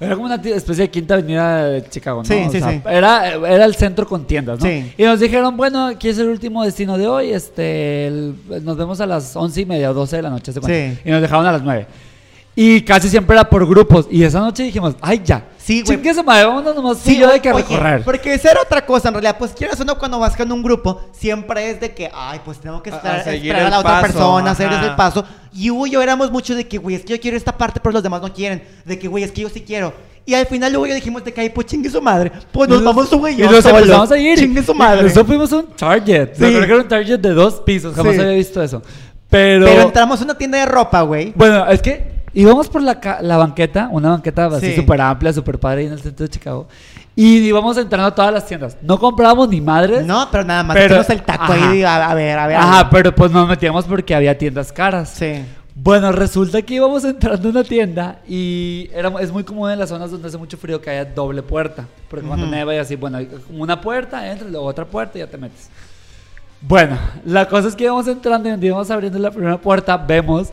Era 0.00 0.14
como 0.14 0.26
una 0.26 0.36
especie 0.36 0.84
de 0.84 0.90
quinta 0.90 1.14
avenida 1.14 1.64
de 1.64 1.88
Chicago, 1.88 2.22
¿no? 2.22 2.24
Sí, 2.24 2.44
O 2.46 2.52
sí, 2.52 2.60
sea, 2.60 2.70
sí. 2.70 2.80
Era, 2.88 3.32
era 3.34 3.64
el 3.64 3.74
centro 3.74 4.06
con 4.06 4.24
tiendas, 4.24 4.60
¿no? 4.60 4.64
Sí. 4.64 4.92
Y 4.96 5.02
nos 5.02 5.18
dijeron, 5.18 5.56
bueno, 5.56 5.86
aquí 5.88 6.08
es 6.08 6.18
el 6.18 6.28
último 6.28 6.62
destino 6.62 6.96
de 6.96 7.08
hoy. 7.08 7.30
Este, 7.32 8.06
el- 8.06 8.36
nos 8.62 8.76
vemos 8.76 9.00
a 9.00 9.06
las 9.06 9.34
once 9.34 9.60
y 9.60 9.66
media 9.66 9.90
o 9.90 9.94
12 9.94 10.14
de 10.14 10.22
la 10.22 10.30
noche. 10.30 10.52
Sí. 10.52 10.98
Y 11.04 11.10
nos 11.10 11.20
dejaron 11.20 11.44
a 11.46 11.50
las 11.50 11.62
nueve. 11.62 11.88
Y 12.54 12.82
casi 12.82 13.08
siempre 13.08 13.34
era 13.34 13.50
por 13.50 13.66
grupos. 13.68 14.06
Y 14.08 14.22
esa 14.22 14.38
noche 14.38 14.62
dijimos, 14.62 14.94
ay, 15.00 15.20
ya. 15.24 15.42
Sí, 15.68 15.82
güey. 15.82 15.96
Chingue 15.98 16.14
su 16.14 16.24
madre, 16.24 16.46
vámonos 16.46 16.74
nomás 16.74 16.96
Sí, 16.98 17.18
yo 17.18 17.30
de 17.30 17.40
que 17.40 17.52
oye, 17.52 17.62
recorrer. 17.62 18.02
Porque 18.02 18.32
esa 18.32 18.52
era 18.52 18.62
otra 18.62 18.86
cosa, 18.86 19.08
en 19.08 19.14
realidad. 19.14 19.36
Pues 19.38 19.52
quieras 19.52 19.78
o 19.78 19.84
no, 19.84 19.98
cuando 19.98 20.18
vas 20.18 20.34
con 20.34 20.50
un 20.50 20.62
grupo, 20.62 21.02
siempre 21.12 21.70
es 21.70 21.78
de 21.78 21.92
que, 21.94 22.10
ay, 22.14 22.40
pues 22.42 22.58
tengo 22.58 22.82
que 22.82 22.88
A- 22.90 22.94
a 22.94 22.96
estar, 22.96 23.24
seguir 23.24 23.52
esperar 23.52 23.62
a 23.62 23.64
el 23.66 23.70
la 23.72 23.78
otra 23.80 23.90
paso, 24.00 24.02
persona, 24.06 24.50
hacer 24.52 24.72
ese 24.72 24.90
paso. 24.96 25.24
Y 25.52 25.68
Hugo 25.70 25.86
y 25.86 25.90
yo 25.90 26.00
éramos 26.02 26.30
mucho 26.32 26.54
de 26.54 26.66
que, 26.66 26.78
güey, 26.78 26.96
es 26.96 27.02
que 27.02 27.12
yo 27.12 27.20
quiero 27.20 27.36
esta 27.36 27.52
parte, 27.56 27.80
pero 27.82 27.92
los 27.92 28.02
demás 28.02 28.22
no 28.22 28.32
quieren. 28.32 28.62
De 28.86 28.98
que, 28.98 29.08
güey, 29.08 29.24
es 29.24 29.30
que 29.32 29.42
yo 29.42 29.50
sí 29.50 29.60
quiero. 29.60 29.92
Y 30.24 30.32
al 30.34 30.46
final 30.46 30.72
luego 30.72 30.86
yo 30.86 30.94
dijimos 30.94 31.22
de 31.22 31.32
que, 31.34 31.42
ay, 31.42 31.50
pues 31.50 31.66
chingue 31.66 31.90
su 31.90 32.00
madre. 32.00 32.32
Pues 32.50 32.68
nos 32.68 32.80
Y 32.80 32.84
vamos 32.84 33.12
Hugo 33.12 33.28
y 33.28 33.32
y 33.32 33.36
nos 33.38 33.62
solos. 33.62 33.80
empezamos 33.82 34.10
a 34.12 34.18
ir. 34.18 34.38
Chingue 34.38 34.62
su 34.62 34.74
madre. 34.74 35.00
Incluso 35.02 35.24
fuimos 35.26 35.52
a 35.52 35.56
un 35.58 35.66
Target. 35.76 36.30
Sí. 36.34 36.40
Me 36.40 36.46
acuerdo 36.48 36.66
que 36.66 36.72
era 36.72 36.82
un 36.82 36.88
Target 36.88 37.18
de 37.20 37.30
dos 37.34 37.60
pisos. 37.60 37.94
Jamás 37.94 38.14
Sí. 38.14 38.20
había 38.22 38.32
visto 38.32 38.62
eso. 38.62 38.82
Pero, 39.28 39.66
Pero 39.66 39.82
entramos 39.82 40.18
a 40.20 40.24
una 40.24 40.34
tienda 40.38 40.56
de 40.58 40.64
ropa, 40.66 41.02
güey. 41.02 41.32
bueno, 41.36 41.66
es 41.68 41.82
que 41.82 42.17
íbamos 42.34 42.68
por 42.68 42.82
la, 42.82 42.98
la 43.22 43.36
banqueta, 43.36 43.88
una 43.90 44.10
banqueta 44.10 44.46
así 44.46 44.70
Sí. 44.70 44.76
súper 44.76 45.00
amplia, 45.00 45.32
súper 45.32 45.58
padre 45.58 45.80
ahí 45.82 45.86
en 45.86 45.92
el 45.92 46.00
centro 46.00 46.24
de 46.24 46.30
Chicago. 46.30 46.66
Y 47.16 47.38
íbamos 47.38 47.76
entrando 47.76 48.06
a 48.08 48.14
todas 48.14 48.32
las 48.32 48.46
tiendas. 48.46 48.76
No 48.80 48.98
comprábamos 48.98 49.48
ni 49.48 49.60
madres. 49.60 50.06
No, 50.06 50.28
pero 50.30 50.44
nada 50.44 50.62
más. 50.62 50.76
Pero- 50.76 51.00
el 51.00 51.22
taco 51.22 51.52
ajá. 51.52 51.70
ahí, 51.72 51.82
a, 51.82 52.10
a 52.10 52.14
ver, 52.14 52.38
a 52.38 52.46
ver. 52.46 52.56
a 52.56 52.62
Ajá, 52.62 52.82
ver. 52.84 52.90
pero 52.92 53.14
pues 53.14 53.32
nos 53.32 53.48
metíamos 53.48 53.84
porque 53.86 54.14
había 54.14 54.38
tiendas 54.38 54.70
caras. 54.72 55.08
Sí. 55.10 55.44
Bueno, 55.74 56.12
resulta 56.12 56.62
que 56.62 56.74
íbamos 56.74 57.04
entrando 57.04 57.48
a 57.48 57.50
una 57.50 57.64
tienda 57.64 58.20
y 58.28 58.88
era, 58.94 59.12
es 59.20 59.32
muy 59.32 59.42
común 59.44 59.68
en 59.70 59.78
las 59.80 59.88
zonas 59.88 60.10
donde 60.12 60.28
hace 60.28 60.38
mucho 60.38 60.56
frío 60.56 60.80
que 60.80 60.90
haya 60.90 61.04
doble 61.06 61.42
puerta. 61.42 61.86
Porque 62.08 62.24
cuando 62.26 62.46
Ujú. 62.46 62.54
neva 62.54 62.74
y 62.74 62.78
así, 62.78 62.94
bueno, 62.94 63.18
una 63.50 63.80
puerta, 63.80 64.30
entras, 64.30 64.50
luego 64.50 64.66
otra 64.66 64.84
puerta 64.84 65.18
y 65.18 65.20
ya 65.20 65.26
te 65.26 65.38
metes. 65.38 65.70
Bueno, 66.60 66.98
la 67.24 67.48
cosa 67.48 67.68
es 67.68 67.74
que 67.76 67.84
íbamos 67.84 68.06
entrando 68.08 68.48
y 68.48 68.66
íbamos 68.66 68.90
abriendo 68.90 69.18
la 69.18 69.30
primera 69.30 69.58
puerta, 69.58 69.96
vemos 69.96 70.48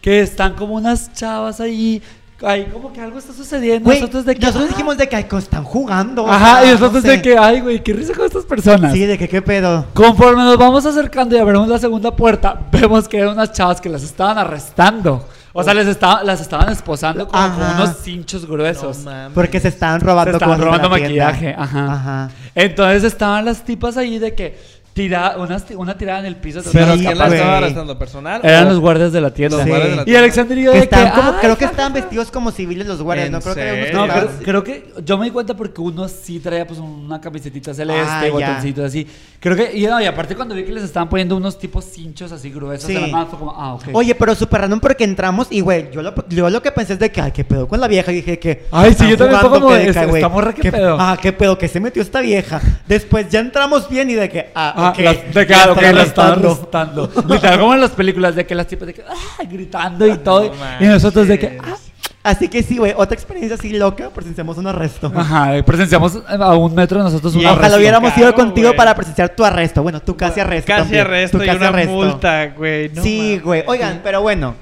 que 0.00 0.20
están 0.20 0.54
como 0.54 0.74
unas 0.74 1.12
chavas 1.12 1.60
ahí. 1.60 2.02
Ahí 2.42 2.66
como 2.70 2.92
que 2.92 3.00
algo 3.00 3.18
está 3.18 3.32
sucediendo. 3.32 3.88
Nosotros 3.90 4.26
de 4.26 4.34
que, 4.34 4.44
nosotros 4.44 4.68
"Ah". 4.68 4.72
dijimos 4.74 4.98
de 4.98 5.08
que 5.08 5.16
ay, 5.16 5.26
están 5.38 5.64
jugando. 5.64 6.24
o 6.24 6.30
Ajá, 6.30 6.60
sea, 6.60 6.64
y 6.68 6.72
nosotros 6.74 6.92
no 6.92 7.00
sé. 7.10 7.16
de 7.16 7.22
que, 7.22 7.38
ay, 7.38 7.60
güey, 7.62 7.82
qué 7.82 7.94
risa 7.94 8.12
con 8.12 8.26
estas 8.26 8.44
personas. 8.44 8.92
Sí, 8.92 9.06
de 9.06 9.16
que 9.16 9.26
qué 9.26 9.40
pedo. 9.40 9.86
Conforme 9.94 10.42
nos 10.44 10.58
vamos 10.58 10.84
acercando 10.84 11.34
y 11.34 11.38
abrimos 11.38 11.66
la 11.66 11.78
segunda 11.78 12.14
puerta, 12.14 12.60
vemos 12.72 13.08
que 13.08 13.16
eran 13.18 13.30
unas 13.32 13.52
chavas 13.52 13.80
que 13.80 13.88
las 13.88 14.02
estaban 14.02 14.36
arrestando. 14.36 15.26
O 15.54 15.64
sea, 15.64 15.72
les 15.72 15.86
estaba, 15.86 16.22
las 16.22 16.42
estaban 16.42 16.70
esposando 16.70 17.26
como 17.26 17.42
con 17.54 17.64
unos 17.76 17.96
cinchos 18.02 18.44
gruesos. 18.46 18.98
No 18.98 19.04
mames. 19.10 19.32
Porque 19.32 19.58
se 19.58 19.68
estaban 19.68 20.00
Se 20.00 20.06
robando 20.06 20.32
estaban 20.32 20.58
cosas 20.58 20.70
de 20.72 20.78
robando 20.78 20.90
maquillaje. 20.90 21.54
Ajá. 21.56 21.92
Ajá. 21.94 22.30
Entonces 22.54 23.04
estaban 23.04 23.46
las 23.46 23.64
tipas 23.64 23.96
ahí 23.96 24.18
de 24.18 24.34
que 24.34 24.58
tira, 24.96 25.34
unas, 25.36 25.66
una 25.76 25.94
tirada 25.98 26.20
en 26.20 26.24
el 26.26 26.36
piso. 26.36 26.62
Sí, 26.62 26.70
Pero 26.72 26.86
otras 26.86 27.00
¿quién 27.00 27.18
la 27.18 27.26
estaba 27.28 27.58
arrestando? 27.58 27.98
¿Personal? 27.98 28.40
Eran 28.42 28.66
o- 28.66 28.70
los 28.70 28.80
guardias 28.80 29.12
de 29.12 29.20
la 29.20 29.30
tienda. 29.30 29.58
Los 29.58 29.64
Sí. 29.64 29.68
guardias 29.70 29.90
de 29.90 29.96
la 29.96 30.10
Y. 30.10 30.16
Alexander 30.16 30.56
y 30.58 30.62
yo 30.64 30.72
Que 30.72 30.80
de 30.80 30.88
que, 30.88 30.94
estaban 30.96 31.12
como, 31.14 31.30
"Ay, 31.32 31.36
creo 31.42 31.58
que 31.58 31.64
estaban 31.66 31.92
ja". 31.92 31.98
vestidos 32.00 32.30
como 32.30 32.50
civiles 32.50 32.86
los 32.86 33.02
guardias, 33.02 33.26
¿En 33.26 33.32
¿no? 33.32 33.40
Creo 33.40 33.54
que 33.54 33.92
No, 33.92 34.06
creo, 34.42 34.64
que 34.64 34.94
yo 35.04 35.18
me 35.18 35.26
di 35.26 35.30
cuenta 35.32 35.54
porque 35.54 35.82
uno 35.82 36.08
sí 36.08 36.40
traía 36.40 36.66
pues 36.66 36.78
una 36.80 37.20
camisetita 37.20 37.74
celeste, 37.74 38.08
Ah, 38.10 38.24
ya. 38.24 38.30
botoncitos 38.32 38.84
así. 38.86 39.06
Creo 39.38 39.54
que, 39.54 39.76
y, 39.76 39.86
no, 39.86 40.00
y 40.00 40.06
aparte 40.06 40.34
cuando 40.34 40.54
vi 40.54 40.64
que 40.64 40.72
les 40.72 40.84
estaban 40.84 41.10
poniendo 41.10 41.36
unos 41.36 41.58
tipos 41.58 41.84
cinchos 41.84 42.32
así 42.32 42.50
gruesos 42.50 42.88
en 42.88 43.00
la 43.02 43.06
Sí. 43.06 43.12
mano, 43.12 43.26
fue 43.26 43.38
como, 43.38 43.50
ah, 43.54 43.74
ok. 43.74 43.84
Oye, 43.92 44.14
pero 44.14 44.34
súper 44.34 44.62
random 44.62 44.80
porque 44.80 45.04
entramos 45.04 45.46
y, 45.50 45.60
güey, 45.60 45.90
yo 45.92 46.00
lo, 46.00 46.14
yo 46.28 46.48
lo 46.48 46.62
que 46.62 46.72
pensé 46.72 46.94
es 46.94 46.98
de 46.98 47.12
que, 47.12 47.20
ay, 47.20 47.32
qué 47.32 47.44
pedo 47.44 47.68
con 47.68 47.78
la 47.80 47.86
vieja. 47.86 48.10
Y 48.12 48.16
dije 48.16 48.38
que. 48.38 48.64
Ay, 48.72 48.94
sí, 48.94 49.06
yo 49.10 49.18
también 49.18 49.40
como 49.42 49.70
de, 49.72 49.82
que, 49.84 49.88
esta- 49.90 50.06
güey, 50.06 50.22
esta 50.22 50.28
morra, 50.32 50.54
¿qué 50.54 50.72
pedo? 50.72 50.96
Ah, 50.98 51.18
qué 51.20 51.34
pedo, 51.34 51.58
que 51.58 51.68
se 51.68 51.80
metió 51.80 52.00
esta 52.00 52.20
vieja. 52.22 52.62
Después 52.88 53.28
ya 53.28 53.40
entramos 53.40 53.88
bien 53.90 54.08
y 54.10 54.14
de 54.14 54.28
que, 54.30 54.50
ah, 54.54 54.85
Ok. 54.90 54.98
las- 54.98 55.34
de 55.34 55.46
que, 55.46 55.52
están 55.52 55.94
la 55.94 56.02
estaban 56.02 56.32
arrestando. 56.38 57.10
Literal, 57.28 57.58
como 57.60 57.74
en 57.74 57.80
las 57.80 57.90
películas 57.90 58.34
de 58.34 58.46
que 58.46 58.54
las 58.54 58.66
tipas 58.66 58.86
de 58.86 58.94
que, 58.94 59.02
ah, 59.02 59.42
gritando 59.48 60.06
y 60.06 60.16
todo. 60.18 60.52
No 60.80 60.84
y 60.84 60.88
nosotros 60.88 61.28
de 61.28 61.38
que, 61.38 61.58
ah. 61.62 61.76
Así 62.22 62.48
que 62.48 62.60
sí, 62.64 62.76
güey, 62.76 62.92
otra 62.96 63.14
experiencia 63.14 63.54
así 63.56 63.70
loca, 63.70 64.10
presenciamos 64.10 64.58
un 64.58 64.66
arresto. 64.66 65.12
Ajá, 65.14 65.52
presenciamos 65.64 66.18
a 66.26 66.56
un 66.56 66.74
metro 66.74 66.98
de 66.98 67.04
nosotros 67.04 67.32
Y 67.36 67.38
un 67.38 67.44
Ojalá 67.46 67.56
arresto. 67.58 67.76
hubiéramos 67.78 68.10
ido 68.18 68.26
Claro, 68.32 68.36
contigo 68.36 68.66
güey. 68.68 68.76
para 68.76 68.96
presenciar 68.96 69.28
tu 69.28 69.44
arresto. 69.44 69.80
Bueno, 69.84 70.00
tu 70.02 70.16
casi 70.16 70.40
arresto. 70.40 70.66
Casi 70.66 70.80
también. 70.82 71.06
arresto 71.06 71.38
Tu 71.38 71.44
y 71.44 71.46
casi 71.46 71.58
una 71.58 71.68
arresto. 71.68 71.92
multa, 71.92 72.46
güey. 72.48 72.88
No 72.88 73.02
sí, 73.04 73.38
güey. 73.38 73.62
Oigan, 73.68 74.00
pero 74.02 74.22
bueno, 74.22 74.56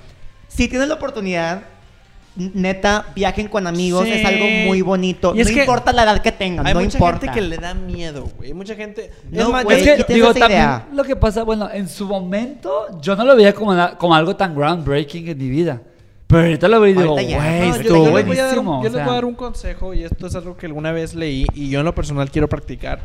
si 0.46 0.68
tienes 0.68 0.88
la 0.88 0.94
oportunidad, 0.96 1.62
neta, 2.36 3.06
viajen 3.14 3.48
con 3.48 3.66
amigos, 3.66 4.04
Sí. 4.04 4.12
es 4.12 4.24
algo 4.24 4.44
muy 4.66 4.82
bonito. 4.82 5.34
Y 5.36 5.40
es 5.40 5.48
no 5.48 5.54
que 5.54 5.60
importa 5.60 5.92
la 5.92 6.02
edad 6.02 6.20
que 6.22 6.32
tengan, 6.32 6.66
Hay 6.66 6.74
no 6.74 6.80
mucha 6.80 6.96
importa. 6.96 7.20
gente 7.20 7.34
que 7.34 7.40
le 7.46 7.56
da 7.58 7.74
miedo, 7.74 8.28
güey. 8.36 8.52
Mucha 8.54 8.74
gente. 8.74 9.10
No, 9.30 9.42
es 9.42 9.48
más, 9.50 9.64
güey, 9.64 9.88
Es 9.88 10.04
que, 10.04 10.14
digo, 10.14 10.30
esa 10.30 10.40
también 10.40 10.60
idea. 10.60 10.88
lo 10.92 11.04
que 11.04 11.14
pasa, 11.16 11.42
bueno, 11.44 11.68
en 11.72 11.88
su 11.88 12.06
momento 12.06 13.00
yo 13.00 13.14
no 13.16 13.24
lo 13.24 13.36
veía 13.36 13.52
como, 13.54 13.72
na- 13.74 13.96
como 13.96 14.14
algo 14.14 14.34
tan 14.36 14.54
groundbreaking 14.54 15.28
en 15.28 15.38
mi 15.38 15.48
vida. 15.48 15.80
Pero 16.26 16.42
ahorita 16.42 16.66
lo 16.68 16.80
veo 16.80 16.90
y 16.90 16.94
digo, 16.94 17.12
güey, 17.12 17.26
No, 17.26 17.30
yo- 17.32 17.74
estuvo 17.80 18.06
yo 18.08 18.16
les 18.16 18.26
voy 18.26 18.38
a 18.38 18.46
dar 18.46 18.58
un- 18.58 18.64
buenísimo. 18.64 18.82
Yo 18.82 18.88
les 18.90 18.92
voy 19.04 19.10
a 19.10 19.14
dar 19.14 19.24
un 19.26 19.34
consejo 19.34 19.94
y 19.94 20.02
esto 20.04 20.26
es 20.26 20.34
algo 20.34 20.56
que 20.56 20.66
alguna 20.66 20.90
vez 20.90 21.14
leí 21.14 21.46
y 21.54 21.68
yo 21.68 21.78
en 21.80 21.84
lo 21.84 21.94
personal 21.94 22.30
quiero 22.30 22.48
practicar. 22.48 23.00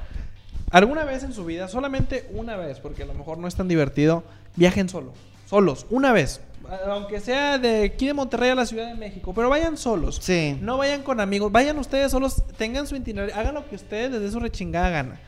Alguna 0.71 1.03
vez 1.03 1.23
en 1.23 1.33
su 1.33 1.45
vida, 1.45 1.67
solamente 1.67 2.27
una 2.33 2.55
vez, 2.55 2.79
porque 2.79 3.03
a 3.03 3.05
lo 3.05 3.13
mejor 3.13 3.37
no 3.37 3.47
es 3.47 3.55
tan 3.55 3.67
divertido, 3.67 4.23
viajen 4.55 4.87
solo, 4.89 5.13
solos, 5.47 5.85
una 5.89 6.11
vez. 6.13 6.41
Aunque 6.87 7.19
sea 7.19 7.57
de 7.57 7.83
aquí 7.85 8.07
de 8.07 8.13
Monterrey 8.13 8.49
a 8.51 8.55
la 8.55 8.65
Ciudad 8.65 8.87
de 8.87 8.95
México, 8.95 9.33
pero 9.33 9.49
vayan 9.49 9.77
solos. 9.77 10.19
Sí. 10.21 10.57
No 10.61 10.77
vayan 10.77 11.01
con 11.03 11.19
amigos, 11.19 11.51
vayan 11.51 11.77
ustedes 11.79 12.11
solos, 12.11 12.43
tengan 12.57 12.85
su 12.87 12.95
itinerario, 12.95 13.35
hagan 13.35 13.55
lo 13.55 13.67
que 13.67 13.75
ustedes 13.75 14.11
desde 14.11 14.31
su 14.31 14.39
rechingada 14.39 14.89
gana. 14.89 15.19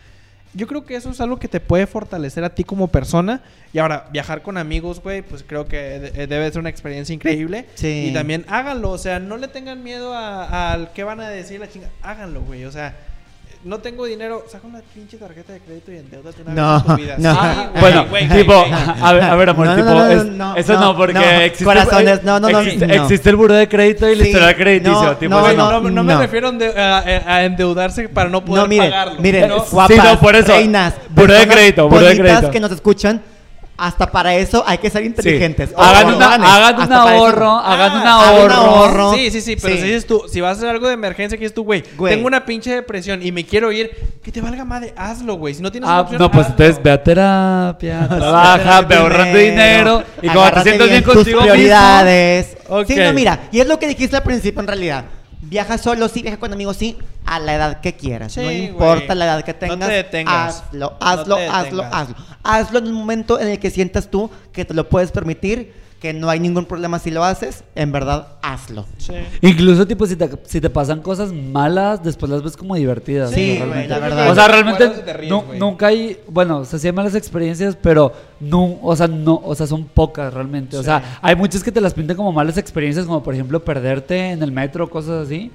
yo 0.53 0.67
creo 0.67 0.83
que 0.83 0.95
eso 0.97 1.09
es 1.09 1.21
algo 1.21 1.39
que 1.39 1.47
te 1.47 1.61
puede 1.61 1.87
fortalecer 1.87 2.43
a 2.43 2.53
ti 2.53 2.65
como 2.65 2.89
persona. 2.89 3.41
Y 3.71 3.79
ahora, 3.79 4.09
viajar 4.11 4.41
con 4.41 4.57
amigos, 4.57 5.01
güey, 5.01 5.21
pues 5.21 5.45
creo 5.47 5.65
que 5.65 5.77
de- 5.77 6.27
debe 6.27 6.49
ser 6.51 6.59
una 6.59 6.67
experiencia 6.69 7.13
increíble. 7.15 7.67
Sí. 7.75 8.07
Y 8.09 8.13
también 8.13 8.43
háganlo, 8.49 8.89
o 8.91 8.97
sea, 8.97 9.19
no 9.19 9.37
le 9.37 9.47
tengan 9.47 9.81
miedo 9.81 10.13
a- 10.13 10.73
al 10.73 10.91
qué 10.91 11.05
van 11.05 11.21
a 11.21 11.29
decir 11.29 11.61
la 11.61 11.69
chinga. 11.69 11.87
Háganlo, 12.01 12.41
güey, 12.41 12.65
o 12.65 12.71
sea, 12.71 12.97
no 13.63 13.77
tengo 13.79 14.05
dinero, 14.05 14.43
saca 14.51 14.65
una 14.67 14.79
pinche 14.93 15.17
tarjeta 15.17 15.53
de 15.53 15.59
crédito 15.59 15.91
y 15.91 15.97
endeudate 15.97 16.41
una 16.41 16.53
No, 16.53 16.73
vez 16.73 16.81
en 16.81 16.95
tu 16.95 17.01
vida. 17.01 17.15
no. 17.19 17.31
Sí, 17.33 17.39
Ah, 17.41 17.67
güey, 17.71 17.81
bueno, 17.81 18.05
güey, 18.09 18.27
güey, 18.27 18.39
tipo, 18.41 18.53
a 18.53 19.13
ver, 19.13 19.23
a 19.23 19.35
ver, 19.35 19.49
amor, 19.49 19.65
No, 19.67 19.75
tipo, 19.75 19.87
no, 19.89 19.93
no, 19.95 20.07
es- 20.07 20.25
no, 20.25 20.55
eso 20.55 20.79
no, 20.79 20.97
porque 20.97 21.13
no, 21.13 21.21
existe, 21.21 21.65
corazones, 21.65 22.23
no, 22.23 22.39
no, 22.39 22.49
no, 22.49 22.59
existe, 22.61 22.87
no. 22.87 22.93
existe 22.93 23.29
el 23.29 23.35
buró 23.35 23.53
de 23.53 23.67
crédito 23.67 24.09
y 24.09 24.15
Sí, 24.15 24.21
historial 24.23 24.55
crediticio, 24.55 25.03
no, 25.03 25.17
tipo, 25.17 25.33
no, 25.35 25.53
no, 25.53 25.79
no, 25.81 25.89
no 25.89 26.03
me 26.03 26.17
refiero 26.17 26.47
a, 26.47 26.51
ende- 26.51 26.75
a- 26.77 27.35
a 27.35 27.43
endeudarse 27.45 28.09
para 28.09 28.29
no 28.29 28.43
poder 28.43 28.63
no, 28.63 28.67
miren, 28.69 28.89
pagarlo. 28.89 29.21
miren, 29.21 29.47
¿no? 29.49 29.59
Sí, 29.59 29.69
guapas, 29.71 29.97
no, 29.97 30.19
por 30.19 30.35
eso. 30.35 30.51
reinas, 30.51 30.93
Buró 31.09 31.33
de 31.33 31.47
crédito, 31.47 31.87
buró 31.89 32.01
de 32.05 32.17
crédito. 32.17 32.51
que 32.51 32.59
nos 32.59 32.71
escuchan, 32.71 33.21
hasta 33.83 34.11
para 34.11 34.35
eso 34.35 34.63
hay 34.67 34.77
que 34.77 34.89
ser 34.89 35.03
inteligentes. 35.03 35.69
Sí. 35.69 35.75
O 35.77 35.81
Hagan, 35.81 36.13
una- 36.13 36.35
un 36.35 36.41
para 36.87 36.87
eso. 36.87 36.93
ahorro, 36.93 37.49
hagan 37.57 37.91
un 37.93 37.97
Ah, 38.07 38.29
hagan 38.29 38.45
un 38.45 38.51
ahorro. 38.51 38.53
ahorro. 38.53 39.13
Sí, 39.15 39.31
sí, 39.31 39.41
sí, 39.41 39.55
pero 39.59 39.73
Sí. 39.75 39.81
si 39.81 39.87
dices 39.87 40.05
tú, 40.05 40.23
si 40.31 40.39
vas 40.39 40.49
a 40.49 40.57
hacer 40.59 40.69
algo 40.69 40.87
de 40.87 40.93
emergencia, 40.93 41.37
que 41.37 41.45
es 41.45 41.53
tú, 41.53 41.63
güey, 41.63 41.81
tengo 42.07 42.27
una 42.27 42.45
pinche 42.45 42.73
depresión 42.75 43.25
y 43.25 43.31
me 43.31 43.43
quiero 43.45 43.71
ir, 43.71 43.89
que 44.23 44.31
te 44.31 44.39
valga 44.39 44.63
madre, 44.65 44.93
hazlo, 44.95 45.33
güey. 45.35 45.53
Si 45.55 45.61
no 45.63 45.71
tienes 45.71 45.89
Ah, 45.89 46.01
opción, 46.01 46.19
no, 46.19 46.29
pues 46.29 46.45
hazlo. 46.47 46.55
entonces 46.63 46.83
ve 46.83 46.91
a 46.91 47.03
terapia, 47.03 48.07
trabaja, 48.09 48.81
ve 48.81 48.95
ahorrando 48.95 49.37
dinero 49.39 50.03
y 50.21 50.27
cuando 50.29 50.51
te 50.51 50.63
sientas 50.63 50.89
bien 50.89 51.03
tus 51.03 51.13
contigo 51.15 51.39
mismo, 51.41 51.51
prioridades. 51.53 52.57
Ok. 52.69 52.85
Sí, 52.87 52.95
no, 52.97 53.13
mira, 53.13 53.39
y 53.51 53.59
es 53.61 53.67
lo 53.67 53.79
que 53.79 53.87
dijiste 53.87 54.15
al 54.15 54.23
principio 54.23 54.61
en 54.61 54.67
realidad. 54.67 55.05
Viaja 55.41 55.77
solo, 55.77 56.07
sí, 56.07 56.21
viaja 56.21 56.37
con 56.37 56.53
amigos, 56.53 56.77
sí, 56.77 56.97
a 57.25 57.39
la 57.39 57.55
edad 57.55 57.81
que 57.81 57.95
quieras. 57.95 58.37
no 58.37 58.51
importa 58.51 59.05
güey. 59.07 59.17
la 59.17 59.25
edad 59.25 59.43
que 59.43 59.53
No 59.53 59.59
tengas. 59.59 59.87
te 59.89 59.93
detengas. 59.95 60.63
Hazlo, 60.67 60.79
No 60.91 60.97
hazlo, 60.99 61.35
te 61.35 61.47
hazlo, 61.47 61.83
hazlo. 61.83 62.15
Hazlo 62.43 62.79
en 62.79 62.87
un 62.87 62.93
momento 62.93 63.39
en 63.39 63.47
el 63.47 63.59
que 63.59 63.69
sientas 63.71 64.09
tú 64.09 64.29
que 64.53 64.65
te 64.65 64.73
lo 64.73 64.87
puedes 64.87 65.11
permitir, 65.11 65.73
que 66.01 66.13
no 66.13 66.29
hay 66.31 66.39
ningún 66.39 66.65
problema 66.65 66.97
si 66.97 67.11
lo 67.11 67.23
haces. 67.23 67.63
En 67.75 67.91
verdad, 67.91 68.27
hazlo. 68.41 68.87
Sí. 68.97 69.13
Incluso, 69.41 69.85
tipo, 69.85 70.07
si 70.07 70.15
te, 70.15 70.27
si 70.45 70.59
te 70.59 70.69
pasan 70.69 71.01
cosas 71.01 71.31
malas, 71.31 72.03
después 72.03 72.29
las 72.31 72.41
ves 72.41 72.57
como 72.57 72.73
divertidas. 72.75 73.29
Sí, 73.29 73.57
¿no? 73.59 73.67
güey, 73.67 73.87
la 73.87 73.99
verdad. 73.99 74.31
O 74.31 74.33
sea, 74.35 74.47
Te 74.47 74.51
realmente 74.51 75.13
ríes, 75.13 75.31
güey. 75.31 75.59
nunca 75.59 75.87
hay, 75.87 76.17
bueno, 76.27 76.57
o 76.57 76.65
sea, 76.65 76.79
sí 76.79 76.87
hay 76.87 76.93
malas 76.93 77.13
experiencias, 77.13 77.77
pero 77.79 78.11
no, 78.39 78.79
o 78.81 78.95
sea, 78.95 79.07
no, 79.07 79.39
o 79.45 79.53
sea, 79.53 79.67
son 79.67 79.85
pocas 79.85 80.33
realmente. 80.33 80.75
O 80.75 80.79
Sí. 80.79 80.85
sea, 80.85 81.19
hay 81.21 81.35
muchas 81.35 81.63
que 81.63 81.71
te 81.71 81.79
las 81.79 81.93
pintan 81.93 82.17
como 82.17 82.31
malas 82.31 82.57
experiencias, 82.57 83.05
como 83.05 83.21
por 83.21 83.35
ejemplo 83.35 83.63
perderte 83.63 84.31
en 84.31 84.41
el 84.41 84.51
metro, 84.51 84.89
cosas 84.89 85.27
así. 85.27 85.51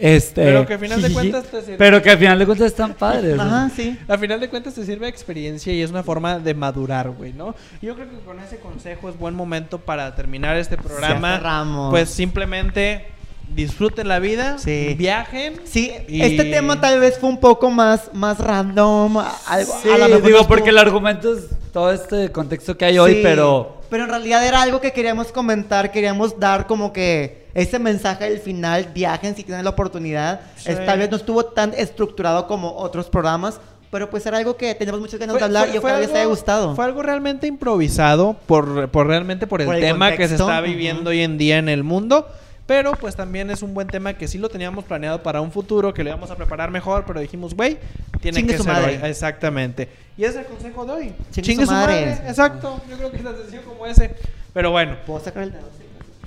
Este, 0.00 0.44
Pero 0.44 0.64
que 0.66 0.74
al 0.74 0.78
final 0.80 1.02
de 1.02 1.12
cuentas 1.12 1.44
te 1.46 1.60
sirve. 1.60 1.76
Pero 1.76 2.00
que 2.02 2.10
al 2.10 2.18
final 2.18 2.38
de 2.38 2.46
cuentas 2.46 2.66
están 2.68 2.94
padres. 2.94 3.36
¿no? 3.36 3.42
Ajá, 3.42 3.70
sí. 3.74 3.98
Al 4.06 4.18
final 4.18 4.38
de 4.40 4.48
cuentas 4.48 4.74
te 4.74 4.84
sirve 4.84 5.06
de 5.06 5.10
experiencia 5.10 5.72
y 5.72 5.82
es 5.82 5.90
una 5.90 6.02
forma 6.02 6.38
de 6.38 6.54
madurar, 6.54 7.10
güey, 7.10 7.32
¿no? 7.32 7.54
Yo 7.82 7.94
creo 7.96 8.08
que 8.08 8.18
con 8.24 8.38
ese 8.40 8.58
consejo 8.58 9.08
es 9.08 9.18
buen 9.18 9.34
momento 9.34 9.78
para 9.78 10.14
terminar 10.14 10.56
este 10.56 10.76
programa. 10.76 11.36
cerramos. 11.36 11.90
Pues 11.90 12.10
simplemente 12.10 13.06
disfruten 13.54 14.08
la 14.08 14.18
vida, 14.18 14.58
Sí. 14.58 14.94
viajen. 14.98 15.54
Sí, 15.64 15.90
y- 16.06 16.20
este 16.22 16.44
tema 16.44 16.80
tal 16.80 17.00
vez 17.00 17.18
fue 17.18 17.30
un 17.30 17.40
poco 17.40 17.70
más, 17.70 18.10
más 18.12 18.38
random. 18.38 19.16
Algo, 19.46 19.72
Sí, 19.82 19.88
a 19.88 19.98
lo 19.98 20.08
mejor 20.08 20.22
digo, 20.22 20.46
porque 20.46 20.68
el 20.70 20.78
argumento 20.78 21.34
es 21.36 21.46
todo 21.72 21.90
este 21.92 22.30
contexto 22.30 22.76
que 22.76 22.84
hay 22.84 22.98
hoy, 22.98 23.20
pero... 23.22 23.77
Pero 23.90 24.04
en 24.04 24.10
realidad 24.10 24.46
era 24.46 24.62
algo 24.62 24.80
que 24.80 24.92
queríamos 24.92 25.28
comentar, 25.32 25.90
queríamos 25.90 26.38
dar 26.38 26.66
como 26.66 26.92
que 26.92 27.46
ese 27.54 27.78
mensaje 27.78 28.28
del 28.28 28.38
final, 28.40 28.90
viajen 28.94 29.34
si 29.34 29.44
tienen 29.44 29.64
la 29.64 29.70
oportunidad. 29.70 30.40
Sí. 30.56 30.70
Esta 30.70 30.94
vez 30.94 31.10
no 31.10 31.16
estuvo 31.16 31.44
tan 31.46 31.72
estructurado 31.74 32.46
como 32.46 32.76
otros 32.76 33.08
programas, 33.08 33.60
pero 33.90 34.10
pues 34.10 34.26
era 34.26 34.36
algo 34.38 34.56
que 34.56 34.74
teníamos 34.74 35.00
muchas 35.00 35.18
ganas 35.18 35.32
Fue- 35.32 35.40
de 35.40 35.44
hablar 35.46 35.66
fue- 35.66 35.74
y 35.74 35.78
ojalá 35.78 36.00
les 36.00 36.10
haya 36.10 36.24
gustado. 36.26 36.74
Fue 36.76 36.84
algo 36.84 37.02
realmente 37.02 37.46
improvisado 37.46 38.36
por, 38.46 38.88
por 38.90 39.06
realmente 39.06 39.46
por 39.46 39.60
el, 39.62 39.66
Por 39.66 39.76
el 39.76 39.80
tema 39.80 40.12
que 40.12 40.28
se 40.28 40.34
está 40.34 40.60
viviendo 40.60 41.10
hoy 41.10 41.22
en 41.22 41.38
día 41.38 41.58
en 41.58 41.68
el 41.68 41.84
mundo. 41.84 42.26
Pero 42.68 42.92
pues 42.92 43.16
también 43.16 43.50
es 43.50 43.62
un 43.62 43.72
buen 43.72 43.88
tema 43.88 44.12
que 44.12 44.28
sí 44.28 44.36
lo 44.36 44.50
teníamos 44.50 44.84
planeado 44.84 45.22
para 45.22 45.40
un 45.40 45.50
futuro, 45.50 45.94
que 45.94 46.04
le 46.04 46.10
íbamos 46.10 46.30
a 46.30 46.36
preparar 46.36 46.70
mejor, 46.70 47.04
pero 47.06 47.18
dijimos, 47.18 47.54
güey, 47.54 47.78
tiene 48.20 48.36
Chingue 48.40 48.52
que 48.52 48.58
su 48.58 48.64
ser 48.64 48.72
madre. 48.74 49.00
hoy. 49.02 49.08
Exactamente. 49.10 49.88
Y 50.18 50.24
ese 50.24 50.40
es 50.40 50.46
el 50.46 50.52
consejo 50.52 50.84
de 50.84 50.92
hoy. 50.92 51.14
Chingue 51.32 51.64
su 51.64 51.72
madre. 51.72 52.12
Exacto. 52.28 52.78
Yo 52.90 52.98
creo 52.98 53.10
que 53.10 53.16
es 53.16 53.24
tan 53.24 53.36
sencillo 53.38 53.62
como 53.64 53.86
ese. 53.86 54.14
Pero 54.52 54.70
bueno. 54.70 54.98
¿Puedo 55.06 55.18
sacar 55.18 55.44
el 55.44 55.52
dedo? 55.52 55.62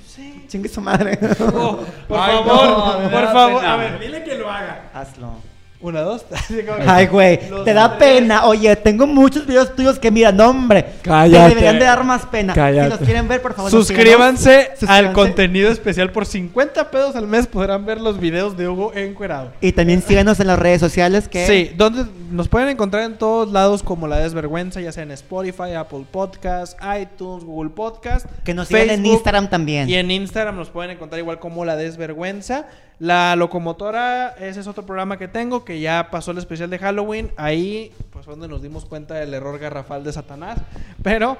Sí. 0.04 0.44
Chingue 0.48 0.68
su 0.68 0.80
madre. 0.80 1.16
Oh, 1.54 1.78
por 2.08 2.18
Ay, 2.18 2.34
favor, 2.44 3.02
no, 3.02 3.10
por 3.10 3.32
favor. 3.32 3.64
A 3.64 3.76
ver, 3.76 4.00
dile 4.00 4.24
que 4.24 4.34
lo 4.34 4.50
haga. 4.50 4.90
Hazlo. 4.92 5.36
Una, 5.82 6.00
dos, 6.02 6.24
Ay, 6.86 7.06
güey, 7.08 7.40
te 7.64 7.74
da 7.74 7.98
tres. 7.98 8.12
pena. 8.12 8.46
Oye, 8.46 8.74
tengo 8.76 9.06
muchos 9.06 9.44
videos 9.46 9.74
tuyos 9.74 9.98
que, 9.98 10.10
mira, 10.12 10.30
no, 10.30 10.50
hombre. 10.50 10.86
Cállate. 11.02 11.42
Te 11.42 11.48
deberían 11.48 11.78
de 11.80 11.84
dar 11.84 12.04
más 12.04 12.24
pena. 12.26 12.54
Cállate. 12.54 12.90
Si 12.92 12.98
los 12.98 13.06
quieren 13.06 13.26
ver, 13.26 13.42
por 13.42 13.54
favor. 13.54 13.70
Suscríbanse 13.70 14.70
al 14.86 15.12
contenido 15.12 15.70
especial 15.70 16.12
por 16.12 16.24
50 16.24 16.90
pesos 16.90 17.16
al 17.16 17.26
mes 17.26 17.46
podrán 17.46 17.84
ver 17.84 18.00
los 18.00 18.20
videos 18.20 18.56
de 18.56 18.68
Hugo 18.68 18.92
encuerado. 18.94 19.50
Y 19.60 19.72
también 19.72 20.02
síganos 20.02 20.38
en 20.40 20.46
las 20.46 20.58
redes 20.58 20.80
sociales 20.80 21.28
que... 21.28 21.46
Sí, 21.46 21.72
donde 21.76 22.04
nos 22.30 22.48
pueden 22.48 22.68
encontrar 22.68 23.02
en 23.04 23.18
todos 23.18 23.50
lados 23.50 23.82
como 23.82 24.06
La 24.08 24.18
Desvergüenza, 24.18 24.80
ya 24.80 24.92
sea 24.92 25.02
en 25.02 25.10
Spotify, 25.10 25.74
Apple 25.76 26.04
Podcast, 26.10 26.78
iTunes, 27.00 27.44
Google 27.44 27.70
Podcast. 27.70 28.26
Que 28.44 28.54
nos 28.54 28.68
sigan 28.68 28.90
en 28.90 29.04
Instagram 29.06 29.50
también. 29.50 29.88
Y 29.88 29.94
en 29.96 30.10
Instagram 30.10 30.56
nos 30.56 30.70
pueden 30.70 30.92
encontrar 30.92 31.18
igual 31.18 31.38
como 31.38 31.64
La 31.64 31.76
Desvergüenza. 31.76 32.66
La 33.02 33.34
Locomotora, 33.34 34.28
ese 34.38 34.60
es 34.60 34.68
otro 34.68 34.86
programa 34.86 35.18
que 35.18 35.26
tengo 35.26 35.64
que 35.64 35.80
ya 35.80 36.06
pasó 36.08 36.30
el 36.30 36.38
especial 36.38 36.70
de 36.70 36.78
Halloween. 36.78 37.32
Ahí, 37.36 37.90
pues, 38.12 38.24
fue 38.24 38.34
donde 38.34 38.46
nos 38.46 38.62
dimos 38.62 38.84
cuenta 38.84 39.14
del 39.14 39.34
error 39.34 39.58
garrafal 39.58 40.04
de 40.04 40.12
Satanás. 40.12 40.60
Pero, 41.02 41.36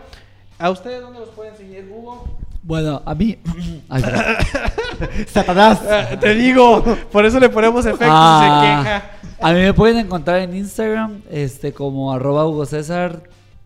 ¿a 0.59 0.71
ustedes 0.71 1.01
dónde 1.01 1.21
los 1.21 1.29
pueden 1.29 1.57
seguir, 1.57 1.89
Hugo? 1.89 2.37
Bueno, 2.65 3.01
a 3.07 3.15
mí... 3.15 3.39
Ay. 3.89 4.03
Satanás. 5.29 5.81
Ah, 5.89 6.19
te 6.19 6.35
digo, 6.35 6.83
por 7.13 7.25
eso 7.25 7.39
le 7.39 7.49
ponemos 7.49 7.87
efectos 7.87 8.09
y 8.09 8.11
se 8.11 8.13
Ah, 8.13 8.81
queja. 8.83 9.11
A 9.41 9.53
mí 9.53 9.61
me 9.61 9.73
pueden 9.73 9.99
encontrar 9.99 10.41
en 10.41 10.57
Instagram, 10.57 11.23
este, 11.31 11.73
como 11.73 12.13
arroba 12.13 12.45
Hugo 12.45 12.67
César 12.67 13.23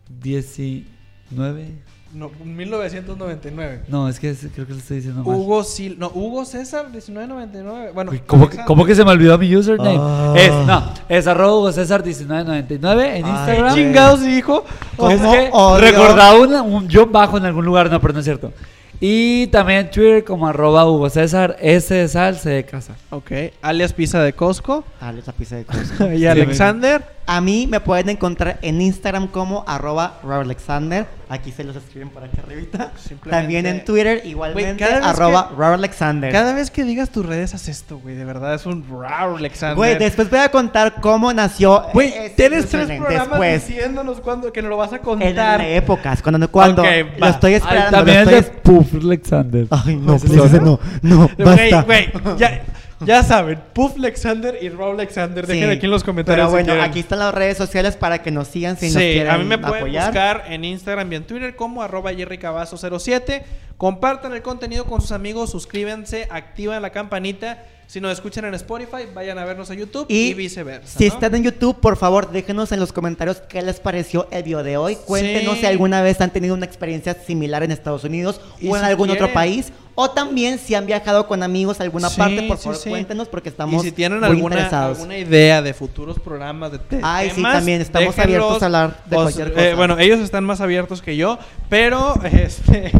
19. 0.07 1.86
No, 2.17 2.31
1999. 2.43 3.81
No, 3.87 4.09
es 4.09 4.19
que 4.19 4.31
es- 4.31 4.47
creo 4.53 4.65
que 4.65 4.73
lo 4.73 4.79
estoy 4.79 4.97
diciendo 4.97 5.23
mal. 5.23 5.35
Hugo 5.35 5.63
Sil 5.63 5.93
no, 5.99 6.09
Hugo 6.13 6.45
César 6.45 6.85
1999. 6.89 7.91
Bueno, 7.93 8.11
¿Cómo, 8.25 8.43
que, 8.45 8.57
Alexander. 8.57 8.65
cómo 8.65 8.85
que 8.85 8.95
se 8.95 9.05
me 9.05 9.11
olvidó 9.11 9.37
mi 9.37 9.55
username? 9.55 9.97
Ah. 10.01 10.33
Es, 10.35 10.51
no, 10.65 10.83
es 11.09 11.27
arroba 11.27 11.53
Hugo 11.57 11.71
César 11.71 12.03
1999 12.03 13.17
en 13.17 13.25
Ay, 13.25 13.31
Instagram. 13.31 13.71
güey. 13.71 13.75
chingados 13.75 14.21
dijo? 14.23 14.65
¿Cómo 14.95 15.09
Es 15.11 15.21
que 15.21 15.49
odio? 15.53 15.77
recordaba 15.81 16.39
una- 16.39 16.61
un 16.63 16.87
yo 16.87 17.05
bajo 17.05 17.37
en 17.37 17.45
algún 17.45 17.65
lugar, 17.65 17.91
no, 17.91 18.01
pero 18.01 18.13
no 18.13 18.19
es 18.19 18.25
cierto. 18.25 18.51
Y 18.99 19.45
también 19.47 19.81
en 19.81 19.91
Twitter 19.91 20.23
como 20.23 20.47
arroba 20.47 20.83
Hugo 20.89 21.07
César, 21.11 21.55
S 21.61 21.93
de 21.93 22.07
sal, 22.07 22.35
C 22.37 22.49
de 22.49 22.63
casa. 22.65 22.95
Ok, 23.11 23.31
alias 23.61 23.93
Pizza 23.93 24.23
de 24.23 24.33
Costco. 24.33 24.83
Esa 25.19 25.33
pizza 25.33 25.55
de 25.57 25.65
cosas. 25.65 25.91
y 26.17 26.25
Alexander. 26.25 27.16
A 27.29 27.41
mí 27.41 27.67
me 27.67 27.81
pueden 27.81 28.07
encontrar 28.07 28.57
en 28.61 28.79
Instagram 28.81 29.27
como 29.27 29.65
arroba 29.67 30.17
Robert 30.23 30.43
Alexander. 30.45 31.05
Aquí 31.27 31.51
se 31.51 31.65
los 31.65 31.75
escriben 31.75 32.07
por 32.07 32.23
aquí 32.23 32.37
arribita. 32.41 32.93
Simplemente- 32.95 33.29
También 33.29 33.65
en 33.65 33.83
Twitter, 33.83 34.21
igualmente, 34.23 34.81
vez 34.85 35.03
arroba 35.03 35.49
que- 35.49 35.55
Robert 35.55 35.73
Alexander. 35.79 36.31
Cada 36.31 36.53
vez 36.53 36.71
que 36.71 36.85
digas 36.85 37.09
tus 37.09 37.25
redes, 37.25 37.53
haz 37.53 37.67
esto, 37.67 37.99
güey. 37.99 38.15
De 38.15 38.23
verdad, 38.23 38.53
es 38.55 38.65
un 38.65 38.87
wow, 38.87 39.35
Alexander. 39.35 39.75
Güey, 39.75 39.97
después 39.99 40.29
voy 40.29 40.39
a 40.39 40.49
contar 40.49 41.01
cómo 41.01 41.33
nació. 41.33 41.83
Güey, 41.93 42.33
tienes 42.37 42.67
tres 42.67 42.87
programas 42.87 43.27
Después, 43.29 43.67
diciéndonos 43.67 44.21
cuándo, 44.21 44.53
que 44.53 44.61
nos 44.61 44.69
lo 44.69 44.77
vas 44.77 44.93
a 44.93 44.95
en 44.95 45.01
contar. 45.01 45.59
épocas, 45.59 46.21
cuando, 46.21 46.49
cuando 46.49 46.81
Ok, 46.83 46.87
lo 47.17 47.19
va. 47.25 47.29
estoy 47.31 47.51
Ay, 47.55 47.57
esperando. 47.59 47.91
también 47.91 48.17
lo 48.17 48.23
es 48.23 48.29
de 48.29 48.37
estoy 48.37 48.55
es- 48.55 48.61
Puff 48.87 49.03
Alexander. 49.03 49.67
Ay, 49.69 49.95
no, 49.97 50.15
Ese 50.15 50.27
please, 50.27 50.45
es 50.45 50.53
ese 50.53 50.61
no, 50.63 50.79
no, 51.01 51.29
Güey, 51.37 51.71
basta. 51.71 51.81
güey, 51.81 52.09
ya, 52.37 52.61
ya 53.01 53.23
saben, 53.23 53.59
Puff 53.73 53.95
Alexander 53.97 54.57
y 54.61 54.69
Raúl 54.69 54.95
Alexander. 54.95 55.45
Sí. 55.45 55.53
Dejen 55.53 55.69
aquí 55.69 55.85
en 55.85 55.91
los 55.91 56.03
comentarios. 56.03 56.51
Pero 56.51 56.65
bueno, 56.65 56.81
aquí 56.83 56.99
están 57.01 57.19
las 57.19 57.33
redes 57.33 57.57
sociales 57.57 57.95
para 57.95 58.21
que 58.23 58.31
nos 58.31 58.47
sigan 58.47 58.77
si 58.77 58.85
nos 58.87 58.93
sí, 58.95 58.99
quieren 59.13 59.29
a 59.31 59.37
mí 59.37 59.45
me 59.45 59.57
pueden 59.57 59.75
apoyar. 59.77 60.05
buscar 60.07 60.43
en 60.49 60.65
Instagram 60.65 61.11
y 61.13 61.15
en 61.17 61.23
Twitter 61.25 61.55
como 61.55 61.81
arroba 61.83 62.11
jerrycabazo07. 62.11 63.43
Compartan 63.77 64.33
el 64.33 64.41
contenido 64.41 64.85
con 64.85 65.01
sus 65.01 65.11
amigos, 65.11 65.51
suscríbanse, 65.51 66.27
activan 66.31 66.81
la 66.81 66.89
campanita. 66.89 67.63
Si 67.85 68.01
nos 68.01 68.11
escuchan 68.11 68.43
en 68.45 68.53
Spotify, 68.55 69.03
vayan 69.13 69.37
a 69.37 69.45
vernos 69.45 69.69
a 69.71 69.73
YouTube 69.75 70.07
y, 70.09 70.31
Y 70.31 70.33
viceversa. 70.33 70.97
Si 70.97 71.07
¿no? 71.07 71.13
están 71.13 71.35
en 71.35 71.43
YouTube, 71.43 71.79
por 71.79 71.95
favor, 71.95 72.31
déjenos 72.31 72.71
en 72.73 72.81
los 72.81 72.91
comentarios 72.91 73.37
qué 73.47 73.61
les 73.61 73.79
pareció 73.79 74.27
el 74.31 74.43
video 74.43 74.61
de 74.63 74.75
hoy. 74.75 74.97
Cuéntenos 75.05 75.53
Sí. 75.53 75.59
si 75.61 75.65
alguna 75.67 76.01
vez 76.01 76.19
han 76.19 76.31
tenido 76.33 76.53
una 76.55 76.65
experiencia 76.65 77.13
similar 77.13 77.63
en 77.63 77.71
Estados 77.71 78.03
Unidos 78.03 78.41
o 78.67 78.75
en 78.75 78.81
si 78.81 78.87
algún 78.89 79.09
otro 79.11 79.31
país. 79.31 79.71
O 79.99 80.11
también 80.11 80.59
si 80.59 80.75
han 80.75 80.85
viajado 80.85 81.25
con 81.27 81.41
amigos 81.41 81.79
a 81.79 81.83
alguna 81.83 82.09
Sí, 82.09 82.17
parte, 82.19 82.43
por 82.43 82.57
favor 82.59 82.75
sí. 82.77 82.89
cuéntenos 82.91 83.27
porque 83.27 83.49
estamos 83.49 83.83
y 83.83 83.87
si 83.87 83.91
tienen 83.91 84.19
muy 84.19 84.27
alguna, 84.29 84.55
interesados. 84.57 84.97
alguna 84.99 85.17
idea 85.17 85.63
de 85.63 85.73
futuros 85.73 86.19
programas 86.19 86.71
de 86.71 86.77
te- 86.77 86.99
Ay, 87.01 87.31
sí, 87.33 87.41
también 87.41 87.81
estamos 87.81 88.15
déjenlos. 88.15 88.35
abiertos 88.43 88.61
a 88.61 88.65
hablar 88.67 89.03
de 89.05 89.15
cualquier 89.15 89.47
s- 89.47 89.53
cosa. 89.55 89.65
eh, 89.69 89.73
bueno, 89.73 89.97
ellos 89.97 90.19
están 90.19 90.43
más 90.43 90.61
abiertos 90.61 91.01
que 91.01 91.17
yo, 91.17 91.39
pero 91.67 92.13
este 92.31 92.91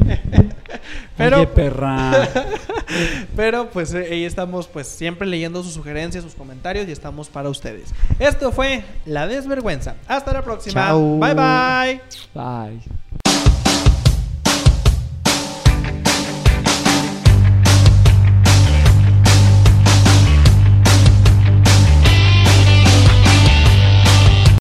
pero 1.18 1.38
Oye, 1.38 1.48
perra. 1.48 2.28
pero 3.36 3.70
pues 3.70 3.94
eh, 3.94 4.08
ahí 4.12 4.26
estamos 4.26 4.68
pues 4.68 4.88
siempre 4.88 5.28
leyendo 5.28 5.62
sus 5.62 5.74
sugerencias, 5.74 6.24
sus 6.24 6.34
comentarios 6.34 6.88
y 6.88 6.92
estamos 6.92 7.30
para 7.30 7.50
ustedes. 7.50 7.90
Esto 8.18 8.52
fue 8.52 8.84
La 9.06 9.28
Desvergüenza. 9.28 9.96
Hasta 10.08 10.34
la 10.34 10.42
próxima. 10.42 10.82
Chao. 10.88 11.18
Bye 11.20 11.34
bye. 11.36 12.02
Bye. 12.34 13.27